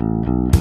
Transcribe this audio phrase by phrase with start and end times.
[0.00, 0.59] Es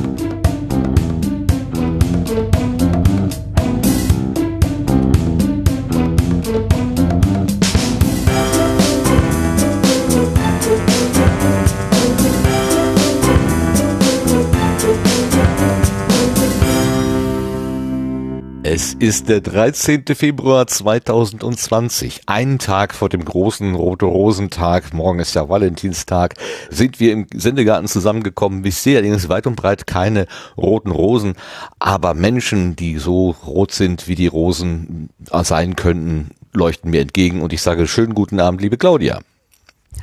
[19.00, 20.04] ist der 13.
[20.13, 24.93] Februar 2020, einen Tag vor dem großen Rote Rosentag.
[24.93, 26.33] Morgen ist ja Valentinstag.
[26.70, 28.65] Sind wir im Sendegarten zusammengekommen.
[28.65, 30.27] Ich sehe allerdings weit und breit keine
[30.57, 31.36] roten Rosen,
[31.79, 37.53] aber Menschen, die so rot sind, wie die Rosen sein könnten, leuchten mir entgegen und
[37.53, 39.21] ich sage schönen guten Abend, liebe Claudia.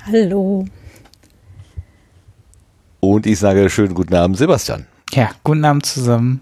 [0.07, 0.65] Hallo.
[3.01, 4.87] Und ich sage schönen guten Abend, Sebastian.
[5.13, 6.41] Ja, guten Abend zusammen.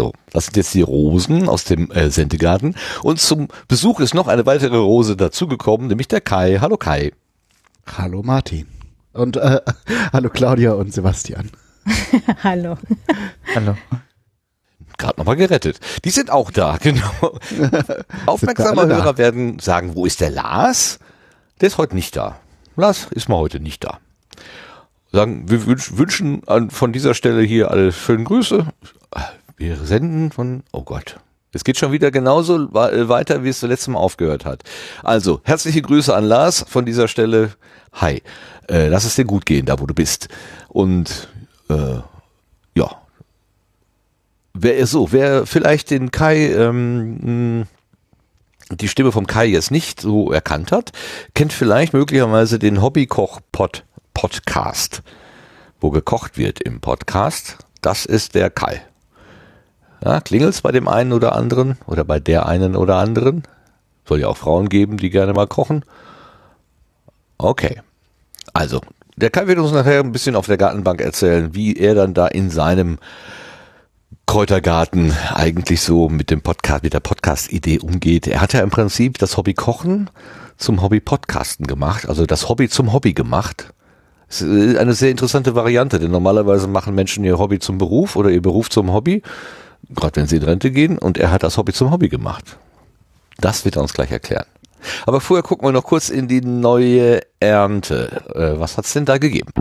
[0.00, 2.74] So, das sind jetzt die Rosen aus dem äh, Sendegarten.
[3.02, 6.56] Und zum Besuch ist noch eine weitere Rose dazugekommen, nämlich der Kai.
[6.58, 7.12] Hallo Kai.
[7.98, 8.66] Hallo Martin.
[9.12, 9.60] Und äh,
[10.14, 11.50] hallo Claudia und Sebastian.
[12.42, 12.78] Hallo.
[13.54, 13.76] Hallo.
[14.96, 15.80] Gerade nochmal gerettet.
[16.06, 17.38] Die sind auch da, genau.
[18.24, 19.02] Aufmerksame alle da?
[19.02, 20.98] Hörer werden sagen, wo ist der Lars?
[21.60, 22.40] Der ist heute nicht da.
[22.74, 23.98] Lars ist mal heute nicht da.
[25.12, 28.66] Sagen, wir wünsch, wünschen an, von dieser Stelle hier alle schönen Grüße.
[29.60, 31.20] Wir senden von, oh Gott.
[31.52, 34.62] Es geht schon wieder genauso äh, weiter, wie es zuletzt Mal aufgehört hat.
[35.02, 37.52] Also, herzliche Grüße an Lars von dieser Stelle.
[37.92, 38.22] Hi.
[38.70, 40.28] Äh, lass es dir gut gehen, da wo du bist.
[40.68, 41.28] Und
[41.68, 41.98] äh,
[42.74, 43.02] ja.
[44.54, 47.66] Wer so, wer vielleicht den Kai ähm,
[48.70, 50.92] die Stimme vom Kai jetzt nicht so erkannt hat,
[51.34, 55.02] kennt vielleicht möglicherweise den Hobbykoch-Pod Podcast,
[55.80, 57.58] wo gekocht wird im Podcast.
[57.82, 58.82] Das ist der Kai.
[60.04, 63.42] Ja, klingelt's bei dem einen oder anderen oder bei der einen oder anderen?
[64.06, 65.84] Soll ja auch Frauen geben, die gerne mal kochen.
[67.38, 67.80] Okay.
[68.52, 68.80] Also,
[69.16, 72.26] der Kai wird uns nachher ein bisschen auf der Gartenbank erzählen, wie er dann da
[72.26, 72.98] in seinem
[74.26, 78.26] Kräutergarten eigentlich so mit dem Podcast, mit der Podcast-Idee umgeht.
[78.26, 80.08] Er hat ja im Prinzip das Hobby Kochen
[80.56, 83.74] zum Hobby Podcasten gemacht, also das Hobby zum Hobby gemacht.
[84.28, 88.30] Das ist eine sehr interessante Variante, denn normalerweise machen Menschen ihr Hobby zum Beruf oder
[88.30, 89.22] ihr Beruf zum Hobby,
[89.94, 92.56] gerade wenn sie in Rente gehen, und er hat das Hobby zum Hobby gemacht.
[93.38, 94.46] Das wird er uns gleich erklären.
[95.06, 98.22] Aber vorher gucken wir noch kurz in die neue Ernte.
[98.34, 99.52] Äh, was hat's denn da gegeben?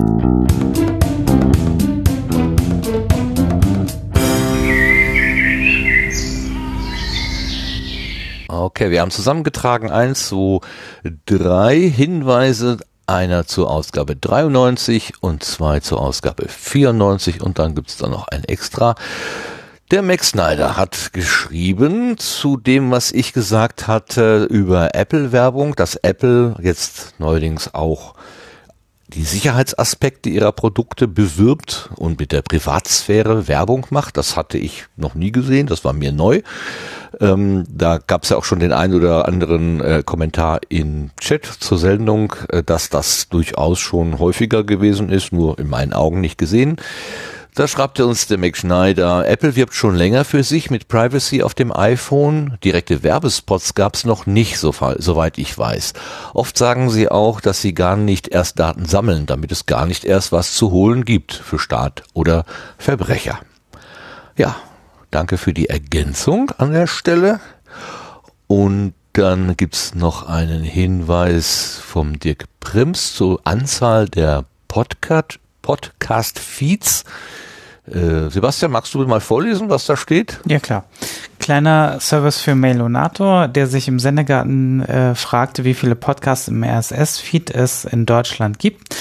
[8.48, 10.60] Okay, wir haben zusammengetragen eins, zwei,
[11.26, 18.08] drei Hinweise, einer zur Ausgabe 93 und zwei zur Ausgabe 94 und dann gibt's da
[18.08, 18.96] noch ein extra.
[19.92, 26.54] Der Max Snyder hat geschrieben zu dem, was ich gesagt hatte über Apple-Werbung, dass Apple
[26.62, 28.14] jetzt neuerdings auch
[29.08, 34.18] die Sicherheitsaspekte ihrer Produkte bewirbt und mit der Privatsphäre Werbung macht.
[34.18, 36.44] Das hatte ich noch nie gesehen, das war mir neu.
[37.20, 41.46] Ähm, da gab es ja auch schon den einen oder anderen äh, Kommentar in Chat
[41.48, 46.38] zur Sendung, äh, dass das durchaus schon häufiger gewesen ist, nur in meinen Augen nicht
[46.38, 46.78] gesehen.
[47.60, 51.54] Da schreibt uns der Mac Schneider, Apple wirbt schon länger für sich mit Privacy auf
[51.54, 52.58] dem iPhone.
[52.64, 55.92] Direkte Werbespots gab es noch nicht, soweit ich weiß.
[56.34, 60.06] Oft sagen sie auch, dass sie gar nicht erst Daten sammeln, damit es gar nicht
[60.06, 62.46] erst was zu holen gibt für Staat oder
[62.78, 63.40] Verbrecher.
[64.38, 64.56] Ja,
[65.12, 67.42] danke für die Ergänzung an der Stelle.
[68.48, 77.04] Und dann gibt's noch einen Hinweis vom Dirk Prims zur Anzahl der Podcast, Podcast-Feeds.
[77.94, 80.40] Äh, Sebastian, magst du mal vorlesen, was da steht?
[80.46, 80.86] Ja, klar.
[81.40, 87.50] Kleiner Service für Mailonator, der sich im Sendegarten äh, fragte, wie viele Podcasts im RSS-Feed
[87.52, 88.96] es in Deutschland gibt.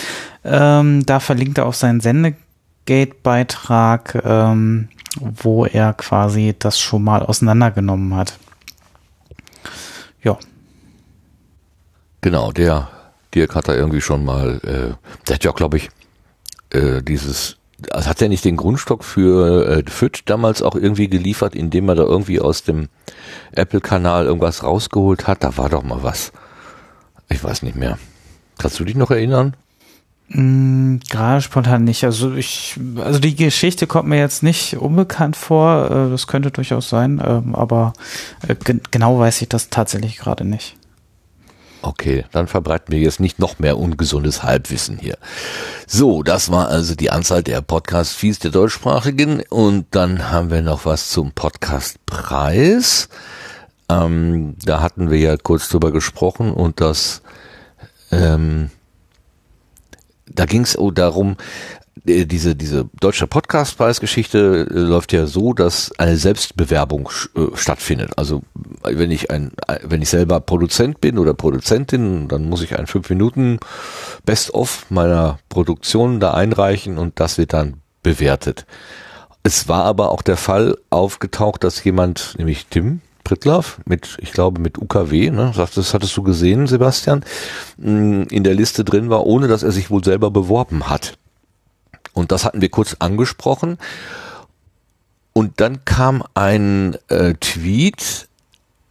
[0.45, 4.89] Ähm, da verlinkt er auf seinen Sendegate-Beitrag, ähm,
[5.21, 8.39] wo er quasi das schon mal auseinandergenommen hat.
[10.23, 10.39] Ja,
[12.21, 12.89] Genau, der
[13.35, 14.95] Dirk hat da irgendwie schon mal, äh,
[15.27, 15.91] der hat ja, glaube ich,
[16.71, 17.58] äh, dieses,
[17.91, 21.95] also hat er nicht den Grundstock für äh, FIT damals auch irgendwie geliefert, indem er
[21.95, 22.89] da irgendwie aus dem
[23.53, 25.45] Apple-Kanal irgendwas rausgeholt hat?
[25.45, 26.33] Da war doch mal was.
[27.29, 27.99] Ich weiß nicht mehr.
[28.59, 29.55] Kannst du dich noch erinnern?
[30.31, 32.05] Mm, Gerade spontan nicht.
[32.05, 35.91] Also ich, also die Geschichte kommt mir jetzt nicht unbekannt vor.
[35.91, 37.93] Äh, Das könnte durchaus sein, ähm, aber
[38.47, 40.77] äh, gen- genau weiß ich das tatsächlich gerade nicht.
[41.81, 45.17] Okay, dann verbreiten wir jetzt nicht noch mehr ungesundes Halbwissen hier.
[45.87, 50.87] So, das war also die Anzahl der Podcast-Feeds der deutschsprachigen und dann haben wir noch
[50.87, 53.09] was zum Podcast-Preis.
[53.89, 57.23] Ähm, da hatten wir ja kurz drüber gesprochen und das,
[58.11, 58.71] ähm,
[60.27, 66.17] da ging es darum, äh, diese, diese deutsche Podcastpreisgeschichte äh, läuft ja so, dass eine
[66.17, 68.13] Selbstbewerbung äh, stattfindet.
[68.17, 68.43] Also
[68.83, 69.53] wenn ich ein,
[69.83, 73.59] wenn ich selber Produzent bin oder Produzentin, dann muss ich ein fünf Minuten
[74.25, 78.67] Best-of meiner Produktion da einreichen und das wird dann bewertet.
[79.43, 84.59] Es war aber auch der Fall aufgetaucht, dass jemand, nämlich Tim, Prittlaff mit, ich glaube,
[84.59, 87.25] mit UKW, ne, das hattest du gesehen, Sebastian,
[87.77, 91.19] mm, in der Liste drin war, ohne dass er sich wohl selber beworben hat.
[92.19, 93.79] Und das hatten wir kurz angesprochen.
[95.33, 98.29] Und dann kam ein äh, Tweet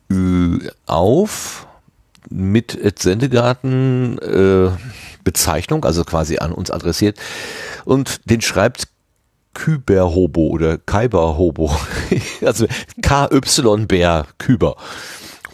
[0.10, 1.68] äh, auf
[2.30, 4.70] mit Sendegarten äh,
[5.24, 7.20] Bezeichnung, also quasi an uns adressiert.
[7.84, 8.88] Und den schreibt
[9.54, 11.76] Kyberhobo oder Kyberhobo.
[12.46, 12.66] also
[13.02, 14.78] KY-Bär Kyber.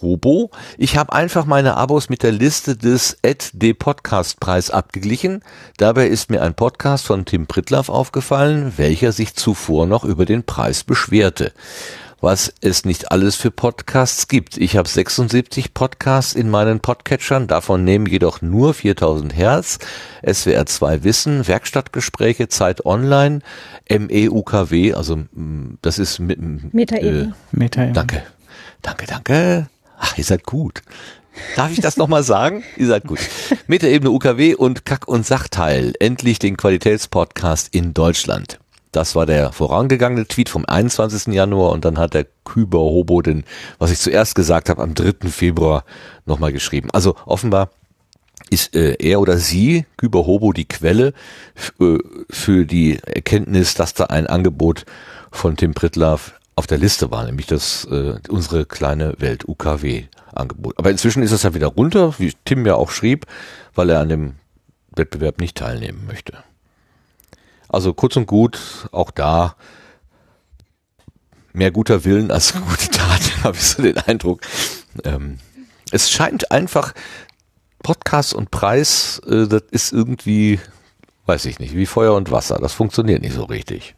[0.03, 0.51] Hobo.
[0.77, 5.41] Ich habe einfach meine Abos mit der Liste des Ad Podcast Preis abgeglichen.
[5.77, 10.43] Dabei ist mir ein Podcast von Tim Pritlaff aufgefallen, welcher sich zuvor noch über den
[10.43, 11.53] Preis beschwerte
[12.23, 14.57] was es nicht alles für Podcasts gibt.
[14.57, 19.79] Ich habe 76 Podcasts in meinen Podcatchern, davon nehmen jedoch nur 4000 Hertz.
[20.25, 23.41] SWR 2 Wissen, Werkstattgespräche, Zeit Online,
[23.89, 26.39] MEUKW, also mm, das ist mit
[26.73, 27.21] Metaebene.
[27.23, 27.93] Äh, Metaebene.
[27.93, 28.23] Danke.
[28.81, 29.67] Danke, danke.
[30.05, 30.81] Ach, ihr seid gut.
[31.55, 32.65] Darf ich das nochmal sagen?
[32.75, 33.19] Ihr seid gut.
[33.67, 35.93] Metaebene UKW und Kack- und Sachteil.
[35.97, 38.59] Endlich den Qualitätspodcast in Deutschland.
[38.91, 41.33] Das war der vorangegangene Tweet vom 21.
[41.33, 43.45] Januar und dann hat der Küber Hobo den,
[43.79, 45.29] was ich zuerst gesagt habe, am 3.
[45.29, 45.85] Februar
[46.25, 46.89] nochmal geschrieben.
[46.91, 47.69] Also offenbar
[48.49, 51.13] ist äh, er oder sie, Küber Hobo, die Quelle
[51.79, 51.97] äh,
[52.29, 54.85] für die Erkenntnis, dass da ein Angebot
[55.31, 60.77] von Tim Pritlaff auf der Liste war, nämlich das äh, unsere kleine Welt UKW Angebot.
[60.77, 63.25] Aber inzwischen ist es ja wieder runter, wie Tim ja auch schrieb,
[63.73, 64.35] weil er an dem
[64.95, 66.43] Wettbewerb nicht teilnehmen möchte.
[67.69, 68.59] Also kurz und gut,
[68.91, 69.55] auch da
[71.53, 74.41] mehr guter Willen als gute Tat, habe ich so den Eindruck.
[75.03, 75.39] Ähm,
[75.91, 76.93] es scheint einfach
[77.81, 80.59] Podcast und Preis, äh, das ist irgendwie,
[81.25, 82.57] weiß ich nicht, wie Feuer und Wasser.
[82.59, 83.95] Das funktioniert nicht so richtig.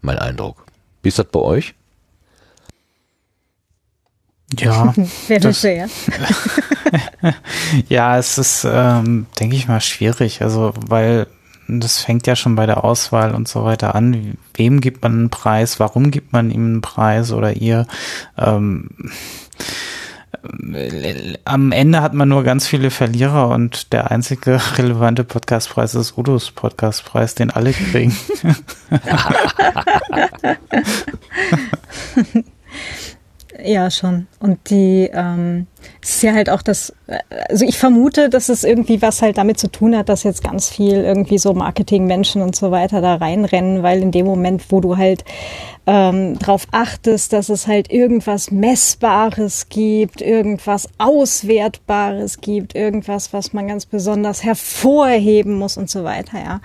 [0.00, 0.66] Mein Eindruck.
[1.02, 1.74] Wie ist das bei euch?
[4.58, 4.94] Ja.
[5.28, 5.86] Wer das, ja?
[7.88, 10.42] ja, es ist, ähm, denke ich mal, schwierig.
[10.42, 11.26] Also, weil
[11.68, 14.36] das fängt ja schon bei der Auswahl und so weiter an.
[14.54, 15.80] Wem gibt man einen Preis?
[15.80, 17.86] Warum gibt man ihm einen Preis oder ihr?
[18.38, 18.90] Ähm,
[20.72, 26.16] äh, am Ende hat man nur ganz viele Verlierer und der einzige relevante Podcastpreis ist
[26.16, 28.16] Udos Podcastpreis, den alle kriegen.
[33.62, 34.26] Ja, schon.
[34.38, 35.66] Und die, ähm,
[36.02, 36.92] es ist ja halt auch das,
[37.48, 40.68] also ich vermute, dass es irgendwie was halt damit zu tun hat, dass jetzt ganz
[40.68, 44.96] viel irgendwie so Marketingmenschen und so weiter da reinrennen, weil in dem Moment, wo du
[44.96, 45.24] halt
[45.86, 53.68] ähm, darauf achtest, dass es halt irgendwas Messbares gibt, irgendwas Auswertbares gibt, irgendwas, was man
[53.68, 56.60] ganz besonders hervorheben muss und so weiter, ja.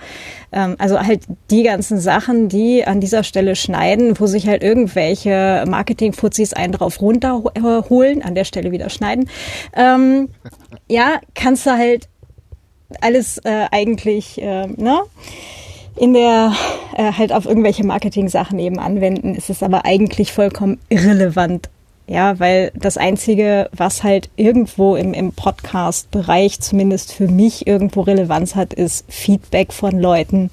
[0.52, 5.64] Ähm, also halt die ganzen Sachen, die an dieser Stelle schneiden, wo sich halt irgendwelche
[5.68, 9.11] Marketing-Fuzis einen drauf runterholen, an der Stelle wieder schneiden.
[9.74, 10.28] Ähm,
[10.88, 12.08] ja, kannst du halt
[13.00, 15.00] alles äh, eigentlich, äh, ne?
[15.96, 16.52] in der
[16.96, 21.68] äh, halt auf irgendwelche Marketing-Sachen eben anwenden, ist es aber eigentlich vollkommen irrelevant.
[22.08, 28.56] Ja, weil das Einzige, was halt irgendwo im, im Podcast-Bereich zumindest für mich irgendwo Relevanz
[28.56, 30.50] hat, ist Feedback von Leuten,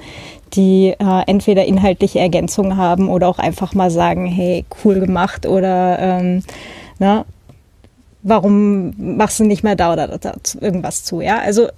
[0.54, 5.98] die äh, entweder inhaltliche Ergänzungen haben oder auch einfach mal sagen, hey, cool gemacht oder
[6.00, 6.44] ähm,
[7.00, 7.26] na,
[8.22, 11.40] warum machst du nicht mehr da oder da irgendwas zu, ja?
[11.40, 11.70] Also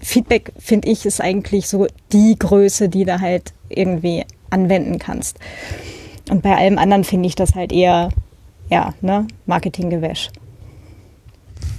[0.00, 5.38] Feedback, finde ich, ist eigentlich so die Größe, die du halt irgendwie anwenden kannst.
[6.30, 8.10] Und bei allem anderen finde ich das halt eher,
[8.70, 10.30] ja, ne, Marketinggewäsch.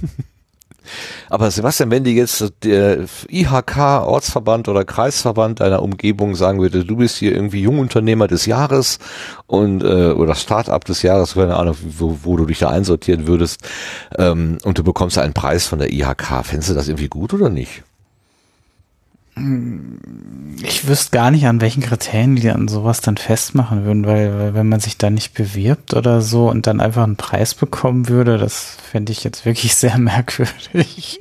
[1.28, 6.96] Aber Sebastian, wenn dir jetzt der IHK, Ortsverband oder Kreisverband deiner Umgebung sagen würde, du
[6.96, 8.98] bist hier irgendwie Jungunternehmer des Jahres
[9.46, 13.60] und äh, oder Start-up des Jahres, keine Ahnung, wo, wo du dich da einsortieren würdest,
[14.18, 17.48] ähm, und du bekommst einen Preis von der IHK, fändest du das irgendwie gut oder
[17.48, 17.82] nicht?
[20.62, 24.68] Ich wüsste gar nicht, an welchen Kriterien die an sowas dann festmachen würden, weil wenn
[24.68, 28.76] man sich da nicht bewirbt oder so und dann einfach einen Preis bekommen würde, das
[28.90, 31.18] fände ich jetzt wirklich sehr merkwürdig.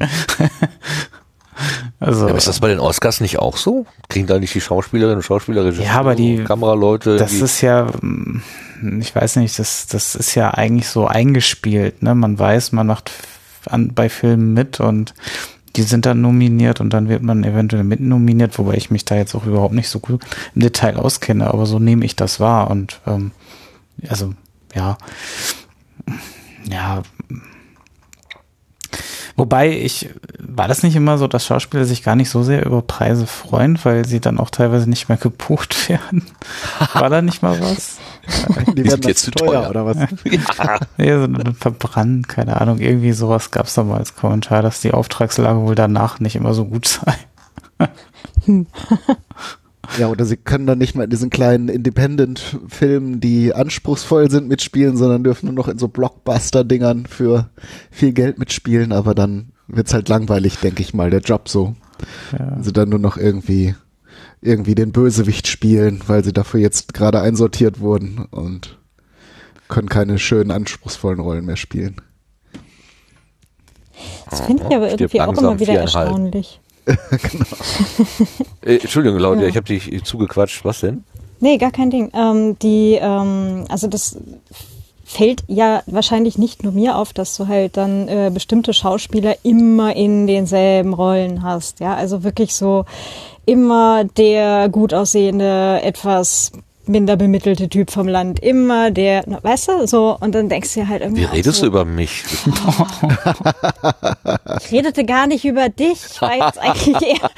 [1.99, 3.85] also, ja, ist das bei den Oscars nicht auch so?
[4.09, 7.17] Kriegen da nicht die Schauspielerinnen und Schauspieler, ja, aber die Kameraleute?
[7.17, 7.87] Das ist ja,
[8.99, 12.03] ich weiß nicht, das, das ist ja eigentlich so eingespielt.
[12.03, 12.15] Ne?
[12.15, 13.11] Man weiß, man macht
[13.65, 15.13] an, bei Filmen mit und
[15.75, 19.15] die sind dann nominiert und dann wird man eventuell mit nominiert, wobei ich mich da
[19.15, 20.23] jetzt auch überhaupt nicht so gut
[20.55, 23.31] im Detail auskenne, aber so nehme ich das wahr und ähm,
[24.07, 24.33] also
[24.73, 24.97] ja,
[26.69, 27.03] ja,
[29.39, 32.81] Wobei ich, war das nicht immer so, dass Schauspieler sich gar nicht so sehr über
[32.81, 36.25] Preise freuen, weil sie dann auch teilweise nicht mehr gebucht werden?
[36.91, 37.99] War da nicht mal was?
[38.75, 39.97] Die werden jetzt zu teuer, teuer, oder was?
[39.97, 40.79] ja.
[40.97, 44.91] ja, so verbrannt, keine Ahnung, irgendwie sowas gab es da mal als Kommentar, dass die
[44.91, 47.15] Auftragslage wohl danach nicht immer so gut sei.
[49.97, 54.97] Ja, oder sie können dann nicht mehr in diesen kleinen Independent-Filmen, die anspruchsvoll sind, mitspielen,
[54.97, 57.49] sondern dürfen nur noch in so Blockbuster-Dingern für
[57.89, 61.75] viel Geld mitspielen, aber dann wird's halt langweilig, denke ich mal, der Job so.
[62.37, 62.57] Ja.
[62.61, 63.75] Sie dann nur noch irgendwie
[64.41, 68.77] irgendwie den Bösewicht spielen, weil sie dafür jetzt gerade einsortiert wurden und
[69.67, 72.01] können keine schönen, anspruchsvollen Rollen mehr spielen.
[74.29, 76.61] Das finde ich aber irgendwie auch immer wieder erstaunlich.
[76.85, 77.45] genau.
[78.65, 79.49] äh, Entschuldigung, Claudia, ja.
[79.49, 80.63] ich habe dich zugequatscht.
[80.65, 81.03] Was denn?
[81.39, 82.11] Nee, gar kein Ding.
[82.13, 84.17] Ähm, die, ähm, also das
[85.09, 89.95] fällt ja wahrscheinlich nicht nur mir auf, dass du halt dann äh, bestimmte Schauspieler immer
[89.95, 91.79] in denselben Rollen hast.
[91.79, 92.85] Ja, also wirklich so
[93.45, 96.51] immer der gut aussehende, etwas
[96.85, 98.39] minder bemittelte Typ vom Land.
[98.39, 101.21] Immer der, weißt du, so, und dann denkst du halt irgendwie.
[101.21, 102.23] Wie redest so, du über mich?
[104.59, 105.97] ich redete gar nicht über dich.
[106.11, 107.31] Ich war jetzt eigentlich eher.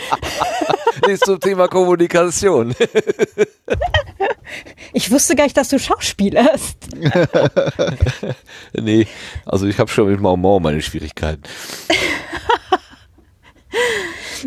[1.07, 2.75] ist zum Thema Kommunikation.
[4.93, 6.77] ich wusste gar nicht, dass du Schauspielerst.
[8.73, 9.07] nee,
[9.45, 11.43] also ich habe schon mit Mau Mau meine Schwierigkeiten.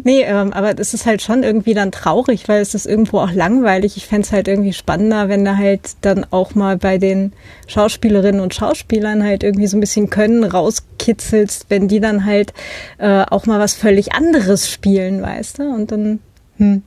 [0.03, 3.31] Nee, ähm, aber das ist halt schon irgendwie dann traurig, weil es ist irgendwo auch
[3.33, 3.97] langweilig.
[3.97, 7.33] Ich fände es halt irgendwie spannender, wenn du halt dann auch mal bei den
[7.67, 12.53] Schauspielerinnen und Schauspielern halt irgendwie so ein bisschen Können rauskitzelst, wenn die dann halt
[12.99, 15.63] äh, auch mal was völlig anderes spielen, weißt du?
[15.73, 16.19] Und dann,
[16.59, 16.83] hm.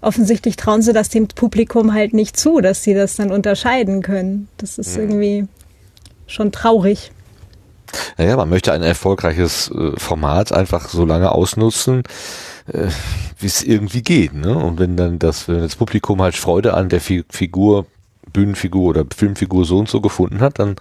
[0.00, 4.48] Offensichtlich trauen sie das dem Publikum halt nicht zu, dass sie das dann unterscheiden können.
[4.56, 5.02] Das ist mhm.
[5.02, 5.48] irgendwie
[6.26, 7.12] schon traurig.
[8.16, 12.04] Naja, man möchte ein erfolgreiches äh, Format einfach so lange ausnutzen,
[12.72, 12.88] äh,
[13.38, 14.32] wie es irgendwie geht.
[14.32, 14.56] Ne?
[14.56, 17.86] Und wenn dann das, wenn das Publikum halt Freude an der Fi Figur,
[18.32, 20.76] Bühnenfigur oder Filmfigur so und so gefunden hat, dann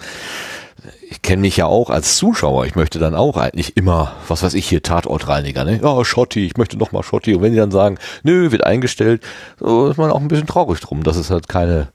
[1.11, 2.67] ich kenne mich ja auch als Zuschauer.
[2.67, 5.79] Ich möchte dann auch eigentlich immer, was weiß ich hier, Tatortreiniger, ne?
[5.81, 7.33] Ja, Schotti, ich möchte noch mal Schotti.
[7.33, 9.23] Und wenn die dann sagen, nö, wird eingestellt,
[9.59, 11.87] so ist man auch ein bisschen traurig drum, dass es halt keine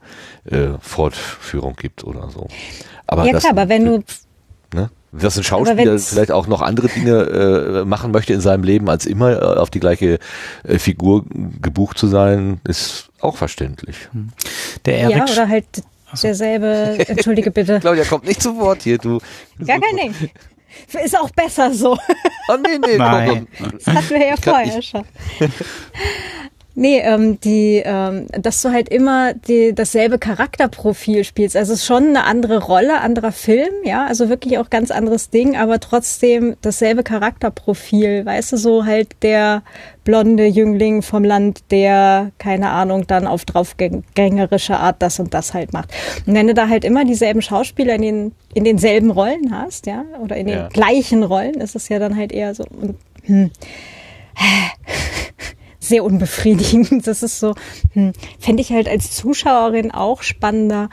[0.51, 2.47] äh, Fortführung gibt oder so.
[3.07, 4.03] Aber ja klar, aber wenn du
[4.73, 4.89] ne?
[5.13, 9.05] dass ein Schauspieler vielleicht auch noch andere Dinge äh, machen möchte in seinem Leben, als
[9.05, 10.19] immer äh, auf die gleiche
[10.63, 11.23] äh, Figur
[11.61, 13.95] gebucht zu sein, ist auch verständlich.
[14.83, 15.65] Der Erik ja, oder halt
[16.23, 17.79] derselbe, entschuldige bitte.
[17.79, 19.19] Claudia kommt nicht zu Wort hier, du.
[19.65, 20.15] Gar kein Ding.
[21.03, 21.97] Ist auch besser so.
[22.49, 23.47] Oh nee, nee, Nein.
[23.57, 23.79] Komm, komm.
[23.79, 25.05] Das hatten wir ja vorher schon.
[26.77, 31.55] Nee, ähm, die, ähm, dass du halt immer die, dasselbe Charakterprofil spielst.
[31.55, 35.29] Also es ist schon eine andere Rolle, anderer Film, ja, also wirklich auch ganz anderes
[35.29, 39.63] Ding, aber trotzdem dasselbe Charakterprofil, weißt du, so halt der
[40.03, 45.71] blonde Jüngling vom Land, der, keine Ahnung, dann auf draufgängerische Art das und das halt
[45.71, 45.93] macht.
[46.27, 50.03] Und wenn du da halt immer dieselben Schauspieler in, den, in denselben Rollen hast, ja,
[50.21, 50.67] oder in den ja.
[50.67, 53.49] gleichen Rollen, ist es ja dann halt eher so, und, hm,
[55.87, 57.07] sehr unbefriedigend.
[57.07, 57.55] Das ist so,
[57.93, 60.89] hm, fände ich halt als Zuschauerin auch spannender,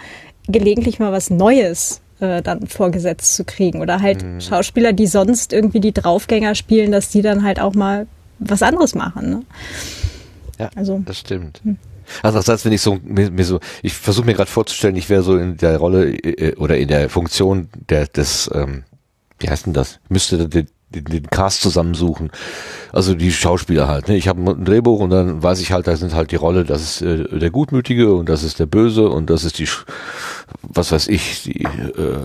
[0.48, 3.80] gelegentlich mal was Neues äh, dann vorgesetzt zu kriegen.
[3.80, 4.40] Oder halt mhm.
[4.40, 8.06] Schauspieler, die sonst irgendwie die Draufgänger spielen, dass die dann halt auch mal
[8.38, 9.30] was anderes machen.
[9.30, 9.42] Ne?
[10.58, 11.60] Ja, also, das stimmt.
[11.64, 11.76] Hm.
[12.22, 15.08] Also das heißt, wenn ich so mir, mir so, ich versuche mir gerade vorzustellen, ich
[15.08, 18.84] wäre so in der Rolle äh, oder in der Funktion der des, ähm,
[19.38, 19.98] wie heißt denn das?
[20.08, 22.30] müsste den, den, den Cast zusammensuchen
[22.92, 24.08] also die Schauspieler halt.
[24.08, 24.16] Ne?
[24.16, 26.82] Ich habe ein Drehbuch und dann weiß ich halt, da sind halt die Rolle, das
[26.82, 29.68] ist äh, der Gutmütige und das ist der Böse und das ist die,
[30.62, 32.18] was weiß ich, die, äh,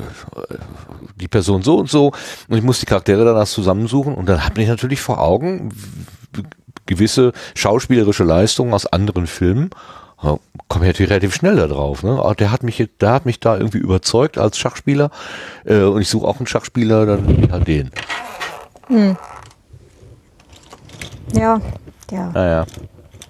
[1.15, 2.11] die Person so und so.
[2.49, 5.71] Und ich muss die Charaktere danach zusammensuchen und dann habe ich natürlich vor Augen
[6.85, 9.69] gewisse schauspielerische Leistungen aus anderen Filmen.
[10.21, 12.03] Ja, komme ich natürlich relativ schnell da drauf.
[12.03, 12.11] Ne?
[12.11, 15.11] Aber der hat mich, der hat mich da irgendwie überzeugt als Schachspieler
[15.63, 17.91] äh, und ich suche auch einen Schachspieler, dann halt den.
[18.87, 19.17] Hm.
[21.33, 21.61] Ja,
[22.11, 22.31] ja.
[22.31, 22.65] Naja.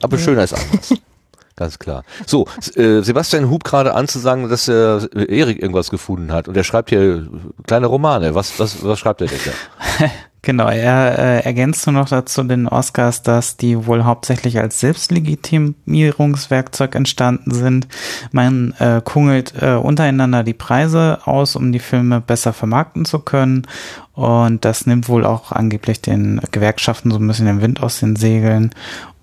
[0.01, 0.93] Aber schöner ist anders.
[1.55, 2.03] Ganz klar.
[2.27, 2.45] So,
[2.75, 7.27] äh, Sebastian Hub gerade anzusagen, dass der Erik irgendwas gefunden hat und er schreibt hier
[7.65, 8.35] kleine Romane.
[8.35, 10.05] Was, was, was schreibt er denn da?
[10.47, 16.95] Genau, er äh, ergänzt nur noch dazu den Oscars, dass die wohl hauptsächlich als Selbstlegitimierungswerkzeug
[16.95, 17.89] entstanden sind.
[18.31, 23.67] Man äh, kungelt äh, untereinander die Preise aus, um die Filme besser vermarkten zu können.
[24.13, 28.15] Und das nimmt wohl auch angeblich den Gewerkschaften so ein bisschen den Wind aus den
[28.15, 28.73] Segeln.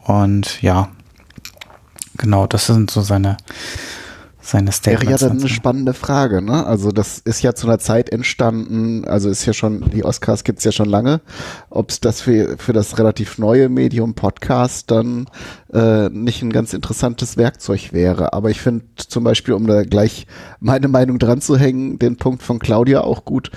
[0.05, 0.91] Und ja,
[2.19, 3.39] genau, das sind so seine
[4.45, 5.03] seine Statements.
[5.03, 6.67] Wäre ja dann eine spannende Frage, ne?
[6.67, 10.65] Also das ist ja zu einer Zeit entstanden, also ist ja schon, die Oscars gibt's
[10.65, 11.21] ja schon lange,
[11.71, 15.27] ob es das für, für das relativ neue Medium Podcast dann
[15.73, 18.33] äh, nicht ein ganz interessantes Werkzeug wäre.
[18.33, 20.27] Aber ich finde zum Beispiel, um da gleich
[20.61, 23.51] meine Meinung dran zu hängen, den Punkt von Claudia auch gut,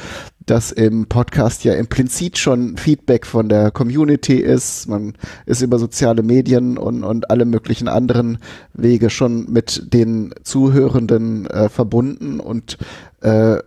[0.48, 4.88] dass im Podcast ja implizit schon Feedback von der Community ist.
[4.88, 5.14] Man
[5.46, 8.40] ist über soziale Medien und, und alle möglichen anderen
[8.74, 12.78] Wege schon mit den Zuhörenden äh, verbunden und
[13.22, 13.58] äh,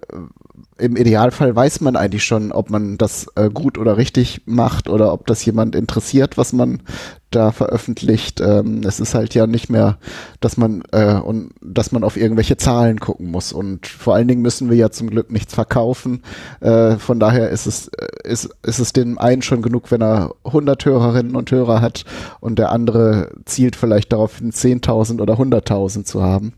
[0.79, 5.13] im Idealfall weiß man eigentlich schon, ob man das äh, gut oder richtig macht oder
[5.13, 6.83] ob das jemand interessiert, was man
[7.31, 8.41] da veröffentlicht.
[8.41, 9.99] Ähm, es ist halt ja nicht mehr,
[10.41, 13.53] dass man äh, und dass man auf irgendwelche Zahlen gucken muss.
[13.53, 16.23] Und vor allen Dingen müssen wir ja zum Glück nichts verkaufen.
[16.61, 20.35] Äh, von daher ist es äh, ist, ist es dem einen schon genug, wenn er
[20.45, 22.05] 100 Hörerinnen und Hörer hat
[22.41, 26.55] und der andere zielt vielleicht darauf, 10.000 oder 100.000 zu haben.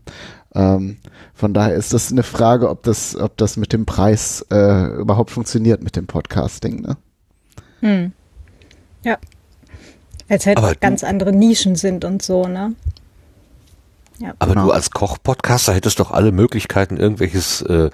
[0.55, 0.97] Ähm,
[1.33, 5.31] von daher ist das eine Frage, ob das, ob das mit dem Preis äh, überhaupt
[5.31, 6.81] funktioniert mit dem Podcasting.
[6.81, 6.97] Ne?
[7.81, 8.11] Hm.
[9.03, 9.17] Ja.
[10.29, 12.75] Als halt Aber ganz andere Nischen sind und so, ne?
[14.19, 14.33] Ja.
[14.39, 14.67] Aber genau.
[14.67, 17.89] du als Koch-Podcaster hättest doch alle Möglichkeiten, irgendwelches äh,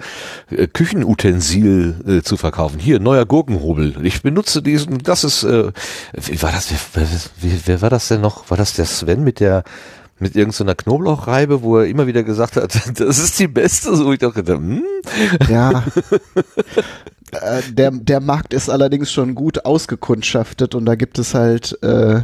[0.72, 2.78] Küchenutensil äh, zu verkaufen.
[2.78, 4.04] Hier, neuer Gurkenhobel.
[4.04, 5.72] Ich benutze diesen, das ist, äh,
[6.12, 7.08] wie war das, wer,
[7.40, 8.50] wer, wer war das denn noch?
[8.50, 9.64] War das der Sven mit der
[10.20, 14.12] mit irgendeiner so Knoblauchreibe, wo er immer wieder gesagt hat, das ist die beste, so
[14.12, 14.82] ich dachte, hm?
[15.48, 15.84] Ja.
[17.32, 22.22] äh, der, der Markt ist allerdings schon gut ausgekundschaftet und da gibt es halt, äh,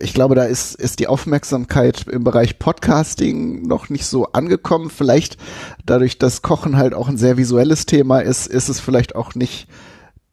[0.00, 4.88] ich glaube, da ist, ist die Aufmerksamkeit im Bereich Podcasting noch nicht so angekommen.
[4.88, 5.36] Vielleicht
[5.84, 9.68] dadurch, dass Kochen halt auch ein sehr visuelles Thema ist, ist es vielleicht auch nicht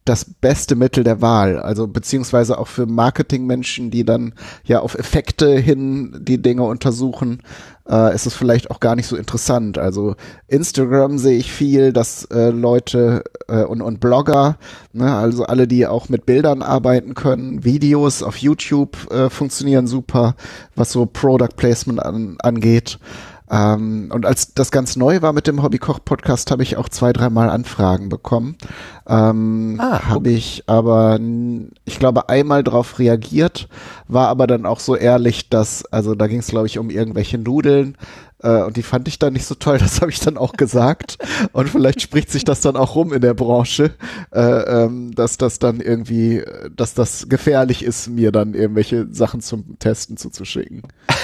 [0.06, 1.60] das beste Mittel der Wahl.
[1.60, 7.44] Also beziehungsweise auch für Marketingmenschen, die dann ja auf Effekte hin die Dinge untersuchen,
[7.88, 9.78] äh, ist es vielleicht auch gar nicht so interessant.
[9.78, 10.16] Also
[10.48, 14.58] Instagram sehe ich viel, dass äh, Leute äh, und, und Blogger,
[14.94, 20.36] ne, also alle, die auch mit Bildern arbeiten können, Videos auf YouTube äh, funktionieren super,
[20.76, 22.98] was so Product Placement an, angeht.
[23.52, 27.50] Ähm, und als das ganz neu war mit dem Hobbykoch-Podcast, habe ich auch zwei, dreimal
[27.50, 28.56] Anfragen bekommen.
[29.08, 31.20] Ähm, ah, habe ich aber,
[31.84, 33.68] ich glaube, einmal drauf reagiert,
[34.08, 37.38] war aber dann auch so ehrlich, dass, also da ging es, glaube ich, um irgendwelche
[37.38, 37.98] Nudeln,
[38.44, 41.18] äh, und die fand ich dann nicht so toll, das habe ich dann auch gesagt.
[41.54, 43.92] Und vielleicht spricht sich das dann auch rum in der Branche,
[44.34, 46.44] äh, ähm, dass das dann irgendwie,
[46.76, 50.82] dass das gefährlich ist, mir dann irgendwelche Sachen zum Testen zuzuschicken.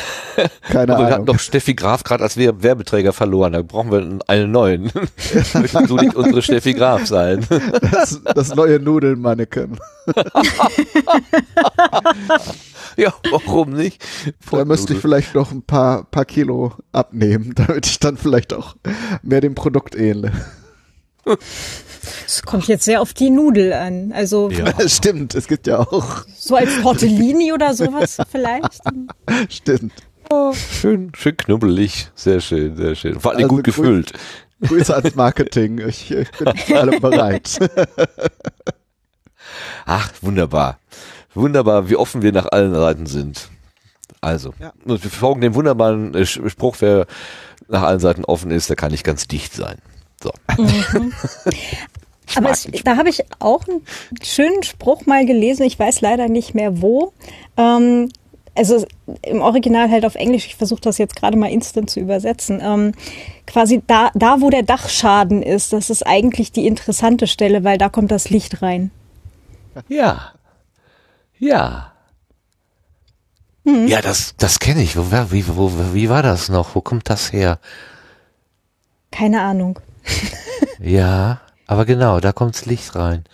[0.62, 1.08] Keine Ahnung.
[1.08, 4.91] Wir hatten doch Steffi Graf gerade als Werbeträger verloren, da brauchen wir einen neuen.
[5.53, 7.45] Möchtest du nicht unsere Steffi Graf sein?
[7.91, 9.80] Das, das neue Nudelmanneken.
[13.01, 14.03] ja, warum nicht?
[14.49, 18.75] da müsste ich vielleicht noch ein paar, paar Kilo abnehmen, damit ich dann vielleicht auch
[19.21, 20.31] mehr dem Produkt ähnle.
[22.25, 24.12] Es kommt jetzt sehr auf die Nudel an.
[24.13, 24.73] Also ja.
[24.89, 28.81] stimmt, es gibt ja auch so als Tortellini oder sowas vielleicht.
[29.49, 29.93] Stimmt.
[30.29, 33.19] Oh, schön, schön knubbelig, sehr schön, sehr schön.
[33.19, 34.13] Vor allem also gut gefüllt.
[34.62, 35.79] Grüße ans Marketing.
[35.88, 37.60] Ich, ich bin alle bereit.
[39.86, 40.79] Ach, wunderbar.
[41.38, 43.50] Wunderbar, wie offen wir nach allen Seiten sind.
[44.21, 44.73] Also, ja.
[44.86, 47.06] wir folgen dem wunderbaren äh, Spruch, wer
[47.67, 49.78] nach allen Seiten offen ist, der kann nicht ganz dicht sein.
[50.21, 50.32] So.
[50.58, 51.13] Mhm.
[52.36, 53.82] Aber es, da habe ich auch einen
[54.21, 57.13] schönen Spruch mal gelesen, ich weiß leider nicht mehr wo.
[57.56, 58.10] Ähm,
[58.56, 58.86] also
[59.21, 62.60] im Original halt auf Englisch, ich versuche das jetzt gerade mal instant zu übersetzen.
[62.62, 62.93] Ähm,
[63.45, 67.89] quasi da, da, wo der Dachschaden ist, das ist eigentlich die interessante Stelle, weil da
[67.89, 68.91] kommt das Licht rein.
[69.88, 70.34] Ja.
[71.39, 71.93] Ja.
[73.65, 73.88] Hm.
[73.88, 74.95] Ja, das, das kenne ich.
[74.95, 76.76] Wo, wie, wo, wie war das noch?
[76.76, 77.60] Wo kommt das her?
[79.12, 79.80] Keine Ahnung.
[80.80, 83.26] ja, aber genau, da kommt's Licht rein.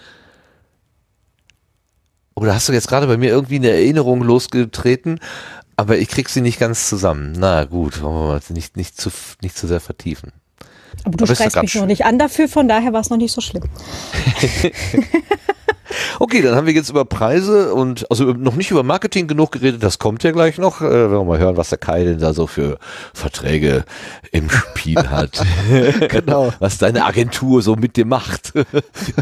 [2.35, 5.19] Oder hast du jetzt gerade bei mir irgendwie eine Erinnerung losgetreten,
[5.75, 7.33] aber ich krieg sie nicht ganz zusammen.
[7.37, 9.11] Na gut, wollen wir nicht, nicht, zu,
[9.41, 10.31] nicht zu sehr vertiefen.
[11.03, 13.33] Aber du aber schreist mich noch nicht an dafür, von daher war es noch nicht
[13.33, 13.63] so schlimm.
[16.19, 19.83] Okay, dann haben wir jetzt über Preise und also noch nicht über Marketing genug geredet,
[19.83, 20.81] das kommt ja gleich noch.
[20.81, 22.77] Äh, wenn wir mal hören, was der Kai denn da so für
[23.13, 23.85] Verträge
[24.31, 25.41] im Spiel hat.
[26.09, 26.53] Genau.
[26.59, 28.53] Was deine Agentur so mit dir macht.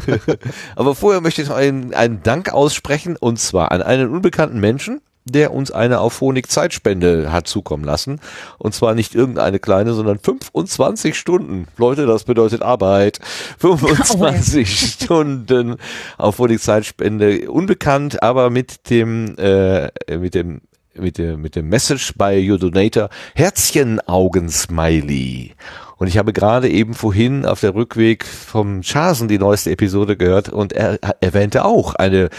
[0.76, 5.02] Aber vorher möchte ich noch einen, einen Dank aussprechen und zwar an einen unbekannten Menschen,
[5.26, 8.20] der uns eine Auphonic Zeitspende hat zukommen lassen.
[8.58, 11.68] Und zwar nicht irgendeine kleine, sondern 25 Stunden.
[11.78, 13.20] Leute, das bedeutet Arbeit.
[13.60, 15.76] 25 Stunden
[16.18, 17.52] Auphonic Zeitspende.
[17.52, 20.62] Unbekannt, aber mit dem, äh, mit dem
[20.94, 25.54] mit dem, mit dem Message bei Your Donator Herzchen-Augen-Smiley.
[25.96, 30.50] Und ich habe gerade eben vorhin auf der Rückweg vom Chasen die neueste Episode gehört
[30.50, 32.30] und er erwähnte auch eine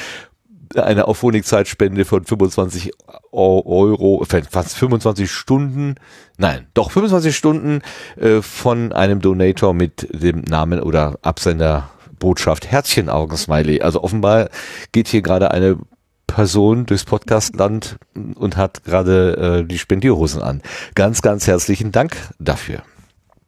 [0.76, 2.92] eine Auphonic-Zeitspende von 25
[3.32, 5.96] Euro, fast 25 Stunden,
[6.36, 7.80] nein, doch 25 Stunden
[8.16, 13.82] äh, von einem Donator mit dem Namen oder Absender Botschaft Herzchen-Augen-Smiley.
[13.82, 14.48] Also offenbar
[14.92, 15.78] geht hier gerade eine
[16.26, 20.62] Person durchs Podcastland und hat gerade äh, die Spendierhosen an.
[20.94, 22.82] Ganz, ganz herzlichen Dank dafür.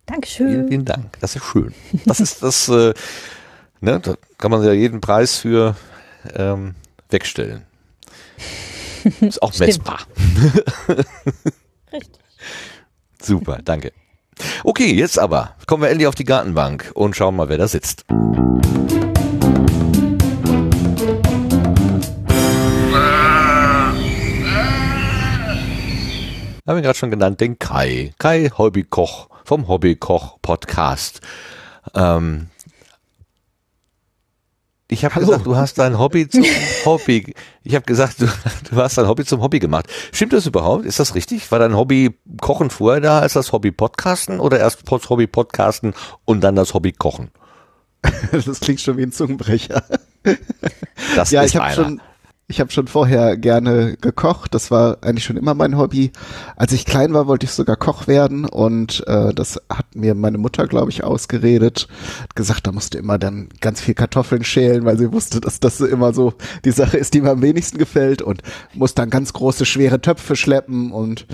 [0.07, 0.49] Dankeschön.
[0.49, 1.19] Vielen, vielen Dank.
[1.21, 1.73] Das ist schön.
[2.05, 2.93] Das ist das, äh,
[3.81, 5.77] ne, da kann man ja jeden Preis für
[6.35, 6.75] ähm,
[7.15, 7.65] wegstellen.
[9.21, 10.01] Ist auch messbar.
[11.93, 12.21] Richtig.
[13.23, 13.93] Super, danke.
[14.65, 18.05] Okay, jetzt aber kommen wir endlich auf die Gartenbank und schauen mal, wer da sitzt.
[26.67, 28.13] Haben wir gerade schon genannt, den Kai.
[28.19, 31.21] Kai Hobbykoch vom Hobbykoch Podcast.
[31.95, 32.49] Ähm,
[34.95, 36.45] ich habe gesagt, du hast dein Hobby zum
[36.85, 37.35] Hobby.
[37.63, 38.27] Ich habe gesagt, du,
[38.71, 39.87] du hast dein Hobby zum Hobby gemacht.
[40.13, 40.87] Stimmt das überhaupt?
[40.87, 41.51] Ist das richtig?
[41.51, 45.95] War dein Hobby Kochen vorher da als das Hobby Podcasten oder erst das Hobby Podcasten
[46.25, 47.31] und dann das Hobby Kochen?
[48.33, 49.83] Das klingt schon wie ein Zungenbrecher.
[51.17, 52.01] Das ja, ist ich habe schon,
[52.47, 54.55] ich habe schon vorher gerne gekocht.
[54.55, 56.13] Das war eigentlich schon immer mein Hobby.
[56.57, 60.39] Als ich klein war, wollte ich sogar Koch werden und äh, das hat mir meine
[60.39, 61.89] Mutter, glaube ich, ausgeredet.
[62.23, 65.59] Hat gesagt, da musst du immer dann ganz viel Kartoffeln schälen, weil sie wusste, dass
[65.59, 68.43] das immer so die Sache ist, die mir am wenigsten gefällt und
[68.75, 71.27] muss dann ganz große schwere Töpfe schleppen und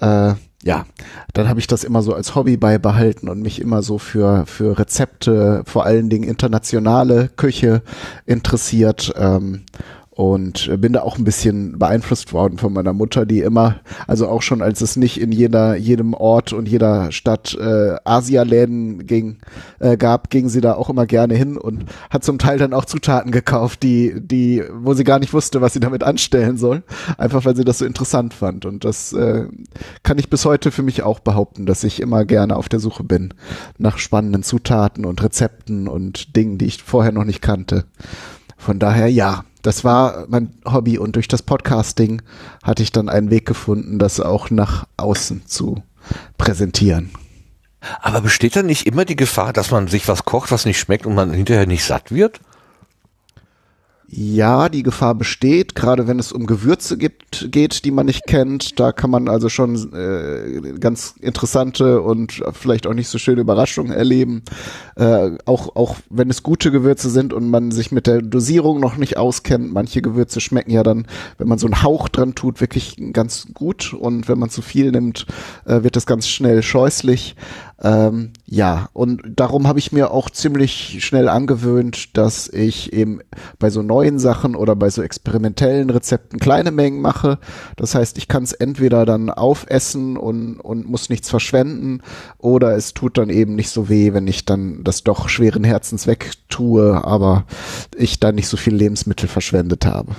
[0.00, 0.86] äh, ja,
[1.34, 4.78] dann habe ich das immer so als Hobby beibehalten und mich immer so für, für
[4.78, 7.82] Rezepte, vor allen Dingen internationale Küche
[8.24, 9.12] interessiert.
[9.16, 9.66] Ähm,
[10.14, 14.42] und bin da auch ein bisschen beeinflusst worden von meiner Mutter, die immer, also auch
[14.42, 19.38] schon als es nicht in jeder, jedem Ort und jeder Stadt äh, Asialäden ging,
[19.80, 22.84] äh, gab, ging sie da auch immer gerne hin und hat zum Teil dann auch
[22.84, 26.84] Zutaten gekauft, die, die, wo sie gar nicht wusste, was sie damit anstellen soll,
[27.18, 28.66] einfach weil sie das so interessant fand.
[28.66, 29.46] Und das äh,
[30.04, 33.02] kann ich bis heute für mich auch behaupten, dass ich immer gerne auf der Suche
[33.02, 33.34] bin
[33.78, 37.84] nach spannenden Zutaten und Rezepten und Dingen, die ich vorher noch nicht kannte.
[38.56, 42.22] Von daher ja, das war mein Hobby und durch das Podcasting
[42.62, 45.82] hatte ich dann einen Weg gefunden, das auch nach außen zu
[46.36, 47.10] präsentieren.
[48.00, 51.06] Aber besteht da nicht immer die Gefahr, dass man sich was kocht, was nicht schmeckt
[51.06, 52.40] und man hinterher nicht satt wird?
[54.06, 58.78] Ja, die Gefahr besteht, gerade wenn es um Gewürze gibt, geht, die man nicht kennt.
[58.78, 63.92] Da kann man also schon äh, ganz interessante und vielleicht auch nicht so schöne Überraschungen
[63.92, 64.42] erleben.
[64.96, 68.96] Äh, auch, auch wenn es gute Gewürze sind und man sich mit der Dosierung noch
[68.96, 69.72] nicht auskennt.
[69.72, 71.06] Manche Gewürze schmecken ja dann,
[71.38, 73.94] wenn man so einen Hauch dran tut, wirklich ganz gut.
[73.94, 75.26] Und wenn man zu viel nimmt,
[75.64, 77.36] äh, wird das ganz schnell scheußlich.
[77.84, 83.20] Ähm, ja, und darum habe ich mir auch ziemlich schnell angewöhnt, dass ich eben
[83.58, 87.38] bei so neuen Sachen oder bei so experimentellen Rezepten kleine Mengen mache.
[87.76, 92.00] Das heißt, ich kann es entweder dann aufessen und, und muss nichts verschwenden
[92.38, 96.06] oder es tut dann eben nicht so weh, wenn ich dann das doch schweren Herzens
[96.06, 97.44] wegtue, aber
[97.94, 100.16] ich dann nicht so viel Lebensmittel verschwendet habe.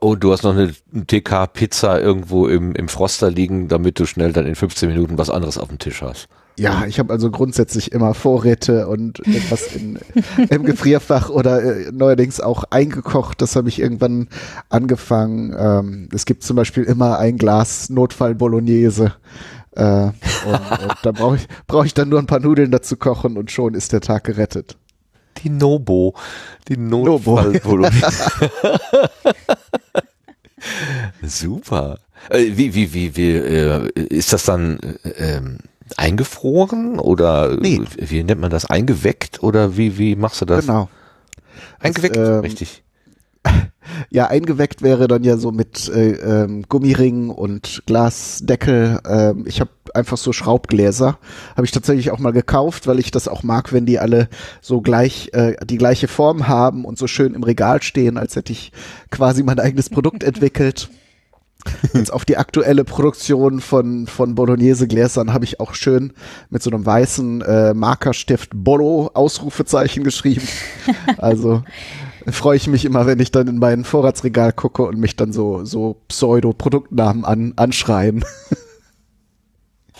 [0.00, 0.72] Oh, du hast noch eine
[1.06, 5.58] TK-Pizza irgendwo im, im Froster liegen, damit du schnell dann in 15 Minuten was anderes
[5.58, 6.28] auf dem Tisch hast.
[6.58, 9.98] Ja, ich habe also grundsätzlich immer Vorräte und etwas in,
[10.50, 13.40] im Gefrierfach oder äh, neuerdings auch eingekocht.
[13.40, 14.28] Das habe ich irgendwann
[14.68, 15.54] angefangen.
[15.58, 19.14] Ähm, es gibt zum Beispiel immer ein Glas Notfall Bolognese.
[19.72, 20.12] Äh, und,
[20.82, 23.74] und da brauche ich, brauch ich dann nur ein paar Nudeln dazu kochen und schon
[23.74, 24.76] ist der Tag gerettet.
[25.42, 26.14] Die Nobo.
[26.68, 27.36] Die Nobo.
[27.36, 28.30] Notfallbolognese.
[31.22, 31.98] Super.
[32.28, 35.58] Äh, wie, wie, wie, wie, äh, ist das dann äh, ähm,
[35.98, 37.80] eingefroren oder Nee.
[37.96, 38.66] wie nennt man das?
[38.66, 40.66] Eingeweckt oder wie, wie machst du das?
[40.66, 40.88] Genau.
[41.78, 42.82] Eingeweckt, Das, ähm, richtig.
[44.10, 49.00] ja, eingeweckt wäre dann ja so mit äh, ähm, Gummiringen und Glasdeckel.
[49.08, 51.18] Ähm, ich habe einfach so Schraubgläser.
[51.56, 54.28] Habe ich tatsächlich auch mal gekauft, weil ich das auch mag, wenn die alle
[54.60, 58.52] so gleich äh, die gleiche Form haben und so schön im Regal stehen, als hätte
[58.52, 58.72] ich
[59.10, 60.90] quasi mein eigenes Produkt entwickelt.
[61.94, 66.12] Jetzt auf die aktuelle Produktion von, von Bolognese-Gläsern habe ich auch schön
[66.48, 70.46] mit so einem weißen äh, Markerstift Bolo Ausrufezeichen geschrieben.
[71.18, 71.62] Also
[72.28, 75.64] freue ich mich immer, wenn ich dann in mein Vorratsregal gucke und mich dann so,
[75.64, 78.24] so Pseudo-Produktnamen an, anschreien.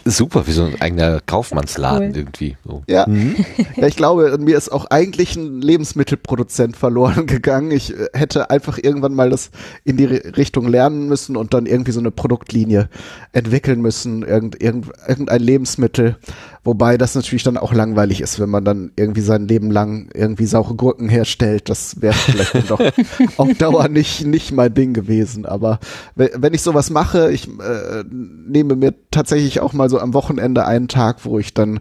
[0.05, 2.17] Super, wie so ein eigener Kaufmannsladen cool.
[2.17, 2.57] irgendwie.
[2.65, 2.83] So.
[2.87, 3.07] Ja.
[3.07, 3.37] Mhm.
[3.77, 7.71] ja, ich glaube, mir ist auch eigentlich ein Lebensmittelproduzent verloren gegangen.
[7.71, 9.51] Ich äh, hätte einfach irgendwann mal das
[9.85, 12.89] in die Richtung lernen müssen und dann irgendwie so eine Produktlinie
[13.33, 16.17] entwickeln müssen, irgend, irgend, irgendein Lebensmittel,
[16.63, 20.45] Wobei das natürlich dann auch langweilig ist, wenn man dann irgendwie sein Leben lang irgendwie
[20.45, 21.71] saure Gurken herstellt.
[21.71, 22.81] Das wäre vielleicht dann doch
[23.39, 25.47] auf Dauer nicht, nicht mein Ding gewesen.
[25.47, 25.79] Aber
[26.17, 30.89] wenn ich sowas mache, ich äh, nehme mir tatsächlich auch mal so am Wochenende einen
[30.89, 31.81] Tag, wo ich dann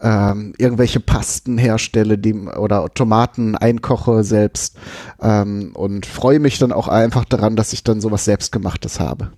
[0.00, 4.76] ähm, irgendwelche Pasten herstelle die, oder Tomaten einkoche selbst
[5.22, 9.30] ähm, und freue mich dann auch einfach daran, dass ich dann sowas selbstgemachtes habe.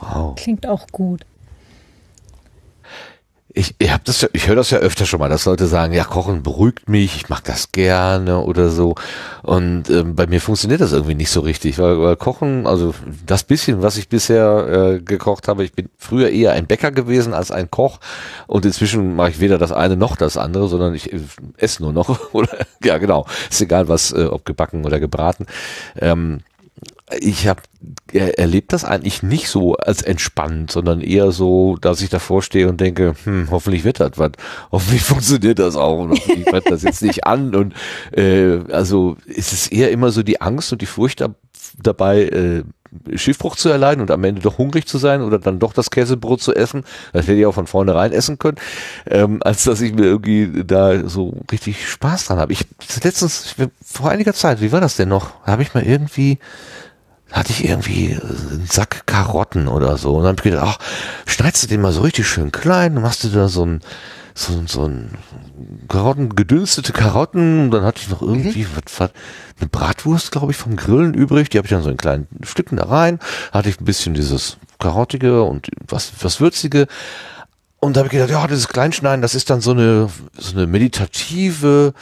[0.00, 0.34] Wow.
[0.36, 1.26] Klingt auch gut
[3.56, 6.02] ich, ich hab das ich höre das ja öfter schon mal, dass Leute sagen, ja,
[6.02, 8.96] Kochen beruhigt mich, ich mag das gerne oder so.
[9.42, 13.44] Und ähm, bei mir funktioniert das irgendwie nicht so richtig, weil, weil Kochen, also das
[13.44, 17.52] bisschen, was ich bisher äh, gekocht habe, ich bin früher eher ein Bäcker gewesen als
[17.52, 18.00] ein Koch
[18.48, 21.20] und inzwischen mache ich weder das eine noch das andere, sondern ich äh,
[21.56, 25.46] esse nur noch oder ja genau, ist egal was, äh, ob gebacken oder gebraten.
[25.96, 26.40] Ähm,
[27.18, 27.60] ich habe
[28.12, 32.80] erlebt das eigentlich nicht so als entspannt, sondern eher so, dass ich davor stehe und
[32.80, 34.32] denke, hm, hoffentlich wird das was,
[34.72, 37.74] hoffentlich funktioniert das auch und hoffentlich wird das jetzt nicht an und
[38.12, 41.28] äh, also ist es eher immer so die Angst und die Furcht da,
[41.82, 42.62] dabei, äh,
[43.16, 46.40] Schiffbruch zu erleiden und am Ende doch hungrig zu sein oder dann doch das Käsebrot
[46.40, 48.58] zu essen, das hätte ich auch von vornherein essen können,
[49.10, 52.52] ähm, als dass ich mir irgendwie da so richtig Spaß dran habe.
[52.52, 52.66] Ich
[53.02, 55.44] letztens, vor einiger Zeit, wie war das denn noch?
[55.44, 56.38] Habe ich mal irgendwie
[57.34, 60.14] hatte ich irgendwie einen Sack Karotten oder so.
[60.14, 60.78] Und dann habe ich gedacht, ach,
[61.26, 63.80] schneidest du den mal so richtig schön klein, machst du da so ein,
[64.34, 65.18] so, so ein
[65.88, 67.64] Karotten, gedünstete Karotten.
[67.64, 68.68] Und dann hatte ich noch irgendwie mhm.
[68.76, 69.10] was, was,
[69.58, 71.50] eine Bratwurst, glaube ich, vom Grillen übrig.
[71.50, 73.18] Die habe ich dann so in kleinen Stücken da rein.
[73.52, 76.86] Hatte ich ein bisschen dieses Karottige und was, was Würzige.
[77.84, 80.66] Und da habe ich gedacht, ja, dieses Kleinschneiden, das ist dann so eine, so eine
[80.66, 81.92] meditative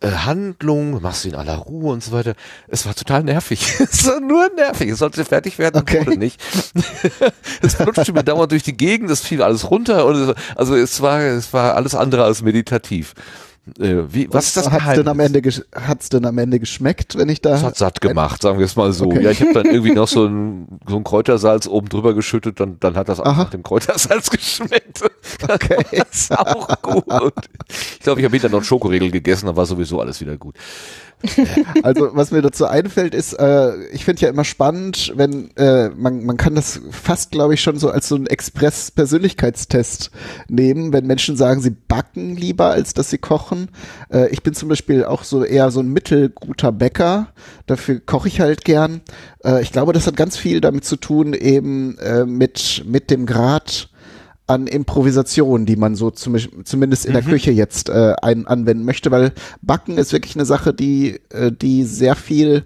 [0.00, 2.32] äh, Handlung, machst du in aller Ruhe und so weiter.
[2.66, 3.60] Es war total nervig.
[3.78, 4.88] es war nur nervig.
[4.88, 6.00] Es sollte fertig werden, okay.
[6.00, 6.40] wurde nicht.
[7.62, 11.02] es flutschte mir dauernd durch die Gegend, es fiel alles runter und es, also es
[11.02, 13.12] war, es war alles andere als meditativ.
[13.78, 15.42] Äh, wie, was ist das hat's denn am Ende
[15.74, 18.76] hat's denn am Ende geschmeckt, wenn ich da Es hat satt gemacht, sagen wir es
[18.76, 19.06] mal so.
[19.06, 19.22] Okay.
[19.22, 22.78] Ja, ich habe dann irgendwie noch so ein, so ein Kräutersalz oben drüber geschüttet, dann
[22.80, 25.02] dann hat das auch nach dem Kräutersalz geschmeckt.
[25.42, 27.34] Okay, ist auch gut.
[27.68, 30.54] Ich glaube, ich habe hinterher noch einen Schokoriegel gegessen, dann war sowieso alles wieder gut.
[31.82, 36.24] also was mir dazu einfällt, ist, äh, ich finde ja immer spannend, wenn äh, man,
[36.24, 40.10] man kann das fast, glaube ich, schon so als so ein Express-Persönlichkeitstest
[40.48, 43.70] nehmen, wenn Menschen sagen, sie backen lieber, als dass sie kochen.
[44.12, 47.28] Äh, ich bin zum Beispiel auch so eher so ein mittelguter Bäcker,
[47.66, 49.00] dafür koche ich halt gern.
[49.44, 53.26] Äh, ich glaube, das hat ganz viel damit zu tun, eben äh, mit, mit dem
[53.26, 53.90] Grad
[54.48, 57.28] an Improvisation, die man so zum, zumindest in der mhm.
[57.28, 59.32] Küche jetzt äh, ein, anwenden möchte, weil
[59.62, 62.64] Backen ist wirklich eine Sache, die, äh, die sehr viel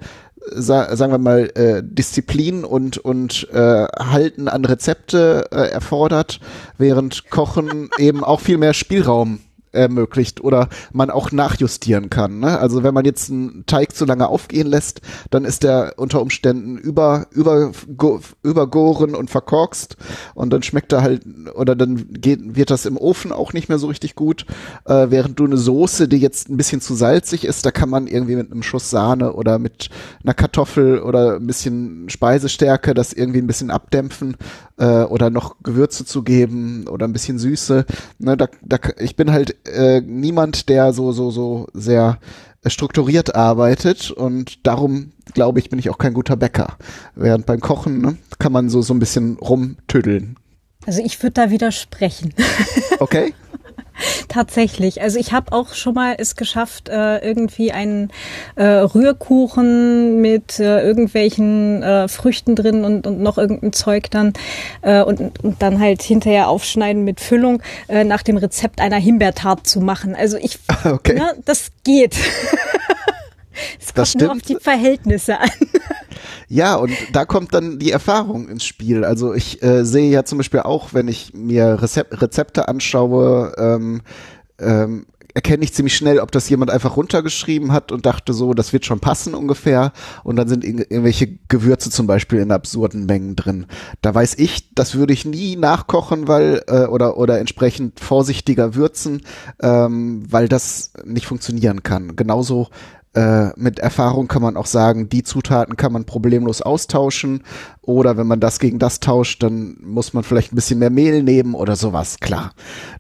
[0.51, 6.41] sa sagen wir mal, äh, Disziplin und, und äh, Halten an Rezepte äh, erfordert,
[6.79, 9.41] während Kochen eben auch viel mehr Spielraum
[9.73, 12.41] ermöglicht oder man auch nachjustieren kann.
[12.41, 12.59] Ne?
[12.59, 16.79] Also wenn man jetzt einen Teig zu lange aufgehen lässt, dann ist der unter Umständen
[16.79, 17.73] über über
[18.43, 19.97] übergoren und verkorkst
[20.35, 21.23] und dann schmeckt er halt
[21.55, 24.47] oder dann geht, wird das im Ofen auch nicht mehr so richtig gut.
[24.85, 28.07] Äh, während du eine Soße, die jetzt ein bisschen zu salzig ist, da kann man
[28.07, 29.91] irgendwie mit einem Schuss Sahne oder mit
[30.23, 34.37] einer Kartoffel oder ein bisschen Speisestärke das irgendwie ein bisschen abdämpfen
[34.79, 37.87] äh, oder noch Gewürze zu geben oder ein bisschen Süße.
[38.19, 42.19] Ne, da, da, ich bin halt äh, niemand, der so, so, so sehr
[42.67, 46.77] strukturiert arbeitet und darum glaube ich, bin ich auch kein guter Bäcker.
[47.15, 50.37] Während beim Kochen ne, kann man so, so ein bisschen rumtüddeln.
[50.87, 52.35] Also ich würde da widersprechen.
[52.99, 53.35] Okay.
[54.29, 55.03] Tatsächlich.
[55.03, 58.11] Also ich habe auch schon mal es geschafft, äh, irgendwie einen
[58.57, 61.53] äh, Rührkuchen mit äh, irgendwelchen
[62.09, 64.33] Früchten drin und, und noch irgendein Zeug dann
[64.83, 70.15] und, und dann halt hinterher aufschneiden mit Füllung nach dem Rezept einer Himbeertart zu machen.
[70.15, 71.15] Also ich, okay.
[71.15, 72.17] ne, das geht.
[73.79, 75.51] Es kommt Das nur auf die Verhältnisse an.
[76.49, 79.05] Ja, und da kommt dann die Erfahrung ins Spiel.
[79.05, 84.03] Also ich äh, sehe ja zum Beispiel auch, wenn ich mir Rezep Rezepte anschaue, ähm,
[84.59, 88.75] ähm, erkenne ich ziemlich schnell, ob das jemand einfach runtergeschrieben hat und dachte so, das
[88.75, 89.93] wird schon passen ungefähr.
[90.25, 93.65] Und dann sind irg- irgendwelche Gewürze zum Beispiel in absurden Mengen drin.
[94.03, 99.23] Da weiß ich, das würde ich nie nachkochen, weil äh, oder oder entsprechend vorsichtiger würzen,
[99.63, 102.15] ähm, weil das nicht funktionieren kann.
[102.15, 102.69] Genauso
[103.15, 107.43] äh, mit Erfahrung kann man auch sagen, die Zutaten kann man problemlos austauschen
[107.83, 111.23] oder wenn man das gegen das tauscht, dann muss man vielleicht ein bisschen mehr Mehl
[111.23, 112.19] nehmen oder sowas.
[112.21, 112.53] Klar,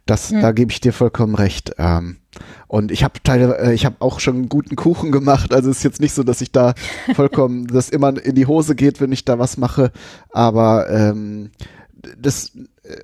[0.06, 1.72] das, da gebe ich dir vollkommen recht.
[1.78, 2.18] Ähm,
[2.66, 5.52] und ich habe Teile, äh, ich habe auch schon einen guten Kuchen gemacht.
[5.54, 6.74] Also es ist jetzt nicht so, dass ich da
[7.14, 9.92] vollkommen, das immer in die Hose geht, wenn ich da was mache.
[10.30, 11.50] Aber ähm,
[12.18, 12.52] das,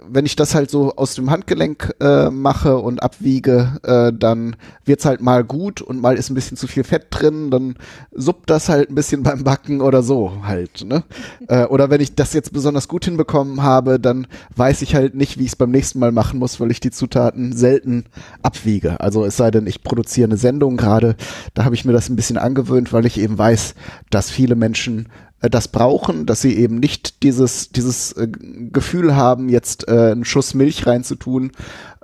[0.08, 5.04] wenn ich das halt so aus dem Handgelenk äh, mache und abwiege, äh, dann wird's
[5.04, 7.76] halt mal gut und mal ist ein bisschen zu viel Fett drin, dann
[8.12, 11.04] suppt das halt ein bisschen beim Backen oder so halt, ne?
[11.48, 15.38] äh, oder wenn ich das jetzt besonders gut hinbekommen habe, dann weiß ich halt nicht,
[15.38, 18.06] wie ich es beim nächsten Mal machen muss, weil ich die Zutaten selten
[18.42, 19.00] abwiege.
[19.00, 21.14] Also es sei denn, ich produziere eine Sendung gerade,
[21.54, 23.76] da habe ich mir das ein bisschen angewöhnt, weil ich eben weiß,
[24.10, 29.48] dass viele Menschen äh, das brauchen, dass sie eben nicht dieses, dieses äh, Gefühl haben,
[29.48, 31.52] jetzt äh, einen Schuss Milch reinzutun,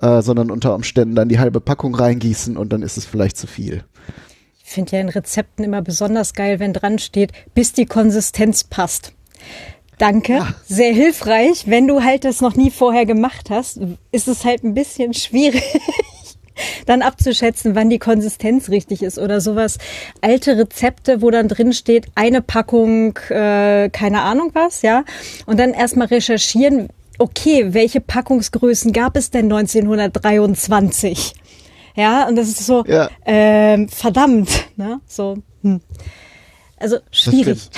[0.00, 3.46] äh, sondern unter Umständen dann die halbe Packung reingießen und dann ist es vielleicht zu
[3.46, 3.84] viel.
[4.62, 9.12] Ich finde ja in Rezepten immer besonders geil, wenn dran steht, bis die Konsistenz passt.
[9.98, 11.64] Danke, sehr hilfreich.
[11.66, 13.78] Wenn du halt das noch nie vorher gemacht hast,
[14.10, 15.62] ist es halt ein bisschen schwierig,
[16.86, 19.78] dann abzuschätzen, wann die Konsistenz richtig ist oder sowas.
[20.20, 25.04] Alte Rezepte, wo dann drin steht, eine Packung, äh, keine Ahnung was, ja.
[25.46, 26.88] Und dann erstmal recherchieren,
[27.18, 31.34] okay, welche Packungsgrößen gab es denn 1923?
[31.96, 33.08] Ja, und das ist so, Ja.
[33.24, 35.00] ähm, verdammt, ne?
[35.06, 35.80] So, hm.
[36.76, 37.70] Also schwierig.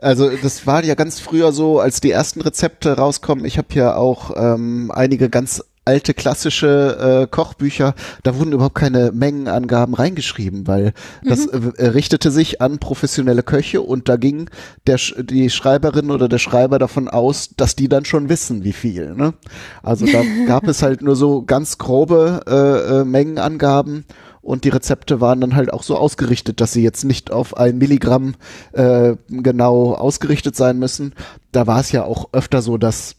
[0.00, 3.44] Also das war ja ganz früher so, als die ersten Rezepte rauskommen.
[3.44, 7.94] Ich habe ja auch ähm, einige ganz alte klassische äh, Kochbücher,
[8.24, 10.92] da wurden überhaupt keine Mengenangaben reingeschrieben, weil
[11.24, 14.50] das äh, äh, richtete sich an professionelle Köche und da ging
[14.86, 19.14] der, die Schreiberin oder der Schreiber davon aus, dass die dann schon wissen, wie viel.
[19.14, 19.34] Ne?
[19.82, 24.04] Also da gab es halt nur so ganz grobe äh, äh, Mengenangaben
[24.42, 27.78] und die Rezepte waren dann halt auch so ausgerichtet, dass sie jetzt nicht auf ein
[27.78, 28.34] Milligramm
[28.72, 31.14] äh, genau ausgerichtet sein müssen.
[31.52, 33.16] Da war es ja auch öfter so, dass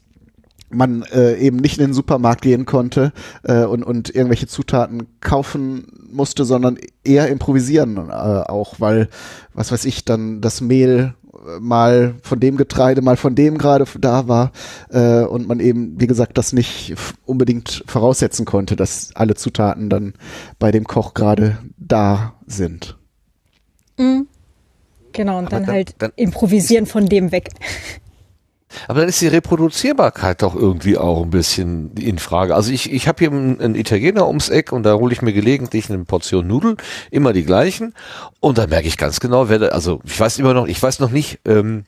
[0.70, 5.88] man äh, eben nicht in den Supermarkt gehen konnte äh, und, und irgendwelche Zutaten kaufen
[6.12, 9.08] musste, sondern eher improvisieren äh, auch, weil,
[9.54, 13.86] was weiß ich, dann das Mehl äh, mal von dem Getreide, mal von dem gerade
[14.00, 14.52] da war
[14.90, 20.14] äh, und man eben, wie gesagt, das nicht unbedingt voraussetzen konnte, dass alle Zutaten dann
[20.60, 22.98] bei dem Koch gerade da sind.
[25.14, 27.50] Genau, und dann, dann- halt dann- improvisieren von dem weg.
[28.88, 32.56] Aber dann ist die Reproduzierbarkeit doch irgendwie auch ein bisschen in Frage.
[32.56, 35.90] Also ich, ich habe hier einen, Italiener ums Eck und da hole ich mir gelegentlich
[35.90, 36.78] eine Portion Nudeln,
[37.12, 37.94] immer die gleichen.
[38.40, 41.00] Und da merke ich ganz genau, wer da, also ich weiß immer noch, ich weiß
[41.00, 41.86] noch nicht, ähm,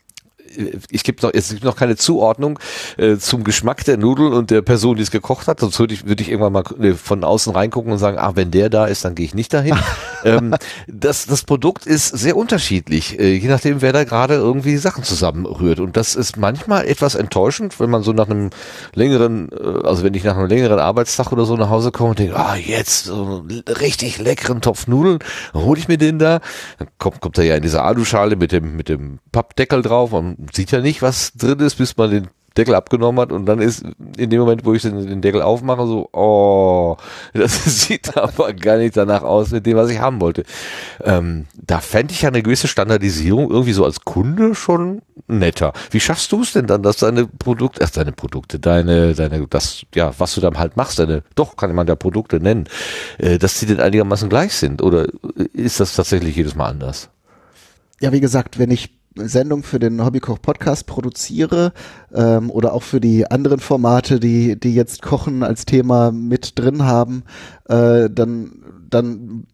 [0.91, 2.59] ich gibt noch, es gibt noch keine Zuordnung
[2.97, 5.59] äh, zum Geschmack der Nudeln und der Person, die es gekocht hat.
[5.59, 8.51] Sonst würde ich, würde ich irgendwann mal äh, von außen reingucken und sagen, ah, wenn
[8.51, 9.77] der da ist, dann gehe ich nicht dahin.
[10.23, 10.55] ähm,
[10.87, 15.79] das, das Produkt ist sehr unterschiedlich, äh, je nachdem, wer da gerade irgendwie Sachen zusammenrührt.
[15.79, 18.49] Und das ist manchmal etwas enttäuschend, wenn man so nach einem
[18.93, 22.19] längeren, äh, also wenn ich nach einem längeren Arbeitstag oder so nach Hause komme und
[22.19, 25.19] denke, ah, jetzt so einen richtig leckeren Topf Nudeln,
[25.53, 26.39] hole ich mir den da.
[26.77, 30.11] Dann kommt, kommt er ja in diese Aluschale mit dem, mit dem Pappdeckel drauf.
[30.11, 33.59] Man sieht ja nicht, was drin ist, bis man den Deckel abgenommen hat und dann
[33.59, 33.83] ist
[34.17, 36.97] in dem Moment, wo ich den, Deckel aufmache, so, oh,
[37.33, 40.43] das sieht aber gar nicht danach aus mit dem, was ich haben wollte.
[41.03, 45.73] Ähm, da fände ich ja eine gewisse Standardisierung irgendwie so als Kunde schon netter.
[45.91, 49.83] Wie schaffst du es denn dann, dass deine Produkte, erst deine Produkte, deine, deine, das,
[49.95, 52.65] ja, was du dann halt machst, deine, doch kann man da Produkte nennen,
[53.19, 54.81] äh, dass die denn einigermaßen gleich sind?
[54.81, 55.07] Oder
[55.53, 57.09] ist das tatsächlich jedes Mal anders?
[58.01, 61.73] Ja, wie gesagt, wenn ich Sendung für den Hobbykoch Podcast produziere
[62.13, 66.83] ähm, oder auch für die anderen Formate, die die jetzt Kochen als Thema mit drin
[66.83, 67.23] haben,
[67.67, 68.51] äh, dann
[68.89, 69.45] dann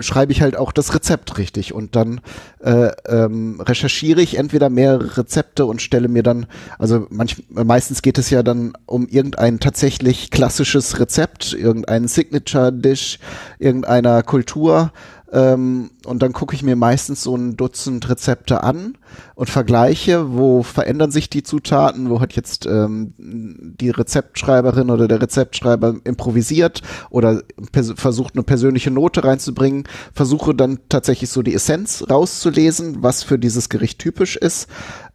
[0.00, 1.72] schreibe ich halt auch das Rezept richtig.
[1.72, 2.20] Und dann
[2.60, 6.46] äh, ähm, recherchiere ich entweder mehrere Rezepte und stelle mir dann,
[6.78, 13.18] also manch, meistens geht es ja dann um irgendein tatsächlich klassisches Rezept, irgendeinen Signature-Dish
[13.58, 14.92] irgendeiner Kultur
[15.32, 18.96] Ähm, und dann gucke ich mir meistens so ein Dutzend Rezepte an
[19.34, 25.20] und vergleiche, wo verändern sich die Zutaten, wo hat jetzt ähm, die Rezeptschreiberin oder der
[25.20, 33.02] Rezeptschreiber improvisiert oder versucht eine persönliche Note reinzubringen, versuche dann tatsächlich so die Essenz rauszulesen,
[33.02, 34.68] was für dieses Gericht typisch ist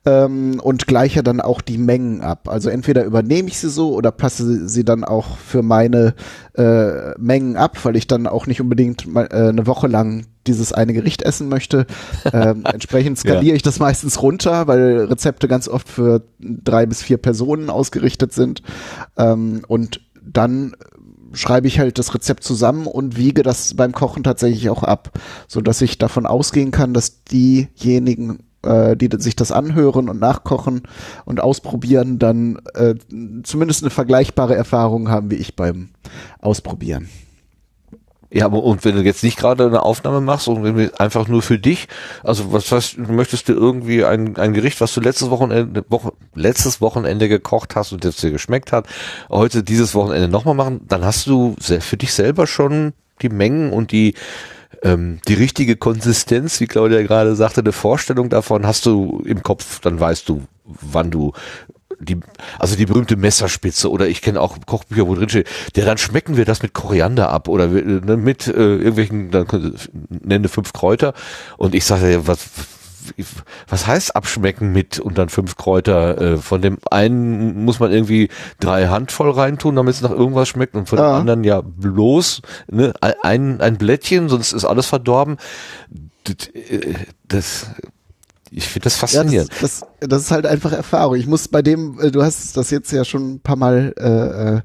[0.06, 2.50] ähm, und gleiche dann auch die Mengen ab.
[2.50, 6.16] Also entweder übernehme ich sie so oder passe sie dann auch für meine
[6.56, 10.74] äh, Mengen ab, weil ich dann auch nicht unbedingt mal, äh, eine Woche lang dieses
[10.74, 11.86] eine Gericht essen möchte.
[12.34, 13.56] Ähm, entsprechend skaliere ja.
[13.56, 18.62] ich das meistens runter, weil Rezepte ganz oft für drei bis vier Personen ausgerichtet sind.
[19.18, 20.76] Ähm, und dann
[21.34, 25.62] schreibe ich halt das Rezept zusammen und wiege das beim Kochen tatsächlich auch ab, so
[25.62, 30.84] dass ich davon ausgehen kann, dass diejenigen äh, die sich das anhören und nachkochen
[31.26, 32.96] und ausprobieren, dann äh,
[33.44, 35.90] zumindest eine vergleichbare Erfahrung haben wie ich beim
[36.40, 37.10] Ausprobieren.
[38.34, 41.42] Ja, aber und wenn du jetzt nicht gerade eine Aufnahme machst und du einfach nur
[41.42, 41.90] für dich,
[42.24, 46.80] also was heißt, möchtest du irgendwie ein, ein Gericht, was du letztes Wochenende, Woche, letztes
[46.80, 48.88] Wochenende gekocht hast und das dir geschmeckt hat,
[49.30, 53.92] heute dieses Wochenende nochmal machen, dann hast du für dich selber schon die Mengen und
[53.92, 54.14] die
[54.84, 59.80] ähm, die richtige Konsistenz, wie Claudia gerade sagte, eine Vorstellung davon hast du im Kopf,
[59.80, 61.34] dann weißt du, wann du
[62.00, 62.20] die,
[62.58, 66.36] also die berühmte Messerspitze oder ich kenne auch Kochbücher, wo drin steht, der dann schmecken
[66.36, 69.76] wir das mit Koriander ab oder ne, mit äh, irgendwelchen, dann
[70.10, 71.14] nenne fünf Kräuter
[71.58, 72.40] und ich sage was
[73.68, 76.20] was heißt abschmecken mit und dann fünf Kräuter?
[76.20, 78.30] Äh, von dem einen muss man irgendwie
[78.60, 81.12] drei Handvoll reintun, damit es nach irgendwas schmeckt und von ja.
[81.12, 85.38] dem anderen ja bloß ne, ein, ein Blättchen, sonst ist alles verdorben.
[86.24, 86.96] Das, äh,
[87.28, 87.68] das
[88.52, 89.50] ich finde das faszinierend.
[89.54, 91.16] Ja, das, das, das, ist halt einfach Erfahrung.
[91.16, 94.58] Ich muss bei dem, äh, du hast das jetzt ja schon ein paar Mal äh,
[94.58, 94.62] äh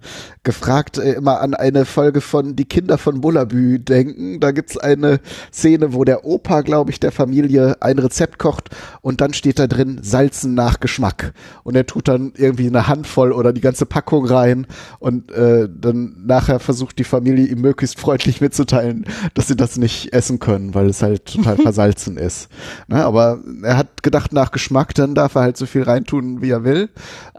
[0.47, 4.39] gefragt, äh, immer an eine Folge von Die Kinder von Bullabü denken.
[4.39, 5.21] Da gibt's eine
[5.53, 8.71] Szene, wo der Opa, glaube ich, der Familie ein Rezept kocht
[9.03, 11.33] und dann steht da drin Salzen nach Geschmack.
[11.65, 14.69] Und er tut dann irgendwie eine Handvoll oder die ganze Packung rein
[15.01, 20.13] und äh, dann nachher versucht die Familie ihm möglichst freundlich mitzuteilen, dass sie das nicht
[20.13, 22.49] essen können, weil es halt total versalzen ist.
[22.87, 26.41] Na, ne, aber er hat gedacht nach Geschmack, dann darf er halt so viel reintun,
[26.41, 26.89] wie er will.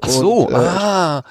[0.01, 1.23] Ach so, und, äh, ah.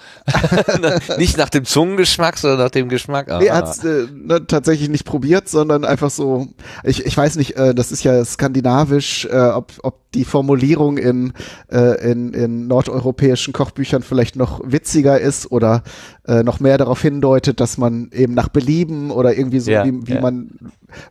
[1.19, 3.31] nicht nach dem Zungengeschmack, sondern nach dem Geschmack.
[3.31, 3.39] Ah.
[3.39, 6.49] Nee, er hat äh, ne, tatsächlich nicht probiert, sondern einfach so,
[6.83, 11.35] ich, ich weiß nicht, äh, das ist ja skandinavisch, äh, ob, ob die Formulierung in,
[11.71, 15.83] äh, in, in nordeuropäischen Kochbüchern vielleicht noch witziger ist oder
[16.27, 20.07] äh, noch mehr darauf hindeutet, dass man eben nach Belieben oder irgendwie so, ja, wie,
[20.07, 20.21] wie ja.
[20.21, 20.51] man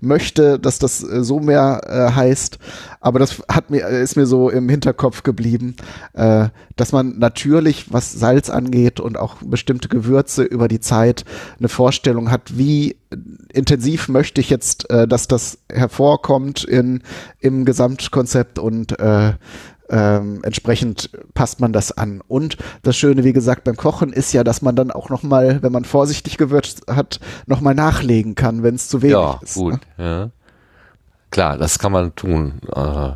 [0.01, 2.59] möchte, dass das äh, so mehr äh, heißt.
[2.99, 5.75] Aber das hat mir, ist mir so im Hinterkopf geblieben,
[6.13, 11.25] äh, dass man natürlich, was Salz angeht und auch bestimmte Gewürze über die Zeit
[11.59, 12.97] eine Vorstellung hat, wie
[13.53, 17.03] intensiv möchte ich jetzt, äh, dass das hervorkommt in,
[17.39, 19.33] im Gesamtkonzept und äh,
[19.89, 22.21] ähm, entsprechend passt man das an.
[22.27, 25.71] Und das Schöne, wie gesagt, beim Kochen ist ja, dass man dann auch nochmal, wenn
[25.71, 29.55] man vorsichtig gewürzt hat, nochmal nachlegen kann, wenn es zu wenig ja, ist.
[29.55, 30.05] Gut, ne?
[30.05, 30.29] ja,
[31.31, 32.61] Klar, das kann man tun.
[32.73, 33.11] Äh,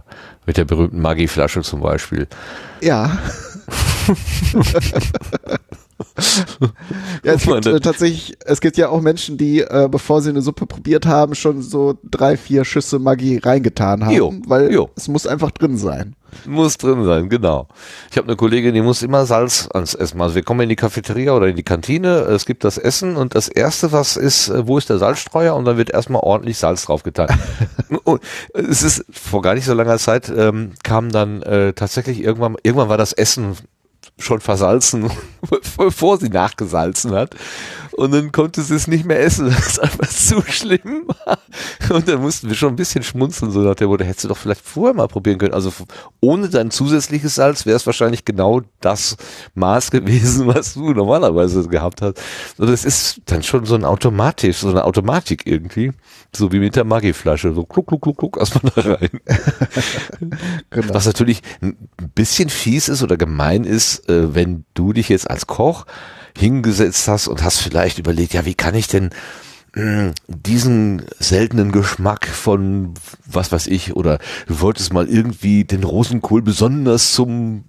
[0.45, 2.27] mit der berühmten Maggi-Flasche zum Beispiel.
[2.81, 3.17] Ja.
[7.23, 10.41] ja, es gibt äh, tatsächlich, es gibt ja auch Menschen, die, äh, bevor sie eine
[10.41, 14.89] Suppe probiert haben, schon so drei, vier Schüsse Maggi reingetan haben, jo, weil jo.
[14.95, 16.15] es muss einfach drin sein.
[16.45, 17.67] Muss drin sein, genau.
[18.11, 20.21] Ich habe eine Kollegin, die muss immer Salz ans Essen.
[20.21, 23.35] Also wir kommen in die Cafeteria oder in die Kantine, es gibt das Essen und
[23.35, 25.55] das erste, was ist, äh, wo ist der Salzstreuer?
[25.55, 27.27] Und dann wird erstmal ordentlich Salz draufgetan.
[28.03, 28.21] und
[28.53, 32.89] es ist vor gar nicht so langer Zeit ähm, kam dann äh, tatsächlich irgendwann, irgendwann
[32.89, 33.57] war das Essen
[34.19, 35.09] schon versalzen,
[35.77, 37.35] bevor sie nachgesalzen hat.
[37.99, 41.37] Und dann konnte sie es nicht mehr essen, weil es einfach zu schlimm war.
[41.89, 44.37] Und dann mussten wir schon ein bisschen schmunzeln, so nach der Motto, hättest du doch
[44.37, 45.53] vielleicht vorher mal probieren können.
[45.53, 45.73] Also
[46.21, 49.17] ohne dein zusätzliches Salz wäre es wahrscheinlich genau das
[49.55, 52.21] Maß gewesen, was du normalerweise gehabt hast.
[52.57, 55.91] Und das ist dann schon so ein Automatisch, so eine Automatik irgendwie.
[56.33, 57.53] So wie mit der Maggi-Flasche.
[57.53, 59.09] So kluck, kluck, kluck, kluck, erstmal da rein.
[60.69, 60.93] genau.
[60.93, 61.75] Was natürlich ein
[62.15, 65.85] bisschen fies ist oder gemein ist, äh, wenn du dich jetzt als Koch
[66.39, 69.11] hingesetzt hast und hast vielleicht überlegt, ja, wie kann ich denn
[69.75, 72.93] mh, diesen seltenen Geschmack von
[73.25, 77.65] was weiß ich oder du wolltest mal irgendwie den Rosenkohl besonders zum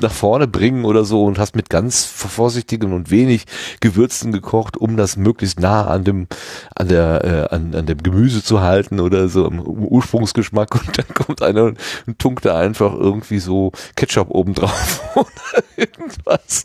[0.00, 3.44] nach vorne bringen oder so und hast mit ganz vorsichtigen und wenig
[3.80, 6.26] Gewürzen gekocht, um das möglichst nah an dem
[6.74, 11.08] an der äh, an, an dem Gemüse zu halten oder so im Ursprungsgeschmack und dann
[11.14, 16.64] kommt einer und, und tunkt da einfach irgendwie so Ketchup oben drauf oder irgendwas.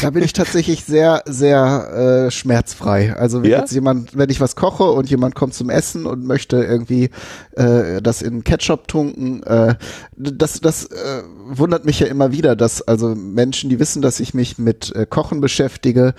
[0.00, 3.14] Da bin ich tatsächlich sehr, sehr äh, schmerzfrei.
[3.14, 3.60] Also wenn Ja?
[3.60, 7.10] jetzt jemand, wenn ich was koche und jemand kommt zum Essen und möchte irgendwie
[7.52, 9.74] äh, das in Ketchup tunken, äh,
[10.16, 14.32] das, das äh, wundert mich ja immer wieder, dass also Menschen, die wissen, dass ich
[14.32, 16.14] mich mit äh, Kochen beschäftige,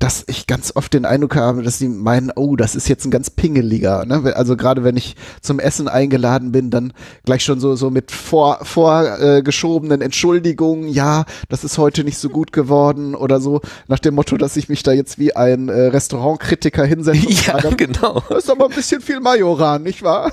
[0.00, 3.10] dass ich ganz oft den Eindruck habe, dass sie meinen, oh, das ist jetzt ein
[3.10, 4.06] ganz pingeliger.
[4.06, 4.34] Ne?
[4.34, 6.94] Also gerade wenn ich zum Essen eingeladen bin, dann
[7.26, 12.30] gleich schon so so mit vor vorgeschobenen äh, Entschuldigungen, ja, das ist heute nicht so
[12.30, 15.88] gut geworden oder so nach dem Motto, dass ich mich da jetzt wie ein äh,
[15.88, 17.10] Restaurantkritiker hinsetze
[17.46, 18.22] Ja, sage, genau.
[18.26, 20.32] da ist aber ein bisschen viel Majoran, nicht wahr?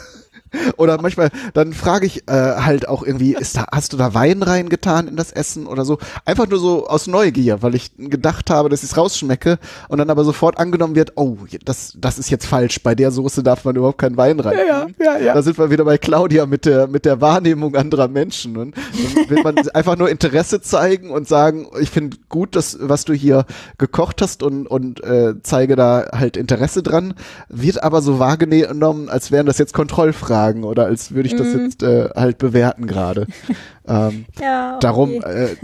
[0.78, 4.44] Oder manchmal, dann frage ich äh, halt auch irgendwie, ist da, hast du da Wein
[4.44, 5.98] reingetan in das Essen oder so?
[6.26, 10.10] Einfach nur so aus Neugier, weil ich gedacht habe, dass ich es rausschmecke und dann
[10.10, 12.82] aber sofort angenommen wird, oh, das, das ist jetzt falsch.
[12.82, 14.58] Bei der Soße darf man überhaupt keinen Wein rein.
[14.68, 15.34] Ja, ja, ja.
[15.34, 18.58] Da sind wir wieder bei Claudia mit der, mit der Wahrnehmung anderer Menschen.
[18.58, 23.06] Und dann will man einfach nur Interesse zeigen und sagen, ich finde gut, dass, was
[23.06, 23.46] du hier
[23.78, 27.14] gekocht hast und, und äh, zeige da halt Interesse dran,
[27.50, 31.84] wird aber so wahrgenommen, als wären das jetzt Kontrollfragen oder als würde ich das jetzt
[31.84, 33.28] äh, halt bewerten gerade.
[33.88, 34.80] ähm, Ja, okay.
[34.82, 35.56] Darum, äh,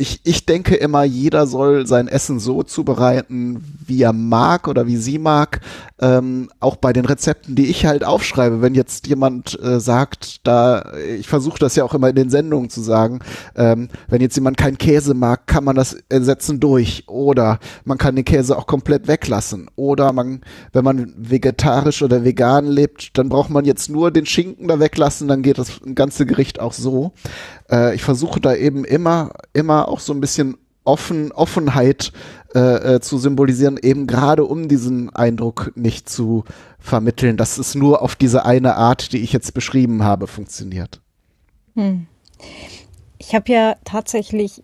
[0.00, 4.96] ich, ich denke immer, jeder soll sein Essen so zubereiten, wie er mag oder wie
[4.96, 5.60] sie mag.
[6.00, 8.62] Ähm, auch bei den Rezepten, die ich halt aufschreibe.
[8.62, 12.70] Wenn jetzt jemand äh, sagt, da, ich versuche das ja auch immer in den Sendungen
[12.70, 13.18] zu sagen,
[13.54, 17.04] ähm, wenn jetzt jemand keinen Käse mag, kann man das ersetzen durch.
[17.06, 19.68] Oder man kann den Käse auch komplett weglassen.
[19.76, 20.40] Oder man,
[20.72, 25.28] wenn man vegetarisch oder vegan lebt, dann braucht man jetzt nur den Schinken da weglassen,
[25.28, 27.12] dann geht das ganze Gericht auch so
[27.70, 32.12] äh, ich versuche da eben immer, immer auch so ein bisschen offen, Offenheit
[32.54, 36.44] äh, äh, zu symbolisieren, eben gerade um diesen Eindruck nicht zu
[36.78, 41.00] vermitteln, dass es nur auf diese eine Art, die ich jetzt beschrieben habe, funktioniert.
[43.18, 44.62] Ich habe ja tatsächlich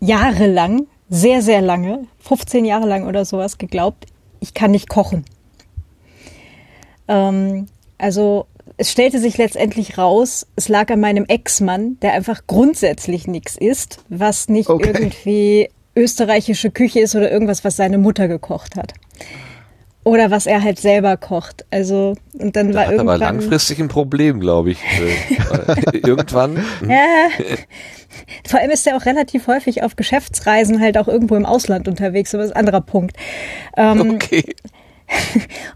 [0.00, 4.06] jahrelang, sehr, sehr lange, 15 Jahre lang oder sowas geglaubt,
[4.40, 5.24] ich kann nicht kochen.
[7.08, 7.66] Ähm,
[7.96, 8.46] also
[8.78, 13.98] es stellte sich letztendlich raus, es lag an meinem Ex-Mann, der einfach grundsätzlich nichts isst,
[14.08, 14.90] was nicht Okay.
[14.94, 18.92] irgendwie österreichische Küche ist oder irgendwas, was seine Mutter gekocht hat.
[20.04, 21.64] Oder was er halt selber kocht.
[21.72, 23.20] Also, und dann Da war hat aber irgendwann.
[23.20, 24.78] langfristig ein Problem, glaube ich.
[25.92, 26.56] Äh, Irgendwann.
[26.88, 27.28] Ja.
[28.46, 32.34] Vor allem ist er auch relativ häufig auf Geschäftsreisen halt auch irgendwo im Ausland unterwegs,
[32.34, 33.16] aber das ist ein anderer Punkt.
[33.76, 34.44] Ähm, Okay.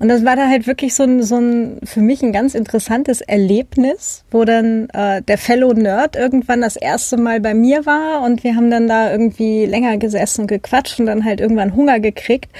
[0.00, 3.20] Und das war da halt wirklich so ein, so ein für mich ein ganz interessantes
[3.20, 8.44] Erlebnis, wo dann äh, der Fellow Nerd irgendwann das erste Mal bei mir war und
[8.44, 12.50] wir haben dann da irgendwie länger gesessen und gequatscht und dann halt irgendwann Hunger gekriegt.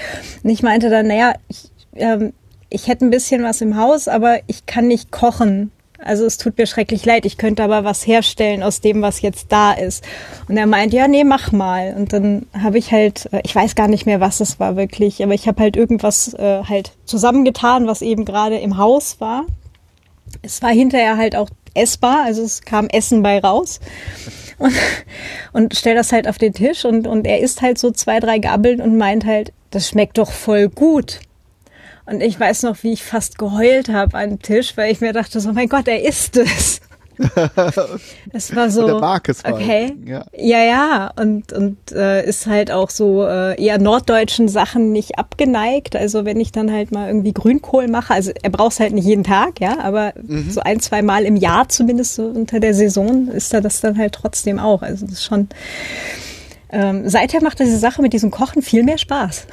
[0.43, 2.33] Und ich meinte dann, naja, ich, ähm,
[2.69, 5.71] ich hätte ein bisschen was im Haus, aber ich kann nicht kochen.
[6.03, 9.51] Also es tut mir schrecklich leid, ich könnte aber was herstellen aus dem, was jetzt
[9.51, 10.03] da ist.
[10.47, 11.93] Und er meint, ja, nee, mach mal.
[11.95, 15.23] Und dann habe ich halt, äh, ich weiß gar nicht mehr, was es war wirklich,
[15.23, 19.45] aber ich habe halt irgendwas äh, halt zusammengetan, was eben gerade im Haus war.
[20.41, 23.79] Es war hinterher halt auch essbar, also es kam Essen bei raus.
[24.57, 24.73] Und,
[25.53, 28.39] und stell das halt auf den Tisch und, und er isst halt so zwei, drei
[28.39, 31.19] Gabeln und meint halt, das schmeckt doch voll gut.
[32.11, 35.39] Und ich weiß noch, wie ich fast geheult habe am Tisch, weil ich mir dachte,
[35.39, 36.81] so mein Gott, er isst es.
[38.33, 38.85] Das war so.
[38.85, 39.93] Und er mag es okay.
[40.05, 40.25] ja.
[40.35, 41.11] Ja, ja.
[41.19, 45.95] Und, und äh, ist halt auch so äh, eher norddeutschen Sachen nicht abgeneigt.
[45.95, 49.05] Also wenn ich dann halt mal irgendwie Grünkohl mache, also er braucht es halt nicht
[49.05, 50.49] jeden Tag, ja, aber Mhm.
[50.49, 53.97] so ein, zwei Mal im Jahr zumindest so unter der Saison ist er das dann
[53.97, 54.81] halt trotzdem auch.
[54.81, 55.47] Also das ist schon.
[56.71, 59.45] Ähm, seither macht diese Sache mit diesem Kochen viel mehr Spaß.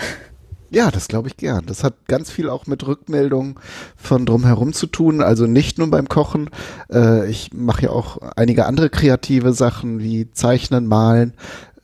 [0.70, 1.64] Ja, das glaube ich gern.
[1.66, 3.54] Das hat ganz viel auch mit Rückmeldungen
[3.96, 5.22] von drumherum zu tun.
[5.22, 6.50] Also nicht nur beim Kochen.
[6.92, 11.32] Äh, ich mache ja auch einige andere kreative Sachen wie Zeichnen, Malen,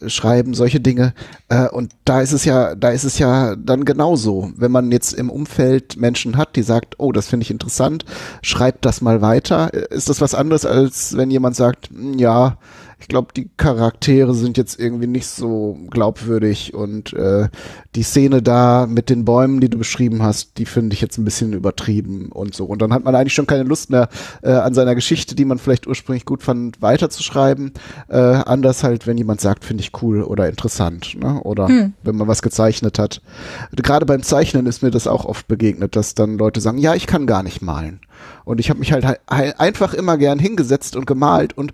[0.07, 1.15] Schreiben, solche Dinge.
[1.49, 4.53] Äh, und da ist es ja, da ist es ja dann genauso.
[4.55, 8.05] Wenn man jetzt im Umfeld Menschen hat, die sagt, oh, das finde ich interessant,
[8.43, 12.59] schreibt das mal weiter, ist das was anderes, als wenn jemand sagt, "Hm, ja,
[12.99, 17.49] ich glaube, die Charaktere sind jetzt irgendwie nicht so glaubwürdig und äh,
[17.95, 21.25] die Szene da mit den Bäumen, die du beschrieben hast, die finde ich jetzt ein
[21.25, 22.65] bisschen übertrieben und so.
[22.65, 24.09] Und dann hat man eigentlich schon keine Lust mehr
[24.43, 27.73] äh, an seiner Geschichte, die man vielleicht ursprünglich gut fand, weiterzuschreiben.
[28.09, 31.41] Äh, anders halt, wenn jemand sagt, finde ich cool oder interessant, ne?
[31.43, 31.69] Oder
[32.03, 33.21] wenn man was gezeichnet hat.
[33.75, 37.07] Gerade beim Zeichnen ist mir das auch oft begegnet, dass dann Leute sagen, ja, ich
[37.07, 38.01] kann gar nicht malen.
[38.45, 41.73] Und ich habe mich halt, halt einfach immer gern hingesetzt und gemalt und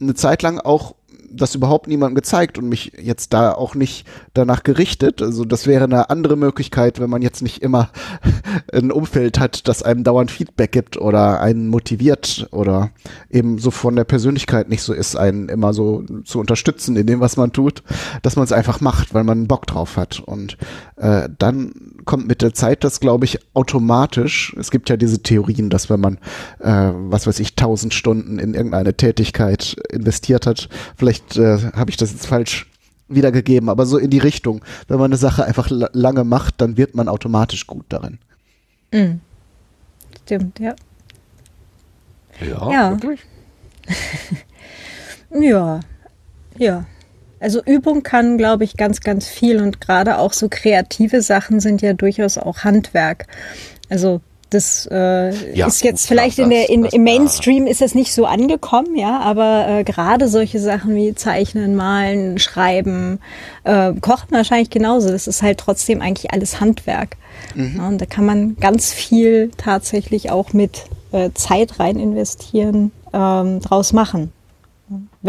[0.00, 0.94] eine Zeit lang auch
[1.30, 5.22] das überhaupt niemandem gezeigt und mich jetzt da auch nicht danach gerichtet.
[5.22, 7.90] Also das wäre eine andere Möglichkeit, wenn man jetzt nicht immer
[8.72, 12.90] ein Umfeld hat, das einem dauernd Feedback gibt oder einen motiviert oder
[13.30, 17.20] eben so von der Persönlichkeit nicht so ist, einen immer so zu unterstützen in dem,
[17.20, 17.82] was man tut,
[18.22, 20.20] dass man es einfach macht, weil man Bock drauf hat.
[20.20, 20.56] Und
[20.96, 21.72] äh, dann
[22.04, 24.54] kommt mit der Zeit das, glaube ich, automatisch.
[24.58, 26.18] Es gibt ja diese Theorien, dass wenn man,
[26.60, 31.96] äh, was weiß ich, tausend Stunden in irgendeine Tätigkeit investiert hat, vielleicht äh, habe ich
[31.96, 32.66] das jetzt falsch
[33.08, 34.62] wiedergegeben, aber so in die Richtung.
[34.86, 38.18] Wenn man eine Sache einfach lange macht, dann wird man automatisch gut darin.
[38.92, 39.20] Mhm.
[40.24, 40.74] Stimmt, ja.
[42.40, 42.90] Ja, Ja.
[42.92, 43.20] wirklich?
[45.30, 45.80] Ja,
[46.56, 46.86] ja.
[47.40, 51.82] Also Übung kann, glaube ich, ganz, ganz viel und gerade auch so kreative Sachen sind
[51.82, 53.26] ja durchaus auch Handwerk.
[53.90, 54.20] Also
[54.50, 58.24] das äh, Ja, ist jetzt vielleicht in der in, im Mainstream ist das nicht so
[58.24, 63.20] angekommen, ja, aber äh, gerade solche Sachen wie Zeichnen, Malen, Schreiben,
[63.64, 65.10] äh, Kochen wahrscheinlich genauso.
[65.10, 67.16] Das ist halt trotzdem eigentlich alles Handwerk.
[67.54, 73.60] Ja, und da kann man ganz viel tatsächlich auch mit äh, Zeit rein investieren, ähm,
[73.60, 74.32] draus machen.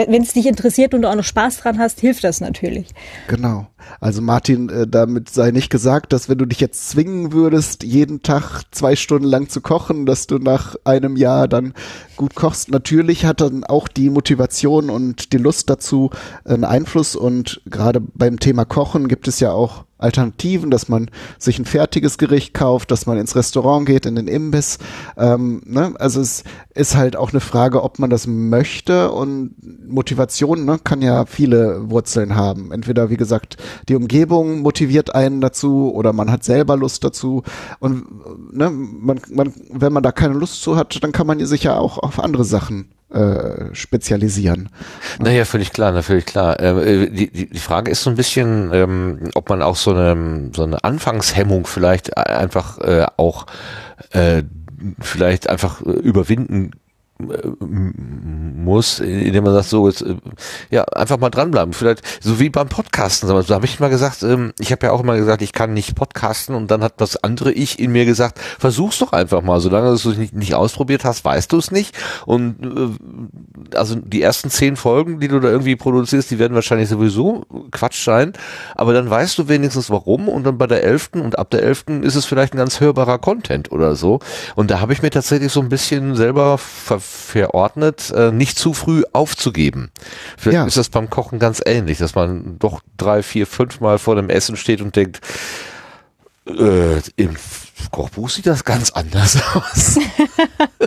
[0.07, 2.87] Wenn es dich interessiert und du auch noch Spaß dran hast, hilft das natürlich.
[3.27, 3.67] Genau.
[3.99, 8.21] Also Martin, äh, damit sei nicht gesagt, dass wenn du dich jetzt zwingen würdest, jeden
[8.21, 11.73] Tag zwei Stunden lang zu kochen, dass du nach einem Jahr dann
[12.15, 12.71] gut kochst.
[12.71, 16.11] Natürlich hat dann auch die Motivation und die Lust dazu
[16.45, 21.59] einen Einfluss und gerade beim Thema Kochen gibt es ja auch Alternativen, dass man sich
[21.59, 24.79] ein fertiges Gericht kauft, dass man ins Restaurant geht, in den Imbiss.
[25.17, 25.93] Ähm, ne?
[25.99, 26.43] Also es
[26.73, 29.53] ist halt auch eine Frage, ob man das möchte und
[29.87, 32.71] Motivation ne, kann ja viele Wurzeln haben.
[32.71, 33.57] Entweder, wie gesagt,
[33.89, 37.43] die Umgebung motiviert einen dazu oder man hat selber Lust dazu.
[37.79, 38.05] Und
[38.53, 41.77] ne, man, man, wenn man da keine Lust zu hat, dann kann man sich ja
[41.77, 44.69] auch auf andere Sachen äh, spezialisieren.
[45.19, 46.59] Naja, völlig klar, na, völlig klar.
[46.59, 49.91] Ähm, äh, die, die, die Frage ist so ein bisschen, ähm, ob man auch so
[49.91, 53.47] eine, so eine Anfangshemmung vielleicht einfach äh, auch
[54.11, 54.43] äh,
[54.99, 56.71] vielleicht einfach äh, überwinden
[57.21, 60.15] muss, indem man sagt, so jetzt, äh,
[60.69, 61.73] ja, einfach mal dranbleiben.
[61.73, 63.27] Vielleicht, so wie beim Podcasten.
[63.27, 65.95] Da habe ich mal gesagt, ähm, ich habe ja auch immer gesagt, ich kann nicht
[65.95, 69.59] podcasten und dann hat das andere Ich in mir gesagt, versuch's doch einfach mal.
[69.59, 71.93] Solange du es nicht, nicht ausprobiert hast, weißt du es nicht.
[72.25, 76.87] Und äh, also die ersten zehn Folgen, die du da irgendwie produzierst, die werden wahrscheinlich
[76.87, 78.31] sowieso Quatsch sein.
[78.75, 82.01] Aber dann weißt du wenigstens warum und dann bei der elften und ab der elften
[82.03, 84.19] ist es vielleicht ein ganz hörbarer Content oder so.
[84.55, 88.73] Und da habe ich mir tatsächlich so ein bisschen selber ver verordnet, äh, nicht zu
[88.73, 89.91] früh aufzugeben.
[90.37, 90.65] Vielleicht Ja.
[90.65, 94.29] ist das beim Kochen ganz ähnlich, dass man doch drei, vier, fünf Mal vor dem
[94.29, 95.19] Essen steht und denkt,
[96.49, 97.35] äh, im
[97.91, 99.97] Kochbuch sieht das ganz anders aus.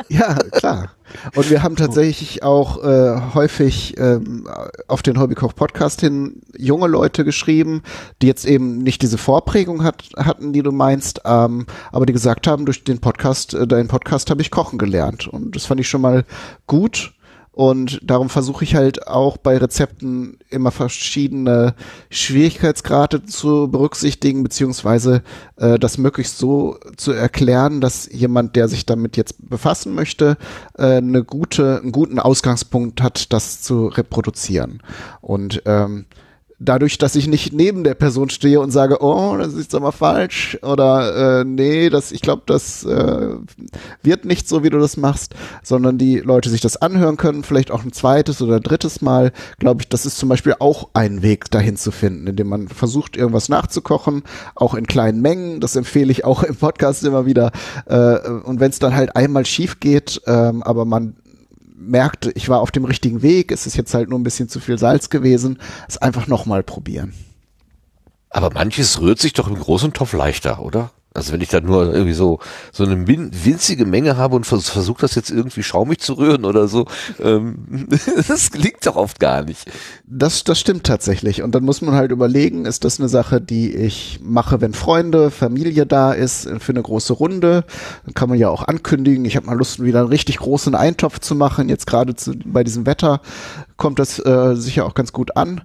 [0.09, 0.91] Ja, klar.
[1.35, 4.49] Und wir haben tatsächlich auch äh, häufig ähm,
[4.89, 7.83] auf den Hobbykoch-Podcast hin junge Leute geschrieben,
[8.21, 12.47] die jetzt eben nicht diese Vorprägung hat, hatten, die du meinst, ähm, aber die gesagt
[12.47, 15.29] haben, durch den Podcast, äh, deinen Podcast habe ich kochen gelernt.
[15.29, 16.25] Und das fand ich schon mal
[16.67, 17.13] gut.
[17.53, 21.75] Und darum versuche ich halt auch bei Rezepten immer verschiedene
[22.09, 25.23] Schwierigkeitsgrade zu berücksichtigen, beziehungsweise
[25.57, 30.39] äh, das möglichst so zu erklären, dass jemand, der sich damit jetzt befassen möchte,
[30.79, 34.83] äh, eine gute, einen guten Ausgangspunkt hat, das zu reproduzieren.
[35.21, 36.07] Und ähm,
[36.65, 40.59] dadurch, dass ich nicht neben der Person stehe und sage, oh, das ist aber falsch
[40.63, 43.29] oder äh, nee, das, ich glaube, das äh,
[44.03, 47.71] wird nicht so, wie du das machst, sondern die Leute sich das anhören können, vielleicht
[47.71, 51.51] auch ein zweites oder drittes Mal, glaube ich, das ist zum Beispiel auch ein Weg
[51.51, 54.23] dahin zu finden, indem man versucht, irgendwas nachzukochen,
[54.55, 57.51] auch in kleinen Mengen, das empfehle ich auch im Podcast immer wieder.
[57.87, 61.15] Äh, und wenn es dann halt einmal schief geht, ähm, aber man
[61.89, 64.61] merkt, ich war auf dem richtigen Weg, es ist jetzt halt nur ein bisschen zu
[64.61, 65.59] viel Salz gewesen,
[65.89, 67.13] es einfach nochmal probieren.
[68.31, 70.91] Aber manches rührt sich doch im großen Topf leichter, oder?
[71.15, 72.39] Also wenn ich da nur irgendwie so
[72.73, 76.69] so eine winzige Menge habe und vers versuche das jetzt irgendwie schaumig zu rühren oder
[76.69, 76.87] so,
[77.21, 77.89] ähm,
[78.29, 79.71] das gelingt doch oft gar nicht.
[80.07, 81.43] Das, das stimmt tatsächlich.
[81.43, 85.31] Und dann muss man halt überlegen, ist das eine Sache, die ich mache, wenn Freunde,
[85.31, 87.65] Familie da ist, für eine große Runde.
[88.05, 91.19] Dann kann man ja auch ankündigen, ich habe mal Lust, wieder einen richtig großen Eintopf
[91.19, 91.69] zu machen.
[91.69, 93.21] Jetzt gerade bei diesem Wetter
[93.77, 95.63] kommt das äh, sicher auch ganz gut an.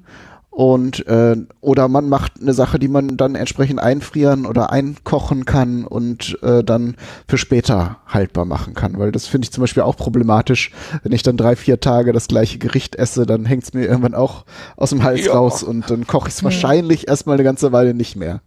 [0.58, 5.86] Und äh, oder man macht eine Sache, die man dann entsprechend einfrieren oder einkochen kann
[5.86, 6.96] und äh, dann
[7.28, 8.98] für später haltbar machen kann.
[8.98, 10.72] Weil das finde ich zum Beispiel auch problematisch,
[11.04, 14.16] wenn ich dann drei, vier Tage das gleiche Gericht esse, dann hängt es mir irgendwann
[14.16, 14.46] auch
[14.78, 15.34] aus dem Hals Ja.
[15.34, 18.42] raus und dann koche ich es wahrscheinlich erstmal eine ganze Weile nicht mehr.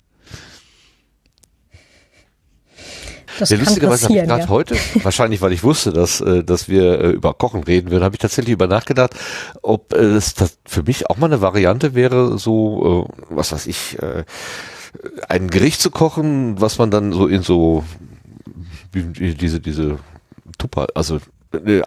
[3.40, 4.48] Das Ja, lustigerweise habe ich gerade ja.
[4.48, 8.14] heute, wahrscheinlich weil ich wusste, dass, äh, dass wir äh, über Kochen reden würden, habe
[8.14, 9.14] ich tatsächlich über nachgedacht,
[9.62, 13.96] ob äh, es das für mich auch mal eine Variante wäre, so, was weiß ich,
[15.28, 17.84] ein Gericht zu kochen, was man dann so in so
[18.92, 19.98] wie, diese, diese
[20.58, 21.20] Tupper, also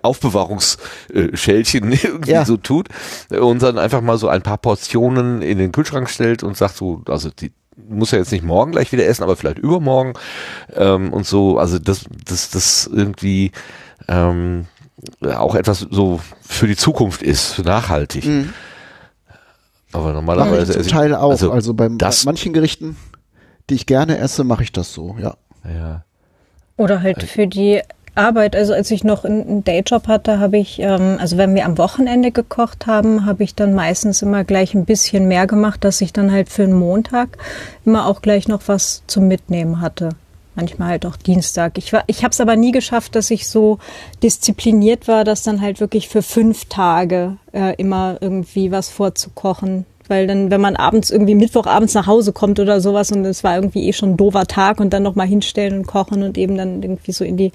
[0.02, 2.46] Aufbewahrungsschälchen irgendwie Ja.
[2.46, 2.90] so tut
[3.30, 7.02] und dann einfach mal so ein paar Portionen in den Kühlschrank stellt und sagt so,
[7.08, 7.52] also die
[7.90, 10.14] muss ja jetzt nicht morgen gleich wieder essen, aber vielleicht übermorgen
[10.76, 13.52] ähm, und so, also das, das, das irgendwie
[14.08, 14.66] ähm,
[15.36, 18.26] auch etwas so für die Zukunft ist, nachhaltig.
[18.26, 18.54] Mhm.
[19.92, 21.32] Aber normalerweise zum esse ich- Teil auch.
[21.32, 22.98] Also, also beim, das- bei manchen Gerichten,
[23.70, 25.36] die ich gerne esse, mache ich das so, ja.
[25.66, 26.04] ja.
[26.78, 27.82] Oder halt für die
[28.16, 28.56] Arbeit.
[28.56, 32.32] Also als ich noch einen Dayjob hatte, habe ich, ähm, also wenn wir am Wochenende
[32.32, 36.32] gekocht haben, habe ich dann meistens immer gleich ein bisschen mehr gemacht, dass ich dann
[36.32, 37.38] halt für den Montag
[37.86, 40.10] immer auch gleich noch was zum Mitnehmen hatte.
[40.56, 41.80] Manchmal halt auch Dienstag.
[41.80, 43.80] Ich, war- ich habe es aber nie geschafft, dass ich so
[44.22, 49.86] diszipliniert war, dass dann halt wirklich für fünf Tage äh, immer irgendwie was vorzukochen.
[50.08, 53.56] Weil dann, wenn man abends irgendwie Mittwochabends nach Hause kommt oder sowas und es war
[53.56, 56.84] irgendwie eh schon ein doofer Tag und dann nochmal hinstellen und kochen und eben dann
[56.84, 57.52] irgendwie so in die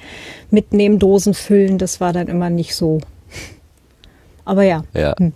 [0.51, 3.01] Mitnehmdosen füllen, das war dann immer nicht so.
[4.45, 4.83] Aber ja.
[4.95, 5.15] Ja.
[5.19, 5.33] Hm.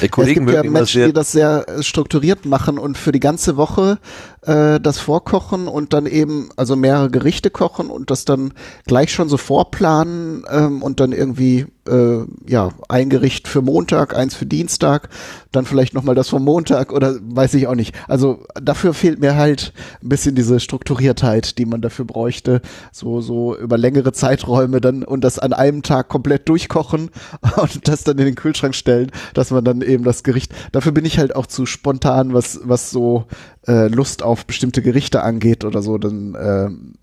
[0.00, 3.20] Die Kollegen es gibt ja Menschen, die das sehr äh, strukturiert machen und für die
[3.20, 3.98] ganze Woche
[4.42, 8.52] äh, das vorkochen und dann eben also mehrere Gerichte kochen und das dann
[8.86, 14.34] gleich schon so vorplanen ähm, und dann irgendwie äh, ja ein Gericht für Montag, eins
[14.34, 15.08] für Dienstag,
[15.50, 17.94] dann vielleicht noch mal das vom Montag oder weiß ich auch nicht.
[18.08, 19.72] Also dafür fehlt mir halt
[20.02, 22.62] ein bisschen diese Strukturiertheit, die man dafür bräuchte,
[22.92, 27.10] so so über längere Zeiträume dann und das an einem Tag komplett durchkochen
[27.56, 30.52] und das dann in den Kühlschrank stellen, dass man dann eben das Gericht.
[30.72, 33.26] Dafür bin ich halt auch zu spontan, was was so
[33.66, 35.98] äh, Lust auf bestimmte Gerichte angeht oder so.
[35.98, 36.94] Dann ähm,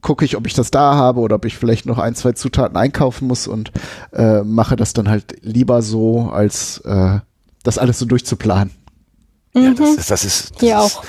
[0.00, 2.76] gucke ich, ob ich das da habe oder ob ich vielleicht noch ein, zwei Zutaten
[2.76, 3.72] einkaufen muss und
[4.12, 7.18] äh, mache das dann halt lieber so, als äh,
[7.62, 8.72] das alles so durchzuplanen.
[9.54, 11.04] ja, das ist, das ist, das Hier ist, auch.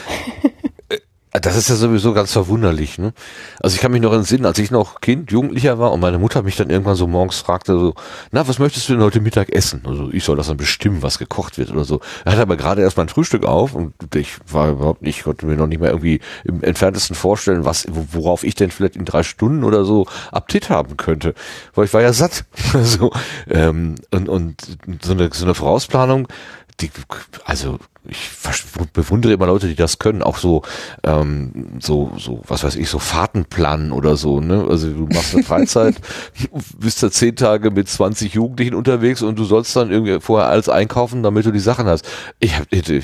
[1.41, 2.99] Das ist ja sowieso ganz verwunderlich.
[2.99, 3.11] Ne?
[3.59, 6.43] Also ich kann mich noch entsinnen, als ich noch Kind, Jugendlicher war und meine Mutter
[6.43, 7.95] mich dann irgendwann so morgens fragte, so,
[8.31, 9.81] na, was möchtest du denn heute Mittag essen?
[9.83, 12.01] Also ich soll das dann bestimmen, was gekocht wird oder so.
[12.23, 15.55] Er hatte aber gerade erst mein Frühstück auf und ich war überhaupt nicht, konnte mir
[15.55, 19.63] noch nicht mal irgendwie im entferntesten vorstellen, was, worauf ich denn vielleicht in drei Stunden
[19.63, 21.33] oder so Appetit haben könnte.
[21.73, 22.45] Weil ich war ja satt.
[22.83, 23.11] so,
[23.49, 24.61] ähm, und, und
[25.01, 26.27] so eine, so eine Vorausplanung,
[26.79, 26.91] die,
[27.45, 28.31] also ich
[28.91, 30.63] bewundere immer Leute, die das können, auch so,
[31.03, 34.65] ähm, so, so, was weiß ich, so Fahrten planen oder so, ne?
[34.69, 35.95] Also du machst eine Freizeit,
[36.77, 40.67] bist da zehn Tage mit 20 Jugendlichen unterwegs und du sollst dann irgendwie vorher alles
[40.67, 42.05] einkaufen, damit du die Sachen hast.
[42.39, 43.03] Ich hab, hätte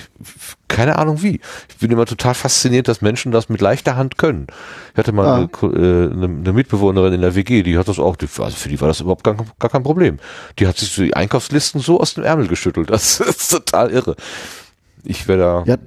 [0.67, 1.39] keine Ahnung wie.
[1.69, 4.47] Ich bin immer total fasziniert, dass Menschen das mit leichter Hand können.
[4.93, 5.35] Ich hatte mal Ah.
[5.35, 8.87] eine, äh, eine, Mitbewohnerin in der WG, die hat das auch, also für die war
[8.87, 10.19] das überhaupt gar, gar kein Problem.
[10.57, 12.89] Die hat sich so die Einkaufslisten so aus dem Ärmel geschüttelt.
[12.99, 14.15] Das ist total irre.
[15.03, 15.63] Ich wäre da.
[15.65, 15.77] Ja,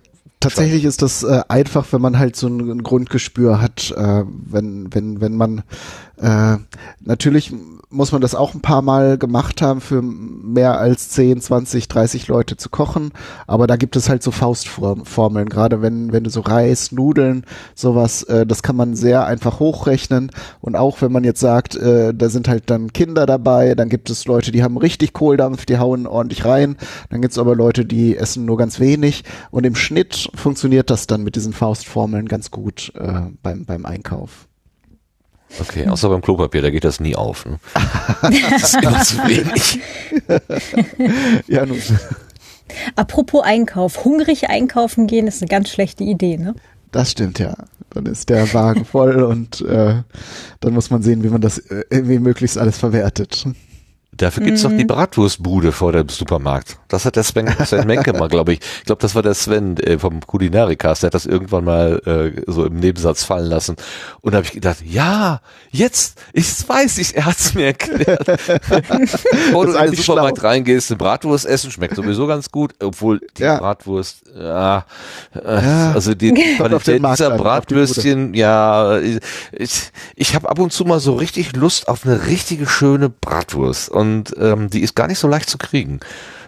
[0.40, 4.92] tatsächlich ist das äh, einfach, wenn man halt so ein, ein Grundgespür hat, äh, wenn,
[4.94, 5.62] wenn, wenn man
[6.22, 6.58] äh,
[7.00, 7.52] natürlich
[7.90, 12.28] muss man das auch ein paar Mal gemacht haben, für mehr als 10, 20, 30
[12.28, 13.10] Leute zu kochen.
[13.46, 17.44] Aber da gibt es halt so Faustformeln, gerade wenn, wenn du so Reis, Nudeln,
[17.74, 20.30] sowas, äh, das kann man sehr einfach hochrechnen.
[20.60, 24.08] Und auch wenn man jetzt sagt, äh, da sind halt dann Kinder dabei, dann gibt
[24.08, 26.76] es Leute, die haben richtig Kohldampf, die hauen ordentlich rein.
[27.10, 29.24] Dann gibt es aber Leute, die essen nur ganz wenig.
[29.50, 34.46] Und im Schnitt funktioniert das dann mit diesen Faustformeln ganz gut äh, beim, beim Einkauf.
[35.60, 37.44] Okay, außer beim Klopapier, da geht das nie auf.
[37.46, 37.58] Ne?
[38.50, 39.80] Das ist immer zu wenig.
[41.46, 41.78] Ja, nun.
[42.96, 44.04] Apropos Einkauf.
[44.04, 46.54] Hungrig einkaufen gehen ist eine ganz schlechte Idee, ne?
[46.90, 47.54] Das stimmt, ja.
[47.90, 50.02] Dann ist der Wagen voll und äh,
[50.60, 53.46] dann muss man sehen, wie man das äh, irgendwie möglichst alles verwertet.
[54.14, 56.76] Dafür gibt's noch die Bratwurstbude vor dem Supermarkt.
[56.88, 58.60] Das hat der Sven, Sven Menke mal, glaube ich.
[58.80, 62.00] Ich glaube, das war der Sven äh, vom Kulinarikas, der hat das irgendwann mal
[62.36, 63.76] äh, so im Nebensatz fallen lassen.
[64.20, 65.40] Und da habe ich gedacht, ja,
[65.70, 68.26] jetzt, ich weiß ich, er hat's mir erklärt.
[68.26, 70.48] Bevor du in den Supermarkt schlau.
[70.48, 73.58] reingehst, eine Bratwurst essen, schmeckt sowieso ganz gut, obwohl die Ja.
[73.58, 74.84] Bratwurst, ja,
[75.34, 75.92] äh, Ja.
[75.92, 77.42] also die Qualität dieser an, die.
[77.42, 82.66] Bratwürstchen, ja, ich, ich habe ab und zu mal so richtig Lust auf eine richtige
[82.66, 84.01] schöne Bratwurst und
[84.38, 86.00] ähm, die ist gar nicht so leicht zu kriegen.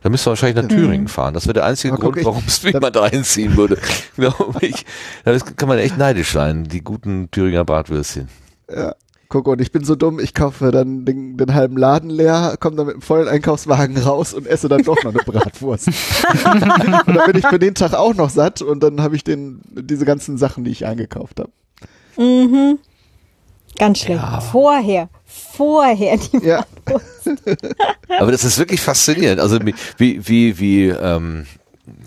[0.03, 1.33] Da müssen wir wahrscheinlich nach Thüringen fahren.
[1.35, 3.79] Das wäre der einzige Grund, ich- warum es mich mal da einziehen würde.
[4.17, 4.85] Glaube ich.
[5.25, 8.29] Da kann man echt neidisch sein, die guten Thüringer Bratwürstchen.
[8.71, 8.95] Ja.
[9.31, 12.77] Guck, und ich bin so dumm, ich kaufe dann den, den halben Laden leer, komme
[12.77, 15.89] dann mit einem vollen Einkaufswagen raus und esse dann doch noch eine Bratwurst.
[16.53, 16.61] und
[17.17, 20.05] dann bin ich für den Tag auch noch satt und dann habe ich den, diese
[20.05, 21.51] ganzen Sachen, die ich eingekauft habe.
[22.17, 22.79] Mhm.
[23.77, 24.21] Ganz schlecht.
[24.23, 24.41] Ja.
[24.41, 25.09] Vorher,
[25.53, 26.65] vorher die ja.
[28.19, 29.41] Aber das ist wirklich faszinierend.
[29.41, 29.59] Also
[29.99, 31.47] wie, wie, wie, ähm,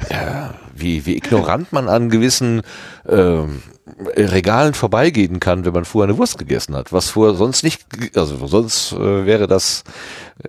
[0.09, 2.61] ja, wie, wie ignorant man an gewissen
[3.07, 3.61] ähm,
[3.99, 6.93] Regalen vorbeigehen kann, wenn man vorher eine Wurst gegessen hat.
[6.93, 7.81] Was vorher sonst nicht,
[8.15, 9.83] also sonst äh, wäre das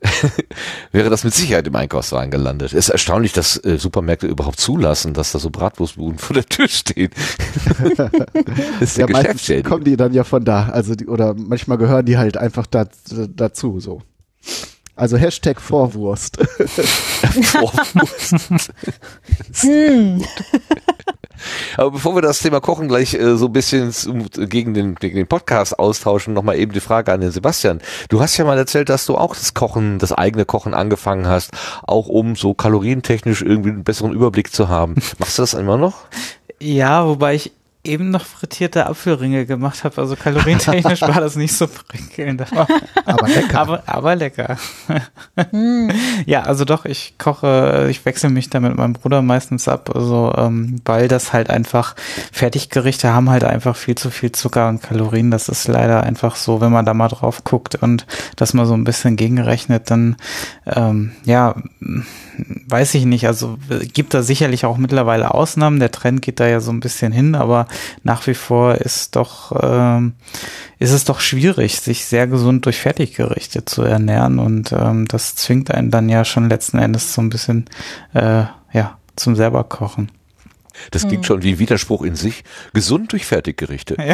[0.92, 2.72] wäre das mit Sicherheit im Einkaufswagen gelandet.
[2.72, 6.68] Es ist erstaunlich, dass äh, Supermärkte überhaupt zulassen, dass da so Bratwurstbuden vor der Tür
[6.68, 7.10] stehen.
[7.96, 8.10] das
[8.80, 9.70] ist ja, Geschäftsschädigung.
[9.70, 12.86] kommen die dann ja von da, also die, oder manchmal gehören die halt einfach da,
[13.34, 14.02] dazu, so.
[14.98, 16.38] Also Hashtag Vorwurst.
[17.44, 18.72] Vorwurst.
[19.60, 20.24] hm.
[21.76, 23.94] Aber bevor wir das Thema Kochen gleich äh, so ein bisschen
[24.48, 27.80] gegen den, gegen den Podcast austauschen, nochmal eben die Frage an den Sebastian.
[28.08, 31.52] Du hast ja mal erzählt, dass du auch das Kochen, das eigene Kochen angefangen hast,
[31.86, 34.96] auch um so kalorientechnisch irgendwie einen besseren Überblick zu haben.
[35.18, 36.06] Machst du das immer noch?
[36.60, 37.52] Ja, wobei ich
[37.88, 40.00] eben noch frittierte Apfelringe gemacht habe.
[40.00, 42.42] Also kalorientechnisch war das nicht so prickelnd.
[42.52, 42.68] Aber,
[43.04, 43.60] aber lecker.
[43.60, 44.56] Aber, aber lecker.
[45.50, 45.90] Hm.
[46.26, 49.90] ja, also doch, ich koche, ich wechsle mich da mit meinem Bruder meistens ab.
[49.94, 51.96] Also, ähm, weil das halt einfach,
[52.32, 55.30] Fertiggerichte haben halt einfach viel zu viel Zucker und Kalorien.
[55.30, 58.74] Das ist leider einfach so, wenn man da mal drauf guckt und das mal so
[58.74, 60.16] ein bisschen gegenrechnet, dann
[60.66, 61.54] ähm, ja,
[62.68, 63.26] weiß ich nicht.
[63.26, 63.58] Also
[63.92, 65.80] gibt da sicherlich auch mittlerweile Ausnahmen.
[65.80, 67.66] Der Trend geht da ja so ein bisschen hin, aber
[68.02, 70.14] nach wie vor ist doch ähm,
[70.78, 75.72] ist es doch schwierig, sich sehr gesund durch Fertiggerichte zu ernähren und ähm, das zwingt
[75.72, 77.66] einen dann ja schon letzten Endes so ein bisschen
[78.14, 80.10] äh, ja zum selber kochen.
[80.90, 81.24] Das klingt hm.
[81.24, 82.44] schon wie ein Widerspruch in sich.
[82.72, 83.96] Gesund durch Fertiggerichte.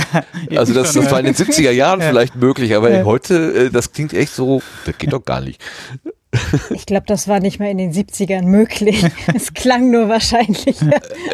[0.50, 2.08] Ja, also das, das war in den 70er Jahren ja.
[2.08, 3.04] vielleicht möglich, aber ja.
[3.04, 5.62] heute, äh, das klingt echt so, das geht doch gar nicht.
[6.70, 9.04] Ich glaube, das war nicht mal in den 70ern möglich.
[9.34, 10.76] Es klang nur wahrscheinlich.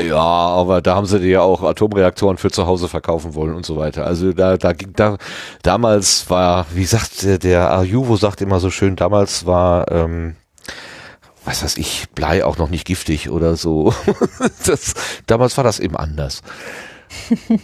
[0.07, 3.66] Ja, aber da haben sie dir ja auch Atomreaktoren für zu Hause verkaufen wollen und
[3.66, 4.07] so weiter.
[4.07, 5.18] Also da, da ging da
[5.62, 10.36] damals war, wie sagt der, der Arjuvo sagt immer so schön, damals war ähm,
[11.44, 13.94] was weiß ich, Blei auch noch nicht giftig oder so.
[14.66, 14.94] Das,
[15.26, 16.42] damals war das eben anders.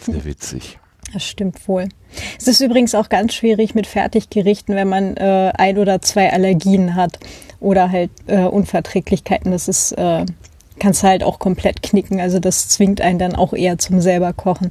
[0.01, 0.78] Sehr witzig.
[1.16, 1.88] Das stimmt wohl.
[2.38, 6.94] Es ist übrigens auch ganz schwierig mit Fertiggerichten, wenn man äh, ein oder zwei Allergien
[6.94, 7.18] hat
[7.58, 9.50] oder halt äh, Unverträglichkeiten.
[9.50, 10.26] Das ist, äh,
[10.78, 12.20] kannst du halt auch komplett knicken.
[12.20, 14.70] Also das zwingt einen dann auch eher zum selber kochen.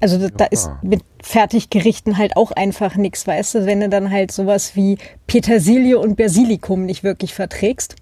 [0.00, 4.12] Also da, da ist mit Fertiggerichten halt auch einfach nichts, weißt du, wenn du dann
[4.12, 7.96] halt sowas wie Petersilie und Basilikum nicht wirklich verträgst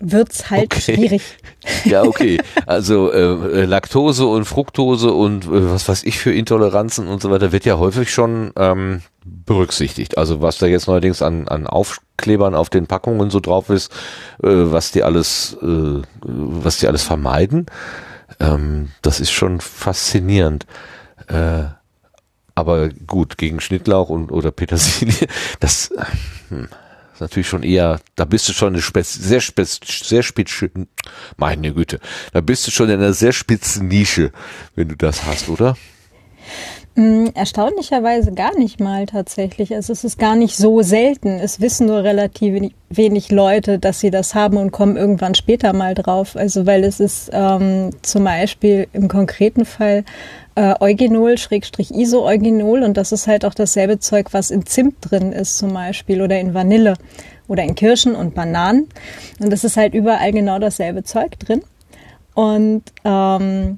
[0.00, 0.94] wird's halt okay.
[0.94, 1.22] schwierig.
[1.84, 2.40] Ja, okay.
[2.66, 7.52] Also äh, Laktose und Fructose und äh, was weiß ich für Intoleranzen und so weiter
[7.52, 10.16] wird ja häufig schon ähm, berücksichtigt.
[10.16, 13.92] Also was da jetzt neuerdings an, an Aufklebern auf den Packungen so drauf ist,
[14.42, 17.66] äh, was die alles, äh, was die alles vermeiden,
[18.40, 20.64] ähm, das ist schon faszinierend.
[21.26, 21.64] Äh,
[22.54, 25.28] aber gut, gegen Schnittlauch und oder Petersilie,
[25.60, 25.90] das
[26.48, 26.68] hm
[27.18, 30.64] ist natürlich schon eher, da bist du schon eine spez, sehr spez, sehr spitz,
[31.36, 31.98] meine Güte,
[32.32, 34.30] da bist du schon in einer sehr spitzen Nische,
[34.76, 35.76] wenn du das hast, oder?
[36.94, 39.74] Mm, erstaunlicherweise gar nicht mal tatsächlich.
[39.74, 41.38] Also es ist gar nicht so selten.
[41.38, 45.94] Es wissen nur relativ wenig Leute, dass sie das haben und kommen irgendwann später mal
[45.94, 46.34] drauf.
[46.34, 50.04] Also weil es ist ähm, zum Beispiel im konkreten Fall
[50.56, 55.32] äh, Eugenol, Schrägstrich Iso-Eugenol und das ist halt auch dasselbe Zeug, was in Zimt drin
[55.32, 56.94] ist zum Beispiel oder in Vanille
[57.46, 58.88] oder in Kirschen und Bananen.
[59.38, 61.62] Und das ist halt überall genau dasselbe Zeug drin.
[62.34, 63.76] Und ähm,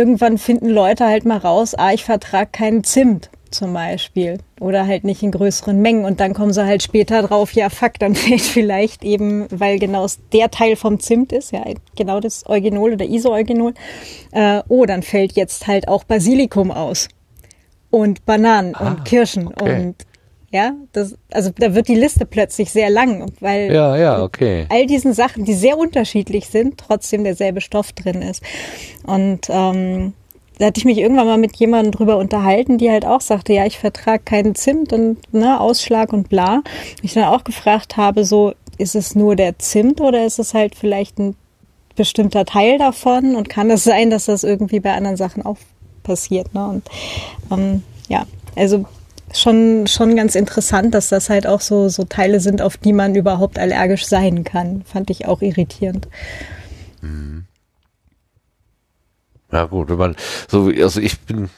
[0.00, 5.04] irgendwann finden Leute halt mal raus, ah, ich vertrage keinen Zimt zum Beispiel oder halt
[5.04, 8.40] nicht in größeren Mengen und dann kommen sie halt später drauf, ja fuck, dann fällt
[8.40, 11.62] vielleicht eben, weil genau der Teil vom Zimt ist, ja
[11.96, 13.74] genau das Eugenol oder Isoeugenol,
[14.32, 17.08] äh, oh, dann fällt jetzt halt auch Basilikum aus
[17.90, 19.84] und Bananen ah, und Kirschen okay.
[19.84, 19.96] und
[20.52, 24.66] ja, das, also da wird die Liste plötzlich sehr lang, weil ja, ja, okay.
[24.68, 28.42] all diesen Sachen, die sehr unterschiedlich sind, trotzdem derselbe Stoff drin ist.
[29.04, 30.12] Und ähm,
[30.58, 33.64] da hatte ich mich irgendwann mal mit jemandem drüber unterhalten, die halt auch sagte, ja,
[33.64, 36.62] ich vertrage keinen Zimt und ne, Ausschlag und bla.
[37.00, 40.74] Ich dann auch gefragt habe, so, ist es nur der Zimt oder ist es halt
[40.74, 41.36] vielleicht ein
[41.94, 45.58] bestimmter Teil davon und kann es sein, dass das irgendwie bei anderen Sachen auch
[46.02, 46.52] passiert.
[46.54, 46.66] Ne?
[46.66, 46.90] Und
[47.52, 48.26] ähm, ja,
[48.56, 48.84] also
[49.34, 53.14] schon, schon ganz interessant, dass das halt auch so, so Teile sind, auf die man
[53.14, 54.82] überhaupt allergisch sein kann.
[54.84, 56.08] Fand ich auch irritierend.
[57.00, 57.44] Mhm.
[59.52, 60.16] Ja gut, wenn man
[60.48, 61.50] so, also ich bin,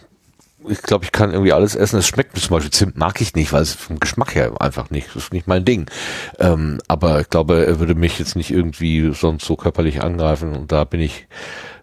[0.68, 1.98] ich glaube, ich kann irgendwie alles essen.
[1.98, 5.08] Es schmeckt zum Beispiel Zimt mag ich nicht, weil es vom Geschmack her einfach nicht,
[5.08, 5.90] das ist nicht mein Ding.
[6.38, 10.72] Ähm, aber ich glaube, er würde mich jetzt nicht irgendwie sonst so körperlich angreifen und
[10.72, 11.26] da bin ich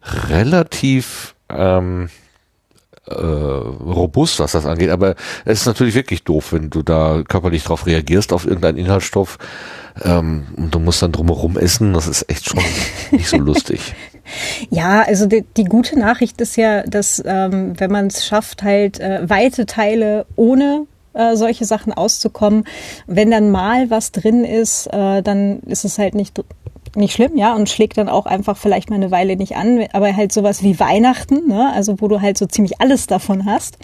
[0.02, 2.10] relativ ähm,
[3.10, 4.90] äh, robust, was das angeht.
[4.90, 9.38] Aber es ist natürlich wirklich doof, wenn du da körperlich drauf reagierst auf irgendeinen Inhaltsstoff
[10.04, 11.94] ähm, und du musst dann drumherum essen.
[11.94, 12.60] Das ist echt schon
[13.12, 13.96] nicht so lustig.
[14.70, 19.00] Ja, also die, die, gute Nachricht ist ja, dass ähm, wenn man es schafft, halt
[19.00, 22.66] äh, weite Teile ohne äh, solche Sachen auszukommen,
[23.08, 26.40] wenn dann mal was drin ist, äh, dann ist es halt nicht
[26.96, 30.16] nicht schlimm, ja, und schlägt dann auch einfach vielleicht mal eine Weile nicht an, aber
[30.16, 33.78] halt sowas wie Weihnachten, ne, also wo du halt so ziemlich alles davon hast,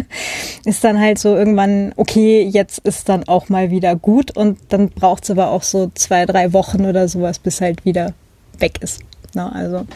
[0.64, 4.90] ist dann halt so irgendwann, okay, jetzt ist dann auch mal wieder gut und dann
[4.90, 8.12] braucht es aber auch so zwei, drei Wochen oder sowas, bis halt wieder
[8.58, 9.00] weg ist.
[9.34, 9.52] Ne?
[9.52, 9.86] Also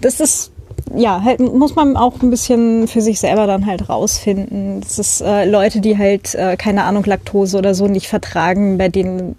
[0.00, 0.52] das ist
[0.94, 4.80] ja, halt muss man auch ein bisschen für sich selber dann halt rausfinden.
[4.80, 8.88] Das ist äh, Leute, die halt, äh, keine Ahnung, Laktose oder so nicht vertragen, bei
[8.88, 9.36] denen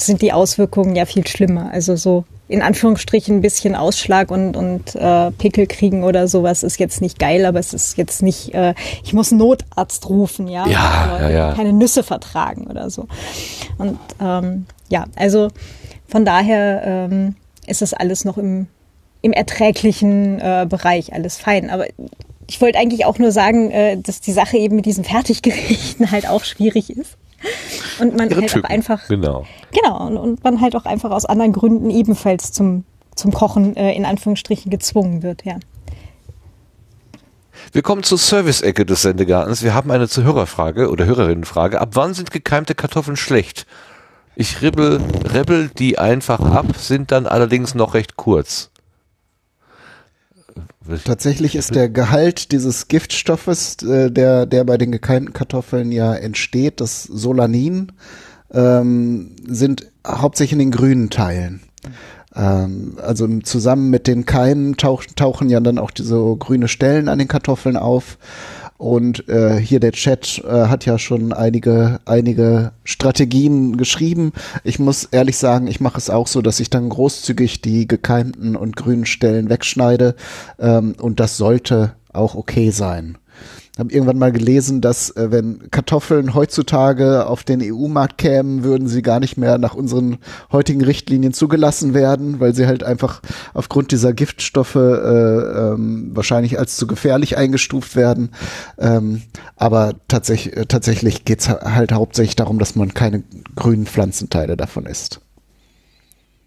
[0.00, 1.70] sind die Auswirkungen ja viel schlimmer.
[1.72, 6.78] Also so in Anführungsstrichen ein bisschen Ausschlag und, und äh, Pickel kriegen oder sowas ist
[6.78, 10.66] jetzt nicht geil, aber es ist jetzt nicht, äh, ich muss einen Notarzt rufen, ja,
[10.68, 11.52] ja, ja, ja.
[11.54, 13.08] keine Nüsse vertragen oder so.
[13.78, 15.48] Und ähm, ja, also
[16.06, 17.34] von daher ähm,
[17.66, 18.68] ist das alles noch im,
[19.22, 21.68] im erträglichen äh, Bereich, alles fein.
[21.68, 21.86] Aber
[22.46, 26.28] ich wollte eigentlich auch nur sagen, äh, dass die Sache eben mit diesen Fertiggerichten halt
[26.28, 27.16] auch schwierig ist.
[28.00, 29.08] Und man halt auch einfach.
[29.08, 29.46] Genau.
[29.72, 32.84] Genau, und, und man halt auch einfach aus anderen Gründen ebenfalls zum,
[33.14, 35.58] zum Kochen äh, in Anführungsstrichen gezwungen wird, ja.
[37.72, 39.62] Wir kommen zur Service-Ecke des Sendegartens.
[39.62, 41.80] Wir haben eine Zuhörerfrage oder Hörerinnenfrage.
[41.80, 43.66] Ab wann sind gekeimte Kartoffeln schlecht?
[44.34, 45.00] Ich ribbel,
[45.32, 48.70] rebbel die einfach ab, sind dann allerdings noch recht kurz.
[51.04, 56.80] Tatsächlich ist der Gehalt dieses Giftstoffes, äh, der, der bei den gekeimten Kartoffeln ja entsteht,
[56.80, 57.92] das Solanin,
[58.52, 61.60] ähm, sind hauptsächlich in den grünen Teilen.
[62.34, 67.18] Ähm, also zusammen mit den Keimen tauch, tauchen ja dann auch diese grüne Stellen an
[67.18, 68.18] den Kartoffeln auf.
[68.78, 74.32] Und äh, hier der Chat äh, hat ja schon einige, einige Strategien geschrieben.
[74.64, 78.56] Ich muss ehrlich sagen, ich mache es auch so, dass ich dann großzügig die gekeimten
[78.56, 80.14] und grünen Stellen wegschneide.
[80.58, 83.18] Ähm, und das sollte auch okay sein
[83.78, 89.02] habe irgendwann mal gelesen, dass äh, wenn Kartoffeln heutzutage auf den EU-Markt kämen, würden sie
[89.02, 90.18] gar nicht mehr nach unseren
[90.50, 93.20] heutigen Richtlinien zugelassen werden, weil sie halt einfach
[93.52, 98.30] aufgrund dieser Giftstoffe äh, ähm, wahrscheinlich als zu gefährlich eingestuft werden.
[98.78, 99.22] Ähm,
[99.56, 103.24] aber tatsächlich, äh, tatsächlich geht's halt hauptsächlich darum, dass man keine
[103.54, 105.20] grünen Pflanzenteile davon isst.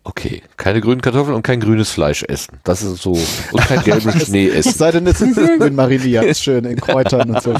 [0.03, 2.59] Okay, keine grünen Kartoffeln und kein grünes Fleisch essen.
[2.63, 3.11] Das ist so.
[3.51, 4.73] Und kein gelben Schnee essen.
[4.73, 7.51] Sei denn, es ist grün mariniert, schön in Kräutern und so.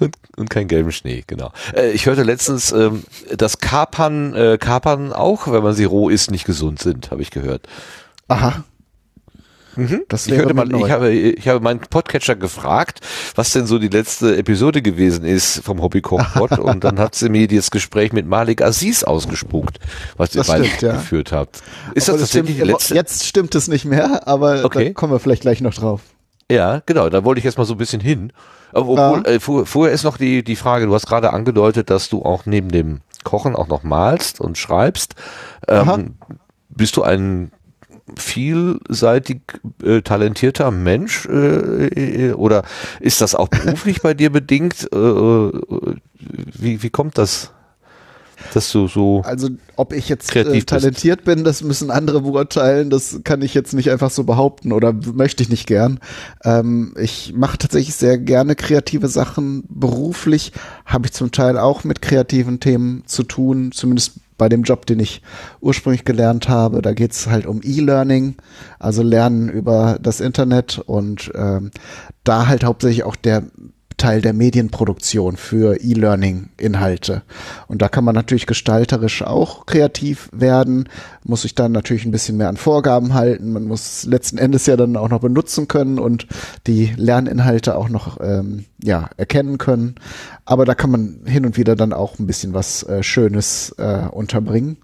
[0.00, 1.52] und, und kein gelben Schnee, genau.
[1.74, 3.04] Äh, ich hörte letztens, ähm,
[3.36, 7.30] dass Kapern, äh, Kapern auch, wenn man sie roh isst, nicht gesund sind, habe ich
[7.30, 7.68] gehört.
[8.28, 8.64] Aha.
[9.76, 10.02] Mhm.
[10.08, 13.00] Das ich, mal, ich, habe, ich habe meinen Podcatcher gefragt,
[13.34, 17.48] was denn so die letzte Episode gewesen ist vom Hobbykochpod und dann hat sie mir
[17.48, 19.78] das Gespräch mit Malik Aziz ausgespuckt,
[20.16, 20.92] was ihr beide ja.
[20.92, 21.62] geführt habt.
[21.94, 22.94] Ist aber das tatsächlich die letzte?
[22.94, 24.86] Jetzt stimmt es nicht mehr, aber okay.
[24.86, 26.00] da kommen wir vielleicht gleich noch drauf.
[26.50, 28.32] Ja, genau, da wollte ich jetzt mal so ein bisschen hin.
[28.72, 29.22] Obwohl, ja.
[29.22, 32.44] äh, vor, vorher ist noch die, die Frage, du hast gerade angedeutet, dass du auch
[32.44, 35.14] neben dem Kochen auch noch malst und schreibst.
[35.68, 36.16] Ähm,
[36.68, 37.50] bist du ein
[38.16, 39.40] vielseitig
[39.82, 41.86] äh, talentierter Mensch äh,
[42.28, 42.64] äh, oder
[43.00, 44.88] ist das auch beruflich bei dir bedingt?
[44.92, 45.52] Äh, äh,
[46.18, 47.50] wie, wie kommt das?
[48.52, 49.22] Dass du so.
[49.24, 51.36] Also, ob ich jetzt äh, talentiert bist.
[51.36, 52.90] bin, das müssen andere beurteilen.
[52.90, 55.98] Das kann ich jetzt nicht einfach so behaupten oder möchte ich nicht gern.
[56.44, 59.64] Ähm, ich mache tatsächlich sehr gerne kreative Sachen.
[59.68, 60.52] Beruflich
[60.84, 65.00] habe ich zum Teil auch mit kreativen Themen zu tun, zumindest bei dem Job, den
[65.00, 65.22] ich
[65.60, 68.36] ursprünglich gelernt habe, da geht's halt um E-Learning,
[68.78, 71.70] also Lernen über das Internet und ähm,
[72.24, 73.44] da halt hauptsächlich auch der
[74.04, 77.22] Teil der Medienproduktion für E-Learning-Inhalte.
[77.68, 80.90] Und da kann man natürlich gestalterisch auch kreativ werden,
[81.22, 83.54] muss sich dann natürlich ein bisschen mehr an Vorgaben halten.
[83.54, 86.26] Man muss letzten Endes ja dann auch noch benutzen können und
[86.66, 89.94] die Lerninhalte auch noch ähm, ja, erkennen können.
[90.44, 94.06] Aber da kann man hin und wieder dann auch ein bisschen was äh, Schönes äh,
[94.10, 94.76] unterbringen.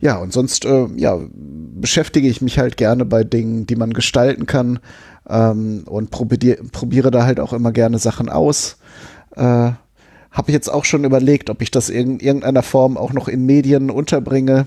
[0.00, 4.46] Ja, und sonst äh, ja, beschäftige ich mich halt gerne bei Dingen, die man gestalten
[4.46, 4.78] kann,
[5.30, 8.76] ähm, und probier, probiere da halt auch immer gerne Sachen aus.
[9.36, 13.46] Äh, Habe jetzt auch schon überlegt, ob ich das in irgendeiner Form auch noch in
[13.46, 14.66] Medien unterbringe.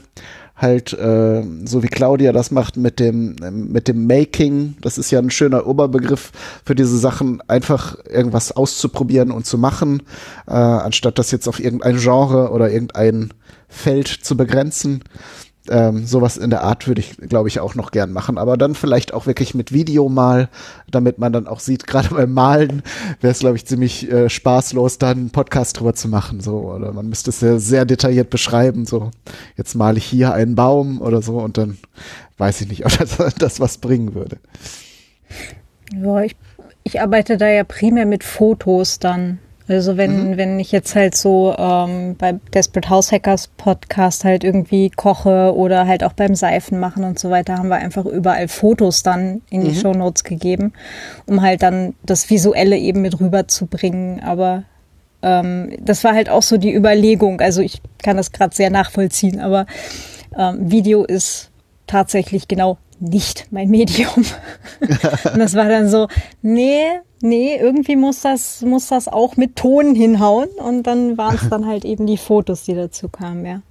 [0.56, 4.76] Halt, äh, so wie Claudia das macht mit dem, mit dem Making.
[4.82, 6.32] Das ist ja ein schöner Oberbegriff
[6.64, 10.04] für diese Sachen, einfach irgendwas auszuprobieren und zu machen,
[10.48, 13.32] äh, anstatt das jetzt auf irgendein Genre oder irgendein
[13.68, 15.04] Feld zu begrenzen.
[15.70, 18.38] Ähm, sowas in der Art würde ich, glaube ich, auch noch gern machen.
[18.38, 20.50] Aber dann vielleicht auch wirklich mit Video mal,
[20.92, 22.84] damit man dann auch sieht, gerade beim Malen
[23.22, 26.42] wäre es, glaube ich, ziemlich äh, spaßlos, dann einen Podcast drüber zu machen.
[26.42, 26.72] So.
[26.72, 28.86] Oder man müsste es ja sehr detailliert beschreiben.
[28.86, 29.12] So,
[29.56, 31.78] jetzt male ich hier einen Baum oder so und dann
[32.38, 34.38] weiß ich nicht, ob das, das was bringen würde.
[35.96, 36.36] Ja, ich,
[36.84, 39.40] ich arbeite da ja primär mit Fotos dann.
[39.68, 40.38] Also wenn, mhm.
[40.38, 45.88] wenn ich jetzt halt so ähm, bei Desperate House Hackers Podcast halt irgendwie koche oder
[45.88, 49.62] halt auch beim Seifen machen und so weiter, haben wir einfach überall Fotos dann in
[49.62, 49.76] die mhm.
[49.76, 50.74] Show Notes gegeben,
[51.26, 54.22] um halt dann das Visuelle eben mit rüberzubringen.
[54.22, 54.64] Aber
[55.22, 57.40] ähm, das war halt auch so die Überlegung.
[57.40, 59.66] Also ich kann das gerade sehr nachvollziehen, aber
[60.38, 61.52] ähm, Video ist
[61.88, 64.26] tatsächlich genau nicht mein Medium.
[64.80, 66.08] und das war dann so,
[66.42, 66.86] nee,
[67.22, 70.50] nee, irgendwie muss das, muss das auch mit Ton hinhauen.
[70.50, 73.62] Und dann waren es dann halt eben die Fotos, die dazu kamen, ja.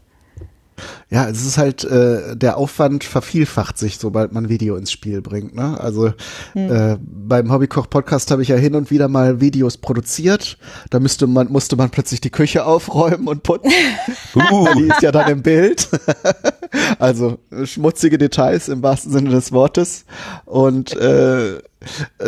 [1.11, 5.55] Ja, es ist halt, äh, der Aufwand vervielfacht sich, sobald man Video ins Spiel bringt.
[5.55, 5.79] Ne?
[5.81, 6.13] Also
[6.53, 6.73] hm.
[6.73, 10.59] äh, beim Hobbykoch-Podcast habe ich ja hin und wieder mal Videos produziert.
[10.91, 13.73] Da müsste man, musste man plötzlich die Küche aufräumen und putzen.
[14.35, 14.69] uh.
[14.77, 15.89] Die ist ja dann im Bild.
[16.99, 20.05] also schmutzige Details im wahrsten Sinne des Wortes.
[20.45, 21.59] Und äh,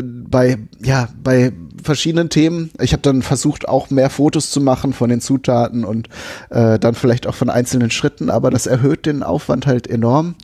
[0.02, 1.52] bei ja bei
[1.82, 2.70] verschiedenen Themen.
[2.80, 6.08] Ich habe dann versucht auch mehr Fotos zu machen von den Zutaten und
[6.50, 10.34] äh, dann vielleicht auch von einzelnen Schritten, aber das erhöht den Aufwand halt enorm.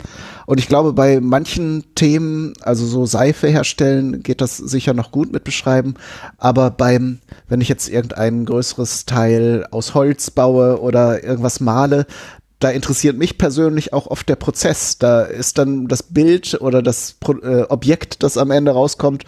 [0.50, 5.32] Und ich glaube, bei manchen Themen, also so Seife herstellen, geht das sicher noch gut
[5.32, 5.94] mit beschreiben.
[6.38, 12.04] Aber beim, wenn ich jetzt irgendein größeres Teil aus Holz baue oder irgendwas male,
[12.60, 14.98] da interessiert mich persönlich auch oft der Prozess.
[14.98, 19.24] Da ist dann das Bild oder das Pro äh, Objekt, das am Ende rauskommt,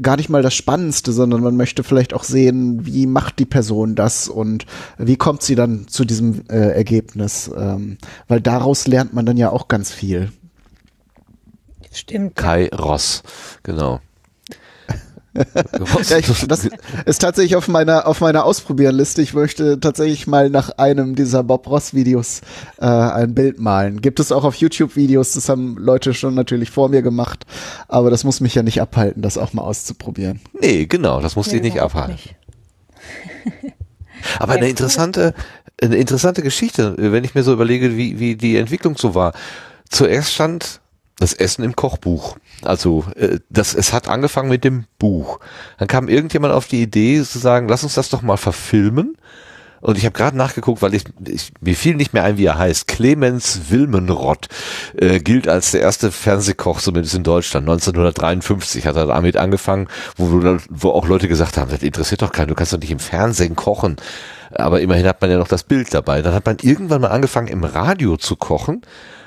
[0.00, 3.94] gar nicht mal das Spannendste, sondern man möchte vielleicht auch sehen, wie macht die Person
[3.94, 4.66] das und
[4.98, 7.50] wie kommt sie dann zu diesem äh, Ergebnis.
[7.56, 7.96] Ähm,
[8.28, 10.30] weil daraus lernt man dann ja auch ganz viel.
[11.90, 12.36] Stimmt.
[12.36, 13.22] Kai Ross,
[13.62, 14.00] genau
[15.34, 16.68] ja, ich, das
[17.06, 19.22] ist tatsächlich auf meiner auf meiner Ausprobierenliste.
[19.22, 22.40] Ich möchte tatsächlich mal nach einem dieser Bob Ross Videos
[22.78, 24.00] äh, ein Bild malen.
[24.00, 27.44] Gibt es auch auf YouTube Videos, das haben Leute schon natürlich vor mir gemacht,
[27.88, 30.40] aber das muss mich ja nicht abhalten, das auch mal auszuprobieren.
[30.60, 32.12] Nee, genau, das muss nee, dich nicht abhalten.
[32.12, 32.36] Nicht.
[34.38, 35.34] aber eine interessante
[35.82, 39.32] eine interessante Geschichte, wenn ich mir so überlege, wie wie die Entwicklung so war.
[39.90, 40.80] Zuerst stand
[41.18, 42.36] das Essen im Kochbuch.
[42.62, 45.40] Also äh, das, es hat angefangen mit dem Buch.
[45.78, 49.16] Dann kam irgendjemand auf die Idee zu sagen, lass uns das doch mal verfilmen.
[49.80, 52.56] Und ich habe gerade nachgeguckt, weil ich, ich mir fiel nicht mehr ein, wie er
[52.56, 52.86] heißt.
[52.86, 54.48] Clemens Wilmenrott
[54.96, 57.68] äh, gilt als der erste Fernsehkoch, zumindest in Deutschland.
[57.68, 62.48] 1953 hat er damit angefangen, wo, wo auch Leute gesagt haben, das interessiert doch keinen,
[62.48, 63.96] du kannst doch nicht im Fernsehen kochen.
[64.52, 66.22] Aber immerhin hat man ja noch das Bild dabei.
[66.22, 68.80] Dann hat man irgendwann mal angefangen, im Radio zu kochen.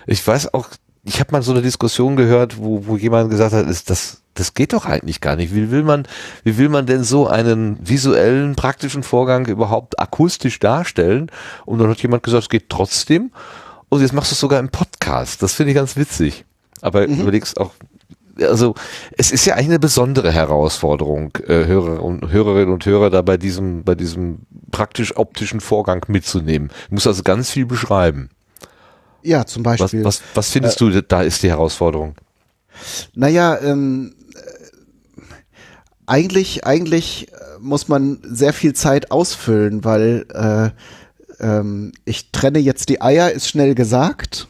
[0.08, 0.70] Ich weiß auch
[1.08, 4.54] ich habe mal so eine Diskussion gehört, wo, wo jemand gesagt hat, ist das das
[4.54, 5.54] geht doch eigentlich gar nicht.
[5.54, 6.08] Wie will man,
[6.44, 11.32] wie will man denn so einen visuellen, praktischen Vorgang überhaupt akustisch darstellen?
[11.66, 13.32] Und dann hat jemand gesagt, es geht trotzdem.
[13.90, 15.42] Und jetzt machst du es sogar im Podcast.
[15.42, 16.46] Das finde ich ganz witzig.
[16.82, 17.22] Aber mhm.
[17.22, 17.72] überlegst auch,
[18.40, 18.76] also
[19.18, 23.38] es ist ja eigentlich eine besondere Herausforderung, äh, Hörer und Hörerinnen und Hörer da bei
[23.38, 26.70] diesem, bei diesem praktisch optischen Vorgang mitzunehmen.
[26.90, 28.30] Du musst also ganz viel beschreiben.
[29.24, 30.04] Ja, zum Beispiel.
[30.04, 32.16] Was, was, was findest äh, du, da ist die Herausforderung?
[33.14, 35.22] Naja, ähm, äh,
[36.06, 40.70] eigentlich, eigentlich äh, muss man sehr viel Zeit ausfüllen, weil äh,
[41.44, 44.48] ähm, ich trenne jetzt die Eier, ist schnell gesagt.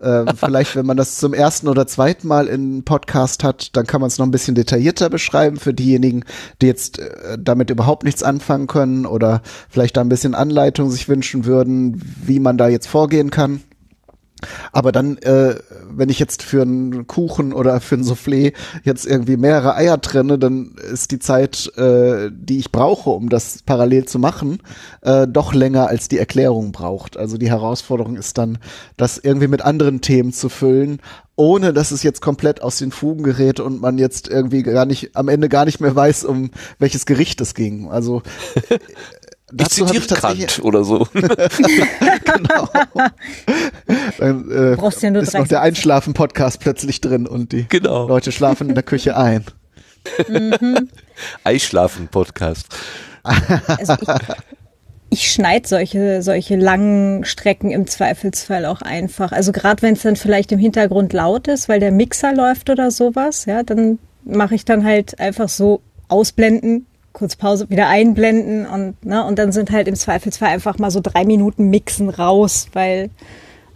[0.00, 4.00] Ähm, vielleicht, wenn man das zum ersten oder zweiten Mal in Podcast hat, dann kann
[4.00, 6.24] man es noch ein bisschen detaillierter beschreiben für diejenigen,
[6.60, 11.08] die jetzt äh, damit überhaupt nichts anfangen können oder vielleicht da ein bisschen Anleitung sich
[11.08, 13.62] wünschen würden, wie man da jetzt vorgehen kann.
[14.72, 15.56] Aber dann, äh,
[15.90, 18.52] wenn ich jetzt für einen Kuchen oder für ein Soufflé
[18.84, 23.62] jetzt irgendwie mehrere Eier trenne, dann ist die Zeit, äh, die ich brauche, um das
[23.64, 24.58] parallel zu machen,
[25.02, 27.16] äh, doch länger als die Erklärung braucht.
[27.16, 28.58] Also die Herausforderung ist dann,
[28.96, 31.00] das irgendwie mit anderen Themen zu füllen,
[31.36, 35.16] ohne dass es jetzt komplett aus den Fugen gerät und man jetzt irgendwie gar nicht,
[35.16, 37.88] am Ende gar nicht mehr weiß, um welches Gericht es ging.
[37.90, 38.22] Also
[39.58, 41.06] ich zitiere Kant oder so.
[41.12, 42.68] genau.
[44.18, 48.08] Dann äh, Brauchst ja nur ist noch der Einschlafen-Podcast plötzlich drin und die genau.
[48.08, 49.44] Leute schlafen in der Küche ein.
[50.28, 50.88] Mhm.
[51.44, 52.66] Eischlafen-Podcast.
[53.22, 54.08] Also ich,
[55.10, 59.32] ich schneide solche, solche langen Strecken im Zweifelsfall auch einfach.
[59.32, 62.90] Also gerade wenn es dann vielleicht im Hintergrund laut ist, weil der Mixer läuft oder
[62.90, 69.04] sowas, ja, dann mache ich dann halt einfach so ausblenden, kurz Pause wieder einblenden und,
[69.04, 73.10] ne, und dann sind halt im Zweifelsfall einfach mal so drei Minuten Mixen raus, weil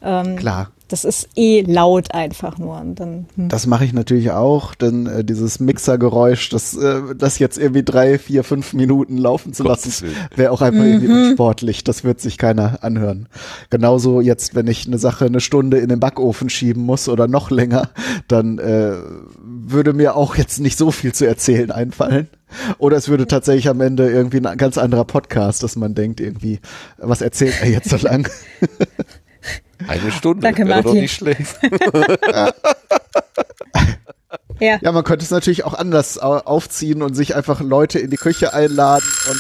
[0.03, 0.70] ähm, Klar.
[0.89, 2.80] Das ist eh laut einfach nur.
[2.80, 3.49] Und dann, hm.
[3.49, 8.19] Das mache ich natürlich auch, denn äh, dieses Mixergeräusch, das, äh, das jetzt irgendwie drei,
[8.19, 11.28] vier, fünf Minuten laufen zu lassen, wäre auch einfach irgendwie Mhm.
[11.31, 11.82] unsportlich.
[11.85, 13.28] Das wird sich keiner anhören.
[13.70, 17.51] Genauso jetzt, wenn ich eine Sache eine Stunde in den Backofen schieben muss oder noch
[17.51, 17.90] länger,
[18.28, 18.93] dann äh,
[19.43, 22.28] würde mir auch jetzt nicht so viel zu erzählen einfallen.
[22.78, 26.61] Oder es würde tatsächlich am Ende irgendwie ein ganz anderer Podcast, dass man denkt irgendwie,
[26.97, 28.28] was erzählt er jetzt so lang?
[29.89, 30.43] Eine Stunde.
[30.43, 31.01] Danke, wäre doch Martin.
[31.03, 31.57] nicht schlecht.
[34.61, 34.79] ja.
[34.81, 38.17] Ja, man könnte es natürlich auch anders au- aufziehen und sich einfach Leute in die
[38.17, 39.39] Küche einladen und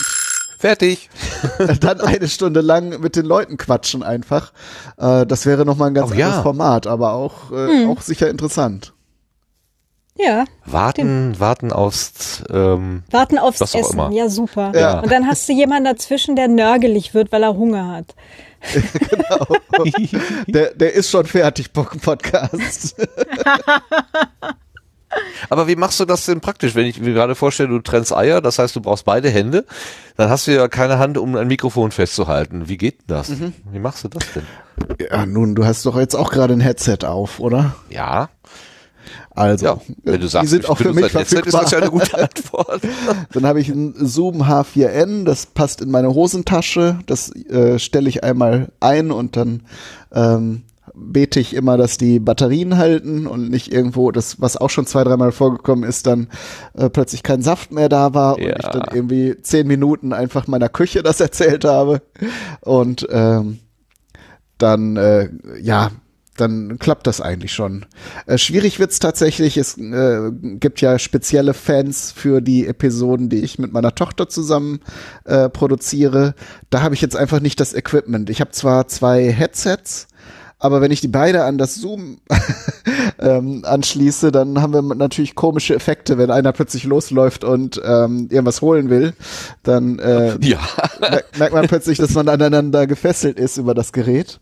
[0.58, 1.10] Fertig.
[1.80, 4.52] dann eine Stunde lang mit den Leuten quatschen einfach.
[4.98, 6.26] Äh, das wäre nochmal ein ganz Oh ja.
[6.26, 8.94] anderes Format, aber auch, äh, auch sicher interessant.
[10.16, 13.92] ja, Warten, warten aufs, ähm, warten aufs Essen.
[13.92, 14.10] immer.
[14.12, 14.72] Ja, super.
[14.74, 15.00] Ja.
[15.00, 18.14] Und dann hast du jemanden dazwischen, der nörgelig wird, weil er Hunger hat.
[20.46, 22.96] Der, der ist schon fertig, Pod- Podcast.
[25.48, 26.74] Aber wie machst du das denn praktisch?
[26.74, 29.64] Wenn ich mir gerade vorstelle, du trennst Eier, das heißt, du brauchst beide Hände,
[30.16, 32.68] dann hast du ja keine Hand, um ein Mikrofon festzuhalten.
[32.68, 33.30] Wie geht das?
[33.30, 33.54] Mhm.
[33.70, 34.42] Wie machst du das denn?
[35.10, 37.76] Ja, nun, du hast doch jetzt auch gerade ein Headset auf, oder?
[37.88, 38.28] Ja,
[39.36, 39.78] Also, ja.
[40.02, 41.62] Wenn du sagst, die sind auch für mich Headset, ist verfügbar.
[41.62, 42.80] das ja eine gute Antwort.
[43.32, 46.98] Dann habe ich ein Zoom H4n, das passt in meine Hosentasche.
[47.06, 49.62] Das äh, stelle ich einmal ein und dann
[50.12, 50.62] ähm,
[50.94, 55.04] bete ich immer, dass die Batterien halten und nicht irgendwo, das, was auch schon zwei,
[55.04, 56.28] dreimal vorgekommen ist, dann
[56.74, 58.54] äh, plötzlich kein Saft mehr da war Ja.
[58.54, 62.00] und ich dann irgendwie zehn Minuten einfach meiner Küche das erzählt habe.
[62.62, 63.58] Und ähm,
[64.56, 65.28] dann, äh,
[65.60, 65.90] ja,
[66.36, 67.86] dann klappt das eigentlich schon.
[68.26, 69.56] Äh, schwierig wird's tatsächlich.
[69.56, 74.80] Es äh, gibt ja spezielle Fans für die Episoden, die ich mit meiner Tochter zusammen
[75.24, 76.34] äh, produziere.
[76.70, 78.30] Da habe ich jetzt einfach nicht das Equipment.
[78.30, 80.08] Ich habe zwar zwei Headsets,
[80.58, 82.18] aber wenn ich die beide an das Zoom
[83.18, 88.62] ähm, anschließe, dann haben wir natürlich komische Effekte, wenn einer plötzlich losläuft und ähm, irgendwas
[88.62, 89.12] holen will,
[89.62, 90.60] dann äh, Ja,
[90.98, 94.40] merkt, merkt man plötzlich, dass man aneinander gefesselt ist über das Gerät.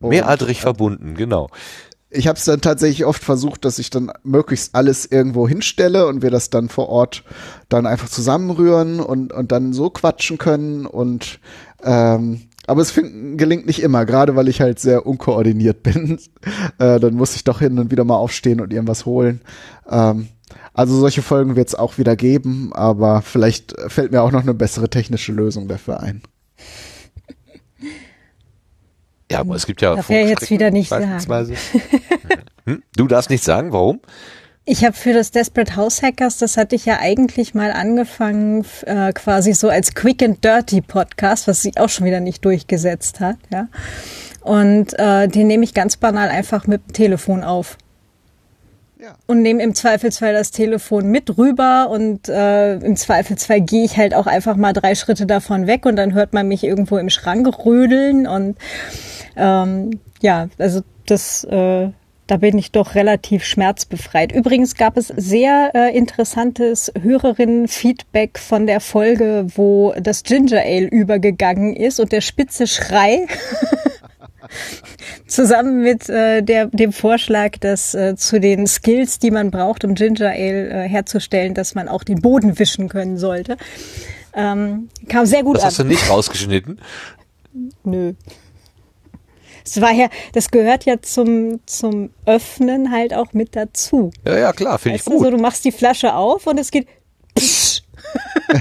[0.00, 1.48] Und mehralterig verbunden, genau.
[2.10, 6.22] ich habe es dann tatsächlich oft versucht, dass ich dann möglichst alles irgendwo hinstelle und
[6.22, 7.24] wir das dann vor Ort
[7.68, 11.40] dann einfach zusammenrühren und, und dann so quatschen können und
[11.82, 16.18] ähm, aber es find, gelingt nicht immer, gerade weil ich halt sehr unkoordiniert bin.
[16.78, 19.40] äh, dann muss ich doch hin und wieder mal aufstehen und irgendwas holen.
[19.88, 20.28] Ähm,
[20.74, 24.54] also solche Folgen wird es auch wieder geben, aber vielleicht fällt mir auch noch eine
[24.54, 26.22] bessere technische Lösung dafür ein.
[29.30, 31.20] Ja, aber es gibt ja Darf er jetzt wieder nicht sagen.
[32.68, 32.82] Hm?
[32.96, 34.00] Du darfst nicht sagen, warum?
[34.64, 39.12] Ich habe für das Desperate House Hackers, das hatte ich ja eigentlich mal angefangen, äh,
[39.12, 43.36] quasi so als Quick and Dirty Podcast, was sich auch schon wieder nicht durchgesetzt hat,
[43.52, 43.68] ja.
[44.40, 47.78] Und äh, den nehme ich ganz banal einfach mit dem Telefon auf.
[49.26, 54.14] Und nehme im Zweifelsfall das Telefon mit rüber und äh, im Zweifelsfall gehe ich halt
[54.14, 57.46] auch einfach mal drei Schritte davon weg und dann hört man mich irgendwo im Schrank
[57.64, 58.56] rödeln und
[59.36, 61.90] ähm, ja, also das, äh,
[62.26, 64.32] da bin ich doch relativ schmerzbefreit.
[64.32, 71.76] Übrigens gab es sehr äh, interessantes Hörerinnen-Feedback von der Folge, wo das Ginger Ale übergegangen
[71.76, 73.26] ist und der spitze Schrei
[75.26, 79.94] zusammen mit äh, der, dem Vorschlag, dass äh, zu den Skills, die man braucht, um
[79.94, 83.56] Ginger Ale äh, herzustellen, dass man auch den Boden wischen können sollte.
[84.34, 85.68] Ähm, kam sehr gut Das an.
[85.68, 86.80] hast du nicht rausgeschnitten.
[87.84, 88.12] Nö.
[89.64, 94.12] Es war ja, das gehört ja zum, zum Öffnen halt auch mit dazu.
[94.24, 95.32] Ja, ja, klar, finde ich du, so, gut.
[95.32, 96.86] du machst die Flasche auf und es geht.
[97.36, 97.82] Psch.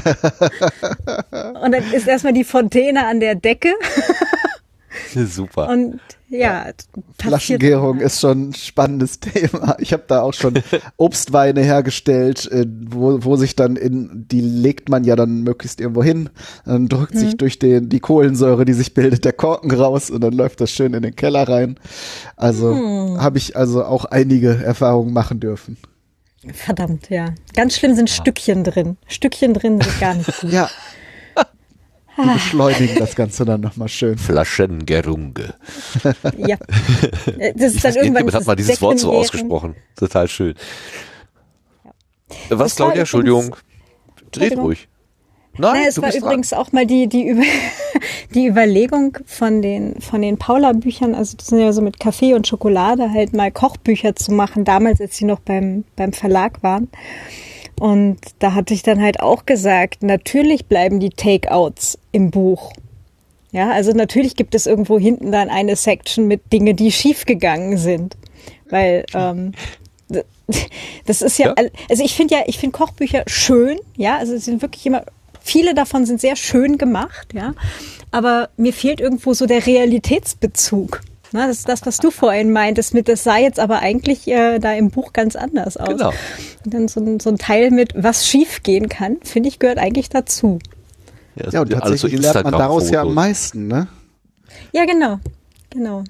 [1.61, 3.73] und dann ist erstmal die Fontäne an der Decke
[5.27, 5.69] Super.
[5.69, 6.65] und ja.
[7.19, 9.75] Flaschengärung ist schon ein spannendes Thema.
[9.79, 10.55] Ich habe da auch schon
[10.97, 16.03] Obstweine hergestellt, äh, wo, wo sich dann in, die legt man ja dann möglichst irgendwo
[16.03, 16.29] hin,
[16.65, 17.19] dann drückt Mhm.
[17.19, 20.71] sich durch den, die Kohlensäure, die sich bildet, der Korken raus und dann läuft das
[20.71, 21.79] schön in den Keller rein.
[22.35, 23.21] Also Mhm.
[23.21, 25.77] habe ich also auch einige Erfahrungen machen dürfen.
[26.53, 27.33] Verdammt, ja.
[27.55, 28.97] Ganz schlimm sind Stückchen drin.
[29.07, 30.51] Stückchen drin sind gar nicht gut.
[30.51, 30.69] Ja.
[32.17, 34.17] Die beschleunigen das Ganze dann nochmal schön.
[34.17, 35.53] Flaschengerunge.
[36.37, 36.57] ja.
[37.55, 39.75] Das ist Ich dann irgendwann irgendjemand hat mal dieses Wort so ausgesprochen.
[39.95, 40.55] Total schön.
[42.49, 42.93] Was, Claudia?
[43.03, 43.55] übrigens- Entschuldigung.
[44.31, 44.87] Dreht ruhig.
[45.57, 47.43] Nein, Na, es du war bist übrigens auch mal die, die, Über
[48.33, 52.45] die Überlegung von den, von den Paula-Büchern, also das sind ja so mit Kaffee und
[52.45, 56.89] Schokolade, halt mal Kochbücher zu machen, damals, als sie noch beim, beim Verlag waren.
[57.79, 62.71] Und da hatte ich dann halt auch gesagt, natürlich bleiben die Takeouts im Buch.
[63.51, 68.17] Ja, also natürlich gibt es irgendwo hinten dann eine Section mit Dinge, die schiefgegangen sind.
[68.69, 69.53] Weil ähm,
[71.05, 71.69] das ist ja, Ja.
[71.89, 75.03] also ich finde ja, ich finde Kochbücher schön, ja, also sie sind wirklich immer,
[75.41, 77.53] viele davon sind sehr schön gemacht, ja,
[78.11, 81.01] aber mir fehlt irgendwo so der Realitätsbezug.
[81.35, 84.57] Na, das ist das, was du vorhin meintest, mit das sah jetzt aber eigentlich äh,
[84.59, 85.89] da im Buch ganz anders aus.
[85.89, 86.13] Genau.
[86.63, 89.77] Und dann so ein, so ein Teil mit, was schief gehen kann, finde ich, gehört
[89.77, 90.59] eigentlich dazu.
[91.35, 93.87] Ja, Ja, und sind alles so tatsächlich lernt man daraus ja am meisten, ne?
[94.71, 95.19] Ja, genau,
[95.69, 96.05] genau.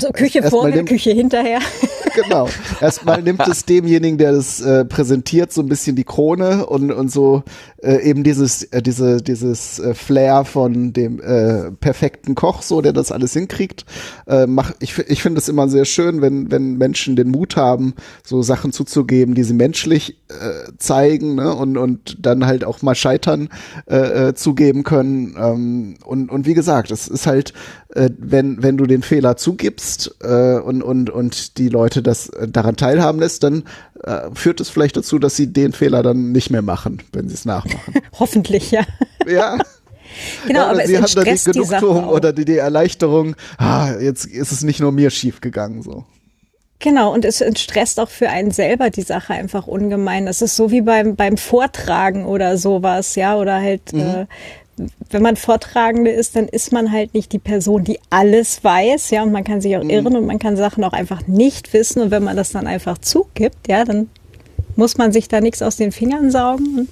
[0.00, 1.58] So Küche erst vorher, den- Küche hinterher.
[2.14, 2.48] Genau.
[2.80, 7.12] Erstmal nimmt es demjenigen, der das äh, präsentiert, so ein bisschen die Krone und, und
[7.12, 7.42] so
[7.82, 12.92] äh, eben dieses, äh, diese, dieses äh, Flair von dem äh, perfekten Koch, so der
[12.92, 13.84] das alles hinkriegt.
[14.26, 17.94] Äh, mach, ich ich finde es immer sehr schön, wenn, wenn Menschen den Mut haben,
[18.24, 21.54] so Sachen zuzugeben, die sie menschlich äh, zeigen ne?
[21.54, 23.48] und, und dann halt auch mal scheitern
[23.88, 25.36] äh, äh, zugeben können.
[25.38, 27.52] Ähm, und, und wie gesagt, es ist halt,
[27.94, 32.48] äh, wenn, wenn du den Fehler zugibst äh, und, und, und die Leute das äh,
[32.48, 33.64] daran teilhaben lässt, dann
[34.04, 37.34] äh, führt es vielleicht dazu, dass sie den Fehler dann nicht mehr machen, wenn sie
[37.34, 37.94] es nachmachen.
[38.18, 38.84] Hoffentlich, ja.
[39.26, 39.58] ja,
[40.46, 44.26] Genau, ja, aber es sie haben dann die Genugtuung oder die, die Erleichterung, ah, jetzt
[44.26, 46.04] ist es nicht nur mir schief gegangen so.
[46.78, 50.26] Genau, und es entstresst auch für einen selber die Sache einfach ungemein.
[50.26, 54.26] Das ist so wie beim, beim Vortragen oder sowas, ja, oder halt, äh,
[55.10, 59.22] wenn man Vortragende ist, dann ist man halt nicht die Person, die alles weiß, ja,
[59.22, 62.02] und man kann sich auch irren und man kann Sachen auch einfach nicht wissen.
[62.02, 64.10] Und wenn man das dann einfach zugibt, ja, dann
[64.76, 66.88] muss man sich da nichts aus den Fingern saugen und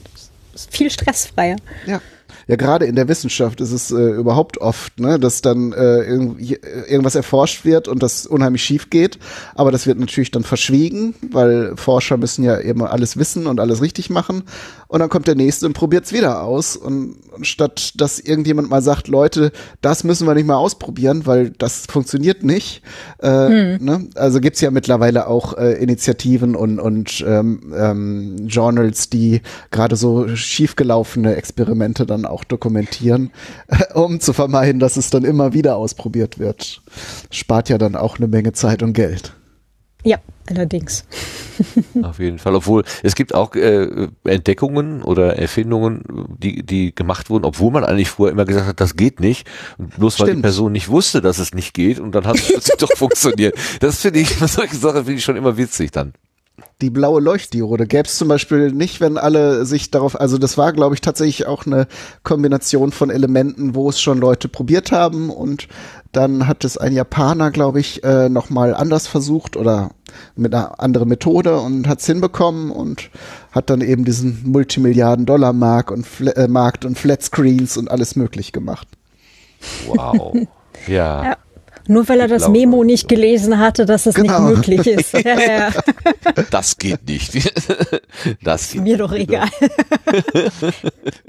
[0.54, 1.56] es ist viel stressfreier.
[1.86, 2.00] Ja.
[2.46, 6.54] Ja, gerade in der Wissenschaft ist es äh, überhaupt oft, ne, dass dann äh, irgendwie,
[6.54, 9.18] äh, irgendwas erforscht wird und das unheimlich schief geht.
[9.54, 13.80] Aber das wird natürlich dann verschwiegen, weil Forscher müssen ja eben alles wissen und alles
[13.80, 14.42] richtig machen.
[14.88, 16.76] Und dann kommt der nächste und probiert es wieder aus.
[16.76, 21.50] Und, und statt dass irgendjemand mal sagt, Leute, das müssen wir nicht mal ausprobieren, weil
[21.50, 22.82] das funktioniert nicht.
[23.22, 24.08] Äh, ne?
[24.14, 29.40] Also gibt's ja mittlerweile auch äh, Initiativen und, und ähm, ähm, Journals, die
[29.70, 33.30] gerade so schiefgelaufene Experimente dann auch dokumentieren,
[33.94, 36.82] um zu vermeiden, dass es dann immer wieder ausprobiert wird.
[37.30, 39.34] Spart ja dann auch eine Menge Zeit und Geld.
[40.04, 40.18] Ja,
[40.50, 41.04] allerdings.
[42.02, 42.54] Auf jeden Fall.
[42.54, 46.02] Obwohl es gibt auch äh, Entdeckungen oder Erfindungen,
[46.38, 49.48] die, die gemacht wurden, obwohl man eigentlich vorher immer gesagt hat, das geht nicht.
[49.78, 50.42] Und bloß weil die Stimmt.
[50.42, 53.56] Person nicht wusste, dass es nicht geht und dann hat es plötzlich doch funktioniert.
[53.80, 56.12] Das finde ich, solche Sachen finde ich schon immer witzig dann.
[56.80, 60.72] Die blaue Leuchtdiode gäbe es zum Beispiel nicht, wenn alle sich darauf, also das war,
[60.72, 61.86] glaube ich, tatsächlich auch eine
[62.24, 65.68] Kombination von Elementen, wo es schon Leute probiert haben und
[66.12, 69.90] dann hat es ein Japaner, glaube ich, äh, nochmal anders versucht oder
[70.36, 73.10] mit einer anderen Methode und hat es hinbekommen und
[73.52, 78.88] hat dann eben diesen Multimilliarden-Dollar-Markt und, Fla- äh, Markt und Flatscreens und alles möglich gemacht.
[79.86, 80.34] Wow.
[80.86, 81.24] ja.
[81.24, 81.36] Ja.
[81.86, 84.48] Nur weil er das glaube, Memo nicht gelesen hatte, dass es Genau.
[84.48, 85.12] nicht möglich ist.
[85.24, 85.70] Ja, ja.
[86.50, 87.32] das geht nicht.
[88.42, 89.48] das geht Mir doch egal.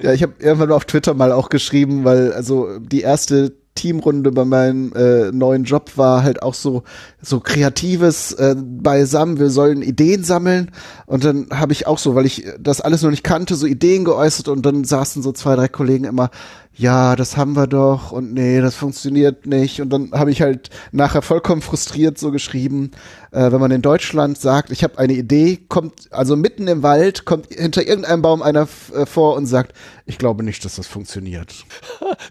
[0.02, 4.46] Ja, ich habe irgendwann auf Twitter mal auch geschrieben, weil also die erste Teamrunde bei
[4.46, 6.84] meinem äh, neuen Job war halt auch so
[7.22, 9.38] so kreatives äh, beisammen.
[9.40, 10.72] Wir sollen Ideen sammeln
[11.08, 14.06] und dann habe ich auch so, weil ich das alles noch nicht kannte, so Ideen
[14.06, 16.30] geäußert und dann saßen so zwei drei Kollegen immer
[16.78, 19.82] ja, das haben wir doch und nee, das funktioniert nicht.
[19.82, 22.92] Und dann habe ich halt nachher vollkommen frustriert so geschrieben,
[23.32, 27.26] äh, wenn man in Deutschland sagt, ich habe eine Idee, kommt also mitten im Wald,
[27.26, 29.74] kommt hinter irgendeinem Baum einer äh, vor und sagt,
[30.06, 31.54] ich glaube nicht, dass das funktioniert.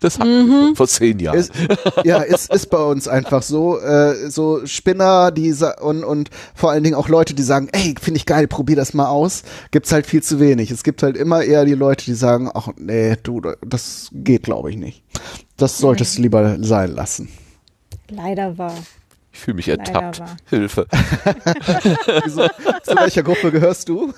[0.01, 1.39] Das hatten wir vor zehn Jahren.
[1.39, 1.53] Ist,
[2.05, 3.79] ja, ist, ist bei uns einfach so.
[3.79, 8.19] Äh, so Spinner, die und, und vor allen Dingen auch Leute, die sagen, ey, finde
[8.19, 10.71] ich geil, probier das mal aus, gibt's halt viel zu wenig.
[10.71, 14.70] Es gibt halt immer eher die Leute, die sagen, ach nee, du, das geht, glaube
[14.70, 15.02] ich, nicht.
[15.56, 17.28] Das solltest du lieber sein lassen.
[18.11, 18.74] Leider war.
[19.32, 20.23] Ich fühle mich ertappt.
[20.48, 20.86] Hilfe.
[22.82, 24.12] Zu welcher Gruppe gehörst du?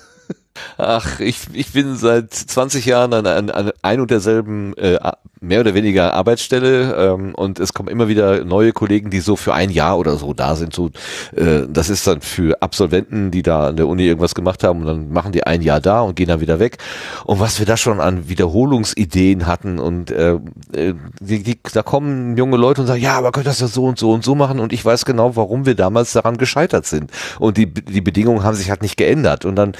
[0.77, 4.97] Ach, ich, ich bin seit 20 Jahren an, an, an ein und derselben äh,
[5.41, 9.53] mehr oder weniger Arbeitsstelle ähm, und es kommen immer wieder neue Kollegen, die so für
[9.53, 10.73] ein Jahr oder so da sind.
[10.73, 10.87] So,
[11.35, 14.87] äh, das ist dann für Absolventen, die da an der Uni irgendwas gemacht haben und
[14.87, 16.77] dann machen die ein Jahr da und gehen dann wieder weg.
[17.25, 20.37] Und was wir da schon an Wiederholungsideen hatten und äh,
[20.73, 23.85] äh, die, die, da kommen junge Leute und sagen, ja, aber könnt das ja so
[23.85, 27.11] und so und so machen und ich weiß genau, warum wir damals daran gescheitert sind.
[27.39, 29.45] Und die, die Bedingungen haben sich halt nicht geändert.
[29.45, 29.73] Und dann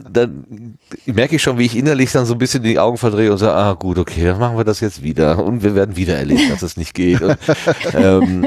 [0.00, 3.38] dann merke ich schon, wie ich innerlich dann so ein bisschen die Augen verdrehe und
[3.38, 6.48] sage, ah gut, okay, dann machen wir das jetzt wieder und wir werden wieder erleben,
[6.50, 7.20] dass es nicht geht.
[7.20, 7.38] Und,
[7.94, 8.46] ähm,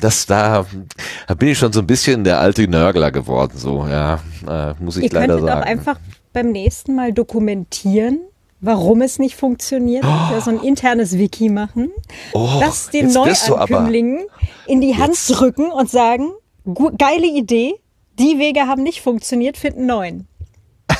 [0.00, 0.66] das da,
[1.26, 4.96] da bin ich schon so ein bisschen der alte Nörgler geworden, so ja, äh, muss
[4.96, 5.62] ich Ihr leider könntet sagen.
[5.62, 5.98] auch einfach
[6.32, 8.20] beim nächsten Mal dokumentieren,
[8.60, 10.40] warum es nicht funktioniert, oh.
[10.40, 11.90] so ein internes Wiki machen,
[12.32, 14.24] oh, das den Neuankömmlingen
[14.66, 15.28] in die Hand jetzt.
[15.28, 16.30] drücken und sagen,
[16.98, 17.74] geile Idee,
[18.18, 20.28] die Wege haben nicht funktioniert, finden neuen.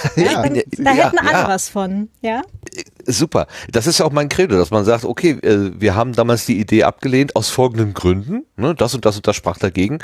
[0.16, 1.48] Ja, da, da hätten alle ja.
[1.48, 2.42] was von, ja.
[3.06, 3.46] Super.
[3.70, 6.58] Das ist ja auch mein Credo, dass man sagt, okay, äh, wir haben damals die
[6.58, 8.44] Idee abgelehnt aus folgenden Gründen.
[8.56, 9.98] Ne, das und das und das sprach dagegen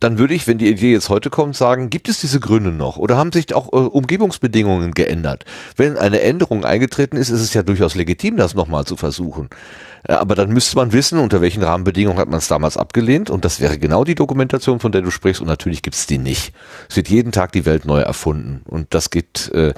[0.00, 2.96] dann würde ich, wenn die Idee jetzt heute kommt, sagen, gibt es diese Gründe noch
[2.96, 5.44] oder haben sich auch äh, Umgebungsbedingungen geändert?
[5.76, 9.50] Wenn eine Änderung eingetreten ist, ist es ja durchaus legitim, das nochmal zu versuchen.
[10.06, 13.30] Äh, aber dann müsste man wissen, unter welchen Rahmenbedingungen hat man es damals abgelehnt.
[13.30, 15.40] Und das wäre genau die Dokumentation, von der du sprichst.
[15.40, 16.52] Und natürlich gibt es die nicht.
[16.88, 18.62] Es wird jeden Tag die Welt neu erfunden.
[18.66, 19.74] Und das geht, äh,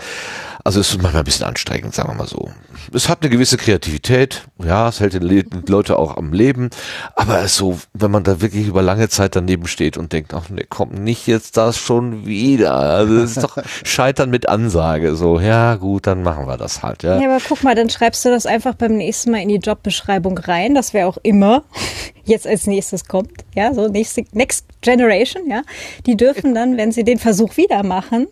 [0.65, 2.51] also es ist manchmal ein bisschen anstrengend, sagen wir mal so.
[2.93, 4.43] Es hat eine gewisse Kreativität.
[4.63, 6.71] Ja, es hält die Leute auch am Leben.
[7.17, 10.49] Aber es so, wenn man da wirklich über lange Zeit daneben steht und denkt, ach
[10.49, 12.75] nee, komm, nicht jetzt das schon wieder.
[12.75, 15.15] Also es ist doch Scheitern mit Ansage.
[15.17, 17.03] So, ja gut, dann machen wir das halt.
[17.03, 17.21] Ja.
[17.21, 20.12] ja, aber guck mal, dann schreibst du das einfach beim nächsten Mal in die Jobbeschreibung
[20.13, 21.65] Beschreibung rein, dass wer auch immer
[22.25, 25.63] jetzt als nächstes kommt, ja, so nächste, Next Generation, ja,
[26.07, 28.29] die dürfen dann, wenn sie den Versuch wieder machen,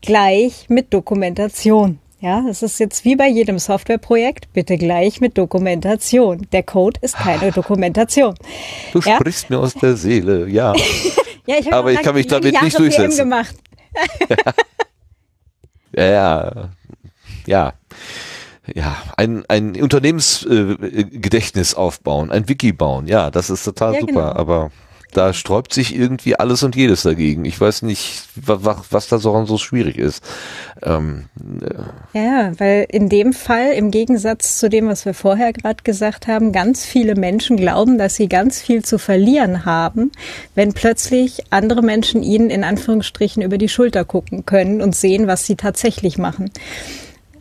[0.00, 1.98] gleich mit Dokumentation.
[2.20, 6.46] Ja, es ist jetzt wie bei jedem Softwareprojekt, bitte gleich mit Dokumentation.
[6.52, 8.34] DerOde ist keine Dokumentation.
[8.92, 9.16] Du ja?
[9.16, 10.72] sprichst mir aus der Seele, ja.
[11.46, 13.18] ja ich Aber ich kann mich damit Jahre nicht durchsetzen.
[13.18, 13.56] gemacht.
[15.96, 16.70] ja, ja.
[17.46, 17.72] ja
[18.74, 23.06] ja, ein, ein Unternehmensgedächtnis äh, aufbauen, ein Wiki bauen.
[23.06, 24.32] Ja, das ist total ja, super, genau.
[24.32, 24.70] aber
[25.12, 27.44] da sträubt sich irgendwie alles und jedes dagegen.
[27.44, 30.24] Ich weiß nicht, was, was da so, so schwierig ist.
[30.82, 31.26] Ähm,
[31.60, 32.18] äh.
[32.18, 36.52] Ja, weil in dem Fall, im Gegensatz zu dem, was wir vorher gerade gesagt haben,
[36.52, 40.12] ganz viele Menschen glauben, dass sie ganz viel zu verlieren haben,
[40.54, 45.44] wenn plötzlich andere Menschen ihnen in Anführungsstrichen über die Schulter gucken können und sehen, was
[45.44, 46.50] sie tatsächlich machen.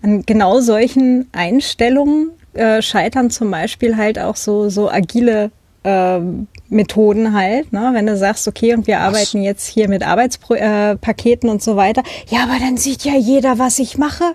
[0.01, 5.51] An genau solchen Einstellungen äh, scheitern zum Beispiel halt auch so, so agile
[5.83, 6.19] äh,
[6.69, 7.91] Methoden halt, ne?
[7.93, 9.03] wenn du sagst, okay, und wir was?
[9.03, 12.03] arbeiten jetzt hier mit Arbeitspaketen äh, und so weiter.
[12.29, 14.33] Ja, aber dann sieht ja jeder, was ich mache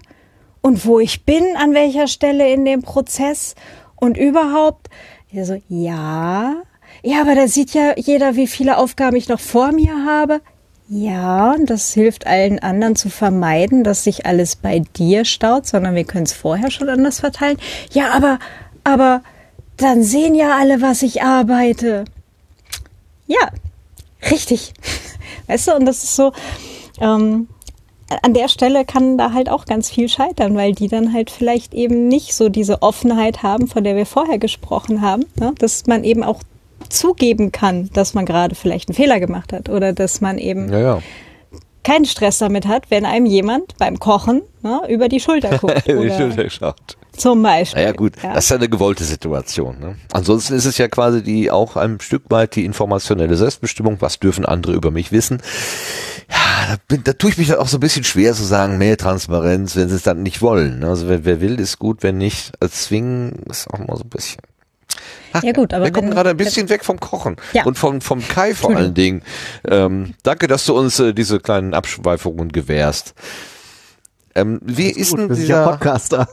[0.60, 3.54] und wo ich bin, an welcher Stelle in dem Prozess
[3.96, 4.88] und überhaupt.
[5.32, 6.56] so, ja,
[7.02, 10.40] ja, aber da sieht ja jeder, wie viele Aufgaben ich noch vor mir habe.
[10.88, 15.96] Ja, und das hilft allen anderen zu vermeiden, dass sich alles bei dir staut, sondern
[15.96, 17.58] wir können es vorher schon anders verteilen.
[17.90, 18.38] Ja, aber,
[18.84, 19.22] aber
[19.76, 22.04] dann sehen ja alle, was ich arbeite.
[23.26, 23.50] Ja,
[24.30, 24.74] richtig.
[25.48, 26.32] Weißt du, und das ist so,
[27.00, 27.48] ähm,
[28.22, 31.74] an der Stelle kann da halt auch ganz viel scheitern, weil die dann halt vielleicht
[31.74, 35.52] eben nicht so diese Offenheit haben, von der wir vorher gesprochen haben, ne?
[35.58, 36.40] dass man eben auch
[36.88, 40.78] zugeben kann, dass man gerade vielleicht einen Fehler gemacht hat oder dass man eben ja,
[40.78, 41.02] ja.
[41.84, 45.86] keinen Stress damit hat, wenn einem jemand beim Kochen ne, über die Schulter guckt.
[45.86, 46.96] über die Schulter schaut.
[47.16, 47.82] Zum Beispiel.
[47.82, 48.34] Naja gut, ja.
[48.34, 49.80] das ist ja eine gewollte Situation.
[49.80, 49.96] Ne?
[50.12, 53.96] Ansonsten ist es ja quasi die auch ein Stück weit die informationelle Selbstbestimmung.
[54.00, 55.40] Was dürfen andere über mich wissen?
[56.30, 58.96] Ja, da, bin, da tue ich mich auch so ein bisschen schwer zu sagen, mehr
[58.98, 60.84] Transparenz, wenn sie es dann nicht wollen.
[60.84, 64.42] Also wer, wer will, ist gut, wenn nicht, zwingen ist auch mal so ein bisschen.
[65.42, 67.64] Ja gut, aber wir kommen gerade ein bisschen weg vom Kochen ja.
[67.64, 69.22] und vom, vom Kai vor allen Dingen.
[69.68, 73.14] Ähm, danke, dass du uns äh, diese kleinen Abschweifungen gewährst.
[74.34, 76.28] Ähm, wie ist, ist denn dieser Podcaster?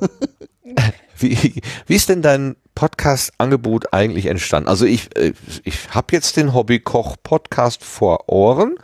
[1.17, 4.67] wie, wie ist denn dein Podcast-Angebot eigentlich entstanden?
[4.67, 8.75] Also ich, äh, ich habe jetzt den Hobbykoch-Podcast vor Ohren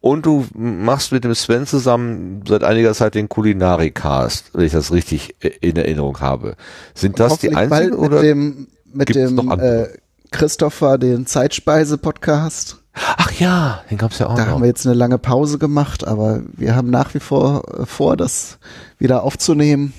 [0.00, 4.92] und du machst mit dem Sven zusammen seit einiger Zeit den Kulinarikast, wenn ich das
[4.92, 6.56] richtig äh, in Erinnerung habe.
[6.94, 8.16] Sind das die einzigen oder?
[8.16, 9.86] Mit dem mit Gibt's dem äh,
[10.30, 12.78] Christopher, den Zeitspeise-Podcast.
[12.94, 14.34] Ach ja, den gab's ja auch.
[14.34, 14.52] Da noch.
[14.52, 18.16] haben wir jetzt eine lange Pause gemacht, aber wir haben nach wie vor äh, vor,
[18.16, 18.58] das
[18.98, 19.92] wieder aufzunehmen.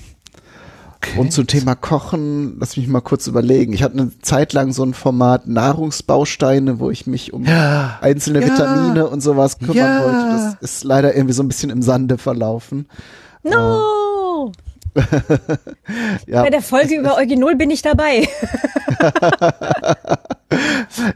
[0.96, 1.20] Okay.
[1.20, 3.72] Und zum Thema Kochen, lass mich mal kurz überlegen.
[3.72, 7.98] Ich hatte eine Zeit lang so ein Format Nahrungsbausteine, wo ich mich um ja.
[8.00, 8.46] einzelne ja.
[8.46, 10.02] Vitamine und sowas kümmern ja.
[10.02, 10.56] wollte.
[10.60, 12.88] Das ist leider irgendwie so ein bisschen im Sande verlaufen.
[13.44, 14.07] No!
[16.26, 16.42] ja.
[16.42, 18.28] Bei der Folge über Eugenol bin ich dabei.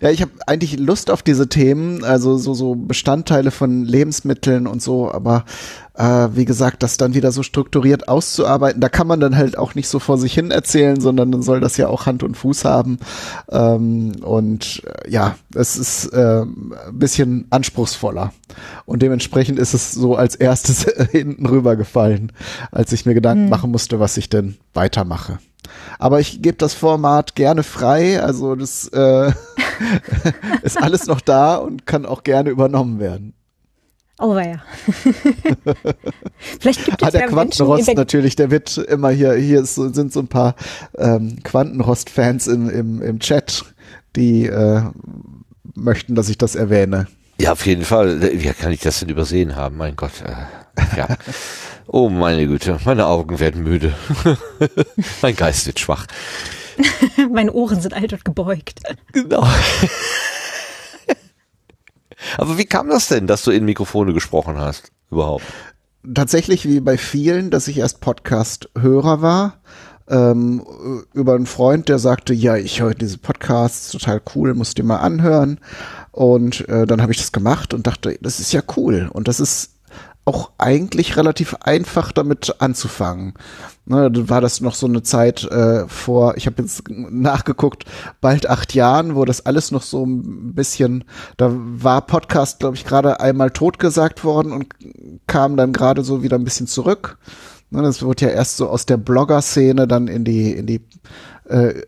[0.00, 4.82] ja, ich habe eigentlich Lust auf diese Themen, also so, so Bestandteile von Lebensmitteln und
[4.82, 5.44] so, aber
[5.94, 9.74] äh, wie gesagt, das dann wieder so strukturiert auszuarbeiten, da kann man dann halt auch
[9.74, 12.64] nicht so vor sich hin erzählen, sondern dann soll das ja auch Hand und Fuß
[12.64, 12.98] haben.
[13.50, 18.32] Ähm, und äh, ja, es ist äh, ein bisschen anspruchsvoller.
[18.86, 22.32] Und dementsprechend ist es so als erstes hinten rübergefallen,
[22.70, 23.50] als ich mir Gedanken hm.
[23.50, 25.38] machen musste, was ich denn weitermache.
[25.98, 29.32] Aber ich gebe das Format gerne frei, also das äh,
[30.62, 33.34] ist alles noch da und kann auch gerne übernommen werden.
[34.18, 34.62] Oh ja.
[36.60, 39.34] Vielleicht gibt Ah, es der ja Menschen Quantenrost in der natürlich, der wird immer hier,
[39.34, 40.54] hier ist, sind so ein paar
[40.96, 43.64] ähm, Quantenrost-Fans im, im, im Chat,
[44.14, 44.82] die äh,
[45.74, 47.08] möchten, dass ich das erwähne.
[47.40, 48.20] Ja, auf jeden Fall.
[48.20, 49.76] Wie kann ich das denn übersehen haben?
[49.76, 50.12] Mein Gott.
[50.24, 51.08] Äh, ja.
[51.86, 53.94] Oh meine Güte, meine Augen werden müde.
[55.22, 56.06] mein Geist wird schwach.
[57.30, 58.80] Meine Ohren sind alt und gebeugt.
[59.12, 59.46] Genau.
[62.38, 64.90] Aber wie kam das denn, dass du in Mikrofone gesprochen hast?
[65.10, 65.44] Überhaupt?
[66.14, 69.58] tatsächlich wie bei vielen, dass ich erst Podcast-Hörer war.
[70.08, 70.64] Ähm,
[71.14, 74.96] über einen Freund, der sagte, ja, ich höre diese Podcasts, total cool, musst dir mal
[74.96, 75.60] anhören.
[76.10, 79.08] Und äh, dann habe ich das gemacht und dachte, das ist ja cool.
[79.12, 79.71] Und das ist
[80.24, 83.34] auch eigentlich relativ einfach damit anzufangen.
[83.84, 87.84] Ne, war das noch so eine Zeit äh, vor, ich habe jetzt nachgeguckt,
[88.20, 91.02] bald acht Jahren, wo das alles noch so ein bisschen,
[91.36, 94.66] da war Podcast, glaube ich, gerade einmal totgesagt worden und
[95.26, 97.18] kam dann gerade so wieder ein bisschen zurück.
[97.70, 100.84] Ne, das wurde ja erst so aus der Blogger-Szene dann in die, in die
[101.48, 101.82] äh,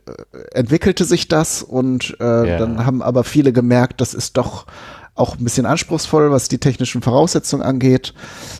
[0.52, 2.58] entwickelte sich das und äh, Ja.
[2.58, 4.66] dann haben aber viele gemerkt, das ist doch
[5.14, 8.14] auch ein bisschen anspruchsvoll, was die technischen Voraussetzungen angeht.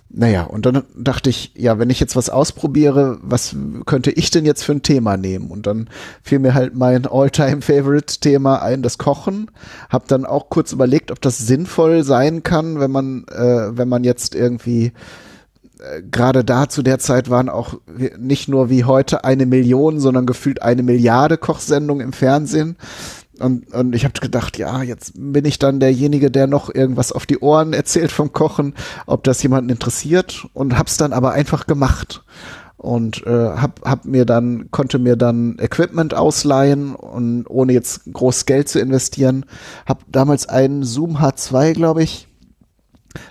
[0.09, 3.57] Naja, und dann dachte ich, ja, wenn ich jetzt was ausprobiere, was
[3.87, 5.51] könnte ich denn jetzt für ein Thema nehmen?
[5.51, 5.91] Und dann
[6.23, 9.51] fiel mir halt mein All-Time-Favorite-Thema ein, das Kochen.
[9.91, 14.05] Hab dann auch kurz überlegt, ob das sinnvoll sein kann, wenn man, äh, wenn man
[14.05, 14.93] jetzt irgendwie
[15.81, 17.75] äh, gerade da zu der Zeit waren auch
[18.17, 22.77] nicht nur wie heute eine Million, sondern gefühlt eine Milliarde Kochsendungen im Fernsehen.
[23.41, 27.27] Und, und ich habe gedacht, ja, jetzt bin ich dann derjenige, der noch irgendwas auf
[27.27, 28.75] die Ohren erzählt vom Kochen,
[29.07, 32.25] ob das jemanden interessiert und hab's dann aber einfach gemacht
[32.85, 38.45] und äh, hab, hab mir dann konnte mir dann Equipment ausleihen und ohne jetzt groß
[38.45, 39.47] Geld zu investieren,
[39.87, 42.29] hab damals einen Zoom H2, glaube ich,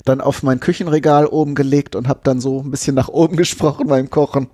[0.06, 3.88] dann auf mein Küchenregal oben gelegt und habe dann so ein bisschen nach oben gesprochen
[3.88, 4.48] beim Kochen.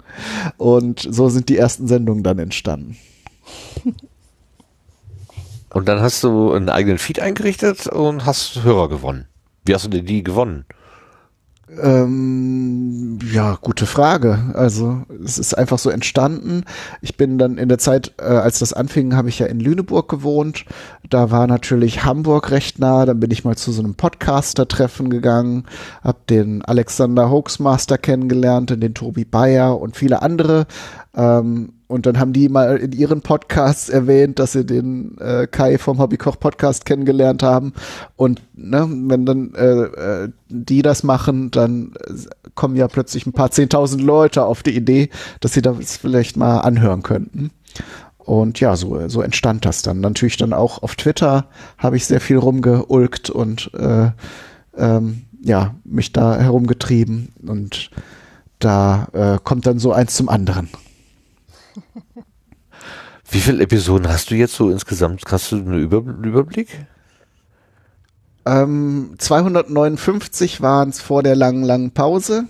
[0.57, 2.97] Und so sind die ersten Sendungen dann entstanden.
[5.73, 9.27] Und dann hast du einen eigenen Feed eingerichtet und hast Hörer gewonnen.
[9.65, 10.65] Wie hast du denn die gewonnen?
[11.77, 14.39] Ähm, ja, gute Frage.
[14.55, 16.63] Also es ist einfach so entstanden.
[17.01, 20.09] Ich bin dann in der Zeit, äh, als das anfing, habe ich ja in Lüneburg
[20.09, 20.65] gewohnt.
[21.09, 23.05] Da war natürlich Hamburg recht nah.
[23.05, 25.65] Dann bin ich mal zu so einem Podcaster-Treffen gegangen,
[26.03, 30.65] habe den Alexander Hoaxmaster kennengelernt, den Tobi Bayer und viele andere.
[31.15, 35.79] Ähm, und dann haben die mal in ihren Podcasts erwähnt, dass sie den äh, Kai
[35.79, 37.73] vom Hobbykoch Podcast kennengelernt haben.
[38.15, 43.33] Und ne, wenn dann äh, äh, die das machen, dann äh, kommen ja plötzlich ein
[43.33, 45.09] paar zehntausend Leute auf die Idee,
[45.39, 47.49] dass sie das vielleicht mal anhören könnten.
[48.19, 50.01] Und ja, so, so entstand das dann.
[50.01, 51.47] Natürlich dann auch auf Twitter
[51.79, 54.11] habe ich sehr viel rumgeulkt und äh,
[54.77, 57.29] ähm, ja, mich da herumgetrieben.
[57.47, 57.89] Und
[58.59, 60.69] da äh, kommt dann so eins zum anderen.
[63.31, 65.21] Wie viele Episoden hast du jetzt so insgesamt?
[65.29, 66.85] Hast du einen Über Überblick?
[68.45, 72.45] Ähm, 259 waren es vor der langen, langen Pause.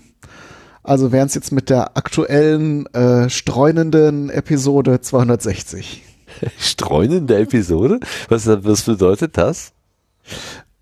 [0.84, 6.04] Also wären es jetzt mit der aktuellen, äh, streunenden Episode 260.
[6.58, 8.00] Streunende Episode?
[8.30, 9.74] Was, was bedeutet das?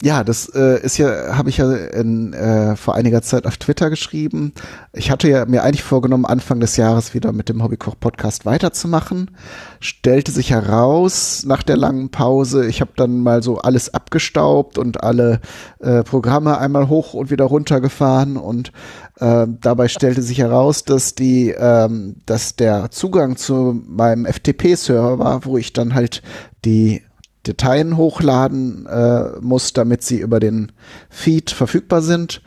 [0.03, 3.89] Ja, das äh, ist ja, habe ich ja in, äh, vor einiger Zeit auf Twitter
[3.89, 4.53] geschrieben.
[4.93, 9.31] Ich hatte ja mir eigentlich vorgenommen, Anfang des Jahres wieder mit dem Hobbykoch-Podcast weiterzumachen.
[9.79, 15.03] Stellte sich heraus nach der langen Pause, ich habe dann mal so alles abgestaubt und
[15.03, 15.41] alle
[15.79, 18.71] äh, Programme einmal hoch und wieder runtergefahren und
[19.19, 25.57] äh, dabei stellte sich heraus, dass die, ähm, dass der Zugang zu meinem FTP-Server, wo
[25.57, 26.21] ich dann halt
[26.65, 27.01] die
[27.47, 30.71] Dateien hochladen äh, muss, damit sie über den
[31.09, 32.41] Feed verfügbar sind.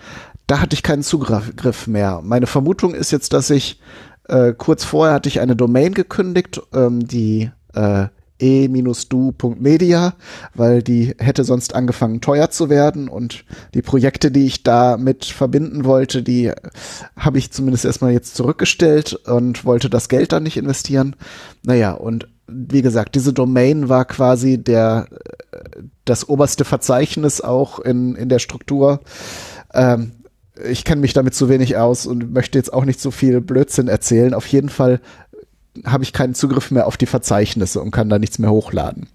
[0.47, 2.21] Da hatte ich keinen Zugriff mehr.
[2.25, 3.81] Meine Vermutung ist jetzt, dass ich
[4.29, 8.07] äh, kurz vorher hatte ich eine Domain gekündigt, ähm, die äh,
[8.41, 10.15] e-du.media,
[10.55, 13.45] weil die hätte sonst angefangen teuer zu werden und
[13.75, 16.51] die Projekte, die ich da mit verbinden wollte, die
[17.17, 21.17] habe ich zumindest erstmal jetzt zurückgestellt und wollte das Geld dann nicht investieren.
[21.63, 25.07] Naja, und wie gesagt, diese Domain war quasi der,
[26.05, 29.01] das oberste Verzeichnis auch in, in der Struktur.
[29.73, 30.13] Ähm,
[30.69, 33.89] ich kenne mich damit zu wenig aus und möchte jetzt auch nicht so viel Blödsinn
[33.89, 34.35] erzählen.
[34.35, 35.01] Auf jeden Fall
[35.85, 39.07] habe ich keinen Zugriff mehr auf die Verzeichnisse und kann da nichts mehr hochladen.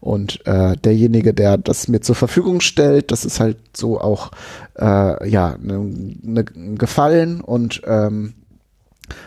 [0.00, 4.32] Und äh, derjenige, der das mir zur Verfügung stellt, das ist halt so auch
[4.78, 5.78] äh, ja ne,
[6.22, 8.34] ne, Gefallen und ähm,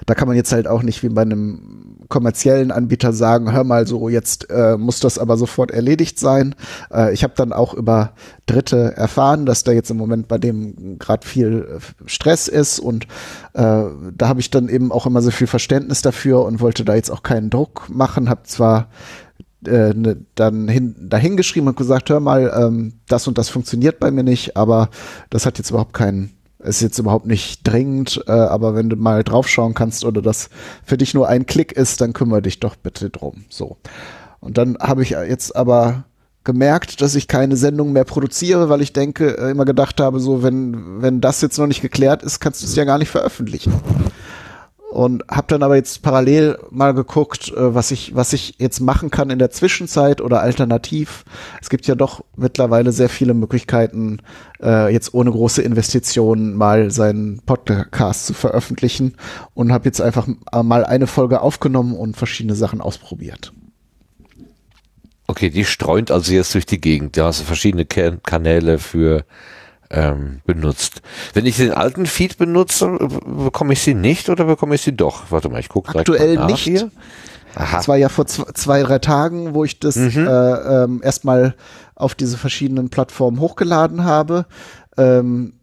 [0.05, 1.82] da kann man jetzt halt auch nicht wie bei einem
[2.13, 6.53] kommerziellen Anbieter sagen, hör mal so, jetzt äh, muss das aber sofort erledigt sein.
[6.93, 8.11] Äh, ich habe dann auch über
[8.45, 13.05] Dritte erfahren, dass da jetzt im Moment bei dem gerade viel äh, Stress ist und
[13.53, 13.83] äh,
[14.15, 17.09] da habe ich dann eben auch immer so viel Verständnis dafür und wollte da jetzt
[17.09, 18.89] auch keinen Druck machen, habe zwar
[19.65, 23.99] äh, ne, dann hin, dahin geschrieben und gesagt, hör mal, ähm, das und das funktioniert
[23.99, 24.89] bei mir nicht, aber
[25.31, 26.29] das hat jetzt überhaupt keinen
[26.63, 30.49] ist jetzt überhaupt nicht dringend, äh, aber wenn du mal draufschauen kannst oder das
[30.83, 33.45] für dich nur ein Klick ist, dann kümmere dich doch bitte drum.
[33.49, 33.77] So.
[34.39, 36.05] Und dann habe ich jetzt aber
[36.43, 40.43] gemerkt, dass ich keine Sendung mehr produziere, weil ich denke, äh, immer gedacht habe, so
[40.43, 43.73] wenn wenn das jetzt noch nicht geklärt ist, kannst du es ja gar nicht veröffentlichen
[44.93, 49.09] und habe dann aber jetzt parallel mal geguckt, äh, was ich was ich jetzt machen
[49.09, 51.25] kann in der Zwischenzeit oder alternativ.
[51.59, 54.19] Es gibt ja doch mittlerweile sehr viele Möglichkeiten,
[54.61, 59.15] äh, jetzt ohne große Investitionen mal seinen Podcast zu veröffentlichen
[59.55, 60.27] und habe jetzt einfach
[60.63, 63.51] mal eine Folge aufgenommen und verschiedene Sachen ausprobiert.
[65.25, 67.17] Okay, die streunt also jetzt durch die Gegend.
[67.17, 69.25] Da hast du verschiedene Kanäle für
[69.93, 71.01] ähm, benutzt.
[71.33, 75.23] Wenn ich den alten Feed benutze, bekomme ich sie nicht oder bekomme ich sie doch?
[75.29, 76.63] Warte mal, ich gucke Aktuell mal nicht.
[76.63, 76.91] Hier.
[77.55, 77.77] Aha.
[77.77, 80.27] Das war ja vor zwei, drei Tagen, wo ich das mhm.
[80.27, 81.55] äh, ähm, erstmal
[81.93, 84.47] auf diese verschiedenen Plattformen hochgeladen habe.
[84.97, 85.53] Ähm,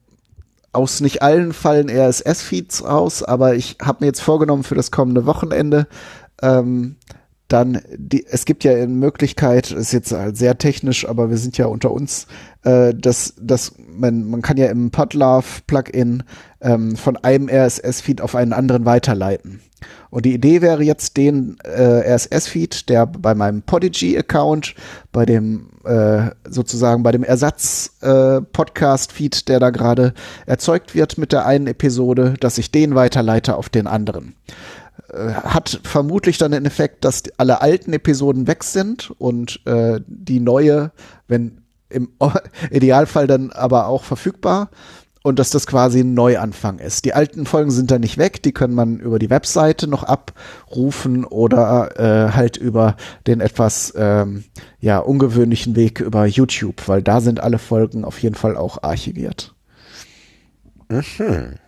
[0.72, 5.26] aus nicht allen fallen RSS-Feeds aus, aber ich habe mir jetzt vorgenommen für das kommende
[5.26, 5.88] Wochenende
[6.42, 6.94] ähm,
[7.52, 11.66] dann die, es gibt ja in Möglichkeit, ist jetzt sehr technisch, aber wir sind ja
[11.66, 12.26] unter uns,
[12.62, 16.24] äh, dass, dass man, man kann ja im Podlove-Plugin
[16.60, 19.60] ähm, von einem RSS-Feed auf einen anderen weiterleiten.
[20.10, 24.74] Und die Idee wäre jetzt den äh, RSS-Feed, der bei meinem Podigy-Account,
[25.12, 30.12] bei dem äh, sozusagen bei dem Ersatz-Podcast-Feed, äh, der da gerade
[30.46, 34.34] erzeugt wird mit der einen Episode, dass ich den weiterleite auf den anderen.
[35.12, 40.40] Äh, hat vermutlich dann den Effekt, dass alle alten Episoden weg sind und äh, die
[40.40, 40.92] neue,
[41.26, 42.10] wenn im
[42.70, 44.70] Idealfall dann aber auch verfügbar
[45.22, 47.04] und dass das quasi ein Neuanfang ist.
[47.04, 51.24] Die alten Folgen sind dann nicht weg, die können man über die Webseite noch abrufen
[51.24, 52.96] oder äh, halt über
[53.26, 54.44] den etwas ähm,
[54.78, 59.54] ja ungewöhnlichen Weg über YouTube, weil da sind alle Folgen auf jeden Fall auch archiviert.
[60.88, 61.58] Mhm.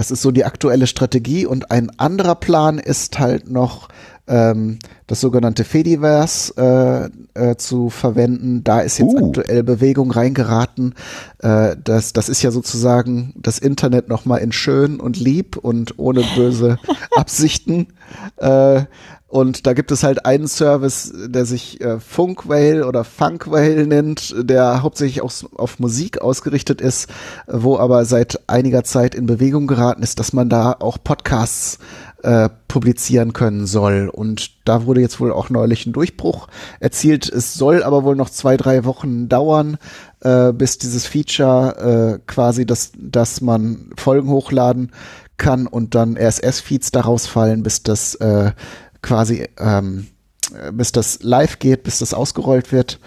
[0.00, 3.90] Das ist so die aktuelle Strategie und ein anderer Plan ist halt noch
[4.30, 4.78] ähm,
[5.08, 8.62] das sogenannte Fediverse äh, äh, zu verwenden.
[8.64, 9.26] Da ist jetzt uh.
[9.26, 10.94] aktuell Bewegung reingeraten.
[11.40, 16.22] Äh, das, das ist ja sozusagen das Internet nochmal in schön und lieb und ohne
[16.36, 16.78] böse
[17.16, 17.88] Absichten.
[18.36, 18.84] Äh,
[19.26, 24.82] und da gibt es halt einen Service, der sich äh, Funkwhale oder Funkwhale nennt, der
[24.82, 27.08] hauptsächlich auf, auf Musik ausgerichtet ist,
[27.46, 31.78] wo aber seit einiger Zeit in Bewegung geraten ist, dass man da auch Podcasts
[32.22, 34.08] äh, publizieren können soll.
[34.12, 36.48] Und da wurde jetzt wohl auch neulich ein Durchbruch
[36.78, 37.28] erzielt.
[37.28, 39.78] Es soll aber wohl noch zwei, drei Wochen dauern,
[40.20, 44.92] äh, bis dieses Feature äh, quasi, dass, dass man Folgen hochladen
[45.36, 48.52] kann und dann RSS-Feeds daraus fallen, bis das äh,
[49.02, 50.08] quasi, ähm,
[50.72, 52.98] bis das live geht, bis das ausgerollt wird.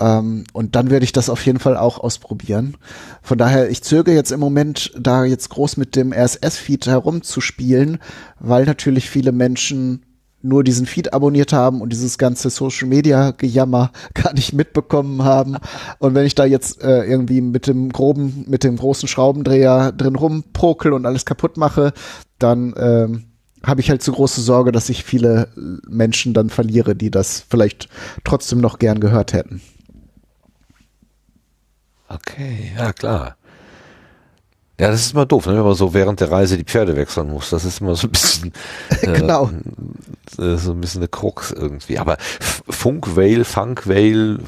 [0.00, 2.76] Ähm, und dann werde ich das auf jeden Fall auch ausprobieren.
[3.22, 7.98] Von daher, ich zöge jetzt im Moment, da jetzt groß mit dem RSS-Feed herumzuspielen,
[8.38, 10.04] weil natürlich viele Menschen
[10.40, 15.56] nur diesen Feed abonniert haben und dieses ganze Social Media Gejammer gar nicht mitbekommen haben.
[15.98, 20.14] Und wenn ich da jetzt äh, irgendwie mit dem groben, mit dem großen Schraubendreher drin
[20.14, 21.92] rumprokel und alles kaputt mache,
[22.38, 23.24] dann ähm,
[23.64, 25.48] habe ich halt so große Sorge, dass ich viele
[25.88, 27.88] Menschen dann verliere, die das vielleicht
[28.22, 29.60] trotzdem noch gern gehört hätten.
[32.08, 33.36] Okay, ja klar.
[34.80, 35.56] Ja, das ist immer doof, ne?
[35.56, 37.50] wenn man so während der Reise die Pferde wechseln muss.
[37.50, 38.52] Das ist immer so ein bisschen
[39.02, 39.50] äh, genau.
[40.38, 41.98] Äh, so ein bisschen eine Krux irgendwie.
[41.98, 42.16] Aber
[42.68, 44.38] Funk-Whale, Funk-Whale,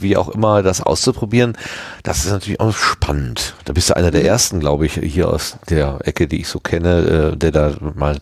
[0.00, 1.58] wie auch immer, das auszuprobieren,
[2.02, 3.56] das ist natürlich auch spannend.
[3.66, 4.28] Da bist du einer der mhm.
[4.28, 8.20] ersten, glaube ich, hier aus der Ecke, die ich so kenne, äh, der da mal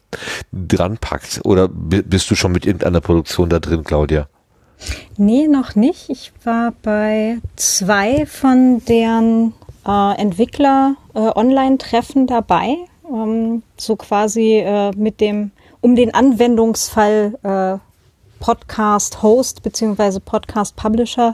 [0.53, 1.43] dran packt.
[1.45, 4.27] Oder bist du schon mit irgendeiner Produktion da drin, Claudia?
[5.17, 6.11] Nee, noch nicht.
[6.11, 9.55] Ich war bei zwei von deren
[9.87, 12.77] äh, Entwickler-Online-Treffen äh, dabei.
[13.11, 15.51] Ähm, so quasi äh, mit dem,
[15.81, 17.79] um den Anwendungsfall äh,
[18.41, 21.33] Podcast-Host beziehungsweise Podcast-Publisher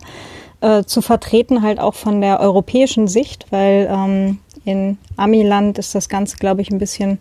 [0.60, 6.08] äh, zu vertreten, halt auch von der europäischen Sicht, weil ähm, in Amiland ist das
[6.08, 7.18] Ganze, glaube ich, ein bisschen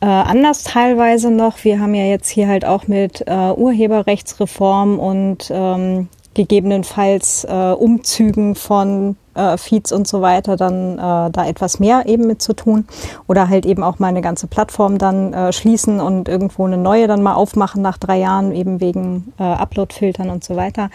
[0.00, 1.64] äh, anders teilweise noch.
[1.64, 8.54] Wir haben ja jetzt hier halt auch mit äh, Urheberrechtsreform und ähm, gegebenenfalls äh, Umzügen
[8.54, 12.86] von äh, Feeds und so weiter dann äh, da etwas mehr eben mit zu tun
[13.26, 17.08] oder halt eben auch mal eine ganze Plattform dann äh, schließen und irgendwo eine neue
[17.08, 20.90] dann mal aufmachen nach drei Jahren eben wegen äh, Upload-Filtern und so weiter,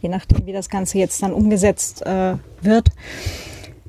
[0.00, 2.88] je nachdem wie das Ganze jetzt dann umgesetzt äh, wird.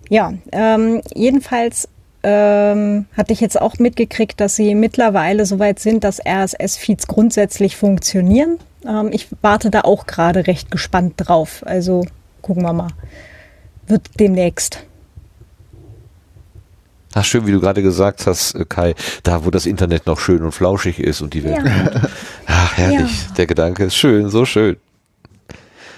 [0.10, 1.90] Ja, ähm, jedenfalls
[2.28, 7.78] ähm, hatte ich jetzt auch mitgekriegt, dass sie mittlerweile so weit sind, dass RSS-Feeds grundsätzlich
[7.78, 8.58] funktionieren.
[8.84, 11.62] Ähm, ich warte da auch gerade recht gespannt drauf.
[11.68, 12.04] Also
[12.42, 12.88] gucken wir mal.
[13.86, 14.84] Wird demnächst.
[17.14, 20.42] Ach, schön, wie du gerade gesagt hast, äh, Kai, da wo das Internet noch schön
[20.42, 21.64] und flauschig ist und die Welt.
[21.64, 22.02] Ja.
[22.48, 23.28] Ach, herrlich.
[23.28, 23.34] Ja.
[23.38, 24.78] Der Gedanke ist schön, so schön.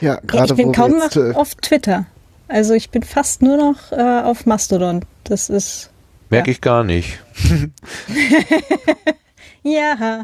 [0.02, 2.06] Ja, gerade ich bin kaum jetzt, noch äh, auf Twitter.
[2.50, 5.06] Also ich bin fast nur noch äh, auf Mastodon.
[5.24, 5.90] Das ist
[6.30, 6.52] Merke ja.
[6.52, 7.20] ich gar nicht.
[9.64, 10.24] ja.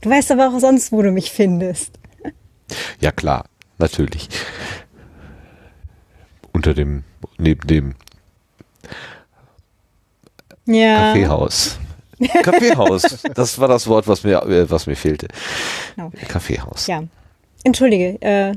[0.00, 1.98] du weißt aber auch sonst, wo du mich findest.
[3.00, 3.46] Ja klar,
[3.78, 4.28] natürlich.
[6.52, 7.04] Unter dem,
[7.38, 7.94] neben dem
[10.66, 11.12] ja.
[11.12, 11.78] Kaffeehaus.
[12.42, 15.28] Kaffeehaus, das war das Wort, was mir, äh, was mir fehlte.
[15.96, 16.10] Genau.
[16.28, 16.86] Kaffeehaus.
[16.86, 17.02] Ja.
[17.64, 18.52] Entschuldige, äh,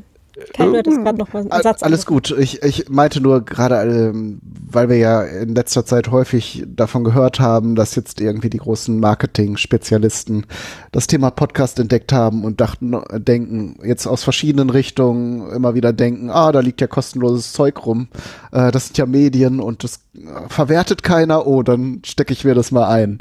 [0.54, 1.82] Kai, du hattest gerade noch einen Satz.
[1.82, 2.36] Alles gut.
[2.38, 7.40] Ich, ich meinte nur gerade, ähm, weil wir ja in letzter Zeit häufig davon gehört
[7.40, 10.46] haben, dass jetzt irgendwie die großen Marketing-Spezialisten
[10.92, 16.30] das Thema Podcast entdeckt haben und dachten, denken jetzt aus verschiedenen Richtungen immer wieder denken,
[16.30, 18.08] ah, da liegt ja kostenloses Zeug rum.
[18.52, 20.02] Äh, das sind ja Medien und das
[20.48, 23.20] verwertet keiner, oh, dann stecke ich mir das mal ein.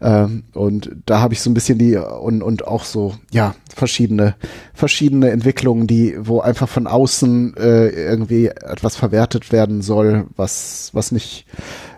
[0.00, 4.34] Ähm, und da habe ich so ein bisschen die und, und auch so, ja, verschiedene,
[4.74, 11.12] verschiedene Entwicklungen, die, wo einfach von außen äh, irgendwie etwas verwertet werden soll, was, was
[11.12, 11.46] nicht,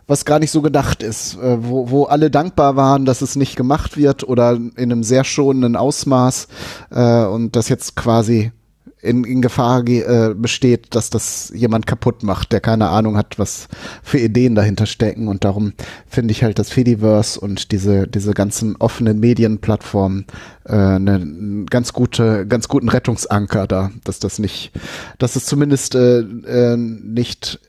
[0.06, 3.56] was gar nicht so gedacht ist, äh, wo, wo alle dankbar waren, dass es nicht
[3.56, 6.48] gemacht wird oder in einem sehr schonenden Ausmaß
[6.90, 8.52] äh, und das jetzt quasi
[9.00, 13.68] in, in Gefahr äh, besteht, dass das jemand kaputt macht, der keine Ahnung hat, was
[14.02, 15.28] für Ideen dahinter stecken.
[15.28, 15.72] Und darum
[16.06, 20.26] finde ich halt das Fediverse und diese, diese ganzen offenen Medienplattformen
[20.64, 24.72] äh, eine ganz gute, ganz guten Rettungsanker da, dass das nicht,
[25.18, 27.60] dass es zumindest äh, äh, nicht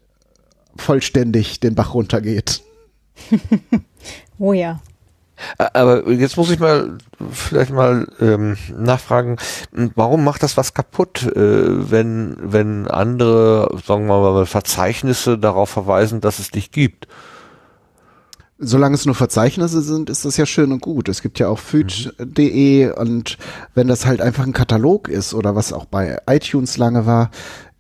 [0.76, 2.64] vollständig den Bach runtergeht.
[4.40, 4.80] oh ja.
[5.58, 6.98] Aber jetzt muss ich mal
[7.32, 9.38] vielleicht mal ähm, nachfragen,
[9.96, 16.22] warum macht das was kaputt, äh, wenn, wenn andere, sagen wir mal, Verzeichnisse darauf verweisen,
[16.22, 17.08] dass es dich gibt?
[18.62, 21.08] Solange es nur Verzeichnisse sind, ist das ja schön und gut.
[21.08, 22.94] Es gibt ja auch füt.de mhm.
[22.94, 23.38] und
[23.74, 27.32] wenn das halt einfach ein Katalog ist oder was auch bei iTunes lange war,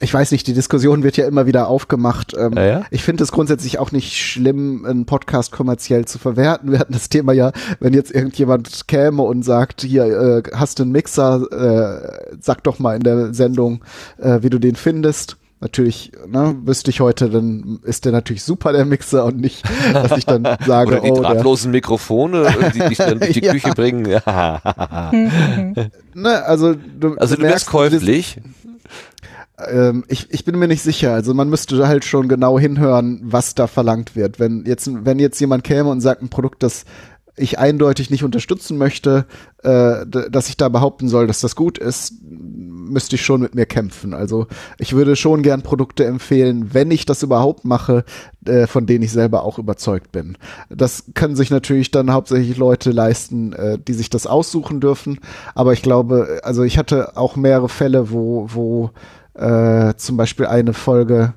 [0.01, 2.34] ich weiß nicht, die Diskussion wird ja immer wieder aufgemacht.
[2.38, 2.85] Ähm, ja, ja?
[2.89, 6.72] Ich finde es grundsätzlich auch nicht schlimm, einen Podcast kommerziell zu verwerten.
[6.72, 7.51] Wir hatten das Thema ja,
[7.81, 12.80] wenn jetzt irgendjemand käme und sagt, hier, äh, hast du einen Mixer, äh, sag doch
[12.80, 13.84] mal in der Sendung,
[14.18, 15.35] äh, wie du den findest.
[15.61, 19.61] Natürlich, ne, wüsste ich heute, dann ist der natürlich super, der Mixer, und nicht,
[19.91, 23.52] dass ich dann sage, Oder die oh, drahtlosen Mikrofone, die dich dann durch die ja.
[23.52, 24.03] Küche bringen.
[26.14, 28.40] ne, also du, also du, du wärst käuflich.
[29.69, 31.14] Ähm, ich, ich bin mir nicht sicher.
[31.14, 34.40] Also man müsste halt schon genau hinhören, was da verlangt wird.
[34.40, 36.86] Wenn jetzt, wenn jetzt jemand käme und sagt, ein Produkt, das
[37.39, 39.25] ich eindeutig nicht unterstützen möchte,
[39.63, 43.65] äh, dass ich da behaupten soll, dass das gut ist, müsste ich schon mit mir
[43.65, 44.13] kämpfen.
[44.13, 44.47] Also
[44.77, 48.03] ich würde schon gern Produkte empfehlen, wenn ich das überhaupt mache,
[48.45, 50.37] äh, von denen ich selber auch überzeugt bin.
[50.69, 55.19] Das können sich natürlich dann hauptsächlich Leute leisten, äh, die sich das aussuchen dürfen.
[55.55, 58.91] Aber ich glaube, also ich hatte auch mehrere Fälle, wo, wo
[59.35, 61.33] äh, zum Beispiel eine Folge,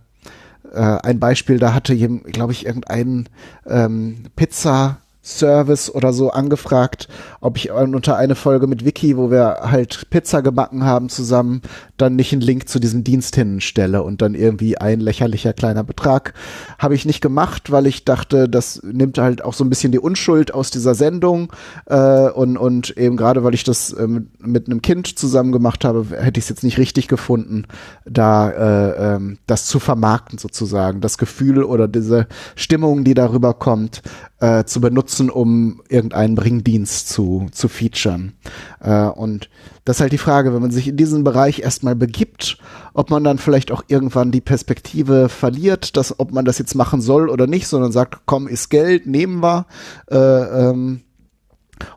[0.73, 3.29] äh, ein Beispiel, da hatte, glaube ich, irgendein
[3.67, 7.09] ähm, Pizza Service oder so angefragt,
[7.41, 11.63] ob ich unter eine Folge mit Vicky, wo wir halt Pizza gebacken haben zusammen,
[11.97, 16.35] dann nicht einen Link zu diesem Dienst hinstelle und dann irgendwie ein lächerlicher kleiner Betrag.
[16.79, 20.01] Habe ich nicht gemacht, weil ich dachte, das nimmt halt auch so ein bisschen die
[20.01, 21.53] Unschuld aus dieser Sendung
[21.87, 26.07] äh, und, und eben gerade, weil ich das ähm, mit einem Kind zusammen gemacht habe,
[26.19, 27.67] hätte ich es jetzt nicht richtig gefunden,
[28.05, 32.27] da äh, ähm, das zu vermarkten sozusagen, das Gefühl oder diese
[32.57, 34.03] Stimmung, die darüber kommt,
[34.43, 38.33] äh, zu benutzen, um irgendeinen Bringdienst zu, zu featuren.
[38.81, 39.49] Äh, und
[39.85, 42.59] das ist halt die Frage, wenn man sich in diesen Bereich erstmal begibt,
[42.93, 47.01] ob man dann vielleicht auch irgendwann die Perspektive verliert, dass ob man das jetzt machen
[47.01, 49.67] soll oder nicht, sondern sagt, komm, ist Geld, nehmen wir.
[50.11, 51.03] Äh, ähm,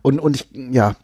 [0.04, 0.96] und, und ich, ja,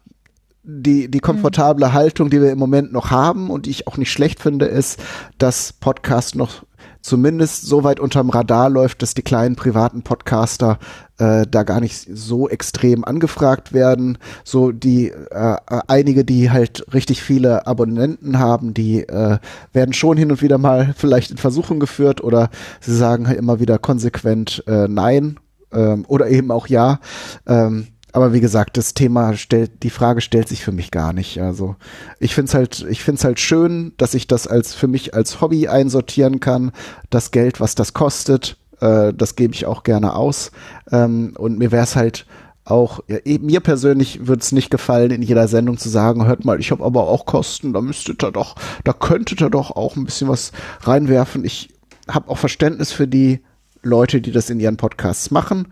[0.63, 1.93] die, die komfortable mhm.
[1.93, 4.99] Haltung, die wir im Moment noch haben und die ich auch nicht schlecht finde, ist,
[5.39, 6.63] dass Podcast noch
[7.01, 10.79] zumindest so weit unterm Radar läuft, dass die kleinen privaten Podcaster
[11.17, 14.17] äh, da gar nicht so extrem angefragt werden.
[14.43, 15.55] So die äh,
[15.87, 19.37] einige, die halt richtig viele Abonnenten haben, die äh,
[19.73, 22.49] werden schon hin und wieder mal vielleicht in Versuchung geführt oder
[22.79, 25.39] sie sagen halt immer wieder konsequent äh, Nein
[25.73, 26.99] ähm, oder eben auch Ja.
[27.47, 31.39] Ähm, aber wie gesagt, das Thema stellt, die Frage stellt sich für mich gar nicht.
[31.39, 31.75] Also
[32.19, 35.13] ich finde es halt, ich finde es halt schön, dass ich das als für mich
[35.13, 36.71] als Hobby einsortieren kann.
[37.09, 40.51] Das Geld, was das kostet, äh, das gebe ich auch gerne aus.
[40.91, 42.25] Ähm, und mir wäre es halt
[42.65, 46.59] auch, ja, mir persönlich würde es nicht gefallen, in jeder Sendung zu sagen, hört mal,
[46.59, 50.05] ich habe aber auch Kosten, da müsstet ihr doch, da könntet ihr doch auch ein
[50.05, 50.51] bisschen was
[50.81, 51.43] reinwerfen.
[51.43, 51.69] Ich
[52.07, 53.39] habe auch Verständnis für die
[53.83, 55.67] Leute, die das in ihren Podcasts machen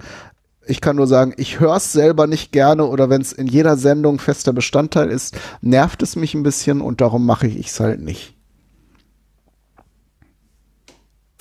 [0.70, 3.78] ich kann nur sagen, ich höre es selber nicht gerne oder wenn es in jeder
[3.78, 8.02] Sendung fester Bestandteil ist, nervt es mich ein bisschen und darum mache ich es halt
[8.02, 8.36] nicht.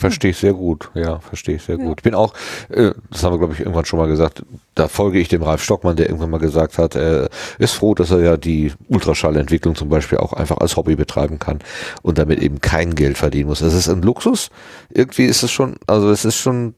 [0.00, 1.84] Verstehe ich sehr gut, ja, verstehe ich sehr ja.
[1.84, 1.98] gut.
[1.98, 2.32] Ich bin auch,
[2.68, 4.44] äh, das haben wir glaube ich irgendwann schon mal gesagt,
[4.76, 7.28] da folge ich dem Ralf Stockmann, der irgendwann mal gesagt hat, er
[7.58, 11.58] ist froh, dass er ja die Ultraschallentwicklung zum Beispiel auch einfach als Hobby betreiben kann
[12.02, 13.58] und damit eben kein Geld verdienen muss.
[13.58, 14.50] Das ist ein Luxus.
[14.88, 16.76] Irgendwie ist es schon, also es ist schon,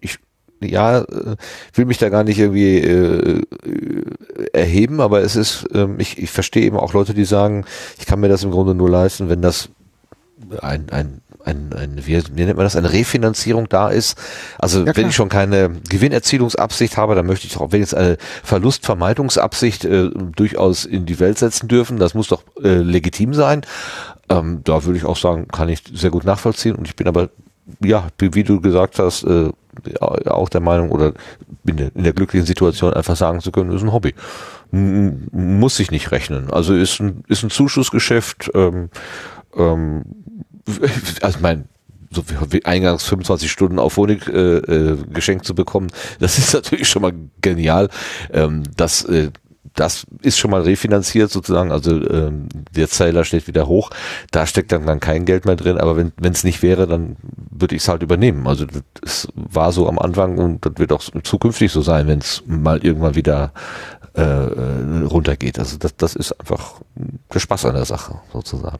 [0.00, 0.18] ich
[0.70, 1.36] ja, äh,
[1.74, 3.42] will mich da gar nicht irgendwie äh,
[4.52, 7.64] erheben, aber es ist, ähm, ich, ich verstehe eben auch Leute, die sagen,
[7.98, 9.68] ich kann mir das im Grunde nur leisten, wenn das
[10.60, 14.18] ein, ein ein, ein wie, wie nennt man das, eine Refinanzierung da ist.
[14.58, 18.16] Also ja, wenn ich schon keine Gewinnerzielungsabsicht habe, dann möchte ich auch wenn jetzt eine
[18.42, 21.98] Verlustvermeidungsabsicht äh, durchaus in die Welt setzen dürfen.
[21.98, 23.62] Das muss doch äh, legitim sein.
[24.28, 26.74] Ähm, da würde ich auch sagen, kann ich sehr gut nachvollziehen.
[26.74, 27.30] Und ich bin aber,
[27.80, 29.50] ja, wie du gesagt hast, äh,
[30.00, 31.12] auch der Meinung oder
[31.66, 34.14] in der, in der glücklichen Situation einfach sagen zu können, ist ein Hobby.
[34.70, 36.50] Muss sich nicht rechnen.
[36.50, 38.50] Also ist ein, ist ein Zuschussgeschäft.
[38.54, 38.90] Ähm,
[39.56, 40.04] ähm,
[41.22, 41.68] also mein
[42.10, 45.88] so wie eingangs 25 Stunden auf Honig äh, äh, geschenkt zu bekommen,
[46.18, 47.88] das ist natürlich schon mal genial.
[48.32, 49.30] Ähm, das äh,
[49.76, 53.90] das ist schon mal refinanziert sozusagen, also ähm, der Zähler steht wieder hoch,
[54.30, 57.16] da steckt dann, dann kein Geld mehr drin, aber wenn es nicht wäre, dann
[57.50, 58.46] würde ich es halt übernehmen.
[58.46, 58.66] Also
[59.00, 62.84] das war so am Anfang und das wird auch zukünftig so sein, wenn es mal
[62.84, 63.52] irgendwann wieder
[64.16, 65.58] äh, äh, runtergeht.
[65.58, 66.80] Also das, das ist einfach
[67.32, 68.78] der Spaß an der Sache sozusagen.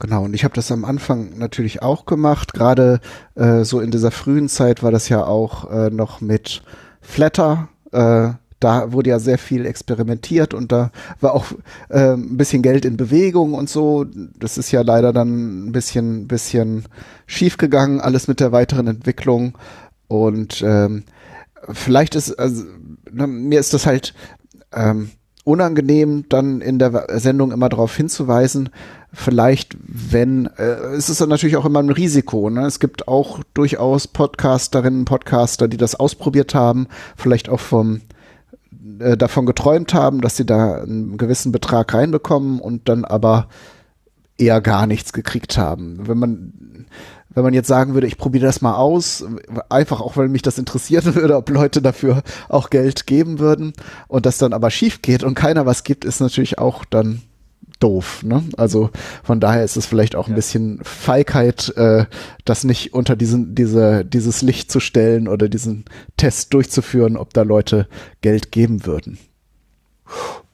[0.00, 2.52] Genau, und ich habe das am Anfang natürlich auch gemacht.
[2.52, 3.00] Gerade
[3.36, 6.62] äh, so in dieser frühen Zeit war das ja auch äh, noch mit
[7.00, 7.68] Flatter.
[7.92, 8.30] Äh,
[8.62, 10.90] da wurde ja sehr viel experimentiert und da
[11.20, 11.46] war auch
[11.88, 14.06] äh, ein bisschen Geld in Bewegung und so.
[14.38, 16.84] Das ist ja leider dann ein bisschen, bisschen
[17.26, 19.58] schief gegangen, alles mit der weiteren Entwicklung.
[20.08, 21.04] Und ähm,
[21.70, 22.64] vielleicht ist, also,
[23.10, 24.14] na, mir ist das halt
[24.72, 25.10] ähm,
[25.44, 28.70] unangenehm, dann in der Sendung immer darauf hinzuweisen,
[29.12, 32.48] vielleicht, wenn, äh, es ist dann natürlich auch immer ein Risiko.
[32.48, 32.64] Ne?
[32.66, 36.86] Es gibt auch durchaus Podcasterinnen, Podcaster, die das ausprobiert haben,
[37.16, 38.02] vielleicht auch vom
[38.98, 43.48] äh, davon geträumt haben, dass sie da einen gewissen Betrag reinbekommen und dann aber
[44.38, 46.08] eher gar nichts gekriegt haben.
[46.08, 46.86] Wenn man
[47.34, 49.24] wenn man jetzt sagen würde, ich probiere das mal aus,
[49.68, 53.72] einfach auch, weil mich das interessieren würde, ob Leute dafür auch Geld geben würden
[54.08, 57.22] und das dann aber schief geht und keiner was gibt, ist natürlich auch dann
[57.82, 58.22] doof.
[58.22, 58.44] Ne?
[58.56, 58.90] Also
[59.22, 62.06] von daher ist es vielleicht auch ein bisschen Feigheit, äh,
[62.44, 65.84] das nicht unter diesen, diese, dieses Licht zu stellen oder diesen
[66.16, 67.88] Test durchzuführen, ob da Leute
[68.20, 69.18] Geld geben würden.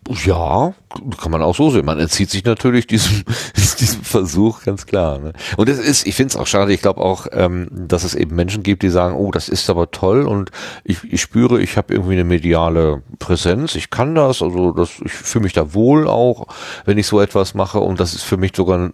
[0.08, 0.72] Ja,
[1.20, 1.84] kann man auch so sehen.
[1.84, 3.24] Man entzieht sich natürlich diesem,
[3.78, 5.18] diesem Versuch, ganz klar.
[5.18, 5.32] Ne?
[5.58, 8.34] Und es ist, ich finde es auch schade, ich glaube auch, ähm, dass es eben
[8.34, 10.50] Menschen gibt, die sagen, oh, das ist aber toll und
[10.84, 15.12] ich, ich spüre, ich habe irgendwie eine mediale Präsenz, ich kann das, also das, ich
[15.12, 16.46] fühle mich da wohl auch,
[16.86, 18.90] wenn ich so etwas mache und das ist für mich sogar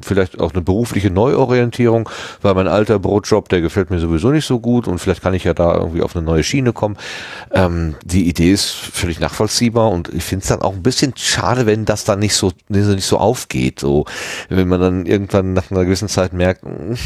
[0.00, 2.08] vielleicht auch eine berufliche Neuorientierung,
[2.42, 5.44] weil mein alter Brotjob, der gefällt mir sowieso nicht so gut und vielleicht kann ich
[5.44, 6.96] ja da irgendwie auf eine neue Schiene kommen.
[7.52, 11.66] Ähm, die Idee ist völlig nachvollziehbar und ich finde es dann auch ein bisschen schade,
[11.66, 13.80] wenn das dann nicht so, nicht so aufgeht.
[13.80, 14.06] So,
[14.48, 16.96] wenn man dann irgendwann nach einer gewissen Zeit merkt, hm,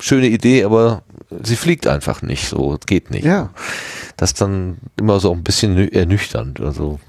[0.00, 1.02] schöne Idee, aber
[1.42, 2.48] sie fliegt einfach nicht.
[2.48, 3.24] So, geht nicht.
[3.24, 3.50] Ja.
[4.16, 6.60] Das ist dann immer so ein bisschen ernüchternd.
[6.60, 7.00] Also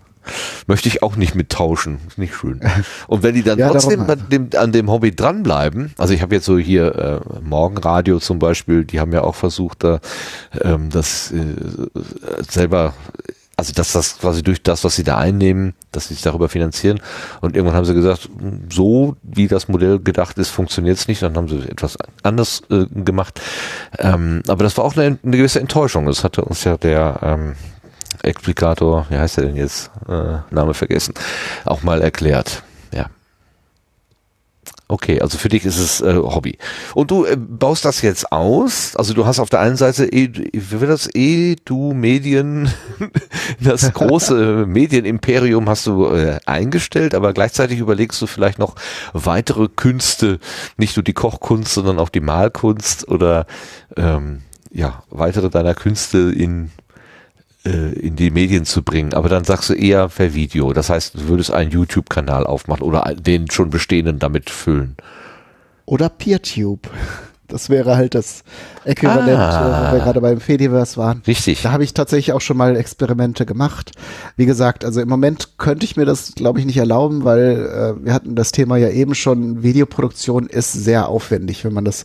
[0.67, 1.99] möchte ich auch nicht mittauschen.
[2.07, 2.61] Ist nicht schön.
[3.07, 6.35] Und wenn die dann ja, trotzdem an dem, an dem Hobby dranbleiben, also ich habe
[6.35, 9.99] jetzt so hier äh, Morgenradio zum Beispiel, die haben ja auch versucht, da
[10.61, 11.45] ähm, das äh,
[12.49, 12.93] selber
[13.57, 17.01] also dass das quasi durch das, was sie da einnehmen, dass sie sich darüber finanzieren.
[17.41, 18.29] Und irgendwann haben sie gesagt,
[18.69, 21.23] so wie das Modell gedacht ist, funktioniert es nicht.
[21.23, 23.41] Dann haben sie etwas anders äh, gemacht.
[23.97, 26.05] Ähm, aber das war auch eine, eine, gewisse Enttäuschung.
[26.05, 27.55] Das hatte uns ja der ähm,
[28.21, 29.89] Explikator, wie heißt er denn jetzt?
[30.07, 31.15] Äh, Name vergessen,
[31.65, 32.61] auch mal erklärt.
[34.89, 36.57] Okay, also für dich ist es äh, Hobby.
[36.93, 38.95] Und du äh, baust das jetzt aus?
[38.95, 42.71] Also du hast auf der einen Seite, e, wie wird das, Edu Medien,
[43.59, 48.75] das große Medienimperium hast du äh, eingestellt, aber gleichzeitig überlegst du vielleicht noch
[49.11, 50.39] weitere Künste,
[50.77, 53.45] nicht nur die Kochkunst, sondern auch die Malkunst oder
[53.97, 56.71] ähm, ja, weitere deiner Künste in
[57.67, 59.13] in die Medien zu bringen.
[59.13, 60.73] Aber dann sagst du eher per Video.
[60.73, 64.95] Das heißt, du würdest einen YouTube-Kanal aufmachen oder den schon bestehenden damit füllen.
[65.85, 66.89] Oder PeerTube.
[67.47, 68.43] Das wäre halt das
[68.83, 71.21] Äquivalent, ah, wo wir gerade beim Fediverse waren.
[71.25, 71.61] Richtig.
[71.61, 73.91] Da habe ich tatsächlich auch schon mal Experimente gemacht.
[74.35, 78.05] Wie gesagt, also im Moment könnte ich mir das, glaube ich, nicht erlauben, weil äh,
[78.05, 82.03] wir hatten das Thema ja eben schon, Videoproduktion ist sehr aufwendig, wenn man das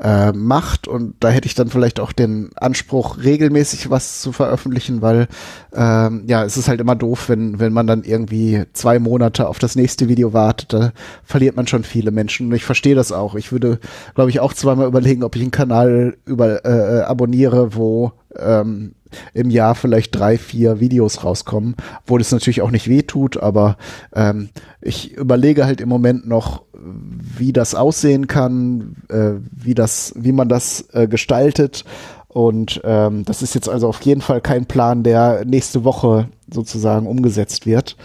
[0.00, 0.88] äh, macht.
[0.88, 5.28] Und da hätte ich dann vielleicht auch den Anspruch, regelmäßig was zu veröffentlichen, weil
[5.74, 9.58] ähm, ja, es ist halt immer doof, wenn, wenn man dann irgendwie zwei Monate auf
[9.58, 10.72] das nächste Video wartet.
[10.72, 10.92] Da
[11.24, 12.48] verliert man schon viele Menschen.
[12.48, 13.34] Und ich verstehe das auch.
[13.34, 13.78] Ich würde,
[14.14, 18.94] glaube ich, auch zweimal überlegen, ob ich einen Kanal über äh, abonniere, wo ähm,
[19.34, 21.76] im Jahr vielleicht drei, vier Videos rauskommen,
[22.06, 23.76] wo das natürlich auch nicht weh tut, aber
[24.14, 24.48] ähm,
[24.80, 30.48] ich überlege halt im Moment noch, wie das aussehen kann, äh, wie das, wie man
[30.48, 31.84] das äh, gestaltet.
[32.28, 37.06] Und ähm, das ist jetzt also auf jeden Fall kein Plan, der nächste Woche sozusagen
[37.06, 37.96] umgesetzt wird.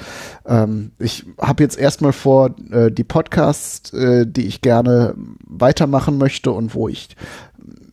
[0.46, 5.16] Ähm, ich habe jetzt erstmal vor, äh, die Podcasts, äh, die ich gerne
[5.46, 7.10] weitermachen möchte und wo ich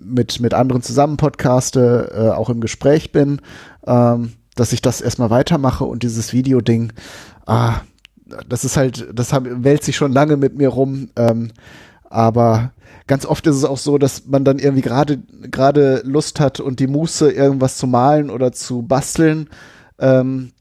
[0.08, 3.40] mit, mit anderen zusammen podcaste, äh, auch im Gespräch bin,
[3.86, 6.92] ähm, dass ich das erstmal weitermache und dieses Video-Ding,
[7.46, 7.80] ah,
[8.48, 11.52] das ist halt, das hab, wälzt sich schon lange mit mir rum, ähm,
[12.10, 12.72] aber
[13.06, 15.18] ganz oft ist es auch so, dass man dann irgendwie gerade
[15.50, 19.48] gerade Lust hat und die Muße irgendwas zu malen oder zu basteln
[19.98, 20.52] ähm,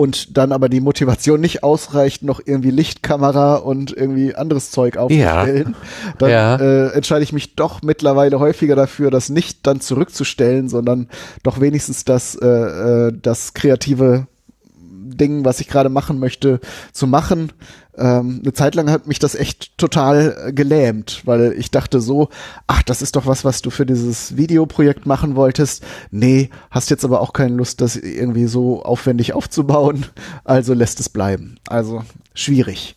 [0.00, 5.76] und dann aber die Motivation nicht ausreicht, noch irgendwie Lichtkamera und irgendwie anderes Zeug aufzustellen,
[5.76, 6.14] ja.
[6.16, 6.56] dann ja.
[6.56, 11.10] Äh, entscheide ich mich doch mittlerweile häufiger dafür, das nicht dann zurückzustellen, sondern
[11.42, 14.26] doch wenigstens das, äh, äh das kreative
[14.74, 16.60] Ding, was ich gerade machen möchte,
[16.92, 17.52] zu machen.
[18.00, 22.30] Ähm, eine Zeit lang hat mich das echt total äh, gelähmt, weil ich dachte so,
[22.66, 25.84] ach, das ist doch was, was du für dieses Videoprojekt machen wolltest.
[26.10, 30.06] Nee, hast jetzt aber auch keine Lust, das irgendwie so aufwendig aufzubauen,
[30.44, 31.58] also lässt es bleiben.
[31.68, 32.02] Also
[32.32, 32.96] schwierig.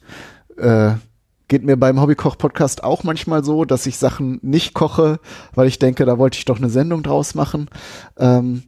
[0.57, 0.93] Äh,
[1.49, 5.19] geht mir beim Hobbykoch-Podcast auch manchmal so, dass ich Sachen nicht koche,
[5.53, 7.69] weil ich denke, da wollte ich doch eine Sendung draus machen.
[8.17, 8.63] Ähm,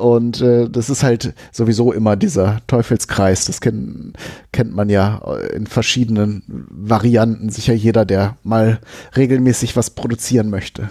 [0.00, 3.44] und äh, das ist halt sowieso immer dieser Teufelskreis.
[3.44, 4.14] Das kenn,
[4.52, 5.18] kennt man ja
[5.54, 7.50] in verschiedenen Varianten.
[7.50, 8.80] Sicher jeder, der mal
[9.16, 10.90] regelmäßig was produzieren möchte.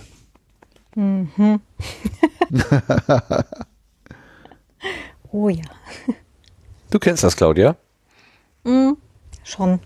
[0.95, 1.60] Mhm.
[5.31, 5.64] oh ja.
[6.90, 7.76] Du kennst das, Claudia?
[8.64, 8.98] Mhm,
[9.44, 9.80] schon.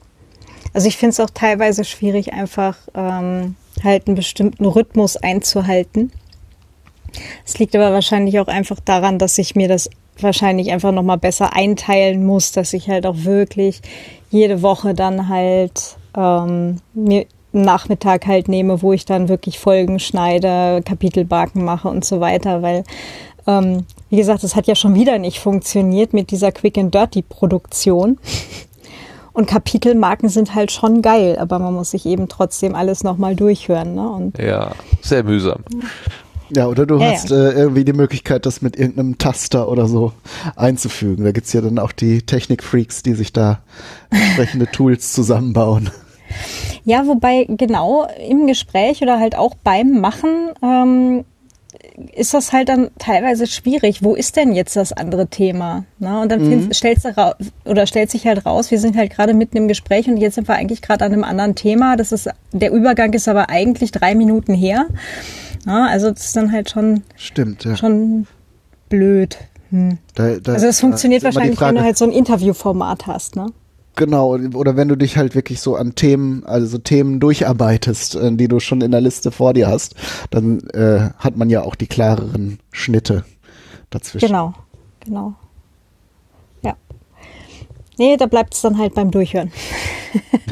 [0.74, 6.12] Also ich finde es auch teilweise schwierig, einfach ähm, halt einen bestimmten Rhythmus einzuhalten.
[7.46, 11.56] Es liegt aber wahrscheinlich auch einfach daran, dass ich mir das wahrscheinlich einfach nochmal besser
[11.56, 13.82] einteilen muss, dass ich halt auch wirklich
[14.30, 20.82] jede Woche dann halt ähm, mir Nachmittag halt nehme, wo ich dann wirklich Folgen schneide,
[20.84, 22.84] Kapitelbarken mache und so weiter, weil
[23.46, 27.22] ähm, wie gesagt, es hat ja schon wieder nicht funktioniert mit dieser Quick and Dirty
[27.22, 28.18] Produktion.
[29.34, 33.96] Und Kapitelmarken sind halt schon geil, aber man muss sich eben trotzdem alles nochmal durchhören.
[33.96, 34.08] Ne?
[34.08, 35.64] Und ja, sehr mühsam.
[36.56, 37.50] Ja, oder du ja, hast ja.
[37.50, 40.14] Äh, irgendwie die Möglichkeit, das mit irgendeinem Taster oder so
[40.56, 41.24] einzufügen.
[41.24, 43.62] Da gibt's ja dann auch die Technikfreaks, die sich da
[44.10, 45.90] entsprechende Tools zusammenbauen.
[46.84, 51.26] Ja, wobei genau im Gespräch oder halt auch beim Machen ähm,
[52.16, 54.04] ist das halt dann teilweise schwierig.
[54.04, 55.86] Wo ist denn jetzt das andere Thema?
[56.00, 56.22] Ne?
[56.22, 56.74] Und dann mhm.
[56.74, 57.36] stellst du
[57.66, 60.48] oder stellt sich halt raus, wir sind halt gerade mitten im Gespräch und jetzt sind
[60.48, 61.96] wir eigentlich gerade an einem anderen Thema.
[61.96, 64.88] Das ist der Übergang ist aber eigentlich drei Minuten her.
[65.66, 67.76] Ja, also das ist dann halt schon, Stimmt, ja.
[67.76, 68.28] schon
[68.90, 69.38] blöd.
[69.70, 69.98] Hm.
[70.16, 73.48] Da, da, also das funktioniert wahrscheinlich, Frage, wenn du halt so ein Interviewformat hast, ne?
[73.96, 78.48] Genau, oder wenn du dich halt wirklich so an Themen, also Themen durcharbeitest, äh, die
[78.48, 79.96] du schon in der Liste vor dir hast,
[80.32, 83.24] dann äh, hat man ja auch die klareren Schnitte
[83.92, 84.26] dazwischen.
[84.28, 84.54] Genau,
[85.06, 85.36] genau.
[87.98, 89.52] Nee, da bleibt es dann halt beim Durchhören.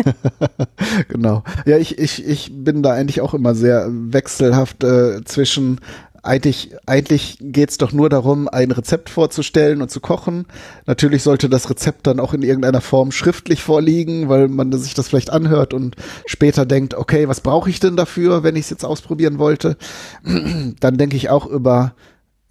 [1.07, 1.43] genau.
[1.65, 5.79] Ja, ich, ich, ich bin da eigentlich auch immer sehr wechselhaft äh, zwischen
[6.23, 10.45] eigentlich, eigentlich geht's doch nur darum, ein Rezept vorzustellen und zu kochen.
[10.85, 15.07] Natürlich sollte das Rezept dann auch in irgendeiner Form schriftlich vorliegen, weil man sich das
[15.07, 15.95] vielleicht anhört und
[16.27, 19.77] später denkt, okay, was brauche ich denn dafür, wenn ich es jetzt ausprobieren wollte?
[20.79, 21.95] Dann denke ich auch über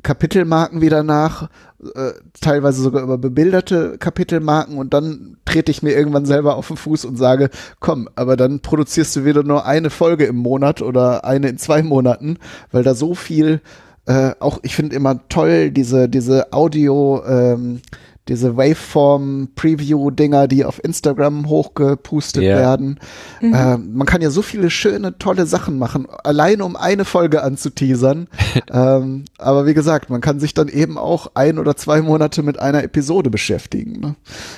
[0.02, 1.48] Kapitelmarken wieder nach,
[1.94, 6.76] äh, teilweise sogar über bebilderte Kapitelmarken und dann trete ich mir irgendwann selber auf den
[6.76, 7.50] Fuß und sage,
[7.80, 11.82] komm, aber dann produzierst du wieder nur eine Folge im Monat oder eine in zwei
[11.82, 12.38] Monaten,
[12.72, 13.60] weil da so viel
[14.06, 17.80] äh, auch, ich finde immer toll, diese, diese Audio, ähm,
[18.28, 22.56] diese Waveform-Preview-Dinger, die auf Instagram hochgepustet Ja.
[22.56, 23.00] werden.
[23.40, 23.54] Mhm.
[23.54, 28.28] Äh, man kann ja so viele schöne, tolle Sachen machen, allein um eine Folge anzuteasern.
[28.70, 32.58] ähm, aber wie gesagt, man kann sich dann eben auch ein oder zwei Monate mit
[32.58, 34.00] einer Episode beschäftigen.
[34.00, 34.14] Ne?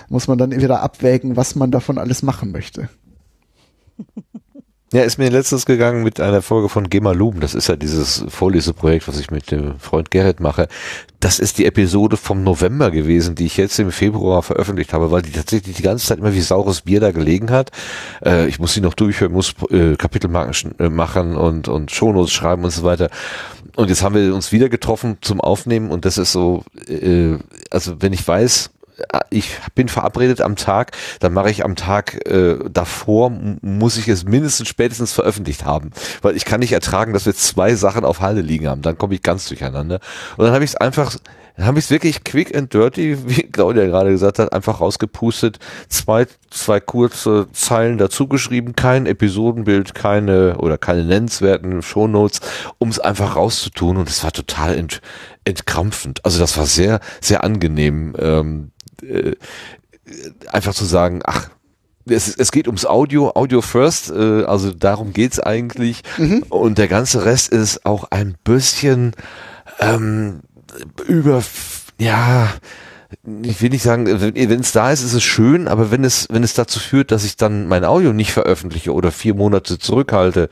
[0.08, 2.88] Muss man dann wieder abwägen, was man davon alles machen möchte.
[4.92, 7.40] Ja, ist mir letztens gegangen mit einer Folge von Gema Luben.
[7.40, 10.68] Das ist ja dieses Vorleseprojekt, was ich mit dem Freund Gerrit mache.
[11.18, 15.22] Das ist die Episode vom November gewesen, die ich jetzt im Februar veröffentlicht habe, weil
[15.22, 17.70] die tatsächlich die ganze Zeit immer wie saures Bier da gelegen hat.
[18.22, 22.62] Äh, ich muss sie noch durchhören, muss äh, Kapitelmarken äh, machen und, und Shownotes schreiben
[22.62, 23.08] und so weiter.
[23.76, 27.38] Und jetzt haben wir uns wieder getroffen zum Aufnehmen und das ist so, äh,
[27.70, 28.68] also wenn ich weiß,
[29.30, 33.30] ich bin verabredet am Tag, dann mache ich am Tag äh, davor,
[33.60, 35.90] muss ich es mindestens spätestens veröffentlicht haben.
[36.20, 38.82] Weil ich kann nicht ertragen, dass wir zwei Sachen auf Halde liegen haben.
[38.82, 40.00] Dann komme ich ganz durcheinander.
[40.36, 41.16] Und dann habe ich es einfach,
[41.56, 45.58] dann habe ich es wirklich quick and dirty, wie Claudia gerade gesagt hat, einfach rausgepustet,
[45.88, 52.40] zwei, zwei kurze Zeilen dazugeschrieben, kein Episodenbild, keine oder keine nennenswerten Shownotes,
[52.78, 53.96] um es einfach rauszutun.
[53.96, 54.74] Und es war total
[55.44, 56.24] entkrampfend.
[56.24, 58.14] Also das war sehr, sehr angenehm.
[58.18, 58.70] Ähm,
[59.02, 59.32] äh,
[60.48, 61.50] einfach zu sagen, ach,
[62.06, 66.02] es, es geht ums Audio, Audio first, äh, also darum geht's eigentlich.
[66.48, 69.12] Und der ganze Rest ist auch ein bisschen
[69.78, 70.40] ähm,
[71.06, 71.42] über,
[71.98, 72.48] ja,
[73.42, 76.42] ich will nicht sagen, wenn es da ist, ist es schön, aber wenn es, wenn
[76.42, 80.48] es dazu führt, dass ich dann mein Audio nicht veröffentliche oder vier Monate zurückhalte,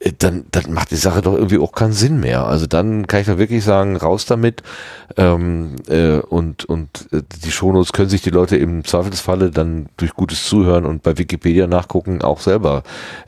[0.00, 2.46] äh, dann, dann macht die Sache doch irgendwie auch keinen Sinn mehr.
[2.46, 4.62] Also dann kann ich da wirklich sagen, raus damit.
[5.16, 10.14] Ähm, äh, und und äh, die Shownotes können sich die Leute im Zweifelsfalle dann durch
[10.14, 12.82] gutes Zuhören und bei Wikipedia nachgucken auch selber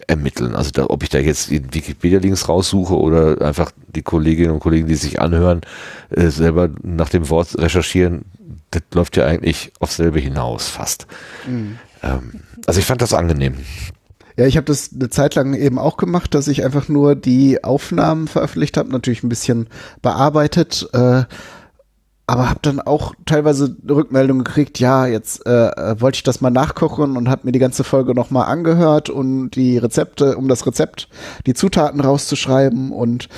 [0.07, 0.55] ermitteln.
[0.55, 4.89] Also da, ob ich da jetzt die Wikipedia-Links raussuche oder einfach die Kolleginnen und Kollegen,
[4.89, 5.61] die sich anhören,
[6.11, 8.25] äh, selber nach dem Wort recherchieren,
[8.71, 11.07] das läuft ja eigentlich aufs selbe hinaus fast.
[12.03, 13.55] Ähm, also ich fand das angenehm.
[14.37, 17.65] Ja, ich habe das eine Zeit lang eben auch gemacht, dass ich einfach nur die
[17.65, 19.67] Aufnahmen veröffentlicht habe, natürlich ein bisschen
[20.01, 21.25] bearbeitet, äh,
[22.29, 26.51] aber habe dann auch teilweise Rückmeldungen gekriegt, ja, jetzt äh, äh, wollte ich das mal
[26.51, 31.09] nachkochen und habe mir die ganze Folge nochmal angehört und die Rezepte, um das Rezept,
[31.47, 33.31] die Zutaten rauszuschreiben und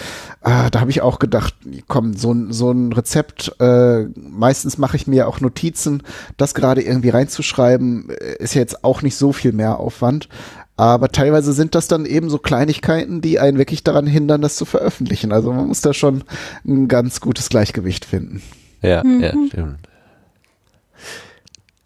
[0.42, 1.54] äh, da habe ich auch gedacht,
[1.86, 6.02] komm, so, ein so ein Rezept, äh, meistens mache ich mir auch Notizen,
[6.36, 10.28] das gerade irgendwie reinzuschreiben, äh, ist ja jetzt auch nicht so viel mehr Aufwand.
[10.76, 14.64] Aber teilweise sind das dann eben so Kleinigkeiten, die einen wirklich daran hindern, das zu
[14.64, 15.30] veröffentlichen.
[15.30, 16.24] Also man muss da schon
[16.66, 18.42] ein ganz gutes Gleichgewicht finden.
[18.82, 19.78] Ja, ja, stimmt.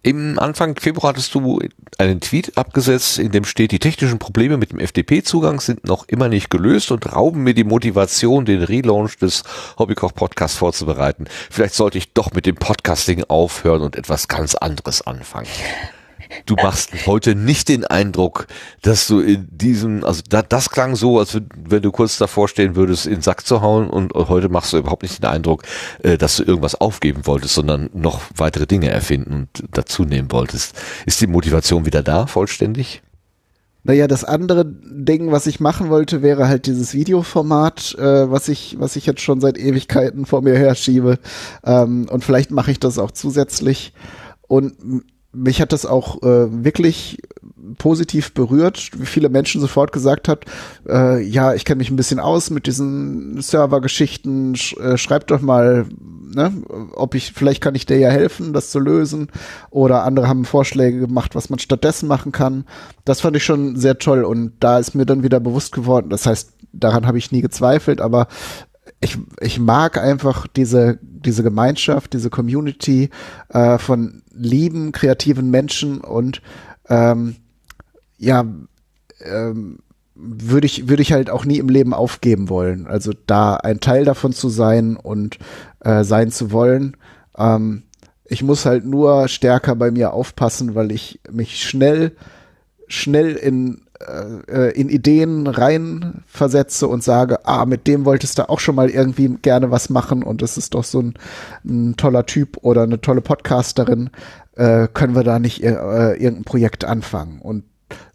[0.05, 1.61] Im Anfang Februar hattest du
[1.97, 6.29] einen Tweet abgesetzt, in dem steht, die technischen Probleme mit dem FTP-Zugang sind noch immer
[6.29, 9.45] nicht gelöst und rauben mir die Motivation, den Relaunch des
[9.79, 11.25] Hobbykoch-Podcasts vorzubereiten.
[11.51, 15.49] Vielleicht sollte ich doch mit dem Podcasting aufhören und etwas ganz anderes anfangen.
[16.47, 18.47] Du machst heute nicht den Eindruck,
[18.82, 22.77] dass du in diesem, also da, das klang so, als wenn, du kurz davor stehen
[22.77, 25.62] würdest, in den Sack zu hauen und heute machst du überhaupt nicht den Eindruck,
[26.02, 30.77] äh, dass du irgendwas aufgeben wolltest, sondern noch weitere Dinge erfinden und dazu nehmen wolltest.
[31.06, 33.02] Ist die Motivation wieder da, vollständig?
[33.86, 38.77] Naja, das andere Ding, was ich machen wollte, wäre halt dieses Videoformat, äh, was ich,
[38.78, 41.19] was ich jetzt schon seit Ewigkeiten vor mir herschiebe.
[41.65, 43.93] Ähm, und vielleicht mache ich das auch zusätzlich.
[44.48, 45.05] Und
[45.35, 47.19] mich hat das auch äh, wirklich
[47.78, 50.44] positiv berührt, wie viele Menschen sofort gesagt hat,
[50.89, 55.40] äh, ja, ich kenne mich ein bisschen aus mit diesen Servergeschichten, sch äh, schreibt doch
[55.40, 55.86] mal,
[56.35, 56.52] ne,
[56.94, 59.28] ob ich, vielleicht kann ich dir ja helfen, das zu lösen.
[59.70, 62.65] Oder andere haben Vorschläge gemacht, was man stattdessen machen kann.
[63.05, 66.27] Das fand ich schon sehr toll und da ist mir dann wieder bewusst geworden, das
[66.27, 68.27] heißt, daran habe ich nie gezweifelt, aber
[69.01, 73.11] ich, ich mag einfach diese, diese Gemeinschaft, diese Community
[73.51, 76.43] äh, von lieben, kreativen Menschen und
[76.89, 77.36] ähm,
[78.19, 78.44] ja,
[79.20, 79.78] ähm,
[80.15, 82.86] würde ich, würde ich halt auch nie im Leben aufgeben wollen.
[82.86, 85.39] Also da ein Teil davon zu sein und
[85.81, 86.97] äh, sein zu wollen.
[87.36, 87.82] Ähm,
[88.24, 92.12] ich muss halt nur stärker bei mir aufpassen, weil ich mich schnell,
[92.86, 93.82] schnell in
[94.48, 99.28] äh, in Ideen reinversetze und sage, ah, mit dem wolltest du auch schon mal irgendwie
[99.43, 101.14] gerne was machen und das ist doch so ein,
[101.64, 104.10] ein toller Typ oder eine tolle Podcasterin,
[104.56, 107.40] äh, können wir da nicht äh, irgendein Projekt anfangen?
[107.40, 107.64] Und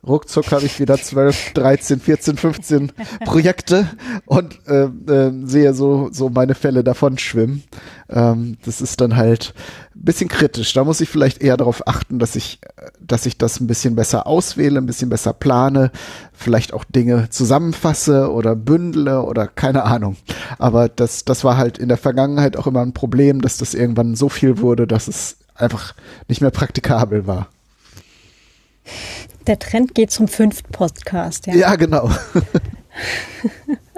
[0.06, 2.92] ruckzuck habe ich wieder 12, 13, 14, 15
[3.26, 3.88] Projekte
[4.26, 7.64] und äh, äh, sehe so, so meine Fälle davon schwimmen.
[8.10, 9.54] Ähm, das ist dann halt
[9.96, 10.74] ein bisschen kritisch.
[10.74, 12.60] Da muss ich vielleicht eher darauf achten, dass ich,
[13.00, 15.92] dass ich das ein bisschen besser auswähle, ein bisschen besser plane,
[16.34, 20.16] vielleicht auch Dinge zusammenfasse oder bündle oder keine Ahnung.
[20.58, 24.16] Aber das, das war halt in der Vergangenheit auch immer ein Problem, dass das irgendwann
[24.16, 25.94] so viel wurde, dass es einfach
[26.28, 27.48] nicht mehr praktikabel war.
[29.50, 31.56] Der Trend geht zum fünften Podcast, ja.
[31.56, 32.12] Ja, genau.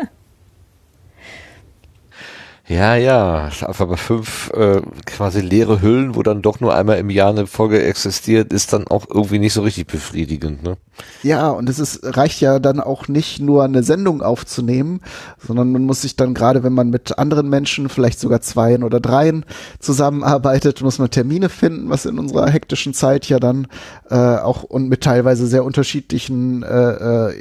[2.71, 7.09] Ja, ja, einfach bei fünf äh, quasi leere Hüllen, wo dann doch nur einmal im
[7.09, 10.63] Jahr eine Folge existiert, ist dann auch irgendwie nicht so richtig befriedigend.
[10.63, 10.77] Ne?
[11.21, 15.01] Ja, und es ist, reicht ja dann auch nicht nur eine Sendung aufzunehmen,
[15.45, 19.01] sondern man muss sich dann gerade, wenn man mit anderen Menschen, vielleicht sogar zweien oder
[19.01, 19.43] dreien
[19.79, 23.67] zusammenarbeitet, muss man Termine finden, was in unserer hektischen Zeit ja dann
[24.09, 27.33] äh, auch und mit teilweise sehr unterschiedlichen äh, äh,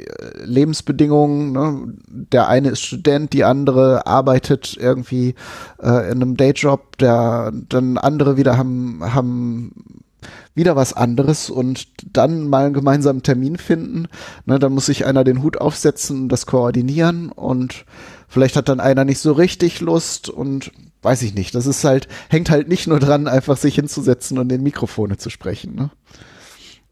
[0.43, 1.53] Lebensbedingungen.
[1.53, 1.93] Ne?
[2.09, 5.20] Der eine ist Student, die andere arbeitet irgendwie
[5.81, 9.71] äh, in einem Dayjob, der dann andere wieder haben, haben
[10.53, 14.07] wieder was anderes und dann mal einen gemeinsamen Termin finden.
[14.45, 17.85] Ne, dann muss sich einer den Hut aufsetzen, das koordinieren und
[18.27, 20.71] vielleicht hat dann einer nicht so richtig Lust und
[21.01, 21.55] weiß ich nicht.
[21.55, 25.29] Das ist halt, hängt halt nicht nur dran, einfach sich hinzusetzen und in Mikrofone zu
[25.29, 25.75] sprechen.
[25.75, 25.89] Ne?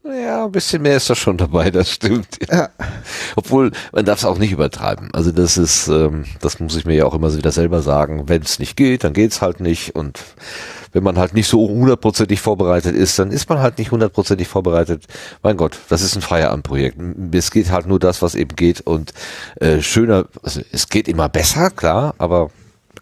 [0.02, 2.38] Ja, ein bisschen mehr ist da schon dabei, das stimmt.
[2.50, 2.70] Ja.
[3.36, 5.10] Obwohl, man darf es auch nicht übertreiben.
[5.12, 8.26] Also das ist, ähm, das muss ich mir ja auch immer wieder selber sagen.
[8.26, 9.94] Wenn es nicht geht, dann geht's halt nicht.
[9.94, 10.18] Und
[10.92, 15.04] wenn man halt nicht so hundertprozentig vorbereitet ist, dann ist man halt nicht hundertprozentig vorbereitet.
[15.42, 16.96] Mein Gott, das ist ein Feierabendprojekt.
[17.32, 18.80] Es geht halt nur das, was eben geht.
[18.80, 19.12] Und
[19.60, 22.50] äh, schöner, also es geht immer besser, klar, aber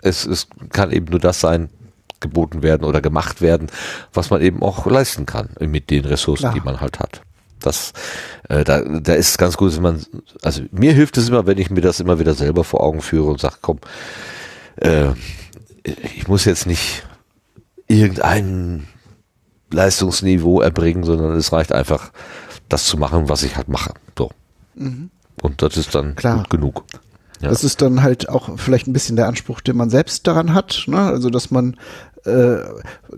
[0.03, 1.71] es, es kann eben nur das sein,
[2.21, 3.69] geboten werden oder gemacht werden,
[4.13, 6.55] was man eben auch leisten kann mit den Ressourcen, Klar.
[6.55, 7.23] die man halt hat.
[7.61, 7.93] Das,
[8.49, 10.05] äh, da, da ist ganz gut, wenn man,
[10.43, 13.31] also mir hilft es immer, wenn ich mir das immer wieder selber vor Augen führe
[13.31, 13.81] und sage, komm,
[14.77, 15.09] äh,
[15.83, 17.05] ich muss jetzt nicht
[17.89, 18.87] irgendein
[19.73, 22.13] Leistungsniveau erbringen, sondern es reicht einfach,
[22.69, 23.95] das zu machen, was ich halt mache.
[24.17, 24.31] So.
[24.75, 25.11] Mhm.
[25.43, 26.39] Und das ist dann Klar.
[26.39, 26.85] gut genug.
[27.41, 27.51] Ja.
[27.51, 30.85] Das ist dann halt auch vielleicht ein bisschen der Anspruch, den man selbst daran hat.
[30.87, 30.99] Ne?
[30.99, 31.77] Also, dass man
[32.25, 32.59] äh,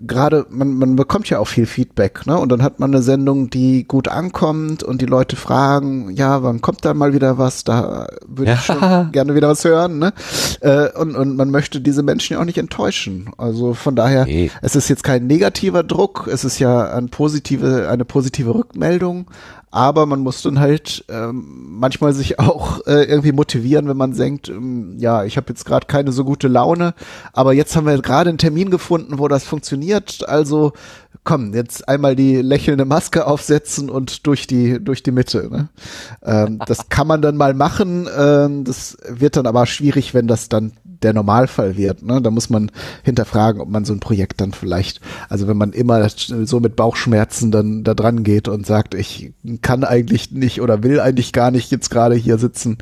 [0.05, 2.37] gerade, man, man bekommt ja auch viel Feedback, ne?
[2.37, 6.61] Und dann hat man eine Sendung, die gut ankommt und die Leute fragen, ja, wann
[6.61, 7.63] kommt da mal wieder was?
[7.63, 8.57] Da würde ja.
[8.57, 8.79] ich schon
[9.11, 10.13] gerne wieder was hören, ne?
[10.61, 13.31] Äh, und, und man möchte diese Menschen ja auch nicht enttäuschen.
[13.37, 14.51] Also von daher, nee.
[14.61, 19.27] es ist jetzt kein negativer Druck, es ist ja ein positive, eine positive Rückmeldung,
[19.71, 24.49] aber man muss dann halt ähm, manchmal sich auch äh, irgendwie motivieren, wenn man denkt,
[24.49, 26.93] ähm, ja, ich habe jetzt gerade keine so gute Laune,
[27.33, 30.73] aber jetzt haben wir gerade einen Termin gefunden, wo das funktioniert, also
[31.23, 35.49] komm, jetzt einmal die lächelnde Maske aufsetzen und durch die durch die Mitte.
[35.49, 35.69] Ne?
[36.23, 40.49] Ähm, das kann man dann mal machen, ähm, das wird dann aber schwierig, wenn das
[40.49, 42.03] dann der Normalfall wird.
[42.03, 42.21] Ne?
[42.21, 42.71] Da muss man
[43.03, 47.51] hinterfragen, ob man so ein Projekt dann vielleicht, also wenn man immer so mit Bauchschmerzen
[47.51, 51.71] dann da dran geht und sagt, ich kann eigentlich nicht oder will eigentlich gar nicht
[51.71, 52.77] jetzt gerade hier sitzen,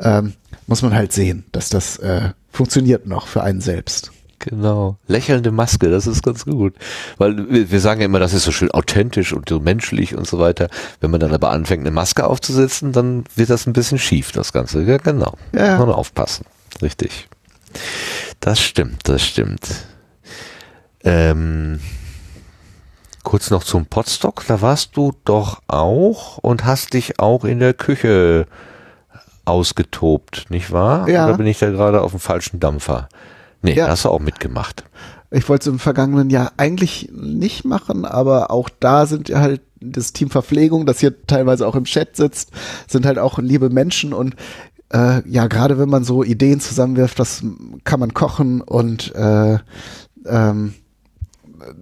[0.00, 0.34] ähm,
[0.66, 4.12] muss man halt sehen, dass das äh, funktioniert noch für einen selbst.
[4.40, 4.96] Genau.
[5.06, 6.74] Lächelnde Maske, das ist ganz gut.
[7.18, 10.38] Weil wir sagen ja immer, das ist so schön authentisch und so menschlich und so
[10.38, 10.68] weiter.
[11.00, 14.54] Wenn man dann aber anfängt, eine Maske aufzusetzen, dann wird das ein bisschen schief, das
[14.54, 14.82] Ganze.
[14.82, 15.34] Ja, genau.
[15.54, 15.78] Ja.
[15.78, 16.46] Man aufpassen.
[16.80, 17.28] Richtig.
[18.40, 19.68] Das stimmt, das stimmt.
[21.02, 21.80] Ähm,
[23.22, 27.74] kurz noch zum Potstock, da warst du doch auch und hast dich auch in der
[27.74, 28.46] Küche
[29.44, 31.08] ausgetobt, nicht wahr?
[31.08, 31.26] Ja.
[31.26, 33.08] Oder bin ich da gerade auf dem falschen Dampfer?
[33.62, 33.88] Nee, ja.
[33.88, 34.84] hast du auch mitgemacht.
[35.30, 39.62] Ich wollte es im vergangenen Jahr eigentlich nicht machen, aber auch da sind ja halt
[39.80, 42.50] das Team Verpflegung, das hier teilweise auch im Chat sitzt,
[42.86, 44.34] sind halt auch liebe Menschen und
[44.92, 47.42] äh, ja, gerade wenn man so Ideen zusammenwirft, das
[47.84, 49.58] kann man kochen und äh,
[50.26, 50.74] ähm,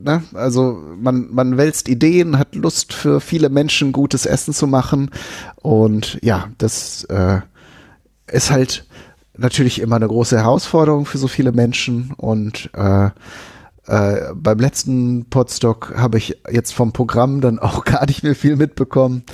[0.03, 0.23] ne?
[0.35, 5.11] also man, man wälzt Ideen, hat Lust für viele Menschen gutes Essen zu machen
[5.57, 7.41] und ja, das äh,
[8.31, 8.87] ist halt
[9.37, 13.11] natürlich immer eine große Herausforderung für so viele Menschen und äh,
[13.89, 18.57] äh, beim letzten Podstock habe ich jetzt vom Programm dann auch gar nicht mehr viel
[18.57, 19.25] mitbekommen,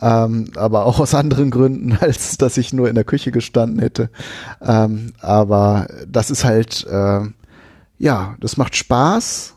[0.00, 4.10] ähm, aber auch aus anderen Gründen, als dass ich nur in der Küche gestanden hätte.
[4.62, 7.20] Ähm, aber das ist halt, äh,
[7.98, 9.56] ja, das macht Spaß,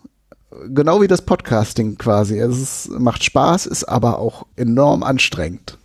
[0.69, 2.39] genau wie das Podcasting quasi.
[2.39, 5.77] Es ist, macht Spaß, ist aber auch enorm anstrengend.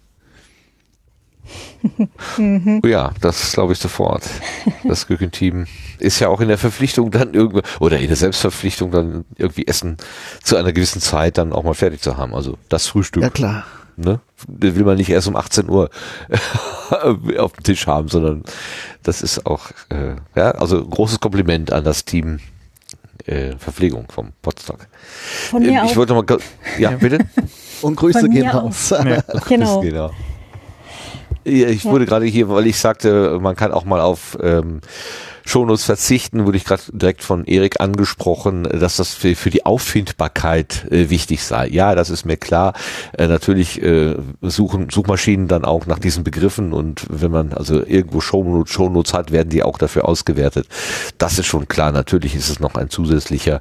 [2.85, 4.23] Ja, das glaube ich sofort.
[4.85, 5.67] Das Küchenteam
[5.99, 9.97] ist ja auch in der Verpflichtung dann irgendwie, oder in der Selbstverpflichtung dann irgendwie Essen
[10.43, 12.35] zu einer gewissen Zeit dann auch mal fertig zu haben.
[12.35, 13.23] Also das Frühstück.
[13.23, 13.65] Ja klar.
[13.97, 14.21] ne?
[14.49, 15.91] Will man nicht erst um 18 Uhr
[17.39, 18.43] auf dem Tisch haben, sondern
[19.03, 22.41] das ist auch, äh, ja, also großes Kompliment an das Team
[23.27, 24.87] äh, Verpflegung vom Potsdok.
[25.51, 25.97] Von mir Ähm, ich auch.
[25.97, 26.25] wollte mal,
[26.79, 27.19] ja, bitte?
[27.83, 28.95] Und Grüße Von gehen raus.
[29.49, 29.81] Genau.
[29.81, 30.11] Genau.
[30.11, 30.11] Ja,
[31.45, 34.81] ich wurde gerade hier, weil ich sagte, man kann auch mal auf ähm,
[35.45, 40.87] Shownotes verzichten, wurde ich gerade direkt von Erik angesprochen, dass das für, für die Auffindbarkeit
[40.91, 41.69] äh, wichtig sei.
[41.69, 42.75] Ja, das ist mir klar.
[43.17, 48.21] Äh, natürlich äh, suchen Suchmaschinen dann auch nach diesen Begriffen und wenn man also irgendwo
[48.21, 50.67] Shownotes, Shownotes hat, werden die auch dafür ausgewertet.
[51.19, 51.93] Das ist schon klar.
[51.93, 53.61] Natürlich ist es noch ein zusätzlicher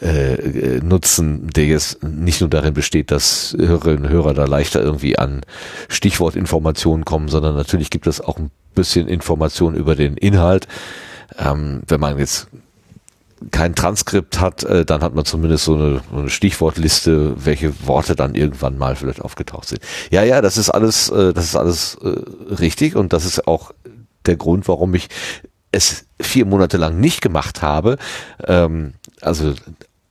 [0.00, 5.18] äh, Nutzen, der jetzt nicht nur darin besteht, dass Hörerinnen und Hörer da leichter irgendwie
[5.18, 5.42] an
[5.88, 10.68] Stichwortinformationen kommen, sondern natürlich gibt es auch ein bisschen Information über den Inhalt.
[11.36, 12.46] Ähm, wenn man jetzt
[13.50, 18.34] kein Transkript hat, äh, dann hat man zumindest so eine, eine Stichwortliste, welche Worte dann
[18.34, 19.80] irgendwann mal vielleicht aufgetaucht sind.
[20.10, 23.72] Ja, ja, das ist alles, äh, das ist alles äh, richtig und das ist auch
[24.24, 25.08] der Grund, warum ich
[25.72, 27.98] es vier Monate lang nicht gemacht habe.
[28.46, 29.54] Ähm, also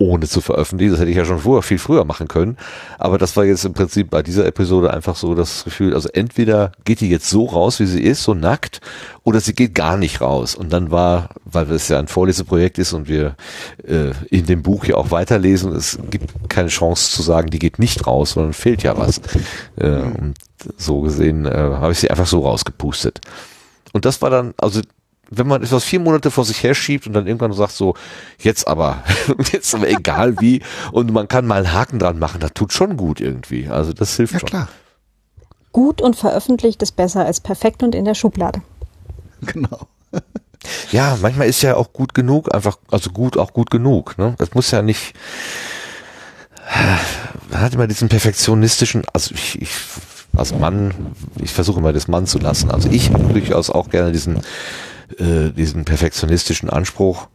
[0.06, 0.92] ohne zu veröffentlichen.
[0.92, 2.58] Das hätte ich ja schon vorher, viel früher machen können.
[2.98, 6.72] Aber das war jetzt im Prinzip bei dieser Episode einfach so das Gefühl, also entweder
[6.84, 8.82] geht die jetzt so raus, wie sie ist, so nackt,
[9.24, 10.56] oder sie geht gar nicht raus.
[10.56, 13.36] Und dann war, weil es ja ein Vorleseprojekt ist und wir
[13.88, 17.80] äh, in dem Buch ja auch weiterlesen, es gibt keine Chance zu sagen, die geht
[17.80, 19.22] nicht raus, sondern fehlt ja was.
[19.78, 20.36] Äh, und
[20.78, 23.22] so gesehen äh, habe ich sie einfach so rausgepustet.
[23.94, 24.82] Und das war dann, also
[25.30, 27.96] wenn man etwas vier Monate vor sich her schiebt und dann irgendwann sagt so,
[28.40, 29.04] jetzt aber,
[29.52, 30.62] jetzt aber egal wie,
[30.92, 33.68] und man kann mal einen Haken dran machen, das tut schon gut irgendwie.
[33.68, 34.50] Also das hilft Ja schon.
[34.50, 34.68] klar,
[35.76, 38.62] Gut und veröffentlicht ist besser als perfekt und in der Schublade.
[39.42, 39.88] genau.
[40.92, 44.18] Ja, manchmal ist ja auch gut genug, einfach, also gut, auch gut genug.
[44.18, 44.36] Ne?
[44.38, 45.14] Das muss ja nicht,
[47.50, 49.70] man hat immer diesen perfektionistischen, also ich, ich
[50.38, 50.94] als Mann,
[51.42, 52.72] ich versuche immer das Mann zu lassen.
[52.72, 54.40] Also ich habe durchaus auch gerne diesen,
[55.20, 57.28] äh, diesen perfektionistischen Anspruch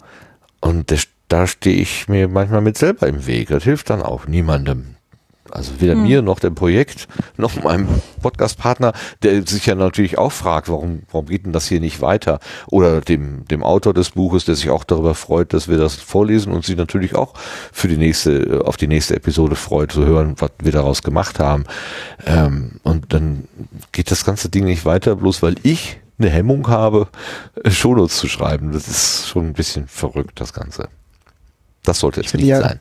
[0.60, 3.48] und das, da stehe ich mir manchmal mit selber im Weg.
[3.48, 4.96] Das hilft dann auch niemandem.
[5.50, 7.88] Also weder mir noch dem Projekt noch meinem
[8.22, 8.92] Podcast-Partner,
[9.22, 12.38] der sich ja natürlich auch fragt, warum, warum geht denn das hier nicht weiter?
[12.68, 16.52] Oder dem, dem Autor des Buches, der sich auch darüber freut, dass wir das vorlesen
[16.52, 17.34] und sich natürlich auch
[17.72, 21.64] für die nächste, auf die nächste Episode freut, zu hören, was wir daraus gemacht haben.
[22.26, 23.48] Ähm, und dann
[23.92, 27.08] geht das ganze Ding nicht weiter, bloß weil ich eine Hemmung habe,
[27.64, 28.72] äh, Shownotes zu schreiben.
[28.72, 30.88] Das ist schon ein bisschen verrückt, das Ganze.
[31.82, 32.80] Das sollte jetzt finde nicht ja- sein.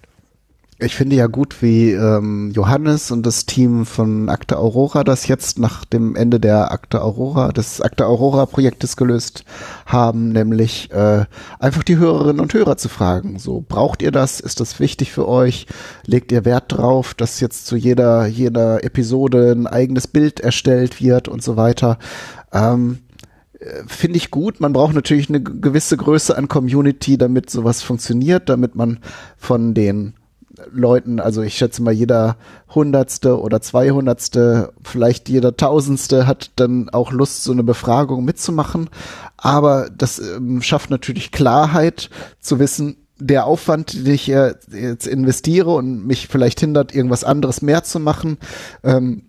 [0.82, 5.60] Ich finde ja gut, wie ähm, Johannes und das Team von Akte Aurora das jetzt
[5.60, 9.44] nach dem Ende der Akte Aurora, des Akte Aurora Projektes gelöst
[9.86, 11.26] haben, nämlich äh,
[11.60, 13.40] einfach die Hörerinnen und Hörer zu fragen.
[13.40, 14.40] So, braucht ihr das?
[14.40, 15.68] Ist das wichtig für euch?
[16.06, 21.28] Legt ihr Wert drauf, dass jetzt zu jeder, jeder Episode ein eigenes Bild erstellt wird
[21.28, 22.00] und so weiter?
[22.54, 23.00] Ähm,
[23.88, 24.60] finde ich gut.
[24.60, 29.00] Man braucht natürlich eine gewisse Größe an Community, damit sowas funktioniert, damit man
[29.38, 30.14] von den
[30.72, 32.38] Leuten, also ich schätze mal jeder
[32.74, 38.90] Hundertste oder Zweihundertste, vielleicht jeder Tausendste hat dann auch Lust, so eine Befragung mitzumachen.
[39.38, 42.10] Aber das ähm, schafft natürlich Klarheit
[42.40, 47.62] zu wissen, der Aufwand, den ich äh, jetzt investiere und mich vielleicht hindert, irgendwas anderes
[47.62, 48.38] mehr zu machen,
[48.84, 49.29] ähm,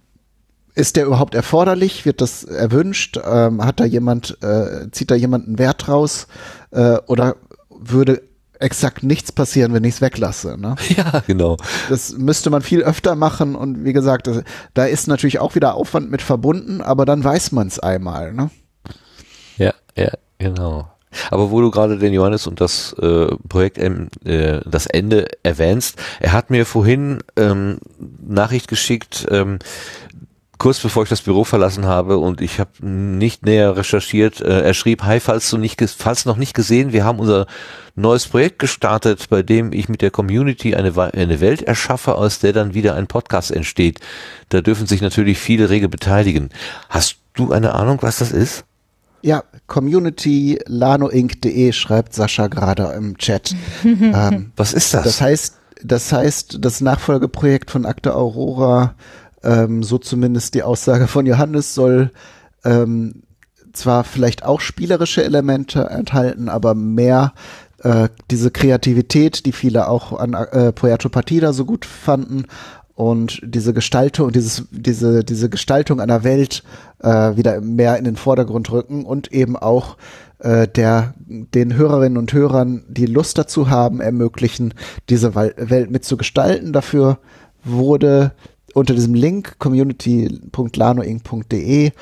[0.74, 2.04] ist der überhaupt erforderlich?
[2.04, 3.18] Wird das erwünscht?
[3.24, 6.26] Ähm, hat da jemand, äh, zieht da jemand einen Wert raus?
[6.70, 7.36] Äh, oder
[7.68, 8.22] würde
[8.60, 10.56] exakt nichts passieren, wenn ich es weglasse?
[10.58, 10.76] Ne?
[10.96, 11.56] Ja, genau.
[11.88, 14.42] Das müsste man viel öfter machen und wie gesagt, das,
[14.74, 18.32] da ist natürlich auch wieder Aufwand mit verbunden, aber dann weiß man es einmal.
[18.32, 18.50] Ne?
[19.56, 20.90] Ja, ja, genau.
[21.30, 25.98] Aber wo du gerade den Johannes und das äh, Projekt ähm, äh, das Ende erwähnst,
[26.20, 29.58] er hat mir vorhin ähm, Nachricht geschickt, ähm,
[30.60, 34.40] kurz bevor ich das Büro verlassen habe und ich habe nicht näher recherchiert.
[34.40, 37.46] Äh, er schrieb: Hi, falls du nicht, falls noch nicht gesehen, wir haben unser
[37.96, 42.52] neues Projekt gestartet, bei dem ich mit der Community eine, eine Welt erschaffe, aus der
[42.52, 44.00] dann wieder ein Podcast entsteht.
[44.50, 46.50] Da dürfen sich natürlich viele rege beteiligen.
[46.88, 48.64] Hast du eine Ahnung, was das ist?
[49.22, 53.54] Ja, community lanoinc.de schreibt Sascha gerade im Chat.
[53.84, 55.04] ähm, Was ist das?
[55.04, 58.94] Das heißt, das heißt, das Nachfolgeprojekt von Akte Aurora,
[59.42, 62.10] ähm, so zumindest die Aussage von Johannes, soll
[62.64, 63.22] ähm,
[63.72, 67.32] zwar vielleicht auch spielerische Elemente enthalten, aber mehr
[67.82, 72.46] äh, diese Kreativität, die viele auch an äh, Puerto Partida so gut fanden
[72.94, 76.62] und diese Gestaltung, dieses, diese, diese Gestaltung einer Welt
[76.98, 79.96] äh, wieder mehr in den Vordergrund rücken und eben auch
[80.40, 84.74] äh, der den Hörerinnen und Hörern, die Lust dazu haben, ermöglichen,
[85.08, 86.74] diese Welt mitzugestalten.
[86.74, 87.18] Dafür
[87.64, 88.32] wurde
[88.74, 91.92] unter diesem Link community.lanoinc.de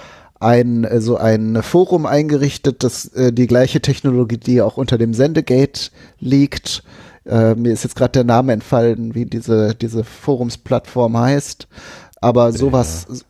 [0.40, 5.14] ein äh, so ein Forum eingerichtet, das äh, die gleiche Technologie, die auch unter dem
[5.14, 5.90] Sendegate
[6.20, 6.82] liegt.
[7.26, 11.68] Äh, mir ist jetzt gerade der Name entfallen, wie diese diese Forumsplattform heißt,
[12.20, 13.24] aber sowas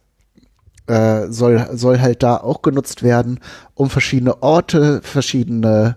[0.87, 3.41] äh, soll soll halt da auch genutzt werden,
[3.75, 5.97] um verschiedene Orte, verschiedene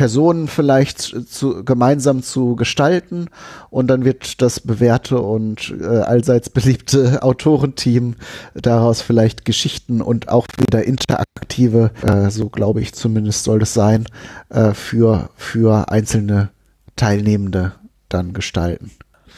[0.00, 3.26] Personen vielleicht zu, gemeinsam zu gestalten
[3.68, 8.14] und dann wird das bewährte und äh, allseits beliebte Autorenteam
[8.54, 14.06] daraus vielleicht Geschichten und auch wieder interaktive, äh, so glaube ich zumindest soll es sein,
[14.48, 16.48] äh, für, für einzelne
[16.96, 17.72] Teilnehmende
[18.08, 18.92] dann gestalten.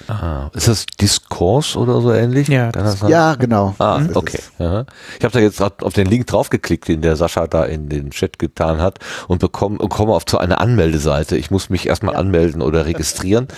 [0.09, 2.49] Ah, ist das Diskurs oder so ähnlich?
[2.49, 3.11] Ja, Kann das sein?
[3.11, 3.75] Ja, genau.
[3.79, 4.41] Ah, okay.
[4.59, 4.85] Ja.
[5.19, 8.11] Ich habe da jetzt grad auf den Link draufgeklickt, den der Sascha da in den
[8.11, 8.99] Chat getan hat
[9.29, 11.37] und bekomme und komme auf zu einer Anmeldeseite.
[11.37, 13.49] Ich muss mich erstmal anmelden oder registrieren.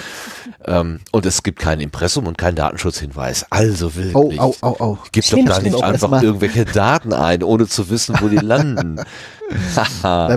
[0.67, 3.47] ähm, und es gibt kein Impressum und keinen Datenschutzhinweis.
[3.51, 4.41] Also wirklich.
[4.41, 4.99] Oh, au, au, au.
[5.13, 9.01] Gibt doch gar nicht einfach irgendwelche Daten ein, ohne zu wissen, wo die landen.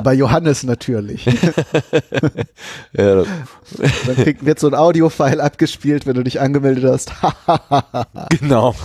[0.04, 1.26] Bei Johannes natürlich.
[2.94, 7.14] ja, Dann kriegt, wird so ein Audiofile abgespielt, wenn du dich angemeldet hast.
[8.40, 8.76] genau.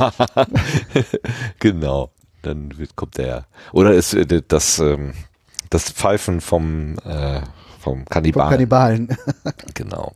[1.58, 2.10] genau.
[2.42, 3.46] Dann wird, kommt der.
[3.72, 5.14] Oder ist äh, das, ähm,
[5.70, 7.40] das Pfeifen vom, äh,
[7.80, 8.50] vom Vom Kannibalen.
[8.50, 9.16] Kannibalen.
[9.74, 10.12] Genau.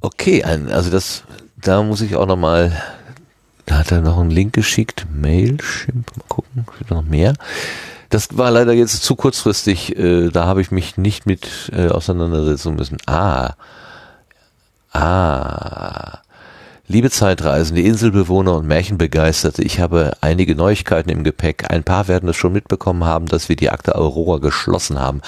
[0.00, 1.24] Okay, also das,
[1.56, 2.72] da muss ich auch noch mal,
[3.68, 7.34] da hat er noch einen Link geschickt, Mailchimp, mal gucken, noch mehr.
[8.08, 12.76] Das war leider jetzt zu kurzfristig, äh, da habe ich mich nicht mit äh, auseinandersetzen
[12.76, 12.96] müssen.
[13.04, 13.56] Ah,
[14.92, 16.20] ah,
[16.90, 21.70] Liebe Zeitreisende, Inselbewohner und Märchenbegeisterte, ich habe einige Neuigkeiten im Gepäck.
[21.70, 25.20] Ein paar werden es schon mitbekommen haben, dass wir die Akte Aurora geschlossen haben.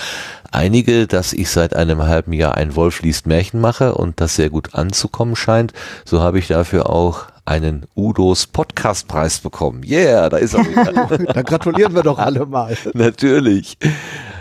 [0.50, 4.48] Einige, dass ich seit einem halben Jahr ein Wolf liest Märchen mache und das sehr
[4.48, 5.74] gut anzukommen scheint.
[6.06, 9.82] So habe ich dafür auch einen Udos Podcastpreis bekommen.
[9.84, 10.90] Yeah, da ist er wieder.
[11.34, 12.76] Da gratulieren wir doch alle mal.
[12.94, 13.76] Natürlich.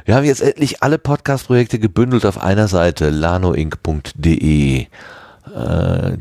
[0.06, 4.82] Wir haben jetzt endlich alle Podcast-Projekte gebündelt auf einer Seite, lanoinc.de.
[4.82, 4.88] Äh,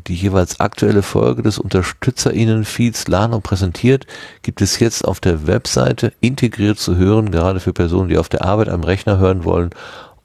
[0.07, 4.07] Die jeweils aktuelle Folge des UnterstützerInnen-Feeds Lano präsentiert,
[4.43, 8.45] gibt es jetzt auf der Webseite integriert zu hören, gerade für Personen, die auf der
[8.45, 9.71] Arbeit am Rechner hören wollen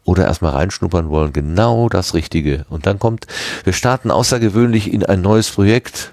[0.06, 1.34] oder erstmal reinschnuppern wollen.
[1.34, 2.66] Genau das Richtige.
[2.70, 3.28] Und dann kommt,
[3.64, 6.13] wir starten außergewöhnlich in ein neues Projekt.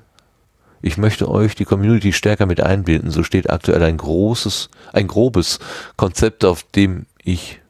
[0.83, 3.11] Ich möchte euch die Community stärker mit einbinden.
[3.11, 5.59] So steht aktuell ein großes, ein grobes
[5.97, 7.61] Konzept, auf dem ich,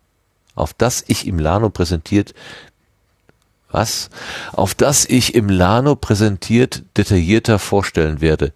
[0.55, 2.35] auf das ich im Lano präsentiert,
[3.73, 4.11] was?
[4.53, 8.53] Auf das ich im Lano präsentiert detaillierter vorstellen werde.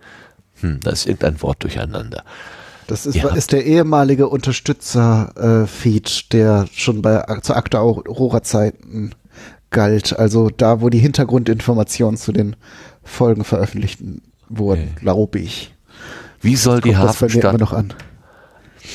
[0.60, 2.24] Hm, da ist irgendein Wort durcheinander.
[2.86, 9.12] Das ist, ist der ehemalige Unterstützer-Feed, der schon bei zu Akta Aurora-Zeiten
[9.70, 10.18] galt.
[10.18, 12.56] Also da, wo die Hintergrundinformationen zu den
[13.02, 14.00] Folgen veröffentlicht
[14.48, 15.00] wurden, Okay.
[15.00, 15.74] glaube ich.
[16.40, 17.94] Wie soll die Hafenstadt noch an.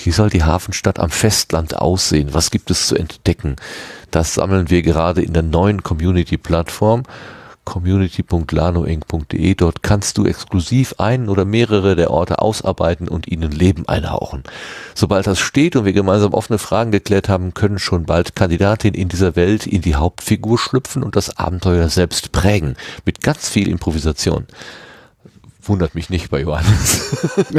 [0.03, 2.34] Wie soll die Hafenstadt am Festland aussehen?
[2.34, 3.55] Was gibt es zu entdecken?
[4.11, 7.03] Das sammeln wir gerade in der neuen Community-Plattform
[7.69, 9.53] community.lanoinc.de.
[9.53, 14.43] Dort kannst du exklusiv einen oder mehrere der Orte ausarbeiten und ihnen Leben einhauchen.
[14.95, 19.07] Sobald das steht und wir gemeinsam offene Fragen geklärt haben, können schon bald Kandidatinnen in
[19.07, 22.76] dieser Welt in die Hauptfigur schlüpfen und das Abenteuer selbst prägen.
[23.05, 24.47] Mit ganz viel Improvisation.
[25.61, 27.15] Wundert mich nicht bei Johannes.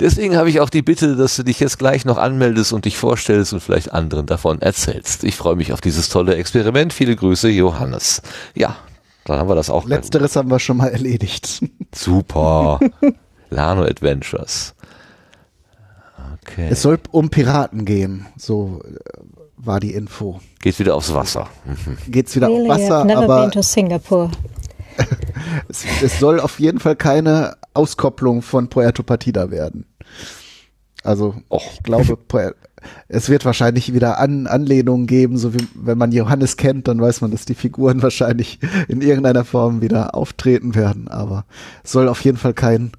[0.00, 2.98] Deswegen habe ich auch die Bitte, dass du dich jetzt gleich noch anmeldest und dich
[2.98, 5.24] vorstellst und vielleicht anderen davon erzählst.
[5.24, 6.92] Ich freue mich auf dieses tolle Experiment.
[6.92, 8.22] Viele Grüße, Johannes.
[8.54, 8.76] Ja,
[9.24, 9.86] dann haben wir das auch.
[9.86, 11.62] Letzteres haben wir schon mal erledigt.
[11.94, 12.78] Super.
[13.50, 14.74] Lano Adventures.
[16.42, 16.68] Okay.
[16.70, 19.20] Es soll um Piraten gehen, so äh,
[19.56, 20.40] war die Info.
[20.60, 21.48] Geht wieder aufs Wasser.
[21.64, 21.98] Mhm.
[22.10, 24.30] Geht's wieder Really, auf I've Wasser, never aber been to Singapore.
[25.68, 29.86] es, es soll auf jeden Fall keine Auskopplung von Puerto Partida werden.
[31.04, 31.62] Also Och.
[31.74, 32.18] ich glaube,
[33.08, 37.20] es wird wahrscheinlich wieder An Anlehnungen geben, so wie wenn man Johannes kennt, dann weiß
[37.20, 38.58] man, dass die Figuren wahrscheinlich
[38.88, 41.08] in irgendeiner Form wieder auftreten werden.
[41.08, 41.44] Aber
[41.84, 42.92] es soll auf jeden Fall kein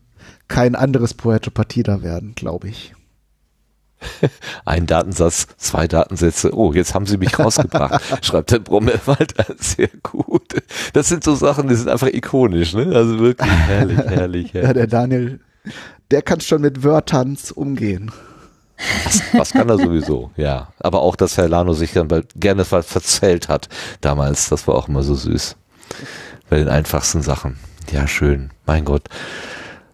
[0.48, 2.94] kein anderes Puerto Partida werden, glaube ich.
[4.66, 6.56] Ein Datensatz, zwei Datensätze.
[6.56, 9.34] Oh, jetzt haben sie mich rausgebracht, schreibt der Brommelwald.
[9.60, 10.54] Sehr gut.
[10.94, 12.92] Das sind so Sachen, die sind einfach ikonisch, ne?
[12.96, 14.74] Also wirklich herrlich, herrlich, Ja, herrlich.
[14.76, 15.40] der Daniel,
[16.12, 18.12] der kann schon mit Wörtern umgehen.
[19.04, 20.70] Was, was kann er sowieso, ja.
[20.80, 23.68] Aber auch, dass Herr Lano sich dann bei- gerne ver verzählt hat
[24.00, 25.58] damals, das war auch immer so süß.
[26.50, 27.58] Bei den einfachsten Sachen.
[27.92, 28.52] Ja, schön.
[28.66, 29.10] Mein Gott.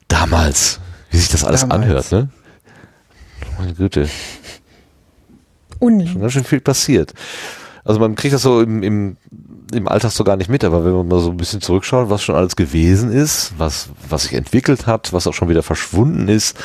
[0.07, 0.80] Damals,
[1.10, 1.82] wie sich das alles Damals.
[1.84, 2.30] anhört, ne?
[3.57, 4.10] Meine Güte.
[5.80, 6.07] Unling.
[6.07, 7.14] schon ganz schön viel passiert.
[7.84, 9.18] Also man kriegt das so im, im
[9.73, 12.23] im Alltag so gar nicht mit, aber wenn man mal so ein bisschen zurückschaut, was
[12.23, 16.57] schon alles gewesen ist, was, was sich entwickelt hat, was auch schon wieder verschwunden ist,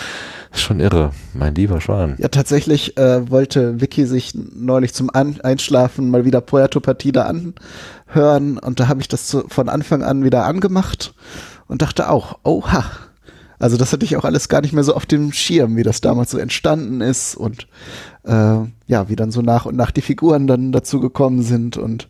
[0.53, 2.17] ist schon irre, mein lieber Schwan.
[2.19, 8.59] Ja, tatsächlich äh, wollte Vicky sich neulich zum An Einschlafen mal wieder Puerto Partida anhören
[8.59, 11.15] und da habe ich das zu, von Anfang an wieder angemacht
[11.67, 12.85] und dachte auch, oha.
[13.61, 16.01] Also das hatte ich auch alles gar nicht mehr so auf dem Schirm, wie das
[16.01, 17.69] damals so entstanden ist und
[18.25, 22.09] äh, ja, wie dann so nach und nach die Figuren dann dazu gekommen sind und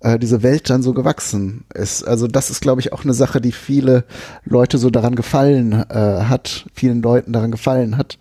[0.00, 2.06] äh, diese Welt dann so gewachsen ist.
[2.06, 4.04] Also das ist, glaube ich, auch eine Sache, die viele
[4.44, 8.18] Leute so daran gefallen äh, hat, vielen Leuten daran gefallen hat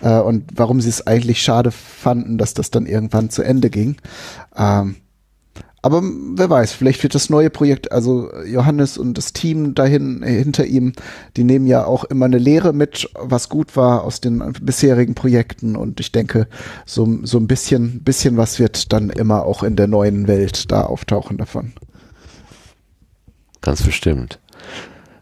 [0.00, 3.96] äh, und warum sie es eigentlich schade fanden, dass das dann irgendwann zu Ende ging.
[4.56, 4.96] Ähm,
[5.84, 10.64] aber wer weiß, vielleicht wird das neue Projekt, also Johannes und das Team dahin hinter
[10.64, 10.94] ihm,
[11.36, 15.76] die nehmen ja auch immer eine Lehre mit, was gut war aus den bisherigen Projekten
[15.76, 16.48] und ich denke,
[16.86, 20.84] so, so ein bisschen, bisschen was wird dann immer auch in der neuen Welt da
[20.84, 21.74] auftauchen davon.
[23.60, 24.38] Ganz bestimmt.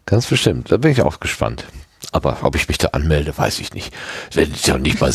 [0.07, 0.71] Ganz bestimmt.
[0.71, 1.67] Da bin ich auch gespannt.
[2.13, 3.93] Aber ob ich mich da anmelde, weiß ich nicht.
[4.35, 5.13] Wenn ich ja nicht mal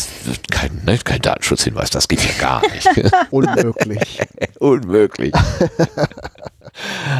[0.50, 2.88] kein, ne, kein Datenschutzhinweis, das geht ja gar nicht.
[3.30, 4.20] Unmöglich.
[4.58, 5.32] Unmöglich.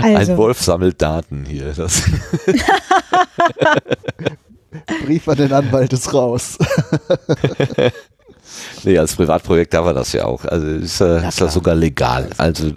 [0.03, 0.33] Also.
[0.33, 1.73] Ein Wolf sammelt Daten hier.
[1.73, 2.03] Das
[5.05, 6.59] Brief an den Anwalt ist raus.
[8.85, 10.45] nee, als Privatprojekt darf er das ja auch.
[10.45, 12.31] Also ist, äh, ist das sogar legal.
[12.39, 12.73] Also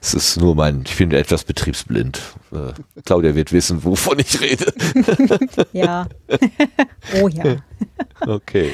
[0.00, 2.20] es ist nur mein, ich bin etwas betriebsblind.
[2.52, 2.72] Äh,
[3.04, 4.72] Claudia wird wissen, wovon ich rede.
[5.72, 6.06] Ja.
[7.20, 7.56] oh ja.
[8.20, 8.70] Okay.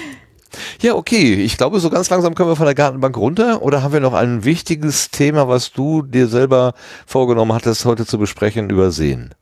[0.81, 1.35] Ja, okay.
[1.35, 3.63] Ich glaube, so ganz langsam können wir von der Gartenbank runter.
[3.63, 6.75] Oder haben wir noch ein wichtiges Thema, was du dir selber
[7.07, 9.35] vorgenommen hattest, heute zu besprechen, übersehen?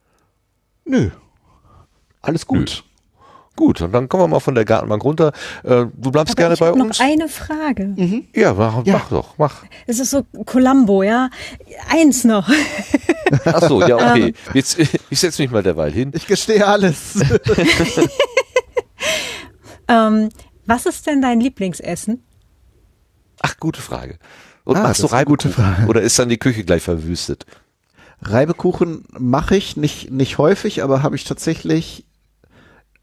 [0.85, 1.11] Nö.
[2.21, 2.85] Alles gut.
[3.59, 5.33] Gut, und dann kommen wir mal von der Gartenbank runter.
[5.65, 7.01] Äh, du bleibst Aber gerne ich bei hab noch uns.
[7.01, 7.93] eine Frage.
[8.33, 8.93] Ja, mach, Ja.
[8.93, 9.65] mach doch, mach.
[9.89, 11.29] Es ist so Columbo, ja.
[11.91, 12.49] Eins noch.
[13.45, 14.33] Ach so, ja, okay.
[14.55, 14.79] Jetzt,
[15.11, 16.13] ich setze mich mal derweil hin.
[16.15, 17.19] Ich gestehe alles.
[19.91, 20.29] Ähm,
[20.67, 22.23] was ist denn dein Lieblingsessen?
[23.41, 24.19] Ach, gute Frage.
[24.65, 25.53] Und Ah, machst du Reibekuchen?
[25.53, 25.87] Frage.
[25.87, 27.47] Oder ist dann die Küche gleich verwüstet?
[28.21, 32.05] Reibekuchen mache ich nicht, nicht häufig, aber habe ich tatsächlich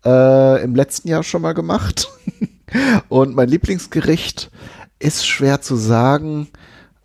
[0.06, 2.10] äh, im letzten Jahr schon mal gemacht.
[3.10, 4.52] Und mein Lieblingsgericht
[5.00, 6.48] ist schwer zu sagen.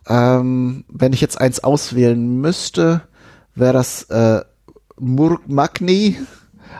[0.07, 3.01] Ähm, wenn ich jetzt eins auswählen müsste,
[3.55, 4.41] wäre das äh,
[4.97, 6.17] Murg Magni,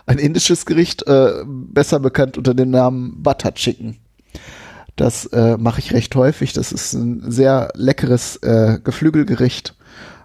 [0.06, 3.98] ein indisches Gericht, äh, besser bekannt unter dem Namen Butter Chicken.
[4.96, 6.54] Das äh, mache ich recht häufig.
[6.54, 9.76] Das ist ein sehr leckeres äh, Geflügelgericht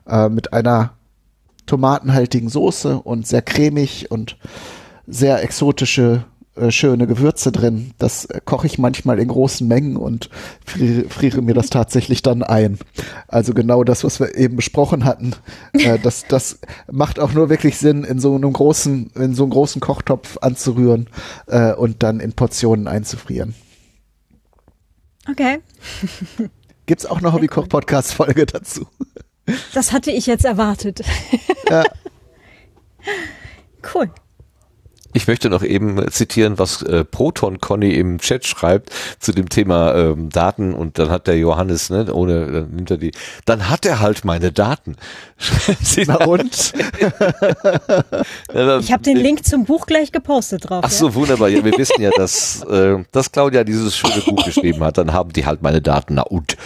[0.07, 0.95] äh, mit einer
[1.67, 4.37] tomatenhaltigen Soße und sehr cremig und
[5.07, 6.25] sehr exotische,
[6.57, 7.93] äh, schöne Gewürze drin.
[7.99, 10.31] Das koche ich manchmal in großen Mengen und
[10.65, 12.79] friere, friere mir das tatsächlich dann ein.
[13.29, 15.35] Also genau das, was wir eben besprochen hatten.
[15.73, 16.59] Äh, das, das
[16.91, 21.09] macht auch nur wirklich Sinn, in so einem großen, in so einem großen Kochtopf anzurühren
[21.47, 23.55] äh, und dann in Portionen einzufrieren.
[25.29, 25.59] Okay.
[26.87, 28.87] Gibt's auch eine Hobbykoch-Podcast-Folge dazu?
[29.75, 31.03] Das hatte ich jetzt erwartet.
[31.71, 31.85] Ja.
[33.95, 34.11] Cool.
[35.17, 39.95] Ich möchte noch eben zitieren, was äh, Proton Conny im Chat schreibt zu dem Thema
[39.95, 43.13] ähm, Daten und dann hat der Johannes, ne, ohne, dann nimmt er die,
[43.47, 44.97] dann hat er halt meine Daten.
[45.81, 46.75] Sie Na und?
[48.81, 50.83] Ich habe den Link zum Buch gleich gepostet drauf.
[50.87, 51.49] Ach so, wunderbar.
[51.49, 54.99] Ja, wir wissen ja, dass, äh, dass Claudia dieses schöne Buch geschrieben hat.
[54.99, 56.15] Dann haben die halt meine Daten.
[56.15, 56.57] Na und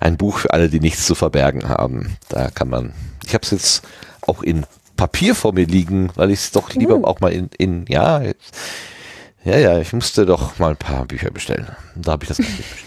[0.00, 2.16] ein Buch für alle, die nichts zu verbergen haben.
[2.28, 2.92] Da kann man.
[3.26, 3.82] Ich habe es jetzt
[4.22, 4.66] auch in
[5.00, 7.04] Papier vor mir liegen, weil ich es doch lieber Uh.
[7.04, 8.54] auch mal in, in ja, jetzt,
[9.44, 11.66] ja, ja, ich musste doch mal ein paar Bücher bestellen.
[11.96, 12.84] Da habe ich das Ganze bestellt.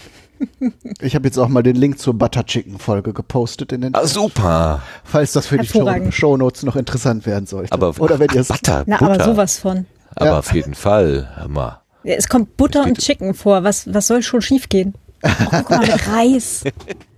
[1.00, 4.06] Ich habe jetzt auch mal den Link zur Butter Chicken Folge gepostet in den Ah,
[4.06, 4.82] super.
[5.04, 5.88] falls das für die Show.
[6.10, 7.72] Shownotes noch interessant werden sollte.
[7.72, 9.12] Aber Oder wenn ihr es Butter, Na, Butter.
[9.14, 9.86] aber sowas von.
[10.16, 10.38] Aber Ja.
[10.40, 11.30] auf jeden Fall.
[11.36, 11.80] Hör mal.
[12.02, 13.62] Ja, Es kommt Butter und Chicken vor.
[13.64, 14.94] Was, was soll schon schiefgehen?
[15.22, 16.64] Oh, guck mal, mit Reis.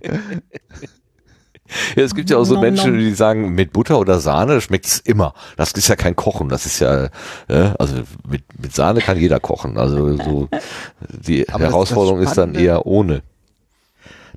[1.95, 2.99] Ja, es gibt ja auch so Nom, Menschen, nom.
[2.99, 5.33] die sagen, mit Butter oder Sahne schmeckt es immer.
[5.55, 7.09] Das ist ja kein Kochen, das ist ja,
[7.47, 7.95] äh, also
[8.27, 9.77] mit, mit Sahne kann jeder kochen.
[9.77, 10.49] Also so
[11.01, 13.21] die Aber Herausforderung das ist dann eher ohne.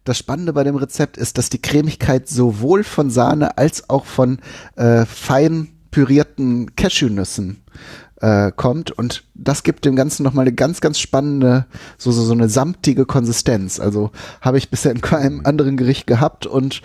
[0.05, 4.39] Das Spannende bei dem Rezept ist, dass die Cremigkeit sowohl von Sahne als auch von
[4.77, 7.62] äh, fein pürierten Cashewnüssen
[8.20, 11.66] äh, kommt und das gibt dem Ganzen nochmal eine ganz, ganz spannende,
[11.98, 13.81] so, so, so eine samtige Konsistenz.
[13.81, 16.82] Also habe ich bisher in keinem anderen Gericht gehabt und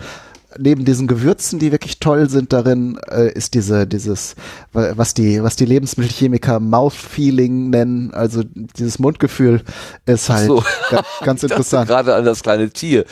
[0.58, 4.34] neben diesen Gewürzen, die wirklich toll sind darin, äh, ist diese, dieses,
[4.72, 9.62] was die, was die Lebensmittelchemiker Mouth-Feeling nennen, also dieses Mundgefühl,
[10.06, 10.62] ist halt so.
[10.90, 11.88] ga, ganz Ich dachte interessant.
[11.88, 13.04] Gerade an das kleine Tier.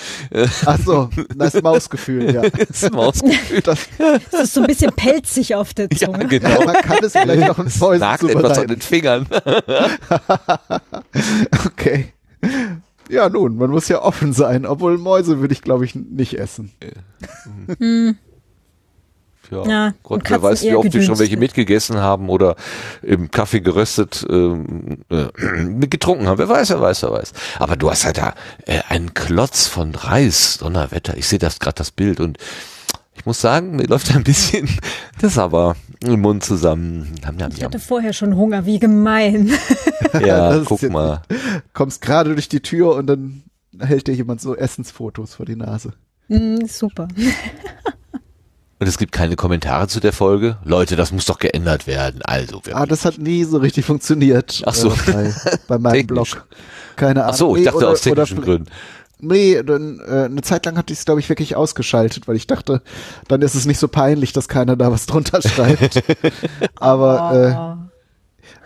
[0.65, 2.43] Ach so, das Mausgefühl, ja.
[2.69, 3.61] Das Mausgefühl.
[3.62, 3.78] Das,
[4.32, 6.27] Es ist so ein bisschen pelzig auf der Ja, Zunge.
[6.27, 6.65] genau.
[6.65, 9.27] man kann es vielleicht noch in Mäusen etwas an den Fingern.
[11.66, 12.12] Okay.
[13.09, 16.72] Ja, nun, man muss ja offen sein, obwohl Mäuse würde ich, glaube ich, nicht essen.
[19.51, 22.56] Ja, Ja, und Gott, wer weiß, wie oft die schon welche mitgegessen haben oder
[23.02, 25.26] im Kaffee geröstet ähm, äh,
[25.86, 26.39] getrunken haben.
[26.39, 27.32] Wer weiß, wer weiß, wer weiß.
[27.59, 28.35] Aber du hast ja da
[28.66, 31.16] äh, einen Klotz von Reis, Donnerwetter.
[31.16, 32.39] Ich sehe das gerade das Bild und
[33.14, 34.68] ich muss sagen, mir läuft ein bisschen
[35.20, 37.12] das aber im Mund zusammen.
[37.56, 39.52] Ich hatte vorher schon Hunger, wie gemein.
[40.24, 41.22] Ja, guck jetzt- mal.
[41.72, 43.42] Kommst gerade durch die Tür und dann
[43.80, 45.92] hält dir jemand so Essensfotos vor die Nase.
[46.28, 47.08] Mm, super.
[48.80, 50.58] Und es gibt keine Kommentare zu der Folge.
[50.64, 52.20] Leute, das muss doch geändert werden.
[52.22, 54.62] Also, wir Ah, das hat nie so richtig funktioniert.
[54.66, 54.90] Ach so.
[54.90, 55.32] Äh, bei,
[55.68, 56.32] bei meinem Technisch.
[56.32, 56.46] Blog.
[56.96, 57.32] Keine Ahnung.
[57.32, 58.68] Ach so, ich Nee, dachte oder- aus technischen oder, Gründen.
[59.26, 62.46] Nee, dann, äh, eine Zeit lang hatte ich es, glaube ich, wirklich ausgeschaltet, weil ich
[62.46, 62.82] dachte,
[63.28, 66.02] dann ist es nicht so peinlich, dass keiner da was drunter schreibt.
[66.76, 67.36] Aber Oh.
[67.36, 67.84] äh,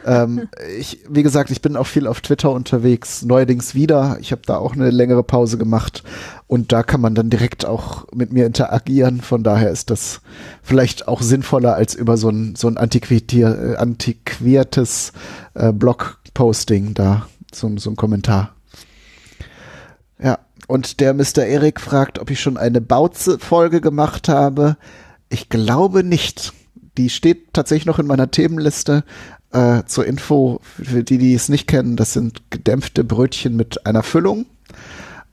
[0.05, 0.49] ähm,
[0.79, 4.17] ich, wie gesagt, ich bin auch viel auf Twitter unterwegs, neuerdings wieder.
[4.21, 6.03] Ich habe da auch eine längere Pause gemacht
[6.47, 9.21] und da kann man dann direkt auch mit mir interagieren.
[9.21, 10.21] Von daher ist das
[10.63, 15.13] vielleicht auch sinnvoller als über so ein, so ein antiquier, äh, antiquiertes
[15.55, 18.55] äh, Blog-Posting da, so, so ein Kommentar.
[20.69, 21.47] Und der Mr.
[21.47, 24.77] Erik fragt, ob ich schon eine Bauze-Folge gemacht habe.
[25.31, 26.53] Ich glaube nicht.
[26.99, 29.03] Die steht tatsächlich noch in meiner Themenliste.
[29.51, 34.03] Äh, zur Info, für die, die es nicht kennen, das sind gedämpfte Brötchen mit einer
[34.03, 34.45] Füllung.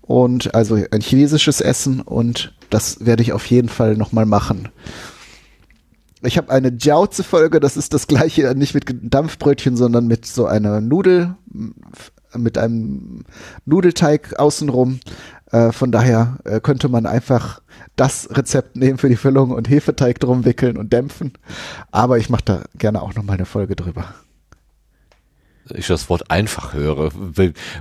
[0.02, 4.70] Und also ein chinesisches Essen und das werde ich auf jeden Fall nochmal machen.
[6.22, 10.80] Ich habe eine Jiaozi-Folge, das ist das gleiche, nicht mit Dampfbrötchen, sondern mit so einer
[10.80, 11.36] Nudel,
[12.38, 13.24] mit einem
[13.66, 15.00] Nudelteig außenrum.
[15.52, 17.62] Äh, von daher äh, könnte man einfach
[17.96, 21.34] das Rezept nehmen für die Füllung und Hefeteig drum wickeln und dämpfen.
[21.92, 24.14] Aber ich mache da gerne auch nochmal eine Folge drüber.
[25.74, 27.12] ich das Wort einfach höre.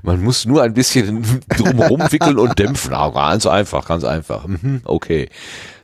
[0.03, 2.95] Man muss nur ein bisschen drumherum wickeln und dämpfen.
[2.95, 4.47] Ah, ganz einfach, ganz einfach.
[4.47, 5.29] Mhm, Okay,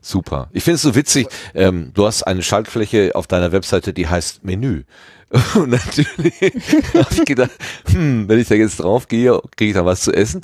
[0.01, 0.49] super.
[0.53, 4.45] Ich finde es so witzig, ähm, du hast eine Schaltfläche auf deiner Webseite, die heißt
[4.45, 4.85] Menü.
[5.55, 6.35] Und natürlich
[6.95, 7.51] habe ich gedacht,
[7.93, 10.41] hm, wenn ich da jetzt drauf gehe, kriege ich da was zu essen?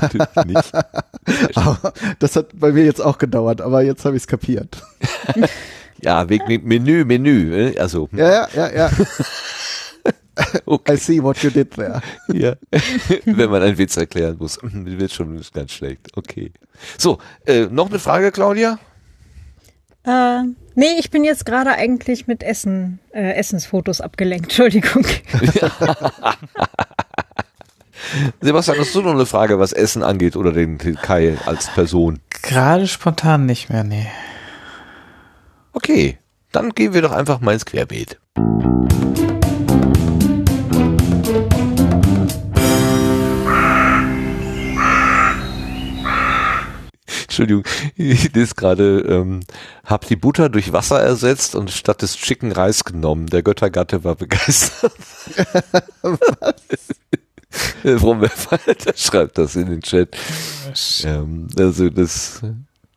[0.00, 0.72] natürlich nicht.
[1.56, 4.82] Aber das hat bei mir jetzt auch gedauert, aber jetzt habe ich es kapiert.
[6.02, 7.54] Ja, wegen Menü, Menü.
[7.70, 8.90] äh, Also, Ja, ja, ja, ja.
[10.66, 10.94] okay.
[10.94, 12.02] I see what you did there.
[12.32, 12.54] Ja,
[13.24, 14.58] wenn man einen Witz erklären muss.
[14.62, 16.08] Wird schon ganz schlecht.
[16.16, 16.52] Okay.
[16.98, 18.78] So, äh, noch eine Frage, Claudia?
[20.04, 20.42] Äh,
[20.74, 24.44] nee, ich bin jetzt gerade eigentlich mit Essen, äh, Essensfotos abgelenkt.
[24.50, 25.04] Entschuldigung.
[28.40, 32.18] Sebastian, hast du noch eine Frage, was Essen angeht oder den den Kai als Person?
[32.42, 34.08] Gerade spontan nicht mehr, nee.
[35.72, 36.18] Okay,
[36.50, 38.18] dann gehen wir doch einfach mal ins Querbeet.
[47.32, 47.64] Entschuldigung,
[47.96, 49.40] ich ist gerade, ähm,
[49.86, 53.26] hab die Butter durch Wasser ersetzt und statt des Chicken Reis genommen.
[53.26, 54.92] Der Göttergatte war begeistert.
[57.98, 60.14] Fromme Falter schreibt das in den Chat.
[61.04, 62.42] Ähm, also das,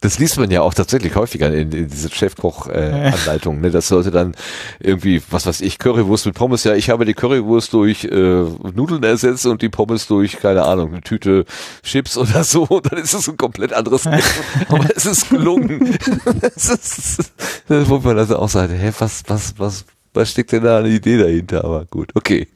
[0.06, 3.60] das liest man ja auch tatsächlich häufiger in, in diese Chefkoch-Anleitung.
[3.60, 3.72] ne?
[3.72, 4.36] Das sollte dann
[4.80, 6.64] irgendwie, was weiß ich, Currywurst mit Pommes.
[6.64, 8.44] Ja, ich habe die Currywurst durch äh,
[8.76, 11.46] Nudeln ersetzt und die Pommes durch, keine Ahnung, eine Tüte
[11.82, 12.66] Chips oder so.
[12.66, 14.06] Und dann ist es ein komplett anderes.
[14.70, 15.98] Aber es ist gelungen.
[16.56, 17.34] es ist,
[17.68, 21.18] wo man also auch sagt, hä, was, was, was, was steckt denn da eine Idee
[21.18, 21.66] dahinter?
[21.66, 22.48] Aber gut, okay.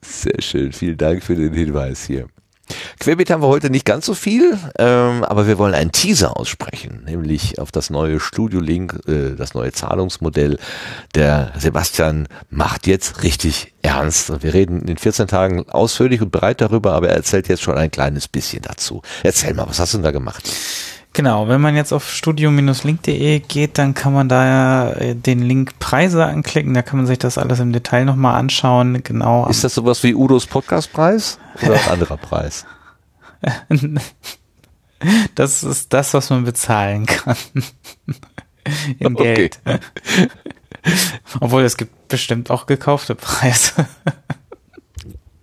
[0.00, 2.28] Sehr schön, vielen Dank für den Hinweis hier.
[3.00, 7.02] Querbeet haben wir heute nicht ganz so viel, ähm, aber wir wollen einen Teaser aussprechen,
[7.04, 10.58] nämlich auf das neue Studio Link, äh, das neue Zahlungsmodell.
[11.14, 14.30] Der Sebastian macht jetzt richtig ernst.
[14.30, 17.76] Und wir reden in 14 Tagen ausführlich und breit darüber, aber er erzählt jetzt schon
[17.76, 19.02] ein kleines bisschen dazu.
[19.22, 20.48] Erzähl mal, was hast du denn da gemacht?
[21.14, 26.24] Genau, wenn man jetzt auf studio-link.de geht, dann kann man da äh, den Link Preise
[26.24, 29.02] anklicken, da kann man sich das alles im Detail nochmal anschauen.
[29.02, 29.46] Genau.
[29.48, 32.64] Ist das sowas wie Udos Podcastpreis oder ein anderer Preis?
[35.34, 37.36] das ist das, was man bezahlen kann.
[38.98, 39.34] In Okay.
[39.34, 39.60] Geld.
[41.40, 43.86] Obwohl es gibt bestimmt auch gekaufte Preise.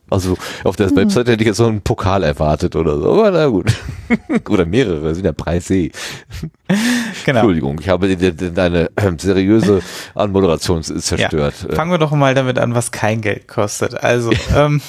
[0.09, 3.47] Also auf der Website hätte ich jetzt so einen Pokal erwartet oder so, aber na
[3.47, 3.71] gut.
[4.49, 5.89] oder mehrere, sind ja Preise.
[7.25, 7.39] Genau.
[7.39, 9.81] Entschuldigung, ich habe deine äh, seriöse
[10.15, 11.67] Anmoderation zerstört.
[11.69, 11.75] Ja.
[11.75, 14.03] Fangen wir doch mal damit an, was kein Geld kostet.
[14.03, 14.81] Also, ähm,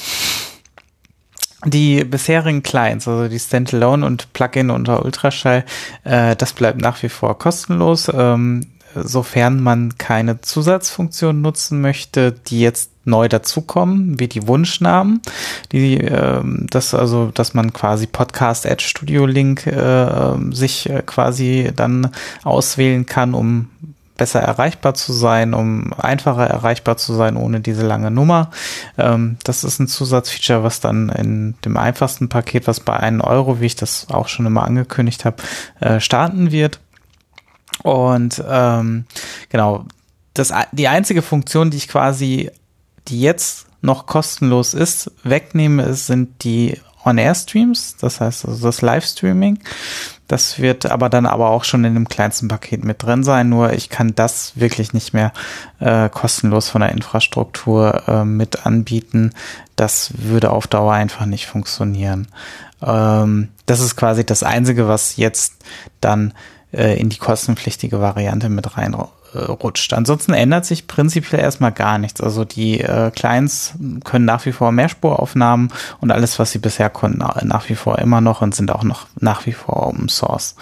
[1.66, 5.64] die bisherigen Clients, also die Standalone und Plugin unter Ultraschall,
[6.04, 8.10] äh, das bleibt nach wie vor kostenlos.
[8.12, 8.62] Ähm,
[8.94, 15.20] sofern man keine Zusatzfunktion nutzen möchte, die jetzt neu dazukommen, wie die Wunschnamen,
[15.72, 21.72] die äh, das also, dass man quasi Podcast Edge Studio Link äh, sich äh, quasi
[21.74, 22.10] dann
[22.44, 23.68] auswählen kann, um
[24.20, 28.50] besser erreichbar zu sein, um einfacher erreichbar zu sein ohne diese lange Nummer.
[28.98, 33.62] Ähm, das ist ein Zusatzfeature, was dann in dem einfachsten Paket, was bei einem Euro,
[33.62, 35.36] wie ich das auch schon immer angekündigt habe,
[35.80, 36.80] äh, starten wird.
[37.82, 39.06] Und ähm,
[39.48, 39.84] genau,
[40.34, 42.50] das, die einzige Funktion, die ich quasi,
[43.08, 49.58] die jetzt noch kostenlos ist, wegnehme, sind die On-Air-Streams, das heißt also das Livestreaming.
[50.28, 53.72] Das wird aber dann aber auch schon in dem kleinsten Paket mit drin sein, nur
[53.72, 55.32] ich kann das wirklich nicht mehr
[55.80, 59.32] äh, kostenlos von der Infrastruktur äh, mit anbieten.
[59.74, 62.28] Das würde auf Dauer einfach nicht funktionieren.
[62.80, 65.54] Ähm, das ist quasi das Einzige, was jetzt
[66.00, 66.32] dann
[66.72, 69.92] äh, in die kostenpflichtige Variante mit reinrutscht.
[69.92, 72.20] Ansonsten ändert sich prinzipiell erstmal gar nichts.
[72.20, 73.74] Also die äh, Clients
[74.04, 78.20] können nach wie vor Mehrspuraufnahmen und alles, was sie bisher konnten, nach wie vor immer
[78.20, 80.56] noch und sind auch noch nach wie vor Open Source.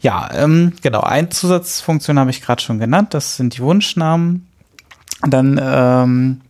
[0.00, 1.00] Ja, ähm, genau.
[1.00, 3.14] Eine Zusatzfunktion habe ich gerade schon genannt.
[3.14, 4.48] Das sind die Wunschnamen.
[5.22, 6.40] Dann ähm,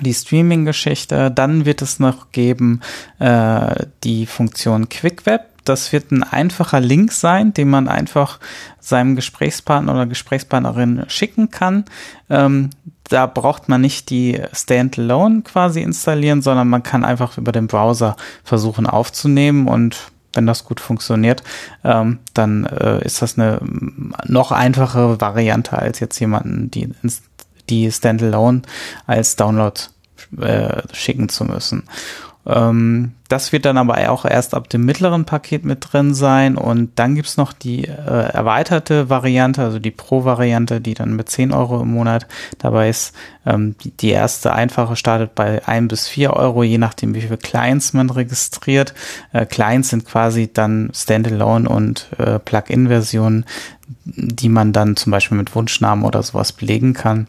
[0.00, 1.30] die Streaming-Geschichte.
[1.30, 2.80] Dann wird es noch geben
[3.18, 8.40] äh, die Funktion Quick Web das wird ein einfacher Link sein, den man einfach
[8.80, 11.84] seinem Gesprächspartner oder Gesprächspartnerin schicken kann.
[12.28, 12.70] Ähm,
[13.04, 18.16] da braucht man nicht die Standalone quasi installieren, sondern man kann einfach über den Browser
[18.42, 21.42] versuchen aufzunehmen und wenn das gut funktioniert,
[21.84, 23.60] ähm, dann äh, ist das eine
[24.26, 26.88] noch einfache Variante als jetzt jemanden, die,
[27.68, 28.62] die Standalone
[29.06, 29.78] als Download
[30.40, 31.84] äh, schicken zu müssen.
[32.44, 36.90] Ähm, das wird dann aber auch erst ab dem mittleren Paket mit drin sein und
[36.96, 41.80] dann gibt's noch die äh, erweiterte Variante, also die Pro-Variante, die dann mit 10 Euro
[41.80, 42.26] im Monat
[42.58, 43.14] dabei ist.
[43.46, 47.38] Ähm, die, die, erste einfache startet bei 1 bis 4 Euro, je nachdem wie viele
[47.38, 48.92] Clients man registriert.
[49.32, 53.46] Äh, Clients sind quasi dann Standalone und äh, Plugin-Versionen,
[54.04, 57.28] die man dann zum Beispiel mit Wunschnamen oder sowas belegen kann.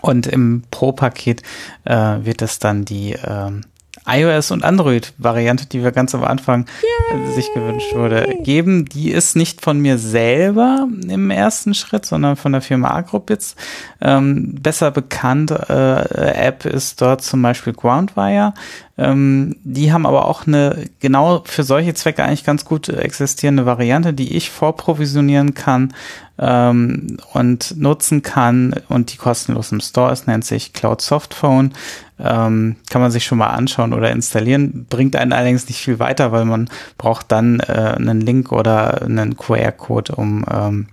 [0.00, 1.42] Und im Pro-Paket
[1.84, 3.62] äh, wird es dann die ähm,
[4.06, 6.66] iOS und Android-Variante, die wir ganz am Anfang
[7.12, 7.32] Yay.
[7.34, 8.84] sich gewünscht wurde, geben.
[8.84, 13.56] Die ist nicht von mir selber im ersten Schritt, sondern von der Firma Agrobits.
[14.00, 18.54] Ähm, besser bekannt äh, App ist dort zum Beispiel Groundwire.
[18.96, 24.12] Ähm, die haben aber auch eine genau für solche Zwecke eigentlich ganz gut existierende Variante,
[24.12, 25.92] die ich vorprovisionieren kann
[26.38, 31.72] ähm, und nutzen kann und die kostenlos im Store ist, nennt sich Cloud Softphone.
[32.20, 34.86] Ähm, kann man sich schon mal anschauen oder installieren.
[34.88, 39.36] Bringt einen allerdings nicht viel weiter, weil man braucht dann äh, einen Link oder einen
[39.36, 40.86] QR-Code, um ähm,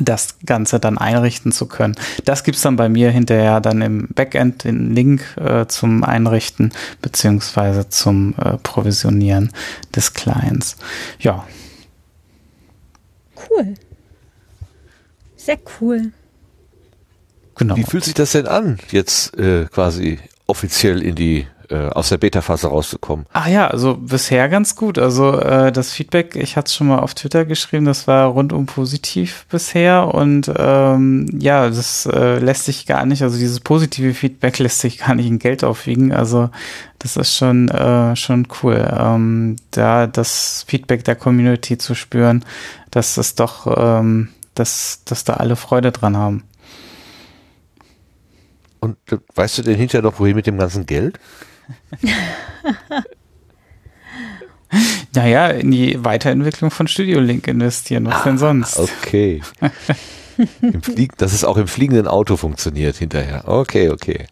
[0.00, 1.94] das Ganze dann einrichten zu können.
[2.24, 7.88] Das gibt's dann bei mir hinterher dann im Backend den Link äh, zum Einrichten beziehungsweise
[7.88, 9.52] zum äh, Provisionieren
[9.94, 10.76] des Clients.
[11.18, 11.46] Ja.
[13.50, 13.74] Cool.
[15.36, 16.12] Sehr cool.
[17.56, 17.76] Genau.
[17.76, 22.18] Wie fühlt sich das denn an, jetzt äh, quasi offiziell in die äh, aus der
[22.18, 23.24] Beta-Phase rauszukommen.
[23.32, 24.98] Ach ja, also bisher ganz gut.
[24.98, 28.66] Also äh, das Feedback, ich hatte es schon mal auf Twitter geschrieben, das war rundum
[28.66, 34.58] positiv bisher und ähm, ja, das äh, lässt sich gar nicht, also dieses positive Feedback
[34.60, 36.12] lässt sich gar nicht in Geld aufwiegen.
[36.12, 36.50] Also
[36.98, 42.44] das ist schon äh, schon cool, ähm, da das Feedback der Community zu spüren,
[42.90, 46.44] dass es doch, ähm, dass, dass da alle Freude dran haben.
[48.80, 51.18] Und äh, weißt du denn hinterher noch, wohin mit dem ganzen Geld?
[55.14, 58.06] naja, in die Weiterentwicklung von Studio Link investieren.
[58.06, 58.78] Was ah, denn sonst?
[58.78, 59.42] Okay.
[61.18, 63.46] dass es auch im fliegenden Auto funktioniert hinterher.
[63.46, 64.26] Okay, okay.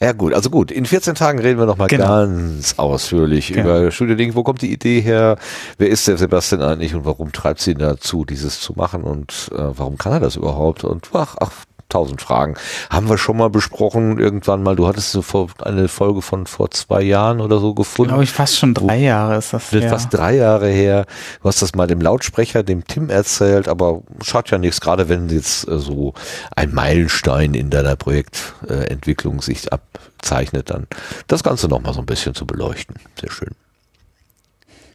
[0.00, 0.70] Ja gut, also gut.
[0.70, 2.06] In 14 Tagen reden wir nochmal genau.
[2.06, 3.78] ganz ausführlich genau.
[3.78, 4.34] über Studio Link.
[4.34, 5.38] Wo kommt die Idee her?
[5.78, 9.50] Wer ist der Sebastian eigentlich und warum treibt sie ihn dazu, dieses zu machen und
[9.52, 10.84] äh, warum kann er das überhaupt?
[10.84, 11.50] Und ach, ach
[11.88, 12.56] tausend Fragen.
[12.90, 14.76] Haben wir schon mal besprochen irgendwann mal.
[14.76, 18.08] Du hattest so vor, eine Folge von vor zwei Jahren oder so gefunden.
[18.10, 19.72] Glaube ich fast schon drei Jahre ist das.
[19.72, 19.90] Wird Ja.
[19.90, 21.06] fast drei Jahre her.
[21.42, 25.28] Du hast das mal dem Lautsprecher, dem Tim erzählt, aber schadet ja nichts, gerade wenn
[25.28, 26.14] jetzt äh, so
[26.54, 30.86] ein Meilenstein in deiner Projektentwicklung sich abzeichnet, dann
[31.28, 32.96] das Ganze nochmal so ein bisschen zu beleuchten.
[33.20, 33.50] Sehr schön.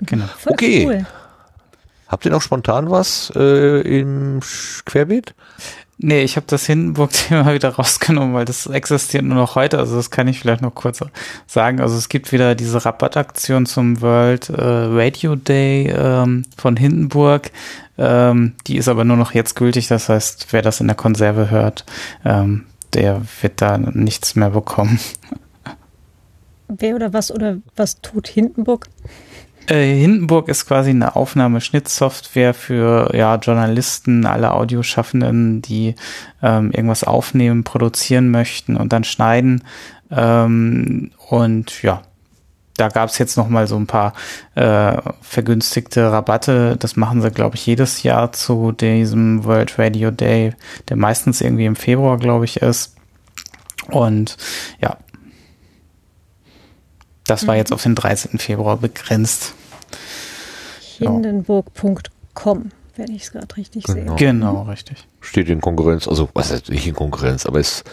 [0.06, 0.26] Genau.
[0.38, 0.86] Voll Okay.
[0.86, 1.06] cool.
[2.08, 4.42] Habt ihr noch spontan was äh, im
[4.86, 5.34] Querbeet?
[6.04, 9.78] Nee, ich habe das Hindenburg-Thema wieder rausgenommen, weil das existiert nur noch heute.
[9.78, 11.04] Also das kann ich vielleicht noch kurz
[11.46, 11.80] sagen.
[11.80, 17.52] Also es gibt wieder diese Rabattaktion zum World äh, Radio Day ähm, von Hindenburg.
[18.00, 19.90] Ähm, die ist aber nur noch jetzt gültig.
[19.90, 21.86] Das heißt, wer das in der Konserve hört,
[22.26, 25.00] ähm, der wird da nichts mehr bekommen.
[26.68, 28.88] Wer oder was oder was tut Hindenburg?
[29.68, 35.96] Äh, Hindenburg ist quasi eine Aufnahmeschnittsoftware für ja, Journalisten, alle Audioschaffenden, die
[36.42, 39.64] ähm, irgendwas aufnehmen, produzieren möchten und dann schneiden.
[40.10, 42.02] Ähm, und ja,
[42.78, 44.14] da gab es jetzt noch mal so ein paar
[44.56, 46.78] äh, vergünstigte Rabatte.
[46.78, 50.54] Das machen sie, glaube ich, jedes Jahr zu diesem World Radio Day,
[50.90, 52.96] der meistens irgendwie im Februar, glaube ich, ist.
[53.90, 54.38] Und
[54.82, 54.98] ja,
[57.32, 58.40] das war jetzt auf den 13.
[58.40, 59.54] Februar begrenzt.
[60.98, 64.18] Hindenburg.com, wenn ich es gerade richtig Genau.
[64.18, 64.28] sehe.
[64.28, 65.08] Genau, richtig.
[65.22, 67.84] Steht in Konkurrenz, also was heißt nicht in Konkurrenz, aber ist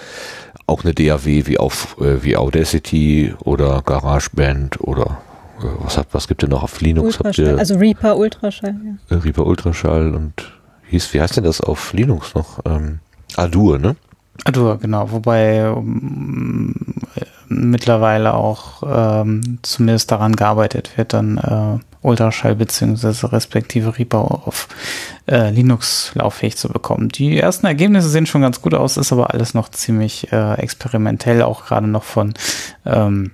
[0.66, 5.18] auch eine DAW wie auf äh, wie Audacity oder GarageBand oder
[5.60, 7.18] äh, was hat was gibt ihr noch auf Linux?
[7.20, 8.74] Habt ihr also Reaper Ultraschall,
[9.10, 9.16] ja.
[9.16, 10.52] äh, Reaper Ultraschall und
[10.88, 12.58] hieß, wie heißt denn das auf Linux noch?
[12.66, 12.98] Ähm,
[13.36, 13.94] Adur, ne?
[14.44, 15.10] Adur, genau.
[15.10, 16.74] Wobei um,
[17.14, 24.68] äh, mittlerweile auch ähm, zumindest daran gearbeitet wird, dann äh, Ultraschall beziehungsweise respektive Reaper auf
[25.26, 27.08] äh, Linux lauffähig zu bekommen.
[27.08, 31.42] Die ersten Ergebnisse sehen schon ganz gut aus, ist aber alles noch ziemlich äh, experimentell,
[31.42, 32.34] auch gerade noch von
[32.86, 33.32] ähm,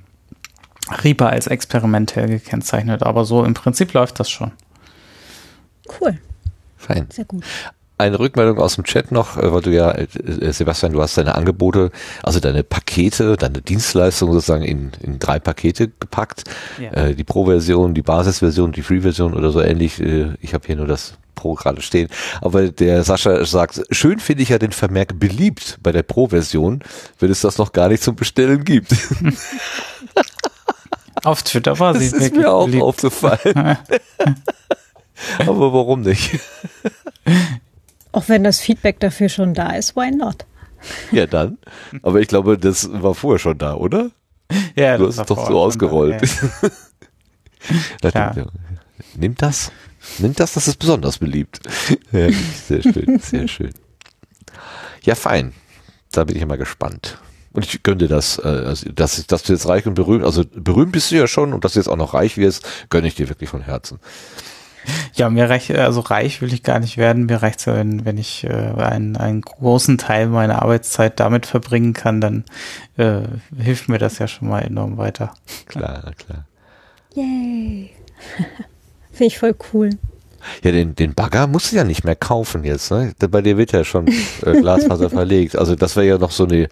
[1.03, 3.03] Reaper als experimentell gekennzeichnet.
[3.03, 4.53] Aber so im Prinzip läuft das schon.
[6.01, 6.19] Cool,
[6.77, 7.07] Fein.
[7.11, 7.45] sehr gut.
[8.05, 11.17] Eine Rückmeldung aus dem Chat noch, äh, weil du ja, äh, äh, Sebastian, du hast
[11.17, 11.91] deine Angebote,
[12.23, 16.45] also deine Pakete, deine Dienstleistung sozusagen in, in drei Pakete gepackt.
[16.79, 17.15] Ja.
[17.15, 20.03] Die Pro-Version, die Basisversion, die Free-Version oder so ähnlich.
[20.03, 22.11] Äh, ich habe hier nur das Pro gerade stehen.
[22.43, 26.81] Aber der Sascha sagt, schön finde ich ja den Vermerk beliebt bei der Pro-Version,
[27.21, 28.93] wenn es das noch gar nicht zum Bestellen gibt.
[31.25, 32.83] Auf Twitter war Das sie ist wirklich mir auch beliebt.
[32.83, 33.79] aufgefallen.
[35.39, 36.39] Aber warum nicht?
[38.15, 40.47] Auch wenn das Feedback dafür schon da ist, why not?
[41.11, 41.59] Ja, dann.
[42.03, 44.11] Aber ich glaube, das war vorher schon da, oder?
[44.77, 46.23] Ja, Du das hast es doch so ausgerollt.
[46.63, 46.69] da,
[48.01, 48.35] Da Klar.
[48.35, 49.73] denkt er, Nimmt das?
[50.19, 51.61] Nimmt das, das ist besonders beliebt.
[52.13, 52.29] Ja,
[52.67, 53.73] sehr schön, sehr schön.
[55.03, 55.53] Ja, fein.
[56.13, 57.19] Da bin ich immer gespannt.
[57.53, 60.45] Und ich gönne dir das, äh, also, dass, dass du jetzt reich und berühmt, also
[60.55, 63.15] berühmt bist du ja schon und dass du jetzt auch noch reich wirst, gönne ich
[63.15, 63.99] dir wirklich von Herzen.
[65.15, 67.27] Ja, mir reicht, also reich will ich gar nicht werden.
[67.27, 71.93] Mir reicht ja, wenn, wenn ich äh, einen, einen großen Teil meiner Arbeitszeit damit verbringen
[71.93, 72.45] kann, dann
[72.97, 73.21] äh,
[73.57, 75.33] hilft mir das ja schon mal enorm weiter.
[75.67, 76.47] Klar, na klar.
[77.15, 77.91] Yay.
[79.13, 79.91] Finde ich voll cool.
[80.63, 83.15] Ja, den, den Bagger musst du ja nicht mehr kaufen jetzt, ne?
[83.31, 85.57] Bei dir wird ja schon äh, Glasfaser verlegt.
[85.57, 86.69] Also das wäre ja noch so eine,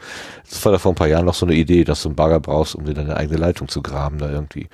[0.48, 2.40] das war da vor ein paar Jahren noch so eine Idee, dass du einen Bagger
[2.40, 4.68] brauchst, um dir deine eigene Leitung zu graben da irgendwie.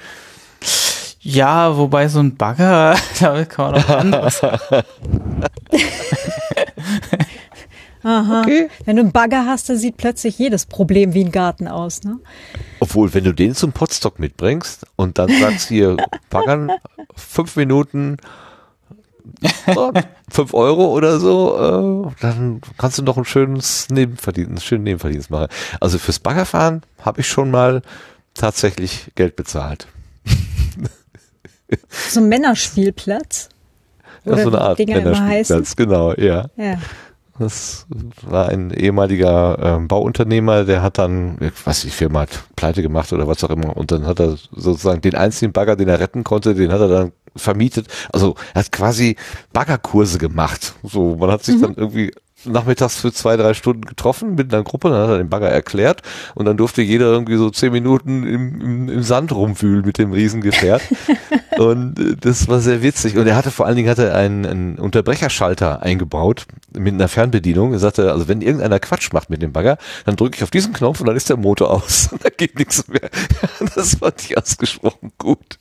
[1.30, 4.40] Ja, wobei so ein Bagger, damit kann man auch anderes.
[8.02, 8.40] Aha.
[8.40, 8.70] Okay.
[8.86, 12.18] Wenn du einen Bagger hast, dann sieht plötzlich jedes Problem wie ein Garten aus, ne?
[12.80, 15.98] Obwohl, wenn du den zum Potstock mitbringst und dann sagst hier,
[16.30, 16.70] Baggern,
[17.14, 18.16] fünf Minuten,
[19.74, 19.92] so,
[20.30, 25.30] fünf Euro oder so, äh, dann kannst du noch ein schönes Nebenverdienst, einen schönen Nebenverdienst
[25.30, 25.48] machen.
[25.78, 27.82] Also fürs Baggerfahren habe ich schon mal
[28.32, 29.88] tatsächlich Geld bezahlt.
[32.08, 33.48] So ein Männerspielplatz.
[34.24, 34.78] Ja, so eine Art.
[34.78, 36.46] Männerspielplatz, genau, ja.
[36.56, 36.78] Ja.
[37.38, 37.86] Das
[38.22, 42.82] war ein ehemaliger ähm, Bauunternehmer, der hat dann, ich weiß nicht, die Firma hat pleite
[42.82, 46.00] gemacht oder was auch immer, und dann hat er sozusagen den einzigen Bagger, den er
[46.00, 47.86] retten konnte, den hat er dann vermietet.
[48.12, 49.16] Also er hat quasi
[49.52, 50.74] Baggerkurse gemacht.
[50.82, 52.12] So, man hat sich dann irgendwie
[52.44, 56.02] nachmittags für zwei, drei Stunden getroffen mit einer Gruppe, dann hat er den Bagger erklärt
[56.34, 60.12] und dann durfte jeder irgendwie so zehn Minuten im, im, im Sand rumwühlen mit dem
[60.12, 60.82] Riesengefährt.
[61.58, 63.16] und äh, das war sehr witzig.
[63.16, 67.72] Und er hatte vor allen Dingen hatte einen, einen Unterbrecherschalter eingebaut mit einer Fernbedienung.
[67.72, 70.72] Er sagte, also wenn irgendeiner Quatsch macht mit dem Bagger, dann drücke ich auf diesen
[70.72, 72.08] Knopf und dann ist der Motor aus.
[72.12, 73.00] Und da geht nichts mehr.
[73.74, 75.58] Das fand ich ausgesprochen gut.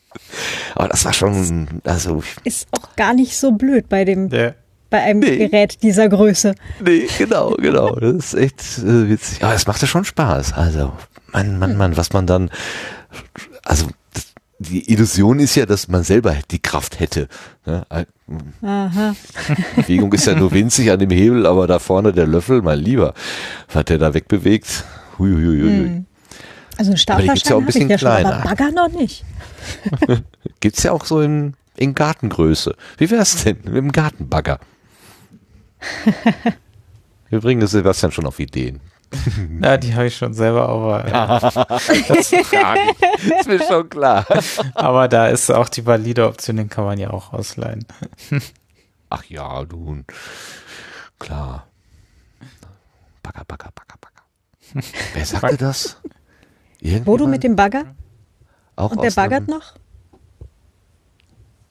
[0.76, 4.56] Aber das war schon, also Ist auch gar nicht so blöd bei dem Der,
[4.90, 5.38] bei einem Nee.
[5.38, 6.56] Gerät dieser Größe.
[6.84, 7.96] Nee, genau, genau.
[7.96, 9.44] Das ist echt äh, witzig.
[9.44, 10.54] Aber es macht ja schon Spaß.
[10.54, 10.94] Also,
[11.32, 12.50] Mann, Mann, Mann, was man dann,
[13.64, 13.88] also,
[14.60, 17.28] die Illusion ist ja, dass man selber die Kraft hätte.
[17.66, 17.86] Ne?
[18.64, 19.16] Aha.
[19.76, 23.14] Bewegung ist ja nur winzig an dem Hebel, aber da vorne der Löffel, mein Lieber,
[23.72, 24.84] was der da wegbewegt.
[25.20, 25.70] Hui, hui, hui.
[25.70, 26.06] Hm.
[26.78, 28.44] Also einen gibt's ja auch ein Staplerstein habe ich ja bisschen schon, aber kleiner.
[28.44, 29.26] Bagger noch nicht.
[30.60, 32.76] Gibt's ja auch so in, in Gartengröße.
[32.98, 34.60] Wie wär's denn mit dem Gartenbagger?
[37.30, 38.80] Wir bringen das Sebastian schon auf Ideen.
[39.62, 41.04] Ja, die habe ich schon selber, aber,
[42.10, 44.26] Das ist mir schon klar.
[44.76, 47.86] aber da ist auch die valide Option, den kann man ja auch ausleihen.
[49.10, 50.04] Ach ja, du.
[51.20, 51.68] Klar.
[53.24, 54.84] Bagger, Bagger, Bagger, Bagger.
[55.14, 55.98] Wer sagte das?
[56.02, 56.10] Wo
[56.82, 57.30] du Irgendjemand?
[57.32, 57.86] mit dem Bagger?
[58.76, 59.74] auch Und der baggert einem- noch?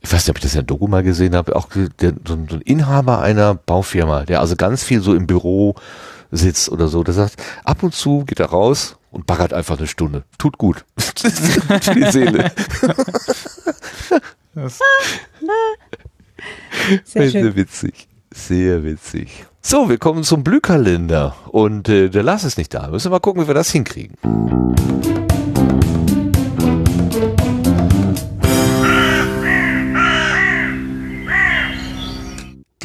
[0.06, 1.56] Ich weiß nicht, ob ich das in der Doku mal gesehen habe.
[1.56, 1.68] Auch
[2.00, 5.74] der, so, ein- Inhaber einer Baufirma, der also ganz viel so im Büro
[6.30, 7.02] sitzt oder so.
[7.02, 10.22] Der sagt, ab und zu geht er raus und baggert einfach eine Stunde.
[10.38, 10.84] Tut gut.
[10.96, 12.52] Für die Seele.
[17.04, 18.06] Sehr Sehr witzig.
[18.32, 19.44] Sehr witzig.
[19.60, 21.34] So, wir kommen zum Blühkalender.
[21.48, 22.88] Und äh, der Lars ist nicht da.
[22.88, 24.14] Müssen wir mal gucken, wie wir das hinkriegen.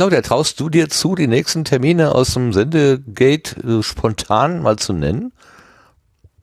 [0.02, 4.94] Claudia, traust du dir zu, die nächsten Termine aus dem Sendegate äh, spontan mal zu
[4.94, 5.32] nennen?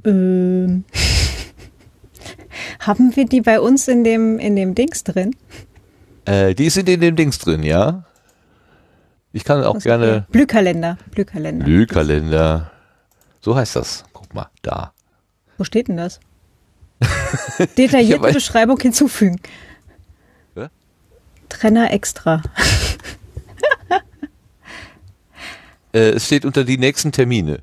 [0.05, 0.85] Ähm.
[2.79, 5.35] Haben wir die bei uns in dem, in dem Dings drin?
[6.25, 8.05] Äh, die sind in dem Dings drin, ja?
[9.33, 10.97] Ich kann auch Was- gerne Blühkalender.
[11.11, 11.65] Blühkalender.
[11.65, 12.71] Blühkalender.
[13.41, 14.05] So heißt das.
[14.13, 14.93] Guck mal, da.
[15.57, 16.21] Wo steht denn das?
[17.77, 19.41] Detaillierte Ja, Beschreibung hinzufügen.
[20.55, 20.69] Hä?
[21.49, 22.41] Trenner extra.
[25.93, 27.61] Äh, es steht unter die nächsten Termine.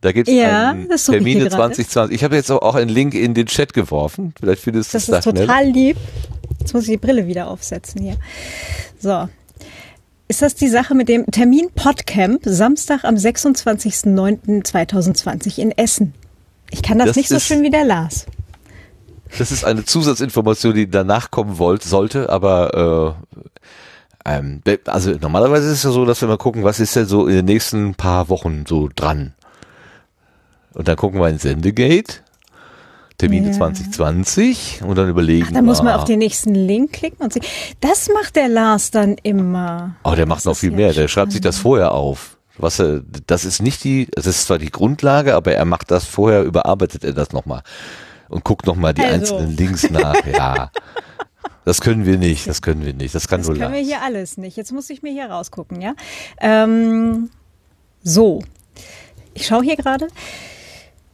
[0.00, 1.74] Da gibt es Ja, das Termine hier gerade.
[1.74, 2.14] 2020.
[2.14, 4.34] Ich habe jetzt auch einen Link in den Chat geworfen.
[4.38, 5.96] Vielleicht findest du Das es ist total lieb.
[6.60, 8.16] Jetzt muss ich die Brille wieder aufsetzen hier.
[8.98, 9.28] So.
[10.28, 16.12] Ist das die Sache mit dem Termin Podcamp Samstag am 26.09.2020 in Essen?
[16.70, 18.26] Ich kann das, Das nicht so schön wie der Lars.
[19.38, 23.38] Das ist eine Zusatzinformation, die danach kommen wollte, sollte, aber äh,
[24.26, 27.26] ähm, also normalerweise ist es ja so, dass wir mal gucken, was ist denn so
[27.26, 29.34] in den nächsten paar Wochen so dran.
[30.74, 32.16] Und dann gucken wir in Sendegate,
[33.18, 33.52] Termine Ja.
[33.54, 37.32] 2020 und dann überlegen Ach, da muss man wir, auf den nächsten Link klicken und
[37.32, 37.44] sehen.
[37.80, 39.96] Das macht der Lars dann immer.
[40.04, 40.92] Oh, der macht Das noch viel mehr.
[40.92, 41.62] Der schreibt sich das spannend.
[41.62, 42.36] vorher auf.
[42.58, 46.04] Was er, das ist nicht die, das ist zwar die Grundlage, aber er macht das
[46.04, 47.62] vorher, überarbeitet er das nochmal
[48.28, 49.36] und guckt nochmal die Also.
[49.36, 50.14] einzelnen Links nach.
[50.26, 50.70] Ja.
[51.66, 53.12] Das können wir nicht, das können wir nicht.
[53.12, 54.56] Das kann Das nur können wir hier alles nicht.
[54.56, 55.94] Jetzt muss ich mir hier rausgucken, ja.
[56.40, 57.30] Ähm,
[58.04, 58.44] so,
[59.34, 60.06] ich schaue hier gerade.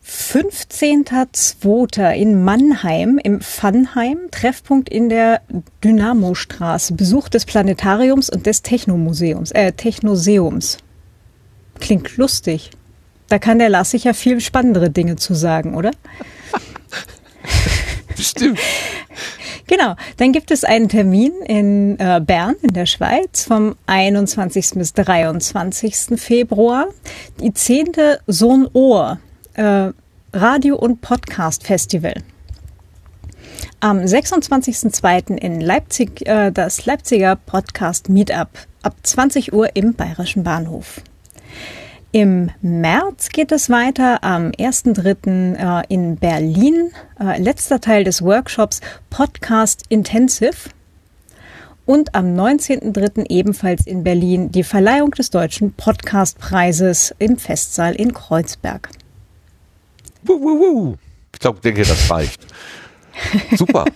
[0.07, 2.13] 15.02.
[2.13, 5.41] in Mannheim im Pfannheim, Treffpunkt in der
[5.83, 10.77] Dynamostraße, Besuch des Planetariums und des Technomuseums, äh, Technoseums.
[11.81, 12.73] Klingt lustig.
[13.29, 15.93] Da kann der Lars sicher viel spannendere Dinge zu sagen, oder?
[18.23, 18.59] Stimmt.
[19.69, 24.71] Genau, dann gibt es einen Termin in äh, Bern in der Schweiz vom 21.
[24.75, 26.21] bis 23.
[26.21, 26.89] Februar.
[27.41, 29.19] Die zehnte Sohn Ohr
[29.55, 29.91] äh,
[30.33, 32.15] Radio- und Podcast Festival.
[33.81, 35.39] Am 26.02.
[35.39, 38.51] in Leipzig äh, das Leipziger Podcast Meetup
[38.83, 41.01] ab 20 Uhr im Bayerischen Bahnhof.
[42.15, 45.57] Im März geht es weiter am 1.3.
[45.57, 46.91] Äh, in Berlin.
[47.19, 50.69] Äh, letzter Teil des Workshops Podcast Intensive.
[51.87, 53.31] Und am 19.3.
[53.31, 58.91] ebenfalls in Berlin die Verleihung des Deutschen Podcastpreises im Festsaal in Kreuzberg.
[60.23, 62.47] Ich glaube, denke, das reicht.
[63.57, 63.87] Super.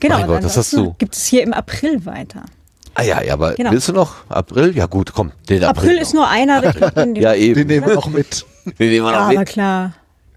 [0.00, 0.94] Genau, mein Gott, das hast du.
[0.98, 2.44] gibt es hier im April weiter.
[2.94, 3.70] Ah ja, ja, aber Genau.
[3.70, 4.76] willst du noch April?
[4.76, 5.90] Ja gut, komm, den April.
[5.90, 6.62] April ist nur einer.
[6.64, 7.54] Ich glaub, den, Ja, eben.
[7.54, 8.44] Den nehmen wir noch mit.
[8.78, 9.48] Den nehmen wir ja, noch aber mit.
[9.48, 9.92] klar.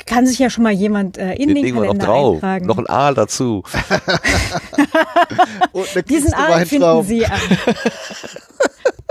[0.07, 2.35] Kann sich ja schon mal jemand äh, in Den den legen wir noch Kalender drauf.
[2.35, 2.65] eintragen.
[2.67, 3.63] Noch ein A dazu.
[5.71, 7.07] Und eine Diesen Kiste Aal finden Weintrauben.
[7.07, 7.39] Sie am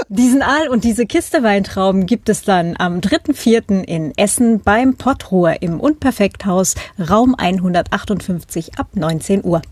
[0.08, 3.82] Diesen Aal und diese Kiste Weintrauben gibt es dann am 3.4.
[3.84, 6.74] in Essen beim Pottruher im Unperfekthaus,
[7.10, 9.62] Raum 158 ab 19 Uhr.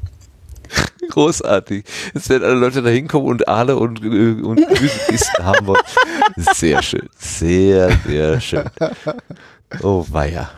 [1.13, 1.85] Großartig.
[2.15, 5.83] Jetzt werden alle Leute da hinkommen und Aale und, äh, und Gemüsekisten haben wollen.
[6.55, 7.07] Sehr schön.
[7.19, 8.65] Sehr, sehr schön.
[9.83, 10.51] Oh weia.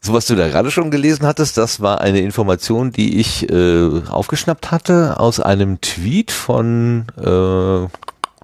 [0.00, 4.02] So was du da gerade schon gelesen hattest, das war eine Information, die ich äh,
[4.08, 7.86] aufgeschnappt hatte aus einem Tweet von, äh,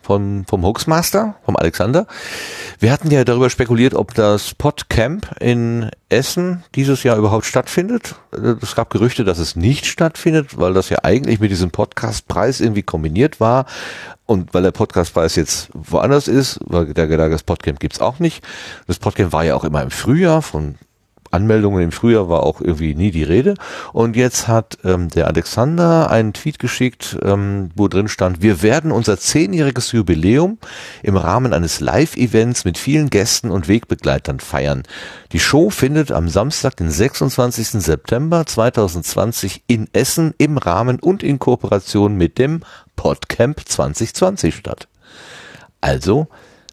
[0.04, 2.06] von, vom Hoaxmaster, vom Alexander.
[2.78, 8.14] Wir hatten ja darüber spekuliert, ob das Podcamp in Essen dieses Jahr überhaupt stattfindet.
[8.60, 12.82] Es gab Gerüchte, dass es nicht stattfindet, weil das ja eigentlich mit diesem Podcastpreis irgendwie
[12.82, 13.66] kombiniert war.
[14.26, 18.44] Und weil der Podcastpreis jetzt woanders ist, weil der das Podcamp gibt's auch nicht.
[18.86, 20.76] Das Podcamp war ja auch immer im Frühjahr von
[21.34, 23.54] Anmeldungen im Frühjahr war auch irgendwie nie die Rede.
[23.92, 28.92] Und jetzt hat ähm, der Alexander einen Tweet geschickt, ähm, wo drin stand, wir werden
[28.92, 30.58] unser zehnjähriges Jubiläum
[31.02, 34.84] im Rahmen eines Live-Events mit vielen Gästen und Wegbegleitern feiern.
[35.32, 37.82] Die Show findet am Samstag, den 26.
[37.82, 42.60] September 2020 in Essen im Rahmen und in Kooperation mit dem
[42.96, 44.88] Podcamp 2020 statt.
[45.80, 46.28] Also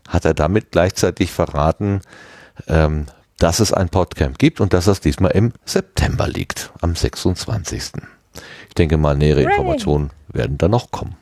[0.07, 2.01] hat er damit gleichzeitig verraten,
[2.67, 3.07] ähm,
[3.41, 7.93] dass es ein Podcamp gibt und dass das diesmal im September liegt, am 26.
[8.67, 11.15] Ich denke mal, nähere Informationen werden da noch kommen.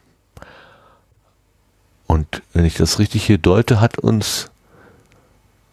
[2.08, 4.52] Und wenn ich das richtig hier deute, hat uns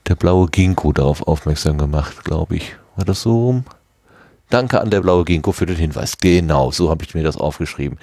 [0.06, 2.76] der blaue Ginkgo darauf aufmerksam gemacht, glaube ich.
[2.94, 3.64] War das so rum?
[4.48, 6.18] Danke an der blaue Ginkgo für den Hinweis.
[6.18, 7.98] Genau, so habe ich mir das aufgeschrieben.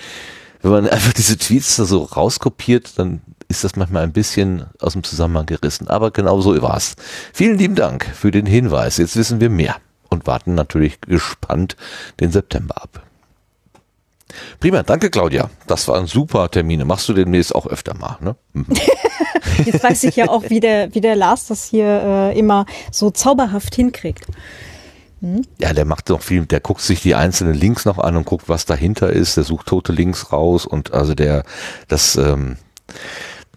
[0.62, 3.22] Wenn man einfach diese Tweets da so rauskopiert, dann
[3.58, 5.88] ist das manchmal ein bisschen aus dem Zusammenhang gerissen.
[5.88, 6.96] Aber genau so war's.
[7.34, 8.98] Vielen lieben Dank für den Hinweis.
[8.98, 9.76] Jetzt wissen wir mehr
[10.10, 11.78] und warten natürlich gespannt
[12.20, 13.04] den September ab.
[14.60, 15.50] Prima, danke Claudia.
[15.68, 16.86] Das waren super Termine.
[16.86, 18.36] Machst du demnächst auch öfter mal, ne?
[18.54, 18.66] Mhm.
[19.66, 23.12] Jetzt weiß ich ja auch, wie der, wie der Lars das hier äh, immer so
[23.12, 24.26] zauberhaft hinkriegt.
[25.22, 25.44] Hm?
[25.60, 28.50] Ja, der macht noch viel, der guckt sich die einzelnen Links noch an und guckt,
[28.50, 29.38] was dahinter ist.
[29.38, 31.44] Der sucht tote Links raus und also der,
[31.88, 32.58] das, ähm,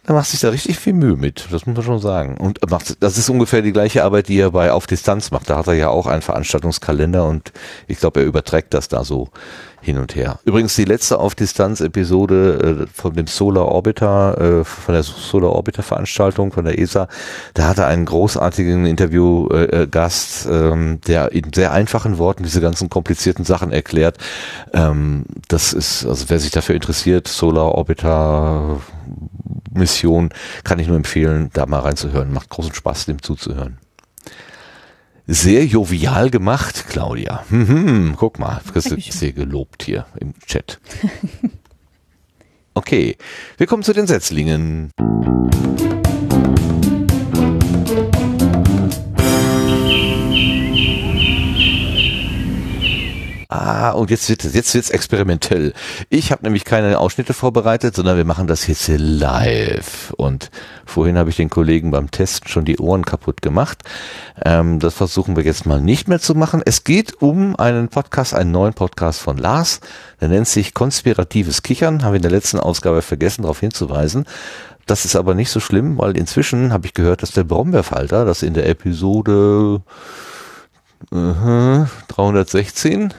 [0.06, 2.36] er macht sich da richtig viel Mühe mit, das muss man schon sagen.
[2.36, 5.50] Und macht, das ist ungefähr die gleiche Arbeit, die er bei Auf Distanz macht.
[5.50, 7.52] Da hat er ja auch einen Veranstaltungskalender und
[7.88, 9.30] ich glaube, er überträgt das da so
[9.80, 10.38] hin und her.
[10.44, 15.50] Übrigens die letzte auf Distanz Episode äh, von dem Solar Orbiter, äh, von der Solar
[15.52, 17.08] Orbiter Veranstaltung von der ESA,
[17.54, 22.90] da hat er einen großartigen Interviewgast, äh, ähm, der in sehr einfachen Worten diese ganzen
[22.90, 24.18] komplizierten Sachen erklärt.
[24.72, 28.80] Ähm, das ist, also wer sich dafür interessiert, Solar Orbiter
[29.76, 30.30] Mission,
[30.64, 32.32] kann ich nur empfehlen, da mal reinzuhören.
[32.32, 33.78] Macht großen Spaß, dem zuzuhören.
[35.26, 37.44] Sehr jovial gemacht, Claudia.
[37.50, 40.80] Mhm, guck mal, wirst du sehr gelobt hier im Chat.
[42.78, 43.16] Okay,
[43.56, 44.90] wir kommen zu den Setzlingen.
[53.48, 55.72] Ah, und jetzt wird jetzt wird's experimentell.
[56.08, 60.12] Ich habe nämlich keine Ausschnitte vorbereitet, sondern wir machen das jetzt hier live.
[60.16, 60.50] Und
[60.84, 63.82] vorhin habe ich den Kollegen beim Testen schon die Ohren kaputt gemacht.
[64.44, 66.60] Ähm, das versuchen wir jetzt mal nicht mehr zu machen.
[66.64, 69.80] Es geht um einen Podcast, einen neuen Podcast von Lars.
[70.20, 72.02] Der nennt sich Konspiratives Kichern.
[72.02, 74.26] Haben wir in der letzten Ausgabe vergessen, darauf hinzuweisen.
[74.86, 78.42] Das ist aber nicht so schlimm, weil inzwischen habe ich gehört, dass der Brombeerfalter, das
[78.42, 79.82] in der Episode
[81.12, 83.12] uh 316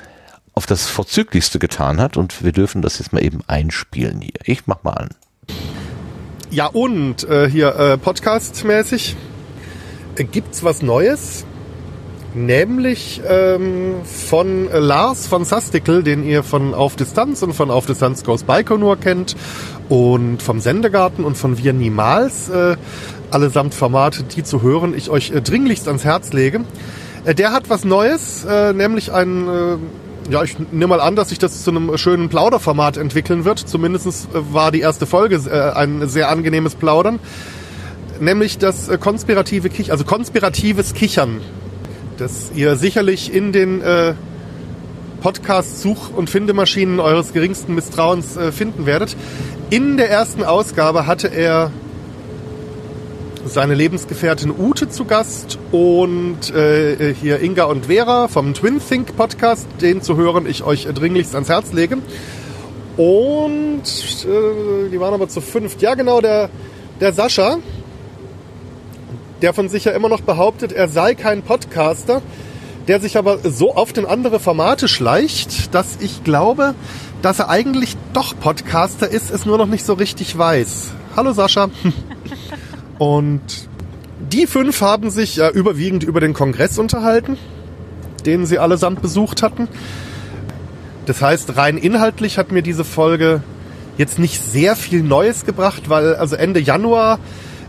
[0.57, 4.41] auf das Vorzüglichste getan hat und wir dürfen das jetzt mal eben einspielen hier.
[4.43, 5.09] Ich mach mal an.
[6.49, 9.15] Ja und äh, hier äh, Podcast-mäßig
[10.15, 11.45] äh, gibt's was Neues,
[12.33, 18.23] nämlich ähm, von Lars von Sastikel, den ihr von Auf Distanz und von Auf Distanz
[18.23, 19.35] Goes Baikonur kennt
[19.89, 22.77] und vom Sendegarten und von Wir Niemals, äh,
[23.29, 26.61] allesamt Formate, die zu hören, ich euch äh, dringlichst ans Herz lege.
[27.25, 29.77] Äh, der hat was Neues, äh, nämlich ein äh,
[30.29, 33.59] ja, ich nehme mal an, dass sich das zu einem schönen Plauderformat entwickeln wird.
[33.59, 37.19] Zumindest äh, war die erste Folge äh, ein sehr angenehmes Plaudern.
[38.19, 41.41] Nämlich das äh, konspirative Kichern, also konspiratives Kichern,
[42.17, 43.81] das ihr sicherlich in den
[45.21, 49.15] Podcast-Such- und Findemaschinen eures geringsten Misstrauens finden werdet.
[49.69, 51.71] In der ersten Ausgabe hatte er
[53.47, 59.67] seine Lebensgefährtin Ute zu Gast und äh, hier Inga und Vera vom Twin Think Podcast,
[59.81, 61.97] den zu hören ich euch dringlichst ans Herz lege.
[62.97, 63.83] Und
[64.25, 65.81] äh, die waren aber zu fünft.
[65.81, 66.49] Ja, genau, der,
[66.99, 67.57] der Sascha,
[69.41, 72.21] der von sich ja immer noch behauptet, er sei kein Podcaster,
[72.87, 76.75] der sich aber so oft in andere Formate schleicht, dass ich glaube,
[77.21, 80.91] dass er eigentlich doch Podcaster ist, es nur noch nicht so richtig weiß.
[81.15, 81.69] Hallo Sascha.
[82.97, 83.69] Und
[84.31, 87.37] die fünf haben sich ja überwiegend über den Kongress unterhalten,
[88.25, 89.67] den sie allesamt besucht hatten.
[91.05, 93.41] Das heißt, rein inhaltlich hat mir diese Folge
[93.97, 97.19] jetzt nicht sehr viel Neues gebracht, weil also Ende Januar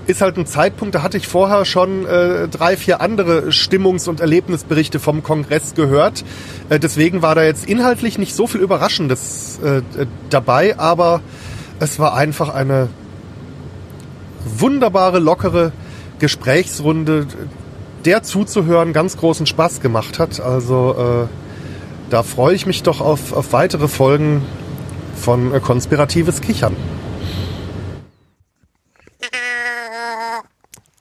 [0.09, 4.21] ist halt ein Zeitpunkt, da hatte ich vorher schon äh, drei, vier andere Stimmungs- und
[4.21, 6.25] Erlebnisberichte vom Kongress gehört.
[6.71, 9.83] Äh, deswegen war da jetzt inhaltlich nicht so viel Überraschendes äh,
[10.31, 11.21] dabei, aber
[11.79, 12.89] es war einfach eine
[14.61, 15.73] wunderbare, lockere
[16.19, 17.27] Gesprächsrunde,
[18.05, 20.41] der zuzuhören ganz großen Spaß gemacht hat.
[20.41, 24.43] Also äh, da freue ich mich doch auf, auf weitere Folgen
[25.15, 26.77] von äh, Konspiratives Kichern.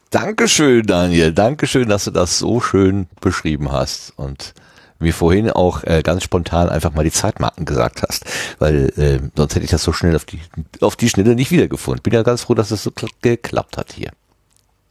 [0.10, 1.34] Dankeschön, Daniel.
[1.34, 4.53] Dankeschön, dass du das so schön beschrieben hast und
[5.00, 8.26] mir vorhin auch äh, ganz spontan einfach mal die Zeitmarken gesagt hast,
[8.59, 10.40] weil äh, sonst hätte ich das so schnell auf die
[10.82, 12.03] auf die Schnelle nicht wiedergefunden.
[12.03, 14.11] Bin ja ganz froh, dass es so geklappt hat hier.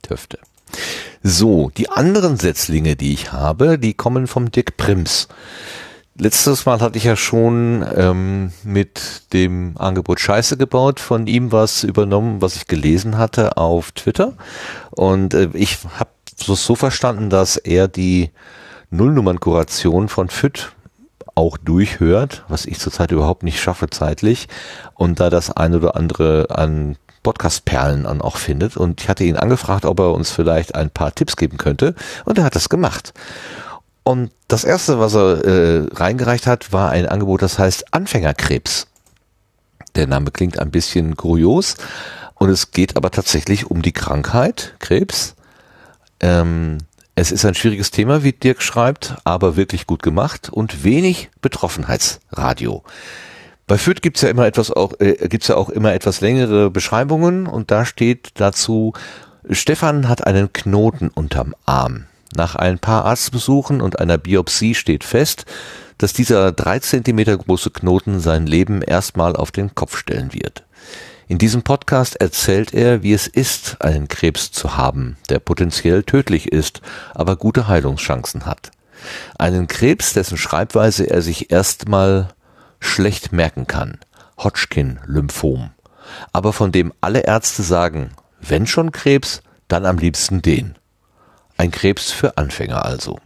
[0.03, 0.39] Töfte.
[1.23, 5.29] So, die anderen Setzlinge, die ich habe, die kommen vom Dirk Prims.
[6.19, 11.85] Letztes Mal hatte ich ja schon ähm, mit dem Angebot Scheiße gebaut, von ihm was
[11.85, 14.33] übernommen, was ich gelesen hatte auf Twitter.
[14.91, 16.11] Und äh, ich habe
[16.41, 18.31] es so verstanden, dass er die
[18.91, 20.73] Nullnummernkuration von FIT
[21.35, 24.49] auch durchhört, was ich zurzeit überhaupt nicht schaffe zeitlich.
[24.95, 28.77] Und da das eine oder andere an Podcast-Perlen an auch findet.
[28.77, 31.95] Und ich hatte ihn angefragt, ob er uns vielleicht ein paar Tipps geben könnte.
[32.25, 33.13] Und er hat das gemacht.
[34.05, 38.87] Und das erste, was er äh, reingereicht hat, war ein Angebot, das heißt Anfängerkrebs.
[39.97, 41.75] Der Name klingt ein bisschen kurios
[42.35, 45.35] und es geht aber tatsächlich um die Krankheit Krebs.
[46.21, 46.79] Ähm,
[47.19, 52.85] es ist ein schwieriges Thema, wie Dirk schreibt, aber wirklich gut gemacht und wenig Betroffenheitsradio.
[53.67, 57.47] Bei Fürth gibt's ja immer etwas auch, äh, gibt's ja auch immer etwas längere Beschreibungen
[57.47, 58.93] und da steht dazu,
[59.49, 62.05] Stefan hat einen Knoten unterm Arm.
[62.37, 65.47] Nach ein paar Arztbesuchen und einer Biopsie steht fest,
[65.97, 70.65] dass dieser drei Zentimeter große Knoten sein Leben erstmal auf den Kopf stellen wird.
[71.29, 76.53] In diesem Podcast erzählt er, wie es ist, einen Krebs zu haben, der potenziell tödlich
[76.53, 76.83] ist,
[77.15, 78.71] aber gute Heilungschancen hat.
[79.37, 82.29] Einen Krebs, dessen Schreibweise er sich erstmal
[82.79, 83.99] schlecht merken kann.
[84.39, 85.71] Hodgkin-Lymphom.
[86.33, 90.77] Aber von dem alle Ärzte sagen, wenn schon Krebs, dann am liebsten den.
[91.57, 93.19] Ein Krebs für Anfänger also.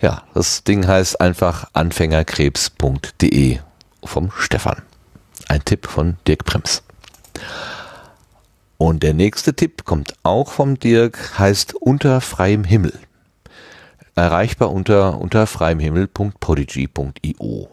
[0.00, 3.58] Ja, das Ding heißt einfach anfängerkrebs.de
[4.02, 4.82] vom Stefan.
[5.48, 6.82] Ein Tipp von Dirk Prims.
[8.78, 12.92] Und der nächste Tipp kommt auch vom Dirk, heißt Unter freiem Himmel.
[14.14, 17.68] Erreichbar unter unterfreiemhimmel.podigy.io.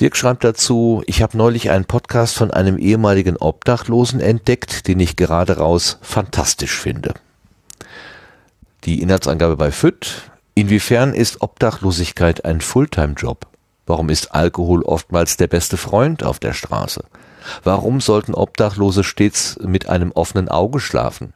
[0.00, 5.16] Dirk schreibt dazu, ich habe neulich einen Podcast von einem ehemaligen Obdachlosen entdeckt, den ich
[5.16, 7.12] gerade raus fantastisch finde.
[8.84, 10.30] Die Inhaltsangabe bei FÜD.
[10.54, 13.49] Inwiefern ist Obdachlosigkeit ein Fulltime-Job?
[13.90, 17.02] Warum ist Alkohol oftmals der beste Freund auf der Straße?
[17.64, 21.32] Warum sollten Obdachlose stets mit einem offenen Auge schlafen?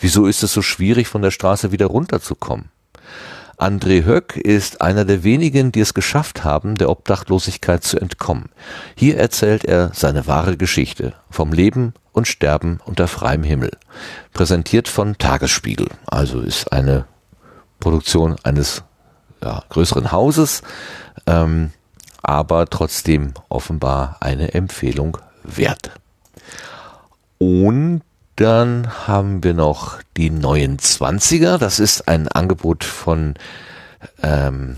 [0.00, 2.70] Wieso ist es so schwierig, von der Straße wieder runterzukommen?
[3.58, 8.48] André Höck ist einer der wenigen, die es geschafft haben, der Obdachlosigkeit zu entkommen.
[8.94, 13.72] Hier erzählt er seine wahre Geschichte vom Leben und Sterben unter freiem Himmel.
[14.32, 17.04] Präsentiert von Tagesspiegel, also ist eine
[17.80, 18.82] Produktion eines
[19.42, 20.62] ja, größeren Hauses,
[21.26, 21.72] ähm,
[22.22, 25.92] aber trotzdem offenbar eine Empfehlung wert.
[27.38, 28.02] Und
[28.36, 31.58] dann haben wir noch die neuen Zwanziger.
[31.58, 33.34] Das ist ein Angebot von
[34.22, 34.76] ähm,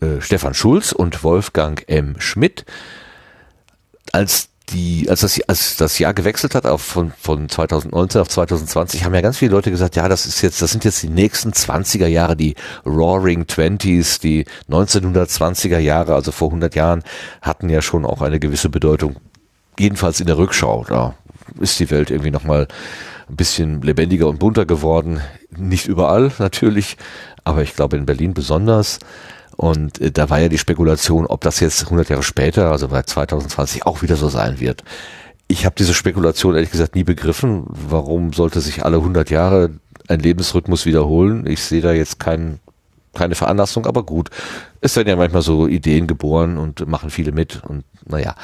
[0.00, 2.16] äh, Stefan Schulz und Wolfgang M.
[2.18, 2.64] Schmidt.
[4.12, 9.04] Als die, als das, als das Jahr gewechselt hat auf von, von 2019 auf 2020,
[9.04, 11.50] haben ja ganz viele Leute gesagt, ja, das ist jetzt, das sind jetzt die nächsten
[11.50, 12.54] 20er Jahre, die
[12.86, 17.02] Roaring Twenties, die 1920er Jahre, also vor 100 Jahren,
[17.42, 19.16] hatten ja schon auch eine gewisse Bedeutung.
[19.78, 21.14] Jedenfalls in der Rückschau, da
[21.58, 22.68] ist die Welt irgendwie nochmal
[23.28, 25.20] ein bisschen lebendiger und bunter geworden.
[25.56, 26.96] Nicht überall natürlich,
[27.44, 28.98] aber ich glaube in Berlin besonders.
[29.60, 33.02] Und äh, da war ja die Spekulation, ob das jetzt 100 Jahre später, also bei
[33.02, 34.84] 2020, auch wieder so sein wird.
[35.48, 37.64] Ich habe diese Spekulation ehrlich gesagt nie begriffen.
[37.66, 39.68] Warum sollte sich alle 100 Jahre
[40.08, 41.46] ein Lebensrhythmus wiederholen?
[41.46, 42.58] Ich sehe da jetzt kein,
[43.12, 44.30] keine Veranlassung, aber gut.
[44.80, 47.62] Es werden ja manchmal so Ideen geboren und machen viele mit.
[47.62, 48.36] Und naja,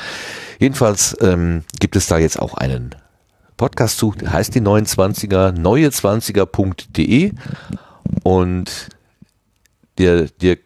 [0.58, 2.94] jedenfalls ähm, gibt es da jetzt auch einen
[3.56, 7.32] Podcast zu, heißt die 29er, neue20er.de
[8.22, 8.90] und
[9.98, 10.58] der, der,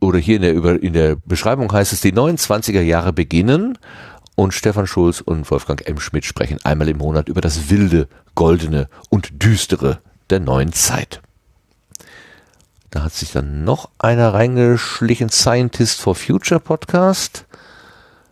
[0.00, 3.78] oder hier in der, in der Beschreibung heißt es, die 29er Jahre beginnen
[4.34, 5.98] und Stefan Schulz und Wolfgang M.
[5.98, 11.20] Schmidt sprechen einmal im Monat über das wilde, goldene und düstere der neuen Zeit.
[12.90, 17.44] Da hat sich dann noch einer reingeschlichen, Scientist for Future Podcast.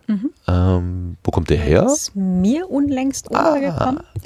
[0.07, 0.31] Mhm.
[0.47, 1.85] Ähm, wo kommt der her?
[1.85, 3.99] Ist mir unlängst untergekommen.
[3.99, 4.19] Ah.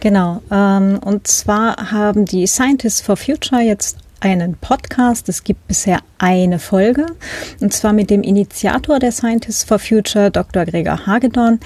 [0.00, 0.42] Genau.
[0.50, 5.28] Ähm, und zwar haben die Scientists for Future jetzt einen Podcast.
[5.28, 7.06] Es gibt bisher eine Folge
[7.60, 10.64] und zwar mit dem Initiator der Scientists for Future, Dr.
[10.64, 11.60] Gregor Hagedorn.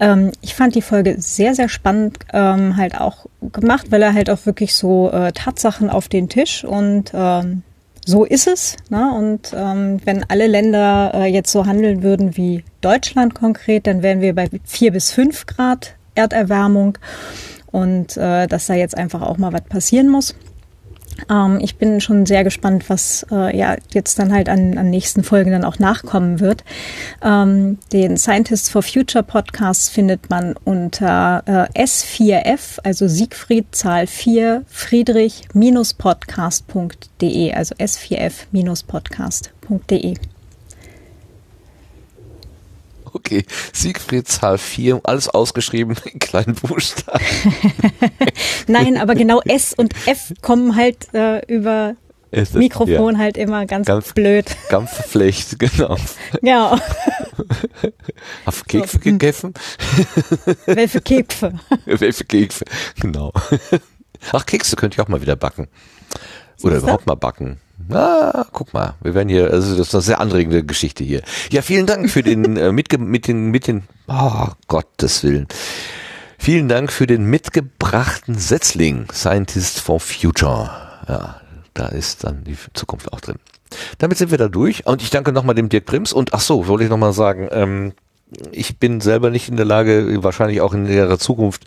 [0.00, 4.30] Ähm, ich fand die Folge sehr, sehr spannend ähm, halt auch gemacht, weil er halt
[4.30, 7.62] auch wirklich so äh, Tatsachen auf den Tisch und ähm,
[8.04, 8.76] so ist es.
[8.90, 9.12] Ne?
[9.12, 14.20] Und ähm, wenn alle Länder äh, jetzt so handeln würden wie Deutschland konkret, dann wären
[14.20, 16.98] wir bei vier bis fünf Grad Erderwärmung
[17.70, 20.34] und äh, dass da jetzt einfach auch mal was passieren muss.
[21.30, 25.22] Ähm, ich bin schon sehr gespannt, was äh, ja jetzt dann halt an, an nächsten
[25.24, 26.64] Folgen dann auch nachkommen wird.
[27.22, 34.64] Ähm, den Scientists for Future Podcast findet man unter äh, S4F, also Siegfried Zahl 4
[34.68, 40.14] Friedrich-podcast.de, also S4F-podcast.de.
[43.14, 47.20] Okay, Siegfried Zahl 4, alles ausgeschrieben in kleinen Buchstaben.
[48.66, 51.94] Nein, aber genau S und F kommen halt äh, über
[52.30, 54.56] Ist Mikrofon ja, halt immer ganz, Ganz- blöd.
[54.70, 55.96] ganz verflecht, genau.
[56.40, 56.78] Ja,
[58.46, 59.54] Auf Kekse gegessen?
[60.66, 61.52] welche Kekse.
[61.84, 62.64] Welche Kekse?
[63.00, 63.32] Genau.
[64.32, 65.68] Ach, Kekse könnte ich auch mal wieder backen.
[66.62, 67.60] Oder überhaupt mal backen.
[67.90, 71.22] Ah, guck mal, wir werden hier, also das ist eine sehr anregende Geschichte hier.
[71.50, 75.48] Ja, vielen Dank für den, äh, mitge mit den, mit den, oh, Gottes Willen.
[76.38, 80.70] Vielen Dank für den mitgebrachten Setzling, Scientist for Future.
[81.08, 81.40] Ja,
[81.74, 83.36] da ist dann die Zukunft auch drin.
[83.98, 86.66] Damit sind wir da durch und ich danke nochmal dem Dirk Prims und ach so,
[86.66, 87.92] wollte ich nochmal sagen, ähm,
[88.50, 91.64] ich bin selber nicht in der Lage, wahrscheinlich auch in näherer Zukunft,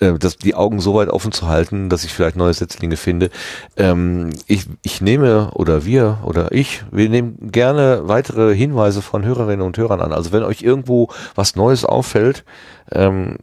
[0.00, 3.30] äh, das, die Augen so weit offen zu halten, dass ich vielleicht neue Setzlinge finde.
[3.76, 9.64] Ähm, ich, ich nehme oder wir oder ich, wir nehmen gerne weitere Hinweise von Hörerinnen
[9.64, 10.12] und Hörern an.
[10.12, 12.44] Also wenn euch irgendwo was Neues auffällt
[12.92, 13.36] ähm,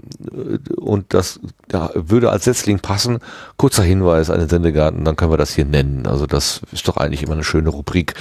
[0.78, 1.40] und das
[1.72, 3.20] ja, würde als Setzling passen,
[3.58, 6.08] kurzer Hinweis an den Sendegarten, dann können wir das hier nennen.
[6.08, 8.14] Also das ist doch eigentlich immer eine schöne Rubrik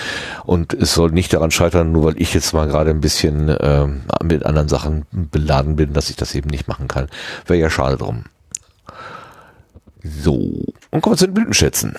[0.45, 4.03] und es soll nicht daran scheitern, nur weil ich jetzt mal gerade ein bisschen ähm,
[4.23, 7.09] mit anderen Sachen beladen bin, dass ich das eben nicht machen kann.
[7.47, 8.25] Wäre ja schade drum.
[10.03, 10.35] So,
[10.91, 11.97] und kommen wir zu den Blütenschätzen.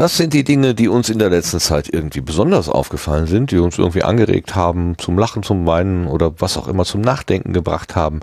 [0.00, 3.58] Das sind die Dinge, die uns in der letzten Zeit irgendwie besonders aufgefallen sind, die
[3.58, 7.96] uns irgendwie angeregt haben, zum Lachen, zum Weinen oder was auch immer zum Nachdenken gebracht
[7.96, 8.20] haben.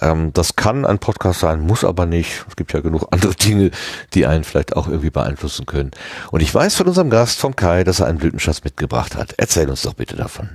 [0.00, 2.46] Ähm, das kann ein Podcast sein, muss aber nicht.
[2.48, 3.72] Es gibt ja genug andere Dinge,
[4.14, 5.90] die einen vielleicht auch irgendwie beeinflussen können.
[6.30, 9.34] Und ich weiß von unserem Gast, vom Kai, dass er einen Blütenschatz mitgebracht hat.
[9.36, 10.48] Erzähl uns doch bitte davon.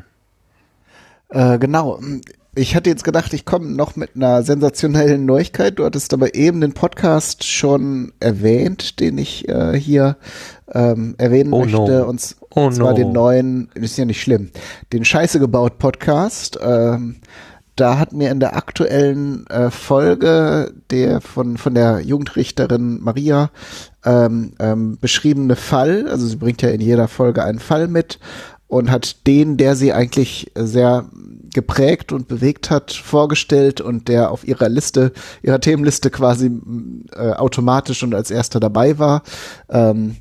[1.30, 2.00] Äh, genau.
[2.58, 5.78] Ich hatte jetzt gedacht, ich komme noch mit einer sensationellen Neuigkeit.
[5.78, 10.18] Du hattest aber eben den Podcast schon erwähnt, den ich äh, hier
[10.74, 11.78] ähm, erwähnen Oh möchte.
[11.78, 12.04] no.
[12.10, 12.96] Und Oh und zwar no.
[12.96, 14.50] den neuen, ist ja nicht schlimm,
[14.92, 16.58] den Scheiße gebaut Podcast.
[16.60, 17.18] Ähm,
[17.76, 23.52] da hat mir in der aktuellen äh, Folge der von von der Jugendrichterin Maria
[24.04, 28.18] ähm, ähm, beschriebene Fall, also sie bringt ja in jeder Folge einen Fall mit
[28.68, 31.10] und hat den, der sie eigentlich sehr
[31.54, 36.52] geprägt und bewegt hat, vorgestellt und der auf ihrer Liste, ihrer Themenliste quasi
[37.14, 39.24] äh, automatisch und als erster dabei war.
[39.70, 40.18] Ähm,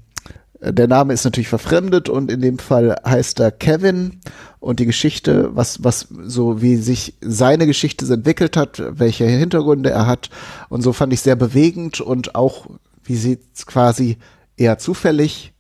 [0.61, 4.21] der Name ist natürlich verfremdet und in dem Fall heißt er Kevin
[4.59, 10.07] und die Geschichte, was, was so wie sich seine Geschichte entwickelt hat, welche Hintergründe er
[10.07, 10.31] hat
[10.71, 12.67] und so fand ich sehr bewegend und auch
[13.05, 14.17] wie sie quasi
[14.57, 15.53] eher zufällig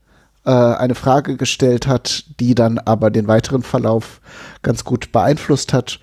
[0.47, 4.20] äh, eine Frage gestellt hat, die dann aber den weiteren Verlauf
[4.62, 6.00] ganz gut beeinflusst hat.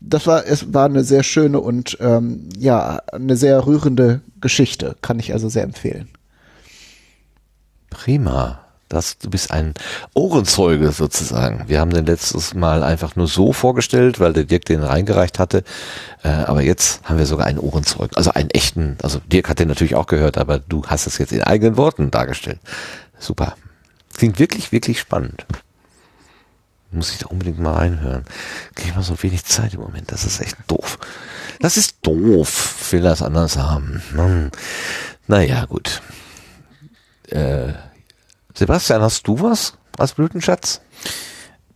[0.00, 5.18] Das war, es war eine sehr schöne und ähm, ja, eine sehr rührende Geschichte, kann
[5.18, 6.08] ich also sehr empfehlen.
[7.88, 8.60] Prima.
[8.90, 9.74] Das, du bist ein
[10.12, 11.64] Ohrenzeuge sozusagen.
[11.68, 15.64] Wir haben den letztes Mal einfach nur so vorgestellt, weil der Dirk den reingereicht hatte.
[16.22, 18.14] Äh, aber jetzt haben wir sogar einen Ohrenzeugen.
[18.14, 21.32] Also einen echten, also Dirk hat den natürlich auch gehört, aber du hast es jetzt
[21.32, 22.60] in eigenen Worten dargestellt.
[23.18, 23.56] Super.
[24.16, 25.46] Klingt wirklich, wirklich spannend.
[26.90, 28.24] Muss ich da unbedingt mal reinhören.
[28.74, 30.12] Kriege ich mal so wenig Zeit im Moment.
[30.12, 30.98] Das ist echt doof.
[31.58, 32.92] Das ist doof.
[32.92, 34.00] Will das anders haben.
[34.12, 34.50] Hm.
[35.26, 36.00] Naja, gut.
[37.30, 37.72] Äh,
[38.54, 40.80] Sebastian, hast du was als Blütenschatz?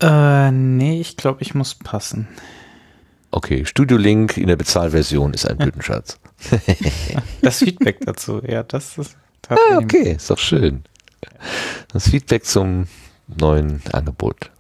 [0.01, 2.29] Äh, nee, ich glaube, ich muss passen.
[3.33, 6.19] Okay, Studio Link in der Bezahlversion ist ein Blütenschatz.
[7.43, 9.17] Das Feedback dazu, ja, das ist
[9.49, 10.85] Ah, okay, ist doch schön.
[11.93, 12.87] Das Feedback zum
[13.27, 14.51] neuen Angebot.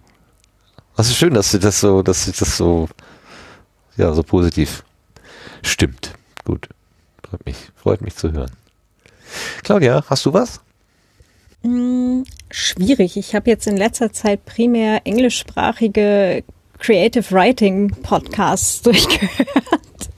[0.97, 2.89] Das ist schön, dass du das so, dass sich das so,
[3.97, 4.85] ja, so positiv
[5.63, 6.15] stimmt.
[6.45, 6.69] Gut.
[7.29, 8.51] Freut mich, freut mich zu hören.
[9.63, 10.61] Claudia, hast du was?
[11.63, 13.17] Hm, schwierig.
[13.17, 16.45] Ich habe jetzt in letzter Zeit primär englischsprachige
[16.79, 20.09] Creative Writing Podcasts durchgehört.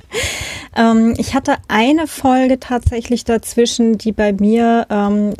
[0.76, 5.34] ähm, ich hatte eine Folge tatsächlich dazwischen, die bei mir ähm,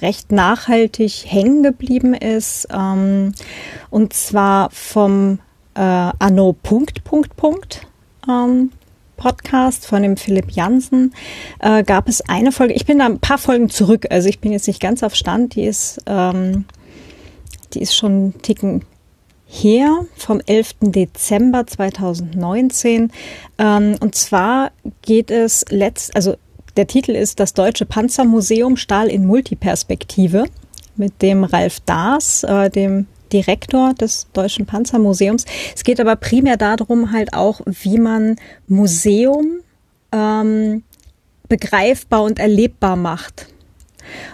[0.00, 2.68] recht nachhaltig hängen geblieben ist.
[2.72, 3.34] Ähm,
[3.90, 5.38] und zwar vom
[5.74, 7.86] äh, Anno Punkt Punkt Punkt
[8.28, 8.70] ähm,
[9.16, 11.14] Podcast von dem Philipp Jansen
[11.60, 12.74] äh, gab es eine Folge.
[12.74, 15.54] Ich bin da ein paar Folgen zurück, also ich bin jetzt nicht ganz auf Stand.
[15.54, 16.64] Die ist, ähm,
[17.72, 18.84] die ist schon einen Ticken
[19.46, 20.74] her, vom 11.
[20.80, 23.12] Dezember 2019.
[23.58, 24.72] Ähm, und zwar
[25.02, 26.36] geht es letzt, also
[26.76, 30.44] der Titel ist Das Deutsche Panzermuseum Stahl in Multiperspektive
[30.96, 35.44] mit dem Ralf Daas, äh, dem Direktor des Deutschen Panzermuseums.
[35.74, 38.36] Es geht aber primär darum, halt auch, wie man
[38.68, 39.60] Museum
[40.12, 40.84] ähm,
[41.48, 43.48] begreifbar und erlebbar macht.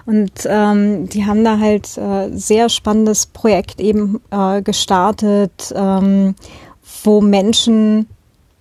[0.05, 6.35] Und ähm, die haben da halt äh, sehr spannendes Projekt eben äh, gestartet, ähm,
[7.05, 8.07] wo Menschen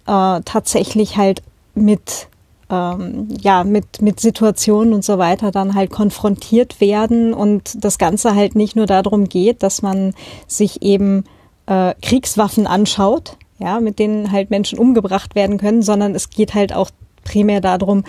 [0.06, 1.41] äh, tatsächlich halt
[1.74, 2.27] mit
[2.69, 8.35] ähm, ja, mit, mit Situationen und so weiter dann halt konfrontiert werden und das Ganze
[8.35, 10.14] halt nicht nur darum geht, dass man
[10.48, 11.23] sich eben
[11.65, 16.73] äh, Kriegswaffen anschaut, ja, mit denen halt Menschen umgebracht werden können, sondern es geht halt
[16.73, 16.91] auch
[17.23, 18.03] primär darum,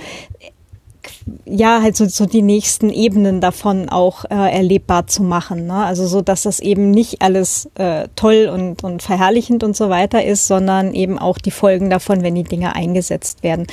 [1.45, 5.67] ja, halt so, so die nächsten Ebenen davon auch äh, erlebbar zu machen.
[5.67, 5.75] Ne?
[5.75, 10.25] Also so, dass das eben nicht alles äh, toll und, und verherrlichend und so weiter
[10.25, 13.67] ist, sondern eben auch die Folgen davon, wenn die Dinge eingesetzt werden.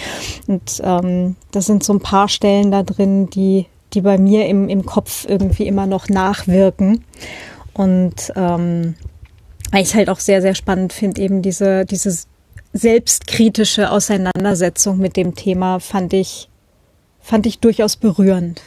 [0.48, 4.70] Und ähm, das sind so ein paar Stellen da drin, die, die bei mir im,
[4.70, 7.04] im Kopf irgendwie immer noch nachwirken.
[7.74, 8.96] Und ähm,
[9.76, 12.18] ich halt auch sehr, sehr spannend finde, eben diese, diese
[12.74, 16.50] selbstkritische Auseinandersetzung mit dem Thema fand ich
[17.28, 18.62] fand ich durchaus berührend.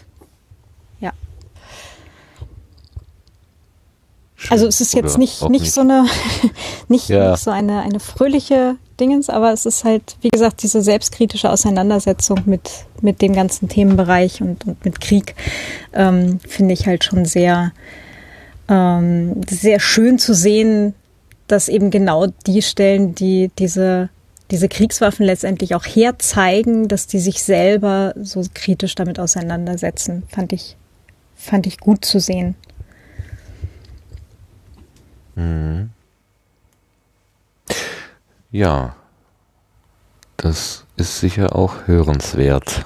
[1.00, 1.12] Ja.
[4.36, 4.52] Schön.
[4.52, 6.04] Also es ist jetzt Oder nicht, auch nicht, so eine,
[6.88, 7.30] nicht, Ja.
[7.32, 12.42] nicht so eine, eine fröhliche Dingens, aber es ist halt, wie gesagt, diese selbstkritische Auseinandersetzung
[12.44, 15.36] mit, mit dem ganzen Themenbereich und, und mit Krieg,
[15.94, 17.72] ähm, finde ich halt schon sehr,
[18.68, 20.94] ähm, sehr schön zu sehen,
[21.46, 24.10] dass eben genau die Stellen, die diese
[24.50, 30.76] diese Kriegswaffen letztendlich auch herzeigen, dass die sich selber so kritisch damit auseinandersetzen, fand ich,
[31.36, 32.54] fand ich gut zu sehen.
[38.50, 38.94] Ja,
[40.36, 42.84] das ist sicher auch hörenswert.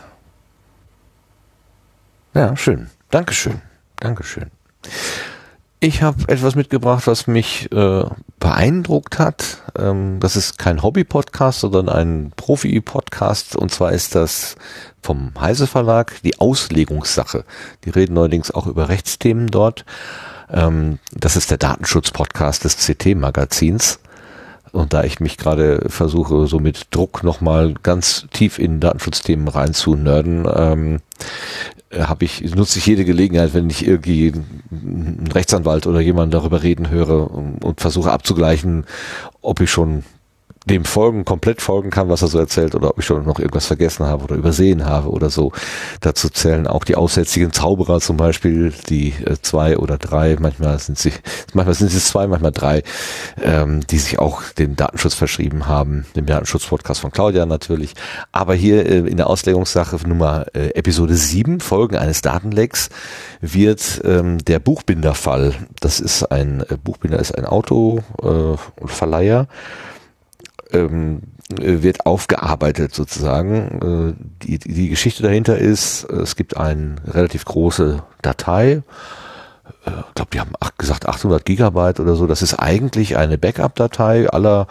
[2.35, 2.91] Ja, schön.
[3.11, 3.61] Dankeschön.
[3.97, 4.51] Dankeschön.
[5.85, 8.05] Ich habe etwas mitgebracht, was mich äh,
[8.41, 9.59] beeindruckt hat.
[9.79, 13.55] Ähm, das ist kein Hobby-Podcast, sondern ein Profi-Podcast.
[13.55, 14.57] Und zwar ist das
[15.03, 17.45] vom Heise Verlag die Auslegungssache.
[17.85, 19.85] Die reden neuerdings auch über Rechtsthemen dort.
[20.51, 23.99] Ähm, das ist der Datenschutz-Podcast des CT-Magazins.
[24.73, 30.49] Und da ich mich gerade versuche, so mit Druck nochmal ganz tief in Datenschutzthemen reinzunörden,
[30.51, 31.01] ähm,
[31.99, 34.33] habe ich, nutze ich jede Gelegenheit, wenn ich irgendwie
[34.71, 38.85] einen Rechtsanwalt oder jemanden darüber reden höre und, und versuche abzugleichen,
[39.41, 40.05] ob ich schon
[40.65, 43.67] dem folgen, komplett folgen kann, was er so erzählt, oder ob ich schon noch irgendwas
[43.67, 45.53] vergessen habe oder übersehen habe oder so.
[46.01, 50.99] Dazu zählen auch die aussätzigen Zauberer zum Beispiel, die äh, zwei oder drei, manchmal sind
[50.99, 51.13] sie,
[51.53, 52.83] manchmal sind sie zwei, manchmal drei,
[53.43, 57.95] ähm, die sich auch dem Datenschutz verschrieben haben, dem Datenschutz-Podcast von Claudia natürlich.
[58.33, 62.89] Aber hier äh, in der Auslegungssache Nummer äh, Episode 7, Folgen eines Datenlecks,
[63.41, 69.47] wird ähm, der Buchbinderfall, das ist ein, äh, Buchbinder ist ein Auto äh, Verleiher,
[70.75, 74.17] ähm, wird aufgearbeitet sozusagen.
[74.19, 78.83] Äh, die, die Geschichte dahinter ist, es gibt eine relativ große Datei,
[79.87, 82.27] äh, ich glaube, die haben gesagt 800 Gigabyte oder so.
[82.27, 84.67] Das ist eigentlich eine Backup-Datei aller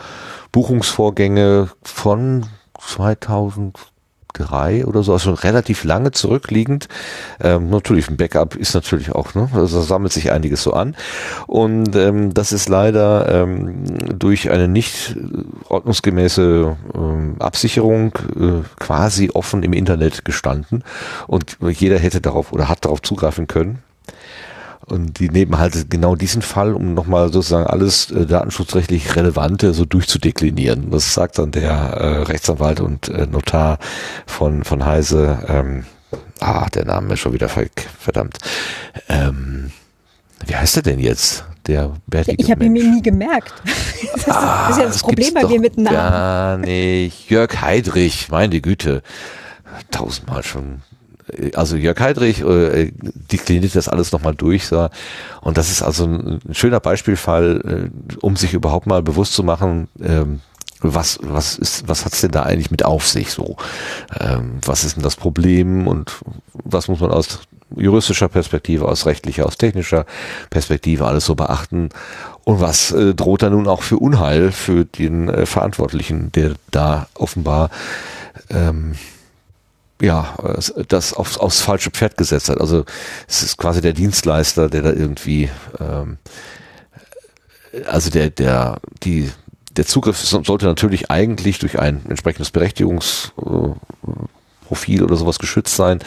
[0.51, 2.45] Buchungsvorgänge von
[4.33, 6.87] 2003 oder so, also schon relativ lange zurückliegend.
[7.41, 9.49] Ähm, natürlich, ein Backup ist natürlich auch, ne?
[9.53, 10.95] also sammelt sich einiges so an.
[11.47, 13.83] Und ähm, das ist leider ähm,
[14.17, 15.15] durch eine nicht
[15.69, 20.83] ordnungsgemäße ähm, Absicherung äh, quasi offen im Internet gestanden
[21.27, 23.79] und jeder hätte darauf oder hat darauf zugreifen können.
[24.85, 29.85] Und die nehmen halt genau diesen Fall, um nochmal sozusagen alles äh, datenschutzrechtlich Relevante so
[29.85, 30.91] durchzudeklinieren.
[30.91, 33.79] Das sagt dann der äh, Rechtsanwalt und äh, Notar
[34.25, 35.39] von, von Heise.
[35.47, 35.85] Ähm,
[36.39, 37.67] ah, der Name ist schon wieder ver
[37.99, 38.39] verdammt.
[39.07, 39.71] Ähm,
[40.45, 41.45] wie heißt er denn jetzt?
[41.67, 43.53] Der bärtige Ich habe ihn mir nie gemerkt.
[44.13, 45.95] Das ist, Ah, das ist ja das das Problem bei mir mit Namen.
[45.95, 47.29] Gar nicht.
[47.31, 49.01] Jörg Heidrich, meine Güte.
[49.89, 50.81] Tausendmal schon
[51.55, 52.91] also Jörg Heidrich, äh,
[53.31, 54.67] dekliniert das alles nochmal durch.
[54.67, 54.89] So.
[55.41, 59.87] Und das ist also ein, schöner Beispielfall, äh, um sich überhaupt mal bewusst zu machen,
[60.01, 60.39] ähm,
[60.83, 63.55] was, was ist, was hat's denn da eigentlich mit auf sich so?
[64.19, 66.11] Ähm, was ist denn das Problem und
[66.51, 67.39] was muss man aus
[67.75, 70.05] juristischer Perspektive, aus rechtlicher, aus technischer
[70.49, 71.89] Perspektive alles so beachten?
[72.43, 77.07] Und was äh, droht da nun auch für Unheil für den äh, Verantwortlichen, der da
[77.13, 77.69] offenbar
[78.49, 78.95] ähm,
[80.03, 80.35] ja,
[80.89, 82.59] das aufs, aufs falsche Pferd gesetzt hat.
[82.59, 82.83] Also
[83.27, 85.49] es ist quasi der Dienstleister, der da irgendwie,
[85.79, 86.17] ähm,
[87.87, 89.31] also der, der, die,
[89.71, 93.79] der Zugriff sollte natürlich eigentlich durch ein entsprechendes Berechtigungsprofil
[95.01, 95.99] oder sowas geschützt sein.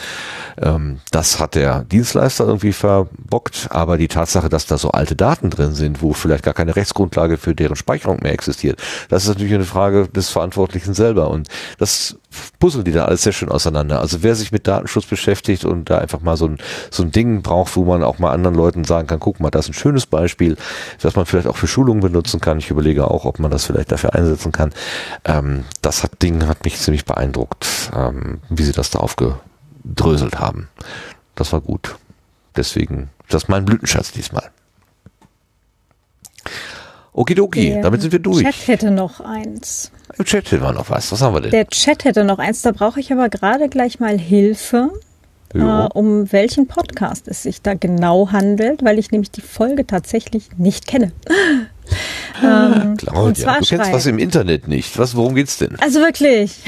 [0.61, 5.49] Ähm, das hat der Dienstleister irgendwie verbockt, aber die Tatsache, dass da so alte Daten
[5.49, 9.55] drin sind, wo vielleicht gar keine Rechtsgrundlage für deren Speicherung mehr existiert, das ist natürlich
[9.55, 11.47] eine Frage des Verantwortlichen selber und
[11.79, 12.15] das
[12.59, 13.99] puzzeln die da alles sehr schön auseinander.
[13.99, 16.57] Also wer sich mit Datenschutz beschäftigt und da einfach mal so ein,
[16.91, 19.65] so ein Ding braucht, wo man auch mal anderen Leuten sagen kann, guck mal, das
[19.65, 20.57] ist ein schönes Beispiel,
[21.01, 22.59] das man vielleicht auch für Schulungen benutzen kann.
[22.59, 24.73] Ich überlege auch, ob man das vielleicht dafür einsetzen kann.
[25.25, 30.69] Ähm, das hat, Ding hat mich ziemlich beeindruckt, ähm, wie sie das da aufgedröselt haben.
[31.35, 31.95] Das war gut.
[32.55, 34.49] Deswegen, das ist mein Blütenschatz diesmal.
[37.17, 38.43] Okidoki, Der damit sind wir durch.
[38.43, 39.91] Chat hätte noch eins.
[40.19, 41.11] Im Chat hätten wir noch was.
[41.11, 41.49] Was haben wir denn?
[41.49, 44.91] Der Chat hätte noch eins, da brauche ich aber gerade gleich mal Hilfe,
[45.55, 50.49] äh, um welchen Podcast es sich da genau handelt, weil ich nämlich die Folge tatsächlich
[50.57, 51.11] nicht kenne.
[52.43, 54.99] ähm, und Claudia, du kennst was im Internet nicht.
[54.99, 55.75] Was, worum geht's denn?
[55.79, 56.59] Also wirklich.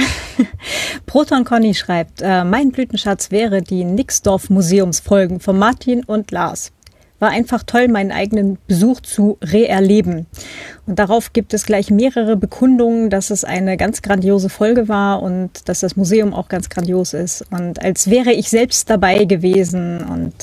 [1.05, 6.71] Proton Conny schreibt, äh, mein Blütenschatz wäre die Nixdorf Museumsfolgen von Martin und Lars.
[7.19, 10.25] War einfach toll, meinen eigenen Besuch zu reerleben.
[10.85, 15.67] Und darauf gibt es gleich mehrere Bekundungen, dass es eine ganz grandiose Folge war und
[15.67, 17.45] dass das Museum auch ganz grandios ist.
[17.51, 20.01] Und als wäre ich selbst dabei gewesen.
[20.01, 20.33] Und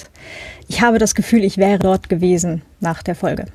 [0.68, 3.46] ich habe das Gefühl, ich wäre dort gewesen nach der Folge.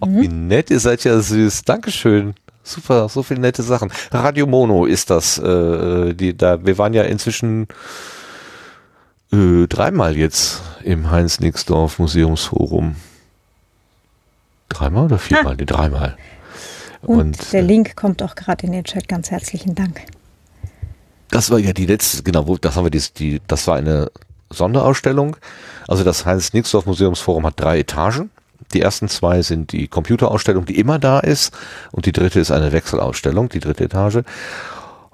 [0.00, 1.62] Ach, wie nett, ihr seid ja süß.
[1.64, 2.34] Dankeschön.
[2.62, 3.90] Super, so viele nette Sachen.
[4.10, 5.38] Radio Mono ist das.
[5.38, 7.66] Äh, die, da, wir waren ja inzwischen
[9.32, 12.96] äh, dreimal jetzt im Heinz-Nixdorf Museumsforum.
[14.68, 15.56] Dreimal oder viermal?
[15.56, 16.16] Nee, dreimal.
[17.02, 19.08] Und, der äh, Link kommt auch gerade in den Chat.
[19.08, 20.02] Ganz herzlichen Dank.
[21.30, 24.10] Das war ja die letzte, genau, das haben wir die, die das war eine
[24.50, 25.36] Sonderausstellung.
[25.86, 28.30] Also das Heinz-Nixdorf Museumsforum hat drei Etagen.
[28.72, 31.54] Die ersten zwei sind die Computerausstellung, die immer da ist,
[31.90, 34.22] und die dritte ist eine Wechselausstellung, die dritte Etage.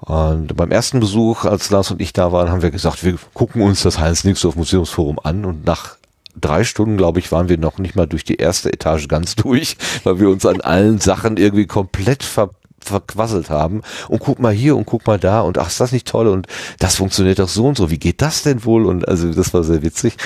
[0.05, 3.61] Und beim ersten Besuch, als Lars und ich da waren, haben wir gesagt, wir gucken
[3.63, 5.95] uns das Heinz-Nixdorf Museumsforum an und nach
[6.39, 9.77] drei Stunden, glaube ich, waren wir noch nicht mal durch die erste Etage ganz durch,
[10.03, 14.77] weil wir uns an allen Sachen irgendwie komplett ver verquasselt haben und guck mal hier
[14.77, 16.45] und guck mal da und ach, ist das nicht toll und
[16.77, 18.85] das funktioniert doch so und so, wie geht das denn wohl?
[18.85, 20.17] Und also das war sehr witzig.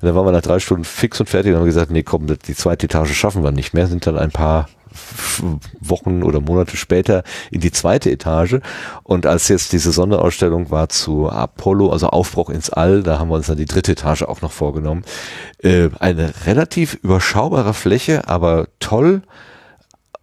[0.00, 2.28] Und dann waren wir nach drei Stunden fix und fertig und haben gesagt, nee, komm,
[2.28, 4.68] die zweite Etage schaffen wir nicht mehr, sind dann ein paar
[5.80, 8.56] Wochen oder Monate später in die zweite Etage.
[9.02, 13.36] Und als jetzt diese Sonderausstellung war zu Apollo, also Aufbruch ins All, da haben wir
[13.36, 15.04] uns dann die dritte Etage auch noch vorgenommen.
[15.58, 19.22] Äh, eine relativ überschaubare Fläche, aber toll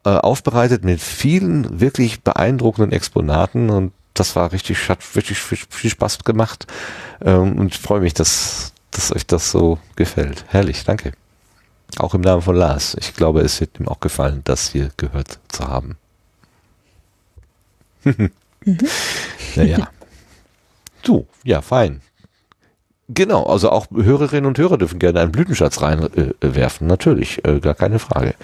[0.03, 6.23] äh, aufbereitet mit vielen wirklich beeindruckenden Exponaten und das war richtig, hat wirklich viel, Spaß
[6.23, 6.67] gemacht
[7.23, 10.45] ähm, und ich freue mich, dass, dass euch das so gefällt.
[10.47, 11.13] Herrlich, danke.
[11.97, 12.95] Auch im Namen von Lars.
[12.99, 15.97] Ich glaube, es wird ihm auch gefallen, das hier gehört zu haben.
[19.55, 19.89] naja.
[21.03, 22.01] So, ja, fein.
[23.09, 26.87] Genau, also auch Hörerinnen und Hörer dürfen gerne einen Blütenschatz reinwerfen, äh, werfen.
[26.87, 28.35] natürlich, äh, gar keine Frage.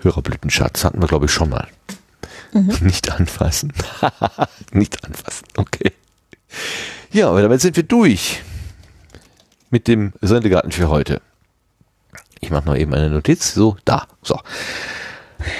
[0.00, 1.68] Hörerblütenschatz hatten wir, glaube ich, schon mal.
[2.80, 3.72] Nicht anfassen.
[4.72, 5.92] Nicht anfassen, okay.
[7.12, 8.42] Ja, aber damit sind wir durch
[9.70, 11.20] mit dem Sendegarten für heute.
[12.40, 13.54] Ich mache noch eben eine Notiz.
[13.54, 14.06] So, da.
[14.22, 14.38] So.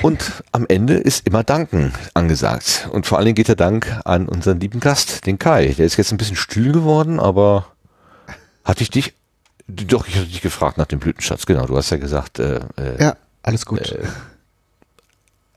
[0.03, 2.89] Und am Ende ist immer Danken angesagt.
[2.93, 5.75] Und vor allen Dingen geht der Dank an unseren lieben Gast, den Kai.
[5.79, 7.67] Der ist jetzt ein bisschen still geworden, aber
[8.65, 9.15] hatte ich dich,
[9.67, 11.47] doch, ich hatte dich gefragt nach dem Blütenschatz.
[11.47, 13.93] Genau, du hast ja gesagt, äh, äh, Ja, alles gut.
[13.93, 14.07] Äh,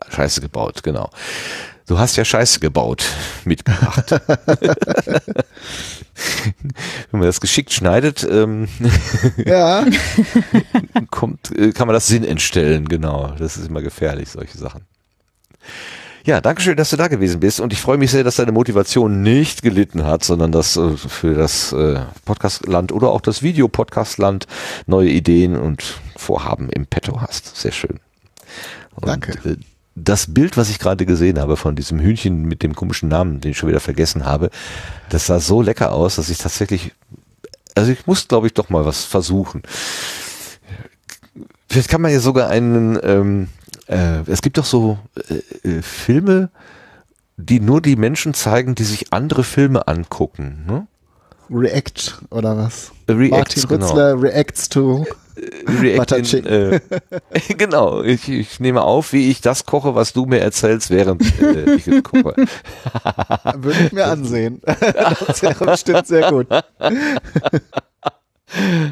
[0.09, 1.09] Scheiße gebaut, genau.
[1.87, 3.05] Du hast ja Scheiße gebaut
[3.45, 4.11] mitgebracht.
[7.11, 8.67] Wenn man das geschickt schneidet, ähm,
[9.37, 9.85] ja,
[11.11, 13.33] kommt, äh, kann man das Sinn entstellen, genau.
[13.37, 14.85] Das ist immer gefährlich, solche Sachen.
[16.23, 18.51] Ja, danke schön, dass du da gewesen bist und ich freue mich sehr, dass deine
[18.51, 24.45] Motivation nicht gelitten hat, sondern dass äh, für das äh, Podcastland oder auch das Videopodcastland
[24.85, 27.55] neue Ideen und Vorhaben im Petto hast.
[27.57, 27.99] Sehr schön.
[28.95, 29.57] Und, Danke.
[29.95, 33.51] Das Bild, was ich gerade gesehen habe von diesem Hühnchen mit dem komischen Namen, den
[33.51, 34.49] ich schon wieder vergessen habe,
[35.09, 36.93] das sah so lecker aus, dass ich tatsächlich,
[37.75, 39.63] also ich muss, glaube ich, doch mal was versuchen.
[41.69, 43.47] Vielleicht kann man ja sogar einen, ähm,
[43.87, 44.97] äh, es gibt doch so
[45.29, 46.49] äh, äh, Filme,
[47.37, 50.63] die nur die Menschen zeigen, die sich andere Filme angucken.
[50.67, 50.87] Ne?
[51.49, 52.91] React oder was?
[53.09, 55.05] Reacts, Martin Rützler reacts to
[55.81, 56.47] React in, Chicken.
[56.47, 56.79] äh,
[57.57, 61.75] genau, ich, ich nehme auf, wie ich das koche, was du mir erzählst, während äh,
[61.75, 62.35] ich es koche.
[63.55, 64.61] Würde ich mir ansehen.
[65.27, 66.47] das wäre bestimmt sehr gut.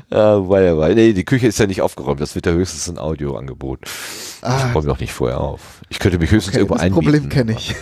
[0.09, 2.97] Ja, weil, weil, nee, die Küche ist ja nicht aufgeräumt, das wird ja höchstens ein
[2.97, 3.81] Audioangebot.
[4.41, 4.67] Ah.
[4.69, 5.81] Ich räume doch nicht vorher auf.
[5.89, 7.03] Ich könnte mich höchstens Okay, irgendwo das einmieten.
[7.03, 7.75] Problem kenne ich.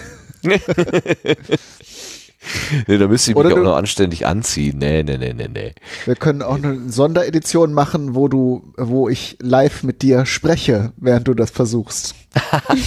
[2.87, 4.77] Nee, da müsste ich mich Oder auch noch anständig anziehen.
[4.77, 5.73] Nee, nee, nee, nee, nee.
[6.05, 11.27] Wir können auch eine Sonderedition machen, wo du, wo ich live mit dir spreche, während
[11.27, 12.15] du das versuchst.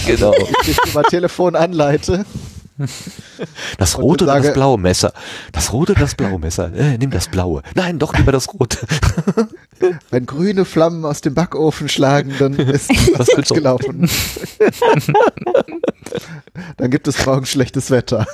[0.05, 0.33] Genau.
[0.37, 2.25] Ich dich über Telefon anleite.
[3.77, 5.13] Das rote oder das blaue Messer.
[5.51, 6.73] Das rote oder das blaue Messer.
[6.73, 7.63] Äh, nimm das blaue.
[7.75, 8.77] Nein, doch lieber das rote.
[10.09, 14.09] Wenn grüne Flammen aus dem Backofen schlagen, dann ist wird falsch gelaufen.
[16.77, 18.27] dann gibt es morgen schlechtes Wetter.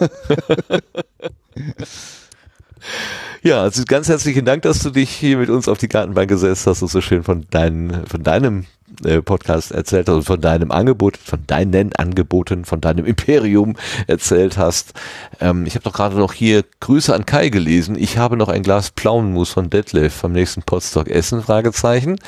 [3.44, 6.68] Ja, also ganz herzlichen Dank, dass du dich hier mit uns auf die Gartenbank gesetzt
[6.68, 8.66] hast und so schön von, dein, von deinem
[9.04, 13.76] äh, Podcast erzählt hast und von deinem Angebot, von deinen Angeboten, von deinem Imperium
[14.08, 14.94] erzählt hast.
[15.40, 17.98] Ähm, ich habe doch gerade noch hier Grüße an Kai gelesen.
[17.98, 22.18] Ich habe noch ein Glas Pflaumenmus von Detlef vom nächsten Podstock Essen, Fragezeichen.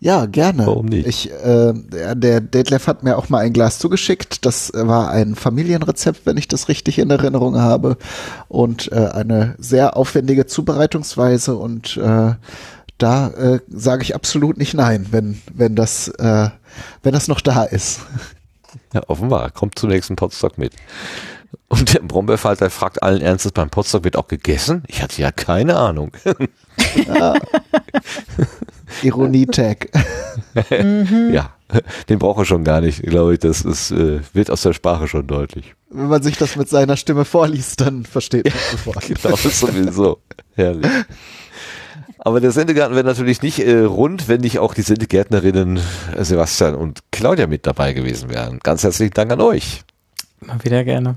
[0.00, 0.66] Ja, gerne.
[0.66, 1.06] Warum nicht?
[1.06, 4.44] Ich, äh, der, Detlef hat mir auch mal ein Glas zugeschickt.
[4.44, 7.96] Das war ein Familienrezept, wenn ich das richtig in Erinnerung habe.
[8.48, 11.54] Und äh, eine sehr aufwendige Zubereitungsweise.
[11.54, 12.32] Und äh,
[13.02, 16.48] da äh, sage ich absolut nicht nein, wenn, wenn, das, äh,
[17.02, 18.00] wenn das noch da ist.
[18.92, 19.50] Ja, offenbar.
[19.50, 20.72] Kommt zum nächsten Podstock mit.
[21.68, 24.82] Und der Brombeerfalter fragt allen Ernstes, beim Podstock wird auch gegessen?
[24.88, 26.12] Ich hatte ja keine Ahnung.
[29.02, 29.88] Ironie-Tag.
[30.70, 31.54] Ja,
[32.08, 33.38] den braucht er schon gar nicht, glaube ich.
[33.38, 35.74] Das ist, äh, wird aus der Sprache schon deutlich.
[35.88, 39.08] Wenn man sich das mit seiner Stimme vorliest, dann versteht man sofort.
[39.22, 40.18] Genau, sowieso.
[40.54, 40.90] Herrlich.
[42.24, 45.80] Aber der Sendegarten wäre natürlich nicht äh, rund, wenn nicht auch die Sendegärtnerinnen
[46.16, 48.60] äh, Sebastian und Claudia mit dabei gewesen wären.
[48.60, 49.82] Ganz herzlichen Dank an euch.
[50.40, 51.16] Mal wieder gerne.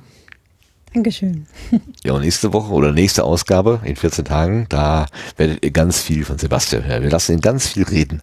[0.93, 1.45] Dankeschön.
[2.03, 6.24] Ja, und nächste Woche oder nächste Ausgabe in 14 Tagen, da werdet ihr ganz viel
[6.24, 7.03] von Sebastian hören.
[7.03, 8.22] Wir lassen ihn ganz viel reden.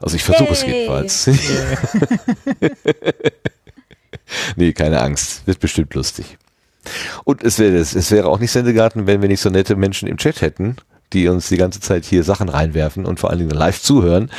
[0.00, 1.28] Also ich versuche es jedenfalls.
[4.56, 5.44] nee, keine Angst.
[5.46, 6.38] Wird bestimmt lustig.
[7.24, 10.16] Und es wäre, es wäre auch nicht Sendegarten, wenn wir nicht so nette Menschen im
[10.16, 10.76] Chat hätten,
[11.12, 14.30] die uns die ganze Zeit hier Sachen reinwerfen und vor allen Dingen live zuhören.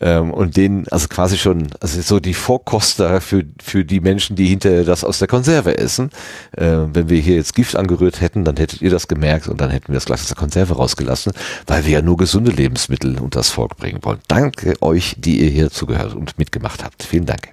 [0.00, 4.46] Ähm, und denen, also quasi schon, also so die Vorkoster für, für die Menschen, die
[4.46, 6.10] hinterher das aus der Konserve essen.
[6.56, 9.70] Ähm, wenn wir hier jetzt Gift angerührt hätten, dann hättet ihr das gemerkt und dann
[9.70, 11.32] hätten wir das gleich aus der Konserve rausgelassen,
[11.66, 14.20] weil wir ja nur gesunde Lebensmittel unter das Volk bringen wollen.
[14.28, 17.02] Danke euch, die ihr hier zugehört und mitgemacht habt.
[17.02, 17.50] Vielen Dank.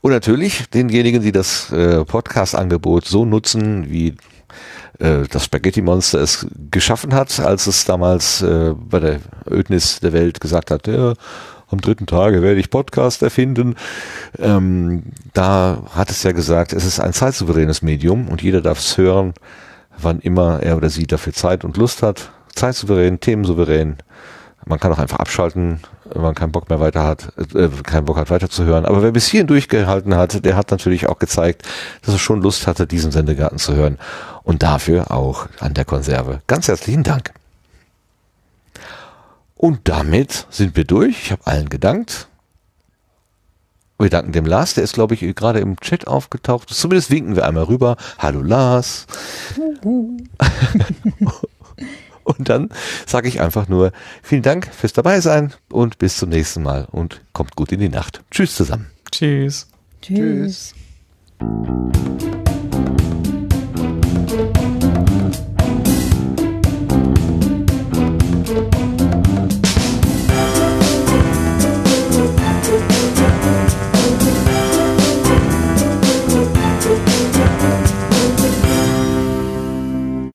[0.00, 4.14] Und natürlich denjenigen, die das äh, Podcast-Angebot so nutzen, wie
[4.98, 9.20] äh, das Spaghetti Monster es geschaffen hat, als es damals äh, bei der
[9.50, 11.14] Ödnis der Welt gesagt hat, ja,
[11.70, 13.74] am dritten Tage werde ich Podcast erfinden.
[14.38, 15.02] Ähm,
[15.34, 19.34] da hat es ja gesagt, es ist ein zeitsouveränes Medium und jeder darf es hören,
[19.98, 22.30] wann immer er oder sie dafür Zeit und Lust hat.
[22.54, 23.98] Zeitsouverän, themensouverän.
[24.68, 28.18] Man kann auch einfach abschalten, wenn man keinen Bock mehr weiter hat, äh, keinen Bock
[28.18, 28.84] hat weiterzuhören.
[28.84, 31.62] Aber wer bis hierhin durchgehalten hat, der hat natürlich auch gezeigt,
[32.02, 33.98] dass er schon Lust hatte, diesen Sendegarten zu hören.
[34.42, 36.42] Und dafür auch an der Konserve.
[36.46, 37.32] Ganz herzlichen Dank.
[39.56, 41.24] Und damit sind wir durch.
[41.24, 42.28] Ich habe allen gedankt.
[43.98, 46.68] Wir danken dem Lars, der ist, glaube ich, gerade im Chat aufgetaucht.
[46.68, 47.96] Zumindest winken wir einmal rüber.
[48.18, 49.06] Hallo Lars.
[52.28, 52.68] Und dann
[53.06, 53.90] sage ich einfach nur
[54.22, 58.22] vielen Dank fürs Dabeisein und bis zum nächsten Mal und kommt gut in die Nacht.
[58.30, 58.90] Tschüss zusammen.
[59.10, 59.66] Tschüss.
[60.02, 60.74] Tschüss.
[61.40, 62.44] Tschüss.